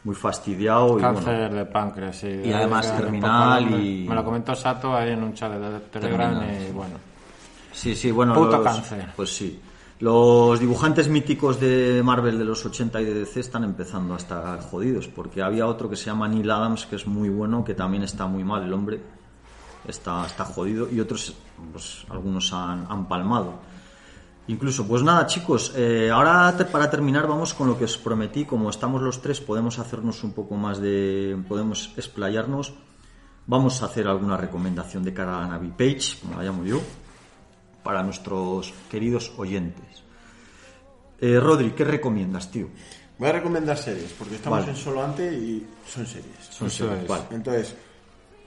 muy 0.04 0.14
fastidiado 0.14 0.98
y 0.98 1.00
Cáncer 1.00 1.38
bueno, 1.48 1.54
de 1.54 1.64
páncreas, 1.64 2.16
sí. 2.16 2.28
Y 2.44 2.52
además 2.52 2.94
terminal 2.94 3.82
y- 3.82 4.04
Me 4.06 4.14
lo 4.14 4.22
comentó 4.22 4.54
Sato 4.54 4.94
ahí 4.94 5.12
en 5.12 5.22
un 5.22 5.32
chat 5.32 5.52
de 5.52 5.80
Telegram 5.90 6.38
Terminal. 6.38 6.68
y 6.68 6.72
bueno. 6.72 6.94
Sí, 7.72 7.96
sí, 7.96 8.10
bueno. 8.10 8.34
Puto 8.34 8.58
los- 8.58 8.62
cáncer. 8.62 9.06
Pues 9.16 9.34
sí. 9.34 9.58
Los 10.00 10.60
dibujantes 10.60 11.08
míticos 11.08 11.58
de 11.58 12.02
Marvel 12.04 12.36
de 12.38 12.44
los 12.44 12.62
80 12.66 13.00
y 13.00 13.06
de 13.06 13.14
DC 13.14 13.40
están 13.40 13.64
empezando 13.64 14.12
a 14.12 14.18
estar 14.18 14.60
jodidos, 14.60 15.08
porque 15.08 15.40
había 15.42 15.66
otro 15.66 15.88
que 15.88 15.96
se 15.96 16.04
llama 16.04 16.28
Neil 16.28 16.50
Adams, 16.50 16.84
que 16.84 16.96
es 16.96 17.06
muy 17.06 17.30
bueno, 17.30 17.64
que 17.64 17.72
también 17.72 18.02
está 18.02 18.26
muy 18.26 18.44
mal 18.44 18.62
el 18.64 18.72
hombre, 18.74 19.00
está, 19.86 20.26
está 20.26 20.44
jodido, 20.44 20.88
y 20.90 21.00
otros, 21.00 21.34
pues 21.72 22.04
algunos 22.10 22.52
han, 22.52 22.86
han 22.88 23.06
palmado. 23.08 23.54
Incluso, 24.46 24.86
pues 24.86 25.02
nada, 25.02 25.26
chicos, 25.26 25.72
eh, 25.74 26.10
ahora 26.10 26.54
te- 26.56 26.66
para 26.66 26.90
terminar 26.90 27.26
vamos 27.26 27.54
con 27.54 27.66
lo 27.66 27.78
que 27.78 27.84
os 27.84 27.96
prometí, 27.96 28.44
como 28.44 28.68
estamos 28.68 29.00
los 29.00 29.22
tres, 29.22 29.40
podemos 29.40 29.78
hacernos 29.78 30.22
un 30.22 30.32
poco 30.32 30.54
más 30.56 30.78
de, 30.80 31.36
podemos 31.48 31.92
explayarnos, 31.96 32.74
vamos 33.46 33.82
a 33.82 33.86
hacer 33.86 34.06
alguna 34.06 34.36
recomendación 34.36 35.02
de 35.02 35.14
cara 35.14 35.42
a 35.42 35.46
Navi 35.48 35.68
Page, 35.70 36.18
como 36.20 36.36
la 36.36 36.42
llamo 36.42 36.64
yo, 36.64 36.80
para 37.82 38.02
nuestros 38.02 38.72
queridos 38.90 39.32
oyentes. 39.38 40.02
Eh, 41.20 41.40
Rodri, 41.40 41.70
¿qué 41.70 41.84
recomiendas, 41.84 42.50
tío? 42.50 42.68
Voy 43.18 43.28
a 43.28 43.32
recomendar 43.32 43.78
series, 43.78 44.12
porque 44.12 44.34
estamos 44.34 44.58
Vale. 44.60 44.72
en 44.72 44.76
solo 44.76 45.02
antes 45.04 45.32
y 45.32 45.66
son 45.88 46.04
series. 46.06 46.36
Son 46.50 46.68
series, 46.68 47.02
es. 47.04 47.08
vale. 47.08 47.24
Entonces, 47.30 47.74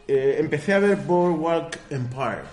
eh, 0.07 0.37
empecé 0.39 0.73
a 0.73 0.79
ver 0.79 0.97
Boardwalk 0.97 1.77
Empire. 1.89 2.43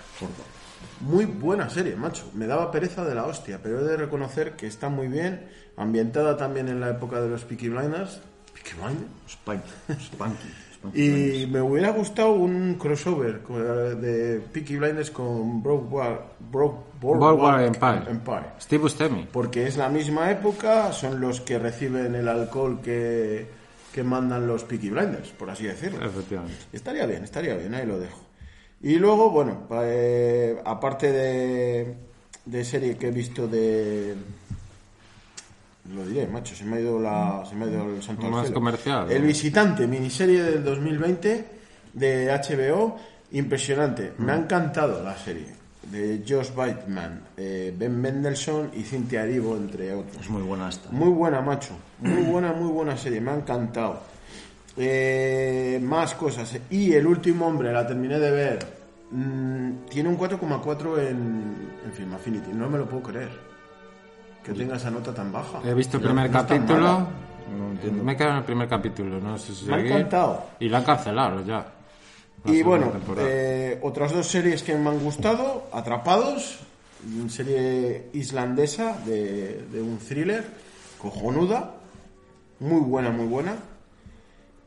Muy 1.01 1.25
buena 1.25 1.69
serie, 1.69 1.95
macho. 1.95 2.29
Me 2.33 2.47
daba 2.47 2.71
pereza 2.71 3.03
de 3.05 3.15
la 3.15 3.25
hostia, 3.25 3.59
pero 3.61 3.81
he 3.81 3.83
de 3.83 3.97
reconocer 3.97 4.53
que 4.55 4.67
está 4.67 4.89
muy 4.89 5.07
bien. 5.07 5.47
Ambientada 5.77 6.37
también 6.37 6.69
en 6.69 6.79
la 6.79 6.89
época 6.91 7.19
de 7.21 7.29
los 7.29 7.43
Peaky 7.43 7.69
Blinders. 7.69 8.21
Peaky 8.53 8.81
Blinders. 8.81 9.11
Spike- 9.27 9.99
Spunky 10.05 10.47
Y 10.93 11.47
me 11.47 11.61
hubiera 11.61 11.89
gustado 11.89 12.31
un 12.33 12.75
crossover 12.75 13.41
con- 13.41 13.99
de 14.01 14.39
Peaky 14.53 14.77
Blinders 14.77 15.11
con 15.11 15.61
Boardwalk 15.61 16.21
Empire. 17.61 18.03
Empire. 18.09 18.45
Steve 18.61 18.83
Buscemi. 18.83 19.27
Porque 19.31 19.67
es 19.67 19.77
la 19.77 19.89
misma 19.89 20.31
época, 20.31 20.93
son 20.93 21.19
los 21.19 21.41
que 21.41 21.59
reciben 21.59 22.15
el 22.15 22.27
alcohol 22.27 22.79
que, 22.81 23.47
que 23.95 24.03
mandan 24.03 24.45
los 24.45 24.65
Peaky 24.65 24.89
Blinders, 24.89 25.29
por 25.29 25.49
así 25.49 25.63
decirlo. 25.63 26.05
Efectivamente. 26.05 26.57
Estaría 26.73 27.05
bien, 27.05 27.23
estaría 27.23 27.55
bien, 27.55 27.73
ahí 27.73 27.85
lo 27.85 27.97
dejo. 27.97 28.19
Y 28.81 28.95
luego, 28.95 29.29
bueno, 29.31 29.69
eh, 29.83 30.61
aparte 30.65 31.13
de, 31.13 31.95
de 32.45 32.65
serie 32.65 32.97
que 32.97 33.07
he 33.07 33.11
visto 33.11 33.47
de... 33.47 34.13
Lo 35.95 36.05
diré, 36.05 36.27
macho, 36.27 36.53
se 36.55 36.65
me 36.65 36.75
ha 36.75 36.79
ido, 36.81 36.99
la, 36.99 37.45
se 37.47 37.55
me 37.55 37.65
ha 37.65 37.67
ido 37.69 37.95
el 37.95 38.03
santo 38.03 38.25
al 38.25 38.31
Más 38.33 38.41
cielo. 38.47 38.55
comercial, 38.55 39.09
El 39.09 39.21
¿no? 39.21 39.27
visitante, 39.27 39.87
miniserie 39.87 40.43
del 40.43 40.63
2020 40.65 41.45
de 41.93 42.27
HBO, 42.33 42.97
impresionante. 43.31 44.11
Me 44.17 44.33
ha 44.33 44.35
encantado 44.35 45.01
la 45.01 45.15
serie 45.15 45.45
de 45.91 46.23
Josh 46.27 46.53
Bateman, 46.53 47.21
eh, 47.37 47.73
Ben 47.77 47.99
Mendelssohn 47.99 48.71
y 48.75 48.81
Cynthia 48.83 49.23
Erivo, 49.23 49.55
entre 49.55 49.93
otros. 49.93 50.17
Es 50.21 50.29
muy 50.29 50.41
buena 50.41 50.69
esta. 50.69 50.89
Muy 50.91 51.09
buena, 51.09 51.41
macho. 51.41 51.73
Muy 51.99 52.23
buena, 52.31 52.53
muy 52.53 52.71
buena 52.71 52.97
serie. 52.97 53.21
Me 53.21 53.31
ha 53.31 53.35
encantado. 53.35 53.99
Eh, 54.77 55.79
más 55.81 56.13
cosas. 56.15 56.57
Y 56.69 56.93
El 56.93 57.07
último 57.07 57.47
hombre, 57.47 57.71
la 57.71 57.85
terminé 57.87 58.19
de 58.19 58.31
ver. 58.31 58.59
Mm, 59.11 59.85
tiene 59.89 60.09
un 60.09 60.17
4,4 60.17 60.99
en, 61.07 61.69
en 61.85 61.93
Film 61.93 62.13
Affinity. 62.13 62.51
No 62.53 62.69
me 62.69 62.77
lo 62.79 62.85
puedo 62.85 63.03
creer. 63.03 63.29
Que 64.43 64.53
tenga 64.53 64.75
esa 64.75 64.91
nota 64.91 65.13
tan 65.13 65.31
baja. 65.31 65.59
He 65.63 65.73
visto 65.73 65.97
el 65.97 66.03
No- 66.03 66.09
primer 66.09 66.29
no 66.29 66.37
capítulo. 66.39 66.81
mala. 66.81 67.07
Me 68.03 68.13
he 68.13 68.15
quedado 68.17 68.31
en 68.33 68.37
el 68.39 68.43
primer 68.43 68.67
capítulo, 68.67 69.19
no 69.19 69.37
sé 69.37 69.53
si 69.53 69.65
Me 69.65 69.75
ha 69.75 69.79
encantado. 69.79 70.45
Y 70.59 70.67
la 70.67 70.79
han 70.79 70.83
cancelado 70.83 71.43
ya. 71.45 71.65
Y 72.45 72.61
bueno, 72.61 72.91
eh, 73.17 73.79
otras 73.81 74.13
dos 74.13 74.27
series 74.27 74.61
que 74.61 74.75
me 74.75 74.89
han 74.89 74.99
gustado, 74.99 75.67
Atrapados, 75.71 76.59
una 77.19 77.29
serie 77.29 78.09
islandesa 78.13 78.99
de, 79.05 79.65
de 79.71 79.81
un 79.81 79.97
thriller, 79.97 80.43
cojonuda, 80.99 81.75
muy 82.59 82.81
buena, 82.81 83.09
muy 83.09 83.27
buena. 83.27 83.55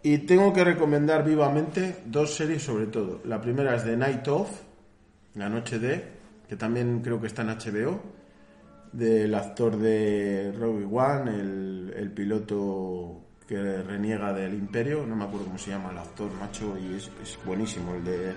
Y 0.03 0.19
tengo 0.19 0.53
que 0.53 0.65
recomendar 0.65 1.25
vivamente 1.25 1.97
dos 2.07 2.35
series 2.35 2.63
sobre 2.63 2.87
todo. 2.87 3.21
La 3.25 3.41
primera 3.41 3.75
es 3.77 3.85
The 3.85 3.97
Night 3.97 4.27
Of, 4.29 4.51
La 5.35 5.49
Noche 5.49 5.79
de, 5.79 6.05
que 6.49 6.57
también 6.57 7.01
creo 7.03 7.21
que 7.21 7.27
está 7.29 7.43
en 7.43 7.49
HBO, 7.49 8.01
del 8.93 9.35
actor 9.35 9.77
de 9.77 10.53
Robbie 10.57 10.89
One, 10.91 11.31
el, 11.31 11.95
el 11.97 12.11
piloto 12.11 13.28
que 13.49 13.83
reniega 13.83 14.33
del 14.33 14.53
imperio, 14.55 15.05
no 15.07 15.17
me 15.17 15.25
acuerdo 15.25 15.47
cómo 15.47 15.59
se 15.59 15.71
llama 15.71 15.91
el 15.91 15.99
actor, 15.99 16.31
macho, 16.39 16.77
y 16.79 16.97
es, 16.97 17.11
es 17.23 17.39
buenísimo, 17.47 17.95
el 17.95 18.05
de... 18.05 18.33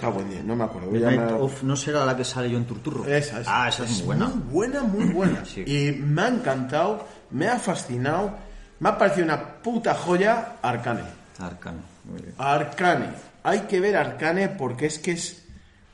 Cago 0.00 0.20
en 0.20 0.28
diez, 0.30 0.44
no 0.44 0.54
me 0.54 0.64
acuerdo. 0.64 0.90
voy 0.90 1.00
The 1.00 1.06
a 1.06 1.10
Night 1.10 1.20
llamar- 1.22 1.40
of 1.40 1.62
no 1.62 1.74
será 1.74 2.04
la 2.04 2.14
que 2.16 2.22
sale 2.24 2.50
yo 2.50 2.58
en 2.58 2.66
Turturro. 2.66 3.06
esa, 3.06 3.40
esa. 3.40 3.64
Ah, 3.64 3.68
esa 3.68 3.84
es, 3.84 3.92
muy 3.98 4.02
buena. 4.02 4.26
Muy 4.26 4.42
buena, 4.52 4.82
muy 4.82 5.04
buena. 5.06 5.44
Sí. 5.46 5.62
Y 5.66 5.92
me 5.92 6.20
ha 6.22 6.28
encantado, 6.28 7.06
me 7.30 7.48
ha 7.48 7.58
fascinado, 7.58 8.36
me 8.78 8.90
ha 8.90 8.98
parecido 8.98 9.24
una 9.24 9.42
puta 9.62 9.94
joya 9.94 10.56
Arcane. 10.60 11.00
Arcane. 11.38 11.78
Muy 12.04 12.20
bien. 12.20 12.34
Arcane. 12.36 13.06
Hay 13.42 13.60
que 13.60 13.80
ver 13.80 13.96
Arcane 13.96 14.50
porque 14.50 14.84
es 14.86 14.98
que 14.98 15.12
es 15.12 15.46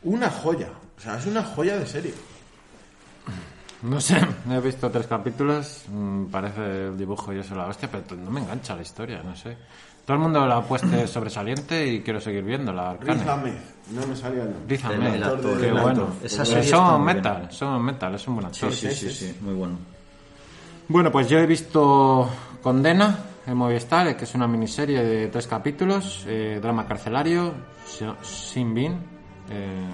una 0.02 0.28
joya. 0.30 0.68
O 0.98 1.00
sea, 1.00 1.16
es 1.18 1.26
una 1.26 1.44
joya 1.44 1.78
de 1.78 1.86
serie. 1.86 2.12
No 3.82 4.00
sé, 4.00 4.20
he 4.50 4.60
visto 4.60 4.90
tres 4.90 5.06
capítulos, 5.06 5.84
mm, 5.88 6.26
parece 6.26 6.86
el 6.86 6.96
dibujo 6.96 7.32
y 7.32 7.40
eso 7.40 7.54
la 7.56 7.66
hostia, 7.66 7.90
pero 7.90 8.04
no 8.16 8.30
me 8.30 8.40
engancha 8.40 8.76
la 8.76 8.82
historia, 8.82 9.22
no 9.22 9.34
sé. 9.34 9.56
Todo 10.04 10.16
el 10.16 10.22
mundo 10.22 10.44
la 10.46 10.56
ha 10.56 10.62
puesto 10.62 11.06
sobresaliente 11.06 11.86
y 11.86 12.00
quiero 12.00 12.20
seguir 12.20 12.42
viendo 12.42 12.72
la 12.72 12.94
Riz 12.94 13.10
Arcane. 13.10 13.30
Ahmed, 13.30 13.54
no 13.92 14.06
me 14.06 14.16
salía 14.16 14.42
el 14.42 15.60
qué 15.60 15.72
bueno. 15.72 16.08
Esa 16.22 16.44
serie 16.44 16.68
son 16.68 17.04
metal, 17.04 17.48
son 17.50 17.82
metal, 17.82 18.14
es 18.14 18.26
un 18.26 18.34
buen 18.34 18.46
actor. 18.46 18.72
Sí, 18.72 18.88
sí, 18.88 18.94
sí, 18.94 19.10
sí, 19.10 19.26
sí, 19.26 19.38
muy 19.40 19.54
bueno. 19.54 19.78
Bueno, 20.88 21.12
pues 21.12 21.28
yo 21.28 21.38
he 21.38 21.46
visto 21.46 22.28
Condena 22.62 23.16
en 23.46 23.56
Movistar, 23.56 24.16
que 24.16 24.24
es 24.24 24.34
una 24.34 24.46
miniserie 24.46 25.02
de 25.02 25.28
tres 25.28 25.46
capítulos, 25.46 26.24
eh, 26.26 26.58
drama 26.60 26.86
carcelario, 26.86 27.54
Shin 28.22 28.74
Bin, 28.74 28.92
eh, 29.50 29.86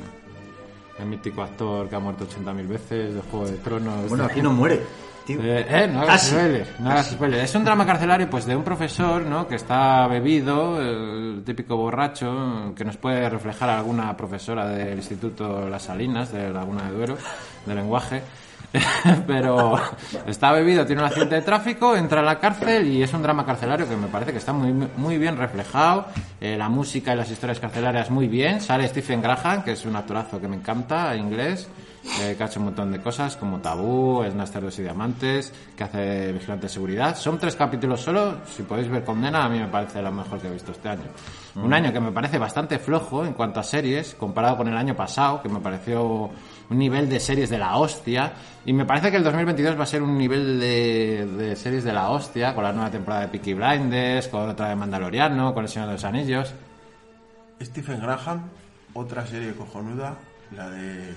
el 0.99 1.07
mítico 1.07 1.43
actor 1.43 1.89
que 1.89 1.97
ha 1.97 1.99
muerto 1.99 2.27
80.000 2.27 2.67
veces 2.67 3.15
de 3.15 3.21
Juego 3.23 3.47
de 3.47 3.57
Tronos. 3.59 4.09
Bueno, 4.09 4.25
aquí 4.25 4.43
no 4.43 4.53
muere, 4.53 4.81
tío. 5.27 5.41
Eh, 5.43 5.67
eh, 5.69 5.89
no 5.89 6.03
hagas 6.03 6.35
no 6.79 6.91
hagas. 6.91 7.17
Es 7.21 7.55
un 7.55 7.65
drama 7.65 7.87
carcelario 7.87 8.29
pues 8.29 8.47
de 8.47 8.57
un 8.57 8.65
profesor, 8.65 9.23
¿no? 9.23 9.47
Que 9.47 9.57
está 9.57 10.07
bebido, 10.07 10.81
el 10.81 11.43
típico 11.45 11.77
borracho, 11.77 12.73
que 12.77 12.85
nos 12.85 12.97
puede 12.97 13.29
reflejar 13.29 13.71
alguna 13.71 14.17
profesora 14.17 14.69
del 14.69 14.99
Instituto 14.99 15.69
Las 15.69 15.83
Salinas, 15.83 16.33
de 16.33 16.51
Laguna 16.51 16.85
de 16.85 16.97
Duero, 16.97 17.19
de 17.67 17.75
lenguaje. 17.75 18.23
Pero 19.27 19.81
está 20.27 20.53
bebido, 20.53 20.85
tiene 20.85 21.03
un 21.03 21.09
accidente 21.09 21.37
de 21.37 21.43
tráfico, 21.43 21.97
entra 21.97 22.21
a 22.21 22.25
la 22.25 22.39
cárcel 22.39 22.87
y 22.87 23.03
es 23.03 23.13
un 23.15 23.23
drama 23.23 23.47
carcelario 23.47 23.89
que 23.89 23.97
me 23.97 24.09
parece 24.09 24.33
que 24.33 24.39
está 24.39 24.53
muy, 24.53 24.73
muy 24.73 25.19
bien 25.19 25.37
reflejado. 25.37 26.07
Eh, 26.41 26.57
la 26.57 26.69
música 26.69 27.15
y 27.15 27.17
las 27.17 27.31
historias 27.31 27.61
carcelarias 27.61 28.11
muy 28.11 28.29
bien. 28.29 28.61
Sale 28.61 28.87
Stephen 28.89 29.23
Graham, 29.23 29.65
que 29.65 29.73
es 29.73 29.85
un 29.85 29.97
actorazo 29.97 30.41
que 30.41 30.49
me 30.49 30.57
encanta, 30.57 31.17
inglés 31.17 31.69
eh, 32.21 32.35
que 32.37 32.43
ha 32.43 32.47
hecho 32.47 32.59
un 32.59 32.67
montón 32.67 32.91
de 32.91 33.01
cosas 33.01 33.37
como 33.37 33.61
Tabú, 33.61 34.23
Es 34.23 34.35
Nastardos 34.35 34.79
y 34.79 34.83
Diamantes, 34.83 35.53
que 35.77 35.85
hace 35.85 36.33
Vigilante 36.33 36.67
de 36.67 36.69
Seguridad. 36.69 37.17
Son 37.17 37.39
tres 37.39 37.55
capítulos 37.55 38.01
solo, 38.01 38.39
si 38.47 38.63
podéis 38.63 38.89
ver 38.89 39.05
Condena, 39.05 39.45
a 39.45 39.49
mí 39.49 39.59
me 39.59 39.69
parece 39.69 40.01
lo 40.01 40.11
mejor 40.11 40.41
que 40.41 40.49
he 40.49 40.51
visto 40.51 40.73
este 40.73 40.89
año. 40.89 41.05
Un 41.57 41.73
año 41.73 41.93
que 41.93 42.01
me 42.01 42.13
parece 42.13 42.39
bastante 42.39 42.79
flojo 42.79 43.25
en 43.25 43.35
cuanto 43.35 43.61
a 43.61 43.63
series, 43.63 44.15
comparado 44.15 44.57
con 44.57 44.69
el 44.69 44.77
año 44.77 44.95
pasado, 44.97 45.43
que 45.43 45.49
me 45.49 45.61
pareció 45.61 46.31
un 46.71 46.79
nivel 46.79 47.09
de 47.09 47.21
series 47.21 47.51
de 47.51 47.59
la 47.59 47.77
hostia, 47.77 48.33
y 48.65 48.73
me 48.73 48.85
parece 48.85 49.11
que 49.11 49.17
el 49.17 49.25
2022 49.25 49.79
va 49.79 49.85
a 49.85 49.87
ser 49.87 50.03
un 50.03 50.17
nivel 50.19 50.61
de, 50.61 51.55
series 51.57 51.85
de 51.85 51.93
la 51.93 52.11
hostia, 52.11 52.55
con 52.55 52.65
la 52.65 52.73
nueva 52.73 52.91
temporada 52.91 53.23
de 53.23 53.29
Peaky 53.29 53.55
Blinders, 53.55 54.29
con 54.29 54.49
otra 54.49 54.69
de 54.69 54.77
Mandaloriano, 54.77 55.55
con 55.55 55.65
El 55.65 55.69
Señor 55.69 55.89
de 55.89 55.95
los 55.95 56.05
Anillos. 56.05 56.53
Stephen 57.61 58.01
Graham, 58.01 58.43
otra 58.95 59.27
serie 59.27 59.53
cojonuda, 59.55 60.17
la 60.55 60.71
de 60.71 61.15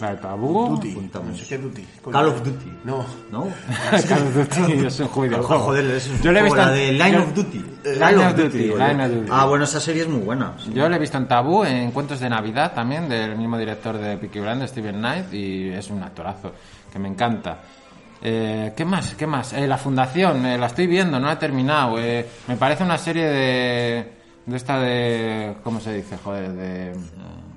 La 0.00 0.10
de 0.10 0.16
Tabú. 0.18 0.68
Duty. 0.76 0.90
apuntamos. 0.92 1.28
No 1.30 1.36
sé 1.36 1.46
qué 1.48 1.58
Duty. 1.58 1.86
Call 2.12 2.26
of 2.28 2.42
Duty. 2.44 2.72
No. 2.84 3.04
¿No? 3.32 3.48
Call 3.90 4.22
of 4.22 4.34
Duty 4.34 4.86
es 4.86 5.00
un 5.00 5.22
videojuego. 5.22 5.42
Joder, 5.58 5.84
es 5.92 6.08
un 6.08 6.20
Yo 6.20 6.32
le 6.32 6.40
he 6.40 6.42
juego, 6.42 6.54
visto 6.56 6.70
la 6.70 6.76
en- 6.78 6.86
de 6.86 6.92
Line 7.04 7.12
yo- 7.12 7.22
of 7.24 7.34
Duty. 7.34 7.64
Line 7.84 8.26
of 8.26 8.36
Duty, 8.36 8.58
digo 8.58 8.76
Line 8.76 9.04
of 9.04 9.10
Duty. 9.12 9.28
Ah, 9.32 9.46
bueno, 9.46 9.64
esa 9.64 9.80
serie 9.80 10.02
es 10.02 10.08
muy 10.08 10.20
buena. 10.20 10.52
sí. 10.62 10.70
Yo 10.74 10.88
lo 10.88 10.94
he 10.96 10.98
visto 10.98 11.16
en 11.16 11.26
Tabú, 11.28 11.64
en 11.64 11.90
Cuentos 11.92 12.20
de 12.20 12.28
Navidad 12.28 12.72
también, 12.74 13.08
del 13.08 13.36
mismo 13.36 13.56
director 13.56 13.96
de 13.96 14.16
Peaky 14.18 14.40
Blinders, 14.40 14.70
Steven 14.70 14.96
Knight, 14.96 15.32
y 15.32 15.68
es 15.70 15.88
un 15.90 16.02
actorazo 16.02 16.52
que 16.92 16.98
me 16.98 17.08
encanta. 17.08 17.58
Eh, 18.22 18.72
¿Qué 18.76 18.84
más? 18.84 19.14
¿Qué 19.14 19.26
más? 19.26 19.52
Eh, 19.52 19.66
la 19.66 19.78
Fundación, 19.78 20.44
eh, 20.46 20.58
la 20.58 20.66
estoy 20.66 20.86
viendo, 20.86 21.18
no 21.20 21.26
la 21.26 21.34
he 21.34 21.36
terminado. 21.36 21.98
eh, 21.98 22.26
me 22.48 22.56
parece 22.56 22.82
una 22.82 22.98
serie 22.98 23.24
de, 23.26 24.12
de 24.46 24.56
esta 24.56 24.78
de... 24.80 25.54
¿Cómo 25.62 25.80
se 25.80 25.94
dice? 25.94 26.16
Joder, 26.22 26.50
de... 26.52 26.92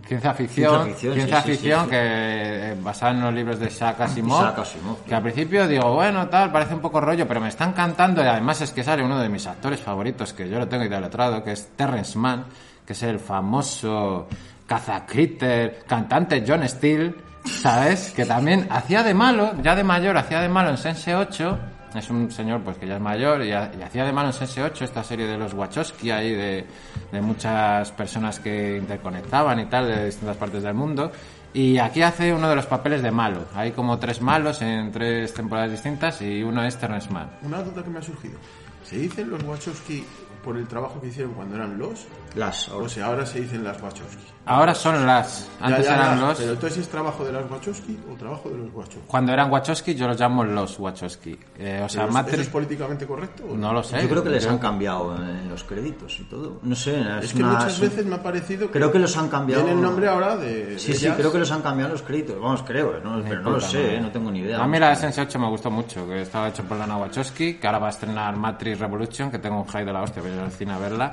Ciencia 0.10 0.34
ficción, 0.34 0.86
Ciencia 0.86 0.92
ficción, 0.96 1.14
ciencia 1.14 1.42
sí, 1.42 1.44
sí, 1.46 1.52
ficción 1.52 1.80
sí, 1.82 1.86
sí. 1.86 1.92
que 1.92 2.76
basada 2.82 3.12
en 3.12 3.22
los 3.22 3.34
libros 3.34 3.60
de 3.60 3.68
Isaac 3.68 4.02
Asimov, 4.02 4.42
Isaac 4.42 4.60
Asimov, 4.60 5.04
que 5.06 5.14
al 5.16 5.22
principio 5.22 5.68
digo, 5.68 5.94
bueno, 5.94 6.28
tal, 6.28 6.52
parece 6.52 6.74
un 6.74 6.80
poco 6.82 7.00
rollo, 7.00 7.28
pero 7.28 7.40
me 7.40 7.48
está 7.50 7.66
encantando 7.66 8.24
y 8.24 8.28
además 8.28 8.60
es 8.62 8.72
que 8.72 8.84
sale 8.84 9.04
uno 9.04 9.20
de 9.20 9.30
mis 9.30 9.46
actores 9.46 9.80
favoritos, 9.80 10.34
que 10.34 10.50
yo 10.50 10.58
lo 10.58 10.68
tengo 10.68 10.84
idolatrado, 10.84 11.44
que 11.44 11.52
es 11.52 11.70
Terrence 11.76 12.18
Mann, 12.18 12.46
que 12.86 12.94
es 12.94 13.04
el 13.04 13.20
famoso 13.20 14.28
cazacritter, 14.66 15.84
cantante 15.88 16.44
John 16.48 16.68
Steele, 16.68 17.14
¿sabes? 17.46 18.12
Que 18.12 18.26
también 18.26 18.68
hacía 18.72 19.04
de 19.04 19.14
malo, 19.14 19.52
ya 19.62 19.76
de 19.76 19.84
mayor, 19.84 20.18
hacía 20.18 20.42
de 20.42 20.50
malo 20.50 20.70
en 20.72 20.78
Sense 20.78 21.16
8, 21.16 21.60
es 21.96 22.10
un 22.10 22.32
señor 22.32 22.62
pues 22.62 22.78
que 22.78 22.88
ya 22.88 22.96
es 22.96 23.02
mayor 23.02 23.44
y, 23.44 23.52
ha- 23.52 23.72
y 23.78 23.82
hacía 23.82 24.06
de 24.06 24.12
malo 24.12 24.30
en 24.30 24.34
Sense 24.34 24.62
8 24.64 24.86
esta 24.86 25.04
serie 25.04 25.26
de 25.28 25.38
los 25.38 25.54
Wachowski 25.54 26.12
ahí 26.12 26.34
de, 26.34 26.66
de 27.12 27.22
muchas 27.22 27.92
personas 27.92 28.40
que 28.40 28.78
interconectaban 28.78 29.60
y 29.60 29.66
tal 29.66 29.88
de 29.88 30.06
distintas 30.06 30.38
partes 30.38 30.64
del 30.64 30.74
mundo 30.74 31.12
y 31.54 31.80
aquí 31.80 32.04
hace 32.04 32.34
uno 32.34 32.48
de 32.48 32.56
los 32.56 32.68
papeles 32.68 33.02
de 33.02 33.12
malo 33.12 33.46
hay 33.56 33.72
como 33.72 33.98
tres 33.98 34.22
malos 34.22 34.62
en 34.62 34.92
tres 34.92 35.34
temporadas 35.34 35.72
distintas 35.72 36.22
y 36.22 36.44
uno 36.44 36.64
es 36.64 36.78
Terrence 36.78 37.10
Mann 37.10 37.30
Una 37.42 37.62
duda 37.64 37.84
que 37.84 37.90
me 37.90 38.00
ha 38.00 38.04
surgido. 38.04 38.38
¿Se 38.84 38.98
dicen 38.98 39.30
los 39.30 39.44
Wachowski 39.44 40.04
por 40.44 40.58
el 40.58 40.68
trabajo 40.68 41.02
que 41.02 41.08
hicieron 41.08 41.34
cuando 41.34 41.56
eran 41.56 41.78
los? 41.78 42.08
Las, 42.36 42.70
O 42.70 42.88
sea, 42.88 43.08
ahora 43.08 43.26
se 43.26 43.42
dicen 43.42 43.64
las 43.64 43.82
Wachowski. 43.82 44.24
ahora 44.46 44.74
son 44.76 45.06
las 45.06 45.48
antes 45.60 45.86
Ya, 45.86 45.92
ya, 45.92 45.96
eran 46.02 46.20
ya, 46.20 46.26
los 46.28 46.38
Pero 46.38 46.52
entonces 46.54 46.78
es 46.80 46.88
trabajo 46.90 47.26
de 47.26 47.32
las 47.34 47.50
Wachowski 47.50 48.00
o 48.12 48.16
trabajo 48.16 48.50
de 48.50 48.58
los 48.58 48.74
Wachowski. 48.74 49.02
cuando 49.08 49.34
eran 49.34 49.52
Wachowski 49.52 49.96
yo 49.96 50.08
los 50.08 50.20
llamo 50.20 50.44
los 50.44 50.80
Wachowski 50.80 51.38
Eh, 51.58 51.82
o 51.84 51.90
sea 51.90 52.02
Pero 52.02 52.10
¿Eso 52.10 52.14
Matrix 52.14 52.40
es 52.42 52.48
políticamente 52.50 53.06
correcto? 53.08 53.44
o 53.50 53.56
no 53.58 53.74
lo 53.74 53.84
sé 53.84 54.02
Yo 54.02 54.10
creo 54.10 54.24
que 54.24 54.30
les 54.30 54.46
han 54.48 54.58
cambiado 54.60 55.16
en 55.16 55.50
los 55.50 55.64
créditos 55.64 56.20
y 56.20 56.24
todo. 56.26 56.60
No 56.64 56.76
sé, 56.76 57.00
es, 57.20 57.26
Es 57.26 57.34
que 57.34 57.44
una- 57.44 57.54
muchas 57.54 57.74
es- 57.74 57.80
veces 57.82 58.06
me 58.06 58.16
ha 58.16 58.24
parecido 58.24 58.68
que 58.68 58.74
Creo 58.74 58.92
que 58.92 59.00
los 59.00 59.16
han 59.18 59.30
cambiado. 59.30 59.64
Tiene 59.64 59.76
el 59.78 59.82
nombre 59.82 60.08
ahora 60.08 60.36
de. 60.38 60.78
Sí, 60.80 60.92
de 60.94 60.98
sí, 60.98 61.06
ellas. 61.06 61.18
creo 61.18 61.32
que 61.32 61.40
los 61.40 61.52
han 61.52 61.62
cambiado 61.62 61.92
los 61.92 62.02
créditos. 62.02 62.40
Vamos, 62.40 62.62
creo, 62.64 63.00
¿no? 63.04 63.22
pero 63.28 63.42
no 63.42 63.50
lo 63.52 63.62
sé. 63.62 63.96
¿eh? 63.96 64.02
no 64.02 64.12
tengo 64.12 64.30
ni 64.32 64.40
idea. 64.40 64.62
A 64.64 64.68
mí 64.68 64.78
la 64.80 64.96
Sense 64.96 65.22
8 65.22 65.40
me 65.40 65.48
gustó 65.48 65.70
mucho, 65.72 66.06
que 66.08 66.22
estaba 66.22 66.50
hecho 66.50 66.64
por 66.64 66.78
Lana 66.78 66.98
Wachowski, 66.98 67.56
que 67.56 67.66
ahora 67.68 67.80
va 67.80 67.88
a 67.88 67.92
estrenar 67.92 68.36
Matrix 68.36 68.80
Revolution, 68.80 69.32
que 69.32 69.40
tengo 69.40 69.62
un 69.62 69.68
high 69.68 69.86
de 69.86 69.94
la 69.94 70.02
hostia, 70.04 70.22
voy 70.22 70.32
a 70.32 70.36
ir 70.36 70.40
al 70.42 70.52
cine 70.52 70.74
a 70.74 70.78
verla, 70.78 71.10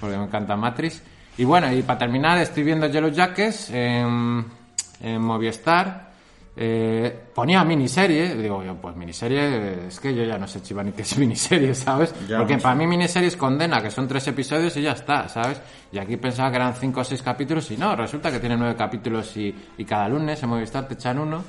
porque 0.00 0.16
me 0.16 0.24
encanta 0.24 0.43
Matrix. 0.56 1.02
Y 1.36 1.44
bueno, 1.44 1.72
y 1.72 1.82
para 1.82 1.98
terminar, 1.98 2.38
estoy 2.38 2.62
viendo 2.62 2.86
Yellow 2.86 3.10
Jackets 3.10 3.70
en, 3.70 4.44
en 5.00 5.20
Movistar. 5.22 6.12
Eh, 6.56 7.12
ponía 7.34 7.64
miniserie, 7.64 8.36
digo 8.36 8.62
yo, 8.62 8.76
pues 8.76 8.94
miniserie, 8.94 9.88
es 9.88 9.98
que 9.98 10.14
yo 10.14 10.22
ya 10.22 10.38
no 10.38 10.46
sé 10.46 10.62
chiva 10.62 10.84
ni 10.84 10.92
qué 10.92 11.02
es 11.02 11.18
miniserie, 11.18 11.74
¿sabes? 11.74 12.14
Ya, 12.28 12.38
Porque 12.38 12.52
no 12.52 12.58
sé. 12.60 12.62
para 12.62 12.74
mí 12.76 12.86
miniserie 12.86 13.26
es 13.26 13.36
condena, 13.36 13.82
que 13.82 13.90
son 13.90 14.06
tres 14.06 14.28
episodios 14.28 14.76
y 14.76 14.82
ya 14.82 14.92
está, 14.92 15.28
¿sabes? 15.28 15.60
Y 15.90 15.98
aquí 15.98 16.16
pensaba 16.16 16.50
que 16.50 16.56
eran 16.56 16.74
cinco 16.74 17.00
o 17.00 17.04
seis 17.04 17.22
capítulos 17.22 17.68
y 17.72 17.76
no, 17.76 17.96
resulta 17.96 18.30
que 18.30 18.38
tiene 18.38 18.56
nueve 18.56 18.76
capítulos 18.76 19.36
y, 19.36 19.52
y 19.76 19.84
cada 19.84 20.08
lunes 20.08 20.40
en 20.44 20.48
Movistar 20.48 20.86
te 20.86 20.94
echan 20.94 21.18
uno 21.18 21.42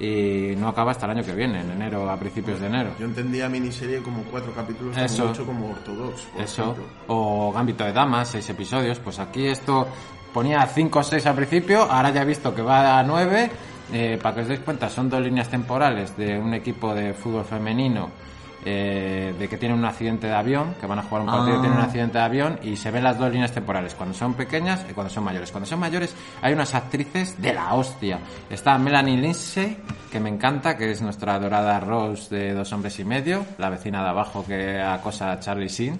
y 0.00 0.54
no 0.56 0.68
acaba 0.68 0.92
hasta 0.92 1.04
el 1.06 1.12
año 1.12 1.22
que 1.22 1.34
viene, 1.34 1.60
en 1.60 1.70
enero, 1.72 2.08
a 2.10 2.16
principios 2.18 2.58
de 2.58 2.66
enero. 2.68 2.90
Yo 2.98 3.04
entendía 3.04 3.48
miniserie 3.50 4.02
como 4.02 4.22
cuatro 4.24 4.52
capítulos, 4.54 4.94
como 4.94 5.04
Eso. 5.06 5.26
mucho 5.26 5.44
como 5.46 5.70
ortodox. 5.70 6.22
por 6.22 6.42
Eso, 6.42 6.62
ejemplo. 6.62 6.84
o 7.08 7.52
Gambito 7.52 7.84
de 7.84 7.92
Damas, 7.92 8.28
seis 8.28 8.48
episodios, 8.48 8.98
pues 8.98 9.18
aquí 9.18 9.46
esto 9.46 9.86
ponía 10.32 10.64
cinco 10.66 11.00
o 11.00 11.02
seis 11.02 11.26
al 11.26 11.34
principio, 11.34 11.82
ahora 11.82 12.10
ya 12.10 12.22
he 12.22 12.24
visto 12.24 12.54
que 12.54 12.62
va 12.62 12.98
a 12.98 13.02
nueve, 13.02 13.50
eh, 13.92 14.18
para 14.22 14.36
que 14.36 14.40
os 14.42 14.48
deis 14.48 14.60
cuenta, 14.60 14.88
son 14.88 15.10
dos 15.10 15.20
líneas 15.20 15.48
temporales 15.50 16.16
de 16.16 16.38
un 16.38 16.54
equipo 16.54 16.94
de 16.94 17.12
fútbol 17.12 17.44
femenino 17.44 18.08
eh, 18.64 19.34
de 19.38 19.48
que 19.48 19.56
tienen 19.56 19.78
un 19.78 19.84
accidente 19.84 20.26
de 20.26 20.34
avión, 20.34 20.74
que 20.80 20.86
van 20.86 20.98
a 20.98 21.02
jugar 21.02 21.22
un 21.22 21.28
partido 21.28 21.54
y 21.54 21.58
Ah. 21.58 21.60
tienen 21.62 21.78
un 21.78 21.84
accidente 21.84 22.18
de 22.18 22.24
avión 22.24 22.58
y 22.62 22.76
se 22.76 22.90
ven 22.90 23.04
las 23.04 23.18
dos 23.18 23.30
líneas 23.32 23.52
temporales, 23.52 23.94
cuando 23.94 24.14
son 24.14 24.34
pequeñas 24.34 24.84
y 24.90 24.92
cuando 24.92 25.12
son 25.12 25.24
mayores. 25.24 25.50
Cuando 25.50 25.66
son 25.66 25.80
mayores 25.80 26.14
hay 26.42 26.52
unas 26.52 26.74
actrices 26.74 27.40
de 27.40 27.54
la 27.54 27.74
hostia. 27.74 28.18
Está 28.50 28.76
Melanie 28.78 29.16
Lindsay, 29.16 29.78
que 30.12 30.20
me 30.20 30.28
encanta, 30.28 30.76
que 30.76 30.90
es 30.90 31.00
nuestra 31.00 31.34
adorada 31.34 31.80
Rose 31.80 32.34
de 32.34 32.52
Dos 32.52 32.72
Hombres 32.72 32.98
y 32.98 33.04
Medio, 33.04 33.46
la 33.58 33.70
vecina 33.70 34.02
de 34.02 34.08
abajo 34.10 34.44
que 34.46 34.80
acosa 34.80 35.32
a 35.32 35.40
Charlie 35.40 35.68
Sheen. 35.68 35.98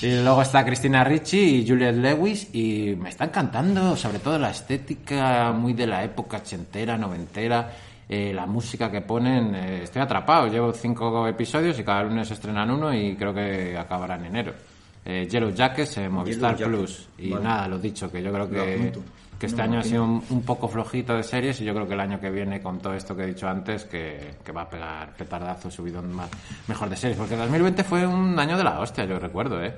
Y 0.00 0.22
luego 0.22 0.42
está 0.42 0.64
Cristina 0.64 1.04
Ricci 1.04 1.38
y 1.62 1.68
Juliette 1.68 1.96
Lewis 1.96 2.48
y 2.54 2.96
me 2.98 3.10
está 3.10 3.24
encantando 3.26 3.96
sobre 3.96 4.18
todo 4.18 4.38
la 4.38 4.50
estética 4.50 5.52
muy 5.52 5.72
de 5.74 5.86
la 5.86 6.02
época 6.02 6.38
ochentera, 6.38 6.96
noventera. 6.96 7.70
Eh, 8.14 8.30
la 8.30 8.44
música 8.44 8.90
que 8.90 9.00
ponen, 9.00 9.54
eh, 9.54 9.84
estoy 9.84 10.02
atrapado. 10.02 10.46
Llevo 10.46 10.70
cinco 10.74 11.26
episodios 11.26 11.78
y 11.78 11.82
cada 11.82 12.02
lunes 12.02 12.30
estrenan 12.30 12.70
uno 12.70 12.92
y 12.92 13.16
creo 13.16 13.32
que 13.32 13.74
acabará 13.74 14.16
en 14.16 14.26
enero. 14.26 14.52
Eh, 15.02 15.26
Yellow 15.30 15.50
Jackets 15.50 15.96
en 15.96 16.12
Movistar 16.12 16.54
Plus. 16.58 17.08
Y 17.16 17.30
vale. 17.30 17.42
nada, 17.44 17.68
lo 17.68 17.78
dicho, 17.78 18.12
que 18.12 18.22
yo 18.22 18.30
creo 18.30 18.50
que, 18.50 18.92
que 19.38 19.46
este 19.46 19.62
No, 19.62 19.64
año 19.64 19.80
ha 19.80 19.82
sido 19.82 20.04
un, 20.04 20.22
un 20.28 20.42
poco 20.42 20.68
flojito 20.68 21.16
de 21.16 21.22
series 21.22 21.58
y 21.62 21.64
yo 21.64 21.72
creo 21.72 21.88
que 21.88 21.94
el 21.94 22.00
año 22.00 22.20
que 22.20 22.30
viene, 22.30 22.60
con 22.60 22.80
todo 22.80 22.92
esto 22.92 23.16
que 23.16 23.22
he 23.22 23.26
dicho 23.28 23.48
antes, 23.48 23.84
que, 23.84 24.34
que 24.44 24.52
va 24.52 24.62
a 24.62 24.68
pegar 24.68 25.14
petardazo 25.16 25.70
subido 25.70 26.02
más, 26.02 26.28
mejor 26.68 26.90
de 26.90 26.96
series. 26.96 27.16
Porque 27.16 27.34
2020 27.34 27.82
fue 27.82 28.06
un 28.06 28.38
año 28.38 28.58
de 28.58 28.64
la 28.64 28.78
hostia, 28.78 29.06
yo 29.06 29.18
recuerdo, 29.18 29.64
¿eh? 29.64 29.74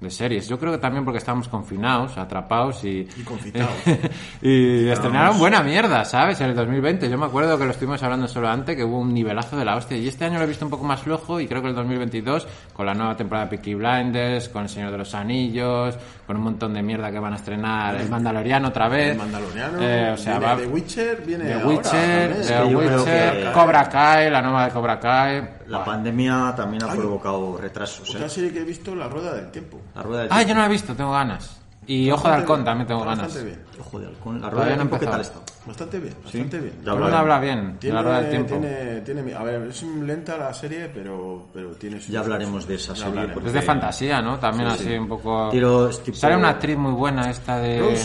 De 0.00 0.10
series. 0.10 0.48
Yo 0.48 0.58
creo 0.58 0.72
que 0.72 0.78
también 0.78 1.04
porque 1.04 1.18
estábamos 1.18 1.48
confinados, 1.48 2.18
atrapados 2.18 2.84
y... 2.84 3.08
Y 3.16 3.22
confitados. 3.22 3.72
y 4.42 4.88
estrenaron 4.88 5.38
buena 5.38 5.62
mierda, 5.62 6.04
¿sabes? 6.04 6.40
En 6.40 6.50
el 6.50 6.56
2020. 6.56 7.08
Yo 7.08 7.16
me 7.16 7.26
acuerdo 7.26 7.56
que 7.56 7.64
lo 7.64 7.70
estuvimos 7.70 8.02
hablando 8.02 8.28
solo 8.28 8.48
antes, 8.48 8.76
que 8.76 8.84
hubo 8.84 8.98
un 8.98 9.14
nivelazo 9.14 9.56
de 9.56 9.64
la 9.64 9.76
hostia. 9.76 9.96
Y 9.96 10.08
este 10.08 10.24
año 10.26 10.38
lo 10.38 10.44
he 10.44 10.48
visto 10.48 10.64
un 10.64 10.70
poco 10.70 10.84
más 10.84 11.00
flojo 11.00 11.40
y 11.40 11.46
creo 11.46 11.62
que 11.62 11.68
el 11.68 11.74
2022, 11.74 12.46
con 12.74 12.86
la 12.86 12.94
nueva 12.94 13.16
temporada 13.16 13.46
de 13.46 13.56
Peaky 13.56 13.74
Blinders, 13.74 14.48
con 14.50 14.64
El 14.64 14.68
Señor 14.68 14.90
de 14.90 14.98
los 14.98 15.14
Anillos, 15.14 15.96
con 16.26 16.36
un 16.36 16.42
montón 16.42 16.74
de 16.74 16.82
mierda 16.82 17.10
que 17.10 17.18
van 17.18 17.32
a 17.32 17.36
estrenar, 17.36 17.96
El 17.96 18.08
Mandaloriano 18.08 18.68
otra 18.68 18.88
vez. 18.88 19.12
El 19.12 19.18
Mandaloriano. 19.18 19.78
Eh, 19.80 20.10
o 20.12 20.16
sea, 20.16 20.38
viene 20.38 20.54
va... 20.54 20.60
The 20.60 20.66
Witcher 20.66 21.22
viene 21.24 21.44
The 21.44 21.52
ahora 21.54 21.66
Witcher, 21.66 22.42
The 22.42 22.46
creo 22.46 22.78
Witcher, 22.78 23.52
Cobra 23.52 23.88
Kai, 23.88 24.30
la 24.30 24.42
nueva 24.42 24.66
de 24.66 24.70
Cobra 24.72 24.98
Kai. 24.98 25.48
La 25.68 25.78
Buah. 25.78 25.84
pandemia 25.86 26.54
también 26.56 26.84
ha 26.84 26.92
Ay. 26.92 26.98
provocado 26.98 27.56
retrasos. 27.56 28.08
Otra 28.14 28.26
¿eh? 28.26 28.30
serie 28.30 28.52
que 28.52 28.60
he 28.60 28.64
visto, 28.64 28.94
La 28.94 29.08
Rueda 29.08 29.34
del 29.34 29.50
Tiempo. 29.50 29.80
La 29.94 30.02
rueda 30.02 30.22
del 30.22 30.28
Ah, 30.32 30.40
yo 30.40 30.44
tiempo. 30.46 30.54
no 30.54 30.60
la 30.60 30.66
he 30.66 30.70
visto, 30.72 30.94
tengo 30.94 31.12
ganas. 31.12 31.60
Y 31.86 32.10
Ojo 32.10 32.28
de 32.28 32.34
Halcón 32.34 32.64
también 32.64 32.86
tengo 32.86 33.04
ganas. 33.04 33.34
Bien. 33.44 33.60
Ojo 33.94 34.00
de 34.00 34.06
halcón. 34.08 34.40
La 34.40 34.50
rueda 34.50 34.66
del 34.66 34.74
tiempo, 34.76 34.98
¿qué 34.98 35.06
tal 35.06 35.14
empezado. 35.20 35.44
está? 35.44 35.54
Bastante 35.66 35.98
bien, 36.00 36.14
bastante 36.22 36.58
bien. 36.58 36.74
Mundo 36.76 36.90
hablaremos. 36.92 37.20
habla 37.20 37.38
bien 37.40 37.76
Tiene, 37.78 37.94
la 37.94 38.02
rueda 38.02 38.20
del 38.20 38.30
tiempo. 38.30 38.48
tiene, 38.48 39.00
tiene- 39.00 39.34
a 39.34 39.42
ver, 39.44 39.62
es 39.68 39.82
lenta 39.82 40.36
la 40.36 40.52
serie, 40.52 40.90
pero, 40.92 41.46
pero 41.54 41.70
tiene 41.76 42.00
Ya 42.00 42.20
hablaremos 42.20 42.66
de 42.66 42.74
esa 42.74 42.92
Ya 42.94 43.04
serie. 43.06 43.28
porque- 43.28 43.48
Es 43.48 43.54
de 43.54 43.62
fantasía, 43.62 44.20
¿no? 44.20 44.38
También 44.38 44.68
Sí, 44.70 44.74
así 44.74 44.84
sí. 44.84 44.94
un 44.98 45.08
poco... 45.08 45.48
Tiro 45.50 45.88
es 45.88 46.02
tipo- 46.02 46.16
Sale 46.18 46.36
una 46.36 46.50
actriz 46.50 46.76
muy 46.76 46.92
buena 46.92 47.30
esta 47.30 47.58
de... 47.58 47.96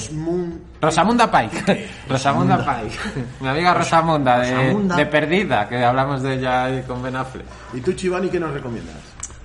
Rosamunda 0.82 1.30
Pike. 1.30 1.90
Rosamunda 2.10 2.58
Pike. 2.58 2.98
Mi 3.42 3.48
amiga 3.50 3.74
Rosamunda 3.74 4.40
de, 4.40 4.56
Rosamunda. 4.56 4.96
de 4.96 5.06
Perdida, 5.08 5.68
que 5.68 5.84
hablamos 5.84 6.22
de 6.22 6.36
ella 6.36 6.64
ahí 6.66 6.84
con 6.84 7.02
Ben 7.04 7.16
Affleck. 7.18 7.46
¿Y 7.74 7.82
tú, 7.82 7.92
Chivani, 7.94 8.30
qué 8.30 8.40
nos 8.40 8.54
recomiendas? 8.54 8.96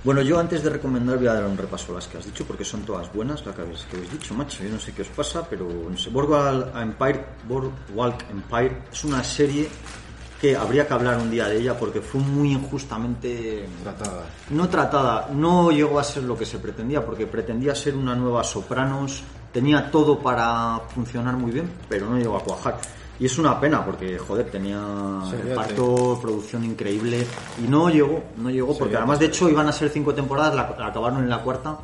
Bueno, 0.05 0.21
yo 0.21 0.39
antes 0.39 0.63
de 0.63 0.69
recomendar 0.69 1.17
voy 1.17 1.29
a 1.29 1.33
dar 1.33 1.47
un 1.47 1.57
repaso 1.57 1.93
a 1.93 1.95
las 1.95 2.07
que 2.07 2.19
has 2.19 2.27
dicho 2.27 2.45
porque 2.45 2.63
son 2.63 2.83
todas 2.83 3.11
buenas 3.11 3.45
las 3.47 3.55
que 3.57 3.63
habéis, 3.63 3.85
que 3.85 3.97
habéis 3.97 4.13
dicho, 4.13 4.35
macho. 4.35 4.63
Yo 4.63 4.69
no 4.69 4.79
sé 4.79 4.93
qué 4.93 5.01
os 5.01 5.09
pasa, 5.09 5.49
pero 5.49 5.67
no 5.67 5.97
sé. 5.97 6.11
Boardwalk 6.11 6.77
Empire, 6.77 7.25
Boardwalk 7.49 8.31
Empire 8.31 8.83
es 8.93 9.03
una 9.05 9.25
serie 9.25 9.67
que 10.39 10.55
habría 10.55 10.87
que 10.87 10.93
hablar 10.93 11.17
un 11.17 11.31
día 11.31 11.49
de 11.49 11.57
ella 11.57 11.79
porque 11.79 12.03
fue 12.03 12.21
muy 12.21 12.53
injustamente 12.53 13.67
Tratada. 13.83 14.27
no 14.51 14.69
tratada, 14.69 15.29
no 15.33 15.71
llegó 15.71 15.99
a 15.99 16.05
ser 16.05 16.25
lo 16.25 16.37
que 16.37 16.45
se 16.45 16.59
pretendía, 16.59 17.03
porque 17.03 17.27
pretendía 17.27 17.75
ser 17.75 17.97
una 17.97 18.15
nueva 18.15 18.45
Sopranos, 18.45 19.23
tenía 19.55 19.91
todo 19.91 20.19
para 20.19 20.81
funcionar 20.95 21.39
muy 21.39 21.51
bien, 21.51 21.71
pero 21.89 22.11
no 22.11 22.19
llegó 22.19 22.37
a 22.37 22.45
cuajar. 22.45 22.79
Y 23.19 23.27
es 23.27 23.39
una 23.39 23.61
pena, 23.61 23.85
porque, 23.85 24.19
joder, 24.19 24.51
tenía 24.51 25.21
reparto, 25.31 26.19
producción 26.21 26.65
increíble, 26.65 27.25
y 27.65 27.69
no 27.69 27.89
llegó, 27.89 28.23
no 28.37 28.51
llegó, 28.51 28.77
porque 28.77 28.97
además, 28.97 29.21
de 29.21 29.27
hecho, 29.27 29.49
iban 29.49 29.69
a 29.69 29.73
ser 29.73 29.89
cinco 29.91 30.13
temporadas, 30.13 30.55
la, 30.55 30.75
la 30.79 30.89
acabaron 30.89 31.21
en 31.23 31.31
la 31.31 31.41
cuarta, 31.41 31.79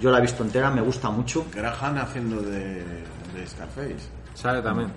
yo 0.00 0.10
la 0.10 0.18
he 0.18 0.22
visto 0.22 0.42
entera, 0.42 0.70
me 0.70 0.80
gusta 0.80 1.10
mucho. 1.10 1.46
Graham 1.54 1.98
haciendo 1.98 2.42
de, 2.42 2.82
de 2.82 3.46
Scarface. 3.46 4.08
Sale 4.34 4.60
también. 4.62 4.92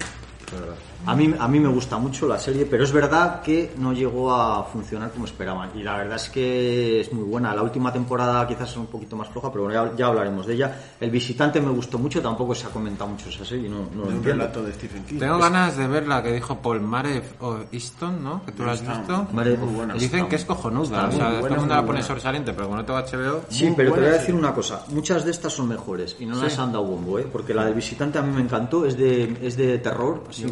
A 1.05 1.15
mí, 1.15 1.33
a 1.39 1.47
mí 1.47 1.59
me 1.59 1.69
gusta 1.69 1.97
mucho 1.97 2.27
la 2.27 2.37
serie, 2.39 2.65
pero 2.65 2.83
es 2.83 2.91
verdad 2.91 3.41
que 3.41 3.73
no 3.77 3.93
llegó 3.93 4.33
a 4.33 4.63
funcionar 4.65 5.11
como 5.11 5.25
esperaban. 5.25 5.69
Y 5.75 5.83
la 5.83 5.97
verdad 5.97 6.15
es 6.17 6.29
que 6.29 7.01
es 7.01 7.13
muy 7.13 7.23
buena. 7.23 7.53
La 7.55 7.61
última 7.63 7.93
temporada 7.93 8.45
quizás 8.47 8.71
es 8.71 8.77
un 8.77 8.87
poquito 8.87 9.15
más 9.15 9.29
floja, 9.29 9.51
pero 9.51 9.65
bueno, 9.65 9.85
ya, 9.91 9.95
ya 9.95 10.07
hablaremos 10.07 10.45
de 10.47 10.55
ella. 10.55 10.75
El 10.99 11.09
visitante 11.11 11.61
me 11.61 11.69
gustó 11.71 11.97
mucho, 11.99 12.21
tampoco 12.21 12.53
se 12.55 12.67
ha 12.67 12.69
comentado 12.69 13.09
mucho 13.09 13.29
esa 13.29 13.45
serie, 13.45 13.69
no, 13.69 13.87
no 13.93 14.01
lo 14.03 14.07
un 14.07 14.15
entiendo. 14.15 14.41
relato 14.43 14.63
de 14.63 14.73
Stephen 14.73 15.03
King. 15.05 15.19
Tengo 15.19 15.37
ganas 15.37 15.77
de 15.77 15.87
ver 15.87 16.07
la 16.07 16.21
que 16.23 16.33
dijo 16.33 16.57
Paul 16.57 16.81
Mare 16.81 17.21
o 17.41 17.57
Easton, 17.71 18.23
¿no? 18.23 18.43
Que 18.45 18.51
tú 18.51 18.63
la 18.63 18.73
has 18.73 18.81
visto. 18.85 19.27
Mare- 19.33 19.57
muy 19.57 19.73
buena. 19.73 19.93
Dicen 19.93 20.27
que 20.27 20.35
es 20.35 20.45
cojonuda. 20.45 21.07
O 21.07 21.11
sea, 21.11 21.27
muy 21.27 21.31
todo 21.31 21.39
buena, 21.39 21.55
el 21.55 21.59
mundo 21.61 21.75
la 21.75 21.81
pone 21.81 21.91
buena. 21.93 22.03
sobresaliente, 22.07 22.53
pero 22.53 22.65
como 22.67 22.77
no 22.77 22.85
tengo 22.85 22.99
HBO... 22.99 23.41
Sí, 23.49 23.65
Muy 23.67 23.75
pero 23.75 23.89
te 23.93 23.99
voy 23.99 23.99
buena 24.01 24.15
a 24.15 24.19
decir 24.19 24.35
una 24.35 24.53
cosa. 24.53 24.83
Muchas 24.89 25.23
de 25.25 25.31
estas 25.31 25.53
son 25.53 25.67
mejores 25.69 26.15
y 26.19 26.25
no 26.25 26.41
las 26.41 26.57
han 26.59 26.71
dado 26.71 26.85
bombo, 26.85 27.17
¿eh? 27.19 27.27
Porque 27.31 27.53
la 27.53 27.65
del 27.65 27.73
visitante 27.73 28.17
a 28.19 28.21
mí 28.21 28.33
me 28.33 28.41
encantó, 28.41 28.85
es 28.85 28.97
de, 28.97 29.37
es 29.41 29.55
de 29.57 29.77
terror. 29.79 30.23
así, 30.29 30.45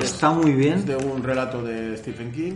está 0.00 0.30
muy 0.30 0.52
bien. 0.52 0.74
Es 0.78 0.86
de 0.86 0.96
un 0.96 1.22
relato 1.22 1.62
de 1.62 1.96
Stephen 1.96 2.32
King, 2.32 2.54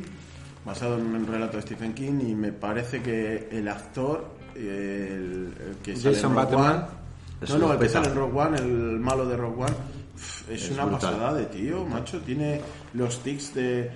basado 0.64 0.98
en 0.98 1.06
un 1.06 1.26
relato 1.26 1.56
de 1.56 1.62
Stephen 1.62 1.92
King, 1.94 2.20
y 2.28 2.34
me 2.34 2.52
parece 2.52 3.00
que 3.02 3.48
el 3.50 3.68
actor, 3.68 4.34
el, 4.54 4.62
el 5.58 5.76
que 5.82 5.96
sale 5.96 6.14
Jason 6.14 6.30
en 6.32 6.36
Rogue 6.36 6.44
Bateman. 6.56 6.76
One, 6.76 6.84
Eso 7.42 7.58
no, 7.58 7.66
no, 7.66 7.72
el 7.72 7.78
que 7.78 7.86
peta. 7.86 7.92
sale 8.00 8.08
en 8.08 8.14
Rogue 8.16 8.38
One, 8.40 8.58
el 8.58 9.00
malo 9.00 9.26
de 9.26 9.36
Rogue 9.36 9.62
One, 9.64 9.76
es, 10.50 10.64
Es 10.64 10.70
una 10.72 10.84
brutal. 10.84 11.14
pasada 11.14 11.34
de 11.34 11.46
tío, 11.46 11.84
macho. 11.86 12.20
Tiene 12.20 12.60
los 12.94 13.20
tics 13.22 13.54
de 13.54 13.90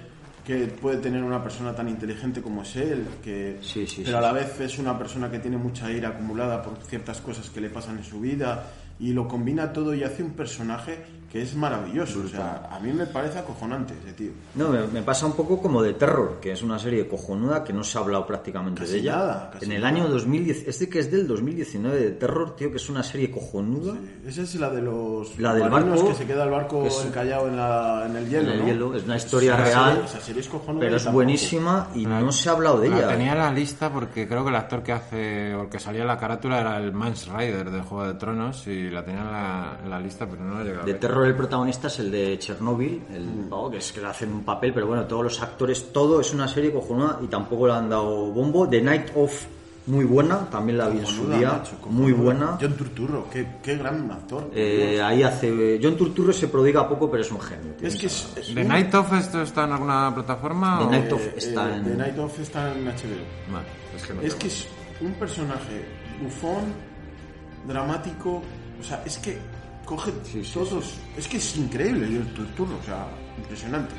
que 0.45 0.67
puede 0.67 0.99
tener 0.99 1.23
una 1.23 1.43
persona 1.43 1.75
tan 1.75 1.89
inteligente 1.89 2.43
como 2.43 2.63
es 2.63 2.77
él, 2.77 3.07
que 3.23 3.59
Sí, 3.63 3.87
sí, 3.87 4.03
pero 4.05 4.19
sí, 4.19 4.25
a 4.25 4.27
la 4.27 4.33
vez 4.33 4.61
es 4.61 4.79
una 4.79 4.97
persona 4.99 5.31
que 5.31 5.39
tiene 5.39 5.57
mucha 5.57 5.91
ira 5.91 6.11
acumulada 6.11 6.61
por 6.63 6.77
ciertas 6.85 7.21
cosas 7.23 7.49
que 7.49 7.63
le 7.63 7.71
pasan 7.71 7.97
en 7.97 8.05
su 8.05 8.21
vida 8.21 8.67
y 9.01 9.15
lo 9.15 9.27
combina 9.27 9.73
todo 9.73 9.95
y 9.95 10.03
hace 10.05 10.23
un 10.23 10.33
personaje 10.33 10.99
que 11.35 11.43
es 11.43 11.57
maravilloso. 11.57 12.21
O 12.25 12.29
sea, 12.29 12.69
a 12.71 12.79
mí 12.79 12.93
me 12.93 13.07
parece 13.07 13.41
acojonante 13.41 13.93
ese 14.05 14.13
tío. 14.13 14.31
No, 14.55 14.69
me, 14.69 14.87
me 14.87 15.03
pasa 15.03 15.27
un 15.27 15.33
poco 15.33 15.61
como 15.61 15.83
de 15.83 15.95
Terror, 15.95 16.39
que 16.41 16.53
es 16.53 16.63
una 16.63 16.79
serie 16.79 17.09
cojonuda 17.09 17.65
que 17.65 17.73
no 17.73 17.83
se 17.83 17.99
ha 17.99 18.03
hablado 18.03 18.25
prácticamente 18.25 18.83
Casi 18.83 18.93
de 18.93 18.99
ella. 19.01 19.17
nada, 19.17 19.51
casi 19.53 19.65
en 19.65 19.73
el 19.73 19.83
nada. 19.83 19.89
año 19.97 20.09
2010, 20.09 20.69
este 20.69 20.89
que 20.89 21.01
es 21.01 21.11
del 21.11 21.27
2019 21.27 21.99
de 21.99 22.11
Terror, 22.13 22.55
tío, 22.55 22.71
que 22.71 22.77
es 22.77 22.89
una 22.89 23.03
serie 23.03 23.33
cojonuda. 23.33 23.95
Esa 24.25 24.43
es 24.43 24.55
la 24.55 24.71
de 24.71 24.81
los 24.83 25.37
La 25.41 25.55
del 25.55 25.69
barco, 25.69 26.07
que 26.07 26.15
se 26.15 26.25
queda 26.25 26.45
el 26.45 26.51
barco 26.51 26.87
es- 26.87 27.05
encallado 27.05 27.49
en, 27.49 27.57
la- 27.57 28.07
en 28.07 28.15
el 28.15 28.29
hielo. 28.29 28.43
en 28.45 28.51
el 28.55 28.59
¿no? 28.61 28.67
hielo, 28.67 28.95
es 28.95 29.03
una 29.03 29.17
historia 29.17 29.55
Esa 29.55 29.65
real, 29.65 29.91
serie- 29.95 30.05
esa 30.05 30.21
serie 30.21 30.41
es 30.41 30.49
cojonuda 30.49 30.81
pero 30.85 30.97
es 30.99 31.03
tampoco. 31.03 31.15
buenísima 31.25 31.89
y 31.97 32.07
no 32.07 32.31
se 32.31 32.49
ha 32.49 32.53
hablado 32.53 32.79
de 32.79 32.91
La 32.91 32.97
ella. 32.99 33.09
tenía 33.09 33.33
en 33.33 33.39
la 33.39 33.51
lista 33.53 33.91
porque 33.93 34.29
creo 34.29 34.45
que 34.45 34.51
el 34.51 34.57
actor 34.57 34.85
que 34.85 34.93
hace 34.93 35.53
o 35.57 35.63
el 35.63 35.69
que 35.69 35.81
salía 35.81 36.03
en 36.03 36.07
la 36.07 36.17
carátula 36.17 36.61
era 36.61 36.77
el 36.79 36.93
Mans 36.93 37.27
Rider 37.27 37.73
de 37.73 37.81
Juego 37.81 38.07
de 38.07 38.15
Tronos 38.15 38.65
y 38.69 38.89
la 38.89 39.05
tenía 39.05 39.23
en 39.23 39.33
la, 39.33 39.79
en 39.83 39.91
la 39.91 39.99
lista 39.99 40.29
pero 40.31 40.45
no 40.45 40.59
la 40.59 40.63
llegaba 40.63 40.83
a 40.85 40.87
De 40.87 40.93
ver. 40.93 41.01
terror 41.01 41.24
el 41.27 41.35
protagonista 41.35 41.87
es 41.89 41.99
el 42.01 42.11
de 42.11 42.39
Chernobyl, 42.39 43.03
el 43.13 43.25
pavo 43.49 43.71
que 43.71 43.79
es 43.79 43.93
que 43.93 44.01
le 44.01 44.07
hacen 44.09 44.33
un 44.33 44.43
papel, 44.45 44.73
pero 44.75 44.87
bueno, 44.87 45.05
todos 45.07 45.25
los 45.25 45.43
actores, 45.43 45.93
todo 45.93 46.21
es 46.21 46.33
una 46.35 46.49
serie 46.49 46.73
cojonuda 46.73 47.19
y 47.23 47.27
tampoco 47.27 47.67
le 47.67 47.73
han 47.75 47.89
dado 47.89 48.27
bombo. 48.33 48.69
The 48.69 48.81
Night 48.83 49.11
of, 49.17 49.45
muy 49.87 50.05
buena, 50.07 50.49
también 50.51 50.79
la 50.79 50.89
vi 50.89 50.99
en 51.01 51.07
su 51.07 51.29
día, 51.31 51.63
muy 51.91 52.13
buena. 52.13 52.57
John 52.61 52.73
Turturro, 52.75 53.27
qué, 53.31 53.47
qué 53.63 53.77
gran 53.77 54.11
actor. 54.11 54.51
Eh, 54.55 55.01
ahí 55.03 55.23
hace. 55.23 55.79
John 55.83 55.97
Turturro 55.97 56.33
se 56.33 56.49
prodiga 56.49 56.89
poco, 56.89 57.11
pero 57.11 57.23
es 57.23 57.31
un 57.31 57.41
genio. 57.41 57.75
es 57.83 57.97
que 57.97 58.07
es, 58.07 58.33
es 58.37 58.55
¿The 58.55 58.63
un- 58.63 58.69
Night 58.69 58.95
Of 58.95 59.13
esto 59.13 59.43
está 59.43 59.65
en 59.65 59.73
alguna 59.73 60.11
plataforma? 60.15 60.79
The 60.79 60.85
o- 60.85 60.91
Night 60.91 61.13
of 61.13 61.27
eh, 61.27 61.35
está 61.37 61.69
eh, 61.71 61.77
en. 61.77 61.85
The 61.85 61.97
Night 61.97 62.19
of 62.19 62.41
está 62.41 62.73
en 62.73 62.85
HBO. 62.87 63.53
Vale, 63.53 63.67
es 63.95 64.03
que 64.07 64.15
no 64.15 64.23
Es 64.23 64.35
que 64.37 64.47
es 64.47 64.67
un 65.03 65.13
personaje 65.15 65.85
bufón, 66.23 66.65
dramático, 67.67 68.43
o 68.81 68.83
sea, 68.83 69.03
es 69.05 69.19
que 69.19 69.39
coge 69.85 70.13
Sí, 70.25 70.43
sí, 70.45 70.53
todos, 70.55 70.95
es 71.17 71.29
que 71.29 71.37
es 71.37 71.57
increíble 71.57 72.07
el 72.07 72.27
Turturro, 72.35 72.77
o 72.81 72.85
sea, 72.85 73.07
impresionante. 73.39 73.95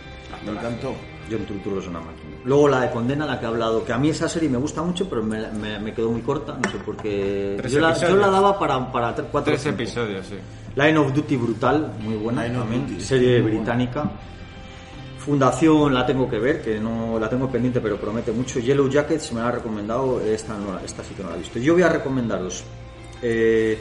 Me 0.45 0.51
encantó. 0.51 0.93
John 1.31 1.39
Turturro 1.45 1.79
es 1.79 1.87
una 1.87 1.99
máquina. 1.99 2.35
Luego 2.43 2.67
la 2.67 2.81
de 2.81 2.91
Condena, 2.91 3.25
la 3.25 3.39
que 3.39 3.45
he 3.45 3.47
hablado, 3.47 3.83
que 3.83 3.93
a 3.93 3.97
mí 3.97 4.09
esa 4.09 4.27
serie 4.29 4.47
me 4.49 4.57
gusta 4.57 4.83
mucho, 4.83 5.09
pero 5.09 5.23
me, 5.23 5.47
me- 5.53 5.79
me 5.79 5.93
quedó 5.93 6.11
muy 6.11 6.21
corta, 6.21 6.57
no 6.63 6.69
sé 6.69 6.77
por 6.79 6.97
qué. 6.97 7.59
Yo 7.69 7.79
la, 7.79 7.93
yo 7.95 8.15
la 8.15 8.29
daba 8.29 8.59
para, 8.59 8.91
para 8.91 9.13
cuatro 9.15 9.43
Tres 9.53 9.61
cinco. 9.63 9.75
episodios, 9.75 10.25
sí. 10.27 10.35
Line 10.75 10.97
of 10.97 11.13
Duty 11.13 11.35
brutal, 11.37 11.93
muy 12.01 12.15
buena 12.15 12.43
Line 12.43 12.57
of 12.57 12.63
también, 12.63 12.87
Duty, 12.87 13.01
serie 13.01 13.41
buena. 13.41 13.57
británica. 13.57 14.11
Fundación 15.19 15.91
la 15.93 16.05
tengo 16.05 16.29
que 16.29 16.37
ver, 16.37 16.61
que 16.61 16.79
no 16.79 17.17
la 17.17 17.27
tengo 17.27 17.49
pendiente, 17.49 17.79
pero 17.81 17.97
promete 17.97 18.31
mucho. 18.31 18.59
Yellow 18.59 18.87
Jackets 18.87 19.31
me 19.33 19.39
la 19.39 19.47
ha 19.47 19.51
recomendado, 19.53 20.21
esta, 20.21 20.55
no, 20.55 20.77
esta 20.79 21.03
sí 21.03 21.15
que 21.15 21.23
no 21.23 21.29
la 21.29 21.35
he 21.35 21.39
visto. 21.39 21.57
Yo 21.57 21.73
voy 21.73 21.81
a 21.81 21.89
recomendaros. 21.89 22.63
eh, 23.23 23.79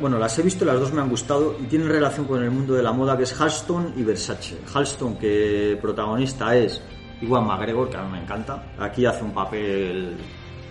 bueno, 0.00 0.18
las 0.18 0.38
he 0.38 0.42
visto, 0.42 0.64
las 0.64 0.78
dos 0.78 0.92
me 0.92 1.00
han 1.00 1.08
gustado 1.08 1.56
y 1.60 1.64
tienen 1.64 1.88
relación 1.88 2.26
con 2.26 2.42
el 2.42 2.50
mundo 2.50 2.74
de 2.74 2.82
la 2.82 2.92
moda, 2.92 3.16
que 3.16 3.24
es 3.24 3.40
Halston 3.40 3.94
y 3.96 4.02
Versace. 4.02 4.58
Halston, 4.72 5.16
que 5.16 5.78
protagonista 5.80 6.56
es 6.56 6.80
Iwan 7.20 7.46
McGregor, 7.46 7.88
que 7.88 7.96
a 7.96 8.02
mí 8.02 8.12
me 8.12 8.22
encanta. 8.22 8.72
Aquí 8.78 9.06
hace 9.06 9.24
un 9.24 9.32
papel 9.32 10.16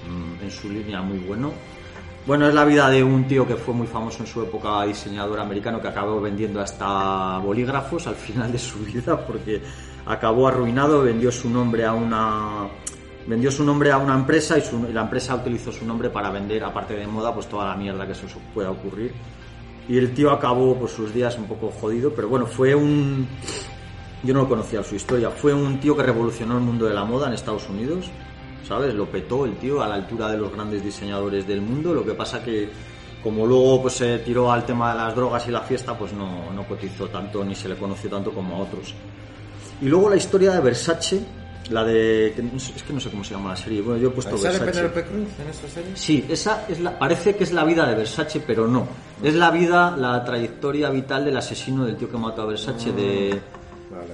mm, 0.07 0.43
en 0.43 0.51
su 0.51 0.69
línea 0.69 1.01
muy 1.01 1.19
bueno. 1.19 1.51
Bueno, 2.25 2.47
es 2.47 2.53
la 2.53 2.65
vida 2.65 2.87
de 2.89 3.03
un 3.03 3.27
tío 3.27 3.47
que 3.47 3.55
fue 3.55 3.73
muy 3.73 3.87
famoso 3.87 4.19
en 4.21 4.27
su 4.27 4.43
época, 4.43 4.83
diseñador 4.83 5.39
americano, 5.39 5.81
que 5.81 5.87
acabó 5.87 6.21
vendiendo 6.21 6.61
hasta 6.61 7.39
bolígrafos 7.39 8.05
al 8.07 8.15
final 8.27 8.51
de 8.51 8.59
su 8.59 8.79
vida 8.79 9.25
porque 9.25 9.61
acabó 10.05 10.47
arruinado, 10.47 11.01
vendió 11.01 11.31
su 11.31 11.49
nombre 11.49 11.85
a 11.85 11.93
una 11.93 12.67
vendió 13.27 13.51
su 13.51 13.63
nombre 13.63 13.91
a 13.91 13.97
una 13.97 14.15
empresa 14.15 14.57
y, 14.57 14.61
su- 14.61 14.87
y 14.89 14.93
la 14.93 15.01
empresa 15.01 15.35
utilizó 15.35 15.71
su 15.71 15.85
nombre 15.85 16.09
para 16.09 16.29
vender, 16.31 16.63
aparte 16.63 16.95
de 16.95 17.05
moda, 17.07 17.33
pues 17.33 17.47
toda 17.47 17.65
la 17.69 17.75
mierda 17.75 18.07
que 18.07 18.15
se 18.15 18.25
os 18.25 18.33
pueda 18.53 18.71
ocurrir. 18.71 19.13
Y 19.87 19.97
el 19.97 20.13
tío 20.13 20.31
acabó 20.31 20.75
por 20.77 20.89
sus 20.89 21.13
días 21.13 21.37
un 21.37 21.45
poco 21.45 21.71
jodido, 21.71 22.11
pero 22.13 22.29
bueno, 22.29 22.45
fue 22.45 22.73
un... 22.75 23.27
Yo 24.23 24.33
no 24.33 24.41
lo 24.41 24.47
conocía 24.49 24.83
su 24.83 24.95
historia. 24.95 25.31
Fue 25.31 25.53
un 25.53 25.79
tío 25.79 25.97
que 25.97 26.03
revolucionó 26.03 26.55
el 26.57 26.63
mundo 26.63 26.85
de 26.85 26.93
la 26.93 27.03
moda 27.03 27.27
en 27.27 27.33
Estados 27.33 27.67
Unidos. 27.69 28.05
¿Sabes? 28.67 28.93
Lo 28.93 29.05
petó 29.07 29.45
el 29.45 29.55
tío 29.57 29.81
a 29.81 29.87
la 29.87 29.95
altura 29.95 30.29
de 30.31 30.37
los 30.37 30.53
grandes 30.53 30.83
diseñadores 30.83 31.47
del 31.47 31.61
mundo. 31.61 31.93
Lo 31.93 32.05
que 32.05 32.13
pasa 32.13 32.43
que 32.43 32.69
como 33.23 33.45
luego 33.45 33.81
pues 33.81 33.95
se 33.95 34.19
tiró 34.19 34.51
al 34.51 34.65
tema 34.65 34.91
de 34.93 34.97
las 34.99 35.15
drogas 35.15 35.47
y 35.47 35.51
la 35.51 35.61
fiesta, 35.61 35.97
pues 35.97 36.13
no, 36.13 36.51
no 36.53 36.63
cotizó 36.67 37.07
tanto 37.07 37.43
ni 37.43 37.53
se 37.55 37.67
le 37.67 37.75
conoció 37.75 38.09
tanto 38.09 38.31
como 38.31 38.55
a 38.55 38.59
otros. 38.59 38.93
Y 39.81 39.85
luego 39.85 40.09
la 40.09 40.15
historia 40.15 40.51
de 40.51 40.59
Versace, 40.61 41.21
la 41.69 41.83
de... 41.83 42.27
es 42.27 42.83
que 42.83 42.93
no 42.93 42.99
sé 42.99 43.09
cómo 43.09 43.23
se 43.23 43.33
llama 43.33 43.51
la 43.51 43.55
serie. 43.55 43.81
Bueno, 43.81 44.01
yo 44.01 44.09
he 44.09 44.11
puesto 44.11 44.37
¿Sale 44.37 44.59
Versace. 44.59 44.89
Penélope 44.89 45.03
Cruz 45.05 45.39
en 45.39 45.47
esta 45.47 45.67
serie? 45.67 45.91
Sí, 45.95 46.25
esa 46.29 46.65
es 46.67 46.79
la, 46.79 46.97
parece 46.97 47.35
que 47.35 47.43
es 47.43 47.53
la 47.53 47.63
vida 47.63 47.85
de 47.87 47.95
Versace, 47.95 48.41
pero 48.41 48.67
no. 48.67 48.87
Es 49.21 49.35
la 49.35 49.51
vida, 49.51 49.95
la 49.95 50.23
trayectoria 50.23 50.89
vital 50.89 51.25
del 51.25 51.37
asesino 51.37 51.85
del 51.85 51.95
tío 51.95 52.09
que 52.09 52.17
mató 52.17 52.41
a 52.41 52.45
Versace 52.45 52.91
de... 52.91 53.41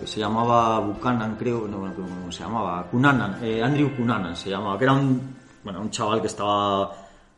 que 0.01 0.07
Se 0.07 0.19
llamaba 0.19 0.79
Buchanan, 0.79 1.35
creo, 1.37 1.67
no, 1.67 1.79
bueno, 1.79 1.95
¿cómo 1.95 2.31
se 2.31 2.43
llamaba? 2.43 2.85
Cunanan, 2.91 3.39
eh, 3.43 3.63
Andrew 3.63 3.95
Cunanan 3.95 4.35
se 4.35 4.49
llamaba, 4.49 4.77
que 4.77 4.83
era 4.83 4.93
un, 4.93 5.35
bueno, 5.63 5.81
un 5.81 5.89
chaval 5.89 6.21
que 6.21 6.27
estaba 6.27 6.91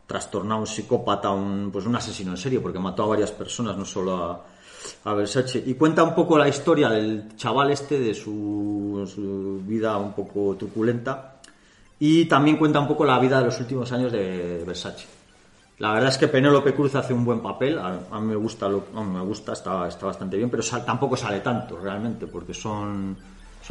trastornado, 0.05 0.61
un 0.61 0.67
psicópata, 0.67 1.29
un, 1.29 1.69
pues 1.71 1.85
un 1.85 1.95
asesino 1.95 2.31
en 2.31 2.37
serie, 2.37 2.59
porque 2.59 2.79
mató 2.79 3.03
a 3.03 3.07
varias 3.07 3.31
personas, 3.31 3.77
no 3.77 3.85
solo 3.85 4.15
a, 4.15 4.45
a 5.03 5.13
Versace. 5.13 5.63
Y 5.65 5.73
cuenta 5.75 6.03
un 6.03 6.15
poco 6.15 6.37
la 6.37 6.47
historia 6.47 6.89
del 6.89 7.35
chaval 7.35 7.71
este, 7.71 7.99
de 7.99 8.13
su, 8.13 9.61
vida 9.65 9.97
un 9.97 10.13
poco 10.13 10.55
truculenta. 10.57 11.35
Y 11.99 12.25
también 12.25 12.57
cuenta 12.57 12.79
un 12.79 12.87
poco 12.87 13.05
la 13.05 13.19
vida 13.19 13.39
de 13.39 13.45
los 13.45 13.59
últimos 13.59 13.91
años 13.91 14.11
de 14.11 14.63
Versace. 14.65 15.19
La 15.79 15.93
verdad 15.93 16.09
es 16.09 16.17
que 16.17 16.27
Penélope 16.27 16.73
Cruz 16.73 16.95
hace 16.95 17.13
un 17.13 17.23
buen 17.23 17.39
papel, 17.39 17.79
a, 17.79 18.19
mí 18.19 18.27
me 18.27 18.35
gusta, 18.35 18.67
lo- 18.67 18.87
me 19.01 19.21
gusta 19.21 19.53
está, 19.53 19.75
bastante 19.75 20.35
bien, 20.35 20.49
pero 20.49 20.61
tampoco 20.85 21.15
sale 21.15 21.39
tanto 21.39 21.79
realmente, 21.79 22.27
porque 22.27 22.53
son, 22.53 23.15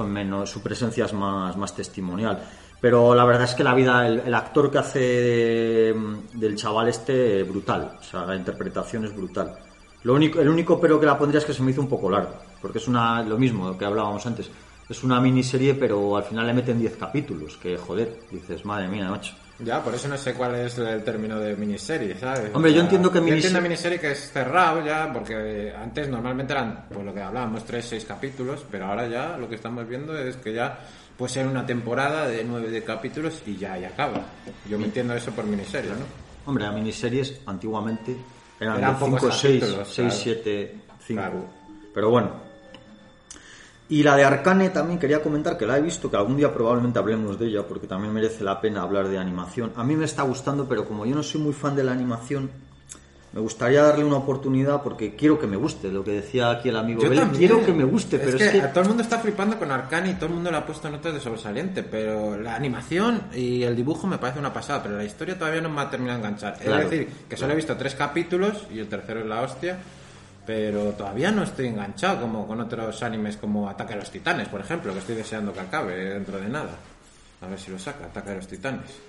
menos, 0.07 0.49
su 0.49 0.63
presencia 0.63 1.05
es 1.05 1.13
más, 1.13 1.75
testimonial. 1.75 2.43
Pero 2.81 3.15
la 3.15 3.27
verdad 3.27 3.45
es 3.45 3.55
que 3.55 3.63
la 3.63 3.75
vida, 3.75 4.07
el, 4.07 4.35
actor 4.35 4.71
que 4.71 4.79
hace 4.79 4.99
de- 5.01 6.19
del 6.33 6.57
chaval 6.57 6.89
este, 6.89 7.43
brutal, 7.43 7.99
o 8.01 8.03
sea, 8.03 8.25
la 8.25 8.37
interpretación 8.37 9.05
es 9.05 9.15
brutal. 9.15 9.68
Lo 10.09 10.15
único, 10.15 10.41
el 10.41 10.49
único 10.49 10.81
pero 10.81 10.99
que 10.99 11.05
la 11.05 11.19
pondría 11.19 11.39
es 11.39 11.45
que 11.45 11.53
se 11.53 11.63
me 11.63 11.71
hizo 11.71 11.83
un 11.83 11.87
poco 11.87 12.09
largo, 12.09 12.33
porque 12.63 12.79
es 12.79 12.89
una, 12.89 13.23
lo 13.23 13.37
mismo 13.37 13.77
que 13.77 13.85
hablábamos 13.85 14.25
antes, 14.25 14.51
es 14.89 15.05
una 15.05 15.21
miniserie, 15.21 15.75
pero 15.75 16.17
al 16.17 16.23
final 16.23 16.47
le 16.47 16.55
meten 16.55 16.79
10 16.79 16.97
capítulos, 16.97 17.59
que 17.59 17.77
joder, 17.77 18.21
dices, 18.31 18.65
madre 18.65 18.89
mía, 18.89 19.11
macho. 19.11 19.35
Ya, 19.59 19.85
por 19.85 19.95
eso 19.95 20.09
no 20.09 20.17
sé 20.17 20.33
cuál 20.33 20.55
es 20.55 20.79
el 20.79 21.05
término 21.05 21.39
de 21.39 21.55
miniserie, 21.57 22.17
¿sabes? 22.19 22.51
Hombre, 22.55 22.73
yo 22.73 22.81
entiendo 22.81 23.11
que 23.13 23.19
Yo 23.19 23.25
miniserie- 23.25 23.35
entiendo 23.35 23.61
miniserie 23.61 24.01
que 24.01 24.13
es 24.13 24.33
cerrado 24.33 24.83
ya, 24.83 25.13
porque 25.13 25.75
antes 25.77 26.09
normalmente 26.09 26.55
eran, 26.55 26.87
pues 26.91 27.05
lo 27.05 27.13
que 27.13 27.21
hablábamos, 27.21 27.67
tres, 27.67 27.85
seis 27.85 28.07
capítulos, 28.07 28.65
pero 28.71 28.87
ahora 28.87 29.07
ya 29.09 29.37
lo 29.37 29.47
que 29.47 29.57
estamos 29.57 29.87
viendo 29.87 30.17
es 30.19 30.37
que 30.39 30.55
ya 30.55 30.79
puede 31.19 31.35
ser 31.35 31.47
una 31.47 31.67
temporada 31.67 32.27
de 32.27 32.45
nueve 32.45 32.71
de 32.71 32.83
capítulos 32.83 33.43
y 33.45 33.59
ya, 33.59 33.77
ya 33.77 33.89
acaba. 33.89 34.23
Yo 34.71 34.79
me 34.79 34.87
entiendo 34.87 35.13
eso 35.13 35.33
por 35.33 35.45
miniserie, 35.45 35.91
¿no? 35.91 35.97
Hombre, 36.47 36.65
las 36.65 36.75
miniseries 36.75 37.43
antiguamente 37.45 38.17
eran, 38.61 38.79
Eran 38.79 38.95
de 38.95 39.01
pocos 39.01 39.21
5, 39.21 39.31
6, 39.31 39.61
capítulos, 39.61 39.89
6, 39.89 39.95
claro. 39.97 40.21
7, 40.23 40.81
5. 41.07 41.21
Claro. 41.21 41.45
Pero 41.95 42.11
bueno. 42.11 42.49
Y 43.91 44.03
la 44.03 44.17
de 44.17 44.25
Arcane 44.25 44.69
también 44.69 44.99
quería 44.99 45.23
comentar 45.23 45.57
que 45.57 45.67
la 45.67 45.79
he 45.79 45.81
visto, 45.81 46.11
que 46.11 46.17
algún 46.17 46.37
día 46.37 46.53
probablemente 46.53 46.99
hablemos 46.99 47.39
de 47.39 47.47
ella, 47.47 47.67
porque 47.67 47.87
también 47.87 48.13
merece 48.13 48.45
la 48.45 48.61
pena 48.61 48.83
hablar 48.83 49.09
de 49.09 49.17
animación. 49.17 49.73
A 49.77 49.85
mí 49.85 49.97
me 49.97 50.05
está 50.05 50.23
gustando, 50.23 50.69
pero 50.69 50.85
como 50.85 51.07
yo 51.07 51.15
no 51.15 51.23
soy 51.23 51.41
muy 51.41 51.55
fan 51.55 51.75
de 51.75 51.85
la 51.85 51.93
animación, 51.93 52.51
me 53.31 53.41
gustaría 53.41 53.83
darle 53.83 54.05
una 54.05 54.17
oportunidad 54.17 54.83
porque 54.83 55.15
quiero 55.15 55.39
que 55.39 55.47
me 55.47 55.57
guste, 55.57 55.89
lo 55.89 56.03
que 56.03 56.13
decía 56.13 56.51
aquí 56.51 56.71
el 56.71 56.77
amigo 56.77 57.03
Yo 57.03 57.11
Belén. 57.11 57.25
también. 57.25 57.51
Quiero 57.51 57.65
que 57.65 57.73
me 57.73 57.85
guste, 57.85 58.19
pero 58.19 58.37
es 58.37 58.43
es 58.43 58.51
que, 58.53 58.61
que... 58.61 58.67
todo 58.69 58.81
el 58.81 58.89
mundo 58.89 59.03
está 59.03 59.19
flipando 59.19 59.59
con 59.59 59.71
Arcane 59.71 60.11
y 60.11 60.15
todo 60.15 60.27
el 60.27 60.35
mundo 60.35 60.51
le 60.51 60.57
ha 60.57 60.65
puesto 60.65 60.89
notas 60.89 61.13
de 61.13 61.21
sobresaliente, 61.21 61.83
pero 61.83 62.41
la 62.41 62.55
animación 62.55 63.25
y 63.35 63.63
el 63.65 63.77
dibujo 63.77 64.07
me 64.07 64.17
parece 64.17 64.39
una 64.39 64.53
pasada, 64.53 64.83
pero 64.83 64.97
la 64.97 65.05
historia 65.05 65.39
todavía 65.39 65.61
no 65.61 65.69
me 65.69 65.83
ha 65.83 65.91
terminado 65.91 66.21
de 66.21 66.27
enganchar. 66.27 66.59
Claro. 66.59 66.83
es 66.85 66.91
decir, 66.91 67.09
que 67.29 67.37
solo 67.37 67.53
he 67.53 67.57
visto 67.57 67.77
tres 67.77 67.95
capítulos 67.95 68.67
y 68.73 68.79
el 68.79 68.89
tercero 68.89 69.21
es 69.21 69.27
la 69.27 69.43
hostia, 69.43 69.79
pero 70.47 70.93
todavía 70.93 71.31
no 71.31 71.43
estoy 71.43 71.67
enganchado 71.67 72.23
como 72.23 72.47
con 72.47 72.59
otros 72.63 73.03
animes 73.03 73.37
como 73.37 73.69
Ataque 73.69 73.93
a 73.93 73.97
los 73.97 74.11
Titanes, 74.11 74.49
por 74.49 74.63
ejemplo, 74.63 74.95
que 74.95 75.01
estoy 75.01 75.17
deseando 75.17 75.53
que 75.53 75.61
acabe 75.61 75.95
dentro 75.95 76.39
de 76.41 76.49
nada. 76.49 76.71
A 77.43 77.47
ver 77.47 77.61
si 77.61 77.71
lo 77.71 77.79
saca, 77.79 78.07
Ataque 78.07 78.31
a 78.31 78.35
los 78.37 78.49
Titanes. 78.49 79.08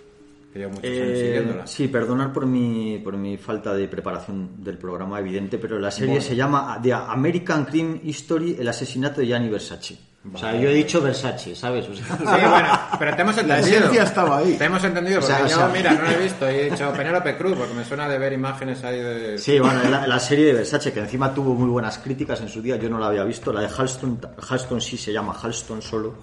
Que 0.52 0.60
llevo 0.60 0.72
muchos 0.72 0.86
años 0.90 1.00
Eh, 1.08 1.26
siguiéndola. 1.26 1.68
sí, 1.68 1.88
perdonar 1.88 2.34
por 2.34 2.46
mi, 2.46 2.98
por 3.04 3.16
mi 3.18 3.38
falta 3.38 3.74
de 3.74 3.88
preparación 3.88 4.64
del 4.64 4.78
programa, 4.78 5.20
evidente, 5.20 5.58
pero 5.60 5.78
la 5.80 5.92
serie 5.92 6.16
Bueno. 6.16 6.26
se 6.26 6.36
llama 6.36 6.80
The 6.82 6.94
American 6.94 7.66
Crime 7.66 8.02
History, 8.04 8.58
el 8.60 8.68
asesinato 8.68 9.22
de 9.22 9.28
Gianni 9.28 9.50
Versace. 9.50 9.98
O 10.34 10.38
sea, 10.38 10.54
yo 10.54 10.70
he 10.70 10.74
dicho 10.74 11.02
Versace, 11.02 11.56
¿sabes? 11.56 11.88
O 11.88 11.96
sea, 11.96 12.06
Sí, 12.18 12.24
bueno, 12.26 12.68
pero 13.00 13.16
te 13.16 13.22
hemos 13.22 13.36
La 13.38 13.42
entendido. 13.60 13.78
esencia 13.78 14.04
estaba 14.04 14.40
ahí. 14.40 14.56
Te 14.58 14.66
hemos 14.66 14.84
entendido, 14.84 15.22
porque 15.22 15.34
O 15.34 15.38
sea, 15.38 15.46
o 15.46 15.48
yo, 15.50 15.56
sea- 15.56 15.68
mira, 15.70 15.94
no 15.94 16.02
lo 16.02 16.10
he 16.12 16.18
visto. 16.24 16.52
Y 16.52 16.56
he 16.56 16.70
dicho 16.72 16.92
Penélope 16.92 17.38
Cruz, 17.38 17.56
porque 17.58 17.74
me 17.74 17.86
suena 17.86 18.10
de 18.10 18.18
ver 18.18 18.34
imágenes 18.34 18.84
ahí 18.84 19.00
de... 19.00 19.38
Sí, 19.38 19.60
bueno, 19.60 19.82
la, 19.90 20.06
la 20.08 20.20
serie 20.20 20.46
de 20.48 20.54
Versace, 20.54 20.92
que 20.92 21.00
encima 21.00 21.34
tuvo 21.34 21.54
muy 21.56 21.70
buenas 21.70 22.00
críticas 22.00 22.42
en 22.42 22.50
su 22.50 22.62
día, 22.62 22.76
yo 22.76 22.90
no 22.90 23.00
la 23.00 23.08
había 23.08 23.24
visto. 23.24 23.54
La 23.54 23.62
de 23.62 23.68
Halston, 23.70 24.20
Halston 24.50 24.82
sí 24.82 24.98
se 24.98 25.14
llama 25.14 25.34
Halston 25.42 25.82
solo. 25.82 26.16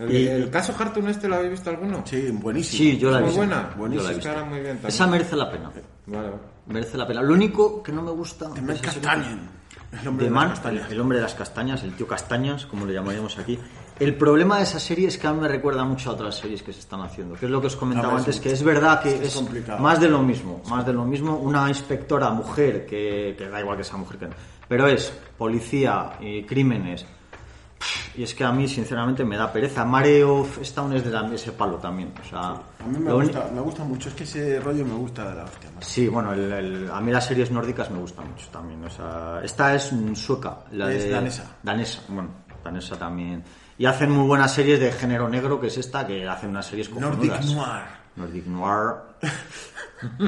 ¿El, 0.00 0.10
Y- 0.12 0.28
el 0.28 0.50
caso 0.50 0.74
Hartun 0.78 1.08
este 1.08 1.28
lo 1.28 1.36
habéis 1.36 1.50
visto 1.52 1.70
alguno? 1.70 2.02
Sí, 2.06 2.30
buenísimo. 2.32 2.78
Sí, 2.92 2.98
yo 2.98 3.10
la 3.10 3.18
he 3.18 3.20
Muy 3.20 3.28
visto. 3.30 3.38
buena. 3.38 3.70
Yo 3.94 4.00
Es 4.00 4.08
que 4.08 4.14
visto. 4.14 4.28
ahora 4.30 4.44
muy 4.44 4.58
bien 4.60 4.72
también. 4.72 4.88
Esa 4.88 5.06
merece 5.06 5.36
la 5.36 5.50
pena. 5.50 5.70
Vale, 6.06 6.28
vale. 6.30 6.42
Merece 6.66 6.96
la 6.98 7.06
pena. 7.06 7.22
Lo 7.22 7.34
único 7.34 7.82
que 7.82 7.92
no 7.92 8.02
me 8.02 8.10
gusta... 8.12 8.50
Que 8.54 8.62
me 8.62 8.74
castañen. 8.78 9.60
El 10.00 10.06
hombre 10.06 10.26
de 10.26 10.30
de 10.30 10.34
las 10.36 10.44
Man, 10.44 10.48
castañas. 10.50 10.90
el 10.92 11.00
hombre 11.00 11.18
de 11.18 11.22
las 11.24 11.34
castañas, 11.34 11.82
el 11.82 11.92
tío 11.96 12.06
Castañas, 12.06 12.64
como 12.66 12.86
le 12.86 12.94
llamaríamos 12.94 13.36
aquí. 13.38 13.58
El 13.98 14.14
problema 14.14 14.58
de 14.58 14.62
esa 14.62 14.78
serie 14.78 15.08
es 15.08 15.18
que 15.18 15.26
a 15.26 15.32
mí 15.32 15.40
me 15.40 15.48
recuerda 15.48 15.84
mucho 15.84 16.10
a 16.10 16.12
otras 16.14 16.36
series 16.36 16.62
que 16.62 16.72
se 16.72 16.78
están 16.78 17.00
haciendo, 17.02 17.34
que 17.34 17.46
es 17.46 17.50
lo 17.50 17.60
que 17.60 17.66
os 17.66 17.74
comentaba 17.76 18.16
antes, 18.16 18.38
que 18.40 18.52
es 18.52 18.62
verdad 18.62 19.02
que 19.02 19.16
Es 19.16 19.20
es, 19.22 19.34
complicado. 19.34 19.80
más 19.80 20.00
de 20.00 20.08
lo 20.08 20.22
mismo, 20.22 20.62
más 20.70 20.86
de 20.86 20.92
lo 20.92 21.04
mismo, 21.04 21.36
una 21.36 21.68
inspectora 21.68 22.30
mujer, 22.30 22.86
que, 22.86 23.34
que 23.36 23.48
da 23.48 23.60
igual 23.60 23.76
que 23.76 23.84
sea 23.84 23.96
mujer, 23.98 24.16
que, 24.18 24.28
pero 24.68 24.86
es 24.86 25.12
policía 25.36 26.12
y 26.20 26.44
crímenes. 26.44 27.04
Y 28.16 28.22
es 28.24 28.34
que 28.34 28.44
a 28.44 28.52
mí, 28.52 28.68
sinceramente, 28.68 29.24
me 29.24 29.36
da 29.36 29.50
pereza. 29.52 29.84
Mareo 29.84 30.46
Stone 30.60 30.96
es 30.96 31.04
de 31.04 31.34
ese 31.34 31.52
palo 31.52 31.76
también. 31.76 32.12
O 32.20 32.28
sea, 32.28 32.50
A 32.50 32.86
mí 32.86 32.98
me 32.98 33.12
gusta, 33.12 33.48
me 33.54 33.60
gusta 33.60 33.84
mucho. 33.84 34.08
Es 34.10 34.14
que 34.14 34.24
ese 34.24 34.60
rollo 34.60 34.84
me 34.84 34.94
gusta 34.94 35.28
de 35.30 35.34
la 35.36 35.44
hostia. 35.44 35.70
más. 35.74 35.84
Sí, 35.86 36.08
bueno, 36.08 36.32
el- 36.32 36.52
el- 36.52 36.90
a 36.90 37.00
mí 37.00 37.10
las 37.12 37.24
series 37.26 37.50
nórdicas 37.50 37.90
me 37.90 37.98
gustan 37.98 38.28
mucho 38.30 38.46
también. 38.52 38.84
O 38.84 38.90
sea, 38.90 39.40
esta 39.42 39.74
es 39.74 39.92
sueca. 40.14 40.58
La 40.72 40.92
Es 40.92 41.04
de- 41.04 41.10
danesa. 41.10 41.44
Danesa, 41.62 42.02
bueno, 42.08 42.28
danesa 42.62 42.96
también. 42.98 43.42
Y 43.78 43.86
hacen 43.86 44.10
muy 44.10 44.26
buenas 44.26 44.52
series 44.52 44.78
de 44.78 44.92
género 44.92 45.28
negro, 45.28 45.58
que 45.58 45.68
es 45.68 45.78
esta, 45.78 46.06
que 46.06 46.28
hacen 46.28 46.50
unas 46.50 46.66
series 46.66 46.88
cojonudas. 46.90 47.16
Nordic 47.16 47.44
Noir. 47.56 47.82
Nordic 48.16 48.46
Noir. 48.46 48.94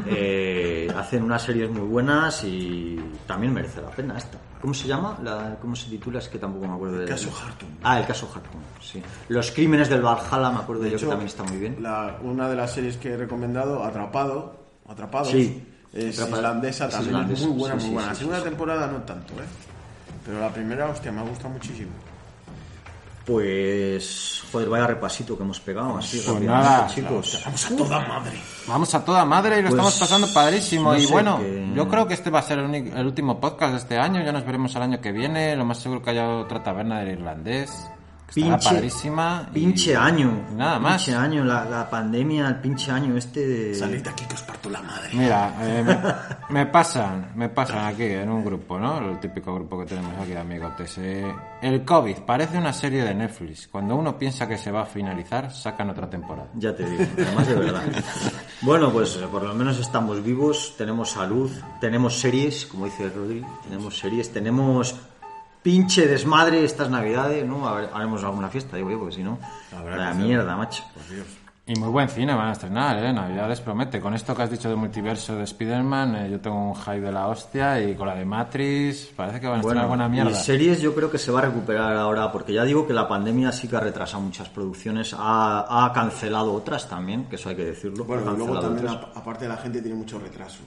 Eh, 0.06 0.88
hacen 0.96 1.22
unas 1.22 1.42
series 1.42 1.70
muy 1.70 1.82
buenas 1.86 2.44
y 2.44 2.98
también 3.26 3.52
merece 3.54 3.80
la 3.80 3.88
pena 3.90 4.18
esta. 4.18 4.38
¿Cómo 4.60 4.74
se 4.74 4.86
llama? 4.86 5.18
La- 5.22 5.56
¿Cómo 5.60 5.74
se 5.74 5.88
titula? 5.90 6.18
Es 6.18 6.28
que 6.28 6.38
tampoco 6.38 6.66
me 6.68 6.74
acuerdo 6.74 6.98
de 6.98 7.06
caso 7.06 7.30
Hartung. 7.30 7.70
Ah, 7.82 7.98
el 7.98 8.06
caso 8.06 8.30
Hartung, 8.34 8.60
sí. 8.80 9.02
Los 9.28 9.50
crímenes 9.50 9.88
del 9.88 10.02
Valhalla, 10.02 10.50
me 10.50 10.58
acuerdo 10.60 10.82
De 10.84 10.90
yo 10.90 10.96
hecho, 10.96 11.06
que 11.06 11.10
también 11.10 11.28
está 11.28 11.42
muy 11.44 11.56
bien. 11.56 11.76
la- 11.80 12.16
una 12.22 12.48
de 12.48 12.56
las 12.56 12.72
series 12.72 12.96
que 12.96 13.10
he 13.12 13.16
recomendado, 13.16 13.82
Atrapado, 13.82 14.56
Atrapados, 14.88 15.28
Sí. 15.30 15.62
es 15.92 16.16
Atrapado. 16.18 16.42
islandesa 16.42 16.84
Es 16.86 16.90
también, 16.92 17.14
islandesa, 17.14 17.46
muy 17.48 17.58
buena, 17.58 17.80
sí, 17.80 17.86
muy 17.86 17.94
buena. 17.94 18.08
sí, 18.08 18.12
la 18.12 18.18
segunda 18.18 18.42
temporada 18.44 18.86
no 18.86 18.98
tanto, 19.02 19.32
¿eh? 19.34 19.46
Pero 20.24 20.38
la 20.40 20.50
primera, 20.52 20.88
hostia, 20.90 21.10
me 21.10 21.20
ha 21.20 21.24
gustado 21.24 21.50
muchísimo. 21.50 21.90
Pues, 23.24 24.42
joder, 24.50 24.68
vaya 24.68 24.86
repasito 24.86 25.36
que 25.36 25.42
hemos 25.42 25.60
pegado 25.60 25.96
así 25.98 26.18
Pues 26.18 26.28
rápidamente, 26.34 26.68
nada. 26.70 26.86
chicos. 26.88 27.40
Vamos 27.44 27.64
a 27.70 27.76
toda 27.76 28.00
madre. 28.00 28.32
Vamos 28.66 28.94
a 28.94 29.04
toda 29.04 29.24
madre 29.24 29.58
y 29.58 29.62
lo 29.62 29.68
Pues, 29.70 29.72
estamos 29.74 29.98
pasando 29.98 30.26
padrísimo. 30.32 30.92
no 30.92 30.98
y 30.98 31.06
bueno, 31.06 31.38
que- 31.38 31.72
yo 31.74 31.88
creo 31.88 32.06
que 32.06 32.14
este 32.14 32.30
va 32.30 32.40
a 32.40 32.42
ser 32.42 32.58
el, 32.58 32.64
único- 32.66 32.96
el 32.96 33.06
último 33.06 33.40
podcast 33.40 33.72
de 33.72 33.78
este 33.78 33.98
año. 33.98 34.22
Ya 34.24 34.32
nos 34.32 34.44
veremos 34.44 34.74
el 34.76 34.82
año 34.82 35.00
que 35.00 35.12
viene. 35.12 35.54
Lo 35.56 35.64
más 35.64 35.78
seguro 35.78 36.02
que 36.02 36.10
haya 36.10 36.28
otra 36.28 36.62
taberna 36.62 37.00
del 37.00 37.18
irlandés. 37.18 37.70
Pinche, 38.34 38.68
padrísima. 38.70 39.46
y- 39.50 39.54
pinche 39.54 39.96
año. 39.96 40.46
y 40.50 40.54
nada 40.54 40.78
más. 40.78 41.04
Pinche 41.04 41.18
año, 41.18 41.44
la, 41.44 41.64
la 41.64 41.88
pandemia, 41.90 42.48
el 42.48 42.56
pinche 42.56 42.90
año 42.90 43.16
este 43.16 43.46
de... 43.46 43.74
Salid 43.74 44.02
de 44.02 44.10
aquí 44.10 44.24
que 44.24 44.34
os 44.34 44.42
parto 44.42 44.70
la 44.70 44.80
madre. 44.82 45.10
Mira, 45.12 45.54
eh, 45.60 45.82
me, 45.84 45.98
me 46.60 46.66
pasan, 46.66 47.32
me 47.34 47.48
pasan 47.48 47.84
aquí 47.86 48.04
en 48.04 48.28
un 48.30 48.44
grupo, 48.44 48.78
¿no? 48.78 49.10
El 49.10 49.20
típico 49.20 49.54
grupo 49.54 49.78
que 49.80 49.86
tenemos 49.86 50.12
aquí 50.20 50.30
de 50.32 50.38
amigotes. 50.38 50.98
eh, 50.98 51.32
el 51.62 51.84
COVID 51.84 52.18
parece 52.26 52.58
una 52.58 52.72
serie 52.72 53.04
de 53.04 53.14
Netflix. 53.14 53.68
Cuando 53.68 53.96
uno 53.96 54.18
piensa 54.18 54.48
que 54.48 54.58
se 54.58 54.70
va 54.70 54.82
a 54.82 54.86
finalizar, 54.86 55.52
sacan 55.52 55.90
otra 55.90 56.08
temporada. 56.08 56.48
Ya 56.54 56.74
te 56.74 56.88
digo, 56.88 57.04
además 57.16 57.46
de 57.48 57.54
verdad. 57.54 57.82
bueno, 58.62 58.90
pues 58.92 59.16
eh, 59.16 59.26
por 59.30 59.42
lo 59.42 59.54
menos 59.54 59.78
estamos 59.78 60.22
vivos, 60.24 60.74
tenemos 60.78 61.10
salud, 61.10 61.50
tenemos 61.80 62.18
series, 62.18 62.66
como 62.66 62.86
dice 62.86 63.08
Rodri, 63.10 63.44
tenemos 63.64 63.98
series, 63.98 64.32
tenemos 64.32 64.94
pinche 65.62 66.06
desmadre 66.06 66.64
estas 66.64 66.90
navidades, 66.90 67.46
¿no? 67.46 67.68
Haremos 67.68 68.22
alguna 68.24 68.48
fiesta, 68.48 68.76
digo 68.76 68.90
yo, 68.90 68.98
porque 68.98 69.16
si 69.16 69.22
no, 69.22 69.38
la 69.72 70.14
mierda, 70.14 70.56
macho. 70.56 70.84
Y 71.64 71.76
muy 71.76 71.90
buen 71.90 72.08
cine 72.08 72.34
van 72.34 72.48
a 72.48 72.52
estrenar, 72.52 72.98
¿eh? 73.04 73.12
Navidades 73.12 73.60
promete. 73.60 74.00
Con 74.00 74.14
esto 74.14 74.34
que 74.34 74.42
has 74.42 74.50
dicho 74.50 74.68
del 74.68 74.76
multiverso 74.76 75.36
de 75.36 75.44
Spider-Man, 75.44 76.16
eh, 76.16 76.30
yo 76.32 76.40
tengo 76.40 76.70
un 76.70 76.74
hype 76.74 77.00
de 77.00 77.12
la 77.12 77.28
hostia. 77.28 77.80
Y 77.80 77.94
con 77.94 78.08
la 78.08 78.16
de 78.16 78.24
Matrix, 78.24 79.12
parece 79.14 79.38
que 79.38 79.46
van 79.46 79.58
a 79.58 79.60
estrenar 79.60 79.86
buena 79.86 80.06
y 80.06 80.10
mierda. 80.10 80.34
series 80.34 80.80
yo 80.80 80.92
creo 80.92 81.08
que 81.08 81.18
se 81.18 81.30
va 81.30 81.38
a 81.38 81.42
recuperar 81.42 81.96
ahora, 81.96 82.32
porque 82.32 82.52
ya 82.52 82.64
digo 82.64 82.84
que 82.84 82.92
la 82.92 83.06
pandemia 83.06 83.52
sí 83.52 83.68
que 83.68 83.76
ha 83.76 83.80
retrasado 83.80 84.24
muchas 84.24 84.48
producciones, 84.48 85.14
ha, 85.16 85.86
ha 85.86 85.92
cancelado 85.92 86.52
otras 86.52 86.88
también, 86.88 87.26
que 87.26 87.36
eso 87.36 87.48
hay 87.48 87.54
que 87.54 87.64
decirlo. 87.64 88.04
Bueno, 88.06 88.34
y 88.34 88.38
luego 88.38 88.58
también, 88.58 88.88
aparte 88.88 89.46
la 89.46 89.56
gente 89.56 89.80
tiene 89.80 89.96
mucho 89.96 90.18
retraso. 90.18 90.64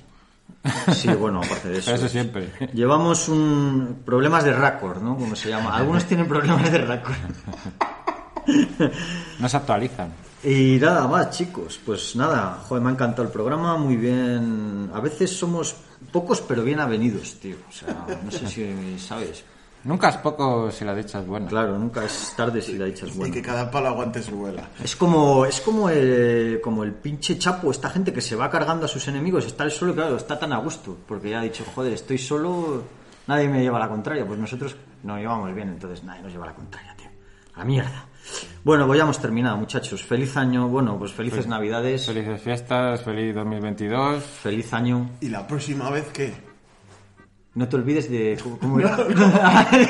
Sí, 0.93 1.09
bueno, 1.09 1.41
aparte 1.43 1.69
de 1.69 1.79
eso. 1.79 1.93
Eso 1.93 2.07
siempre. 2.07 2.51
Llevamos 2.73 3.29
un 3.29 4.01
problemas 4.03 4.43
de 4.43 4.53
récord, 4.53 5.01
¿no? 5.01 5.15
Como 5.15 5.35
se 5.35 5.49
llama. 5.49 5.75
Algunos 5.75 6.05
tienen 6.07 6.27
problemas 6.27 6.71
de 6.71 6.77
récord. 6.79 7.15
No 9.39 9.49
se 9.49 9.57
actualizan. 9.57 10.13
Y 10.43 10.77
nada 10.79 11.07
más, 11.07 11.31
chicos. 11.31 11.79
Pues 11.83 12.15
nada, 12.15 12.59
joder, 12.67 12.83
me 12.83 12.89
ha 12.89 12.93
encantado 12.93 13.23
el 13.23 13.29
programa, 13.29 13.75
muy 13.75 13.95
bien. 13.95 14.91
A 14.93 14.99
veces 14.99 15.35
somos 15.35 15.75
pocos 16.11 16.41
pero 16.41 16.61
bien 16.61 16.79
avenidos, 16.79 17.39
tío. 17.39 17.55
O 17.67 17.71
sea, 17.71 18.05
no 18.23 18.29
sé 18.29 18.47
si 18.47 18.99
sabes. 18.99 19.43
Nunca 19.85 20.09
es 20.09 20.17
poco 20.17 20.71
si 20.71 20.83
la 20.83 20.93
dicha 20.95 21.19
es 21.19 21.27
buena. 21.27 21.47
Claro, 21.47 21.77
nunca 21.77 22.03
es 22.03 22.33
tarde 22.35 22.61
si 22.61 22.77
la 22.77 22.85
dicha 22.85 23.05
es 23.05 23.13
Y 23.15 23.17
buena. 23.19 23.33
que 23.33 23.41
cada 23.41 23.69
palo 23.69 23.87
aguante 23.89 24.21
su 24.21 24.35
vuela. 24.35 24.67
Es 24.83 24.95
como, 24.95 25.45
es 25.45 25.61
como 25.61 25.89
el, 25.89 26.59
como 26.63 26.83
el 26.83 26.91
pinche 26.93 27.37
chapo, 27.37 27.69
esta 27.71 27.89
gente 27.91 28.11
que 28.11 28.19
se 28.21 28.35
va 28.35 28.49
cargando 28.49 28.85
a 28.85 28.89
sus 28.89 29.07
enemigos, 29.07 29.45
está 29.45 29.63
el 29.63 29.69
solo, 29.71 29.93
claro, 29.93 30.17
está 30.17 30.37
tan 30.39 30.51
a 30.53 30.57
gusto, 30.57 30.97
porque 31.07 31.29
ya 31.29 31.39
ha 31.39 31.43
dicho, 31.43 31.63
joder, 31.75 31.93
estoy 31.93 32.17
solo, 32.17 32.83
nadie 33.27 33.47
me 33.47 33.61
lleva 33.61 33.77
la 33.77 33.87
contraria, 33.87 34.25
pues 34.25 34.39
nosotros 34.39 34.75
nos 35.03 35.19
llevamos 35.19 35.53
bien, 35.53 35.69
entonces 35.69 36.03
nadie 36.03 36.23
nos 36.23 36.31
lleva 36.31 36.47
la 36.47 36.55
contraria, 36.55 36.95
tío. 36.97 37.09
A 37.53 37.63
mierda. 37.63 38.05
Bueno, 38.63 38.87
pues 38.87 38.97
ya 38.97 39.03
hemos 39.03 39.19
terminado, 39.19 39.55
muchachos. 39.55 40.03
Feliz 40.03 40.35
año, 40.35 40.67
bueno, 40.67 40.97
pues 40.97 41.11
felices 41.13 41.45
navidades, 41.45 42.07
Felices 42.07 42.41
fiestas, 42.41 43.03
feliz 43.03 43.35
2022. 43.35 44.23
feliz 44.23 44.73
año. 44.73 45.11
¿Y 45.21 45.29
la 45.29 45.45
próxima 45.45 45.91
vez 45.91 46.05
qué? 46.11 46.33
No 47.55 47.67
te 47.69 47.75
olvides 47.77 48.09
de... 48.11 48.37
¿Cómo, 48.59 48.79
era? 48.81 48.97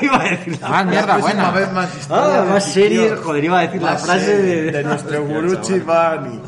iba 0.02 0.22
a 0.22 0.30
decir 0.30 0.60
la- 0.62 0.70
Más 0.70 0.86
mierda 0.86 1.18
buena. 1.18 1.52
vez 1.52 1.72
más 1.74 1.98
historia 1.98 2.24
Ah, 2.40 2.42
de 2.44 2.50
más 2.52 2.64
series, 2.72 3.20
joder, 3.20 3.44
iba 3.44 3.60
a 3.60 3.62
decir 3.64 3.82
la 3.82 3.98
frase 3.98 4.38
de- 4.42 4.72
de 4.72 4.84
nuestro 4.84 5.26
gurú. 5.28 5.56
Chivani. 5.62 6.40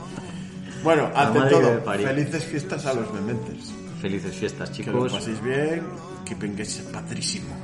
Bueno, 0.83 1.09
ante 1.15 1.39
todo, 1.49 1.81
felices 1.83 2.43
fiestas 2.45 2.85
a 2.85 2.93
los 2.93 3.11
mementes. 3.13 3.73
Felices 4.01 4.35
fiestas, 4.35 4.69
Que 4.69 4.83
lo 4.91 5.07
chicos. 5.07 5.13
paséis 5.13 5.41
bien, 5.43 5.81
que 6.23 6.35
vengáis 6.35 6.75
padrísimo. 6.93 7.55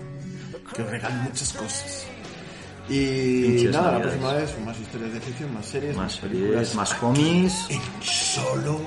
Que 0.76 0.82
os 0.82 0.90
regalen 0.90 1.20
muchas 1.22 1.54
cosas. 1.54 2.06
Y 2.90 3.44
Pinches 3.44 3.72
nada, 3.72 3.92
la 3.94 4.02
próxima 4.02 4.34
vez 4.34 4.56
más 4.66 4.80
historias 4.80 5.14
de 5.14 5.20
ficción, 5.22 5.54
más 5.54 5.66
series, 5.68 5.96
Más 5.96 6.18
películas 6.18 6.76
más 6.76 6.94
cómics. 6.96 7.68
en 7.70 7.82
solo 8.02 8.82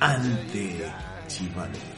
ante 0.00 0.80
Chivani. 1.26 1.95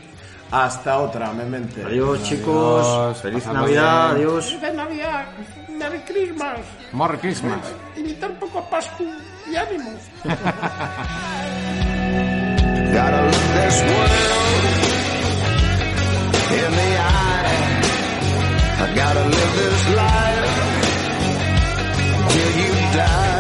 Hasta 0.50 0.98
otra, 0.98 1.32
me 1.32 1.44
mente. 1.44 1.84
Adiós, 1.84 2.22
chicos. 2.22 2.86
Adiós. 2.86 3.20
Feliz 3.20 3.46
Hasta 3.46 3.52
Navidad. 3.60 4.14
Bien. 4.14 4.26
Adiós. 4.26 4.52
Feliz 4.54 4.74
Navidad. 4.74 5.26
Merry 5.68 6.00
Christmas. 6.00 6.60
Merry 6.92 7.18
Christmas. 7.18 7.60
Invitar 7.96 8.30
un 8.30 8.36
poco 8.36 8.58
a 8.60 8.70
Pascu 8.70 9.04
y 9.50 9.56
ánimos. 9.56 9.94
Gotta 12.90 13.22
look 13.22 13.34
this 13.54 13.82
world 13.82 14.64
in 16.50 16.72
the 16.72 16.98
eye. 16.98 17.28
I 18.80 18.86
gotta 18.94 19.24
live 19.24 19.54
this 19.56 19.88
life 19.94 20.54
till 22.30 22.52
you 22.62 22.72
die. 22.96 23.37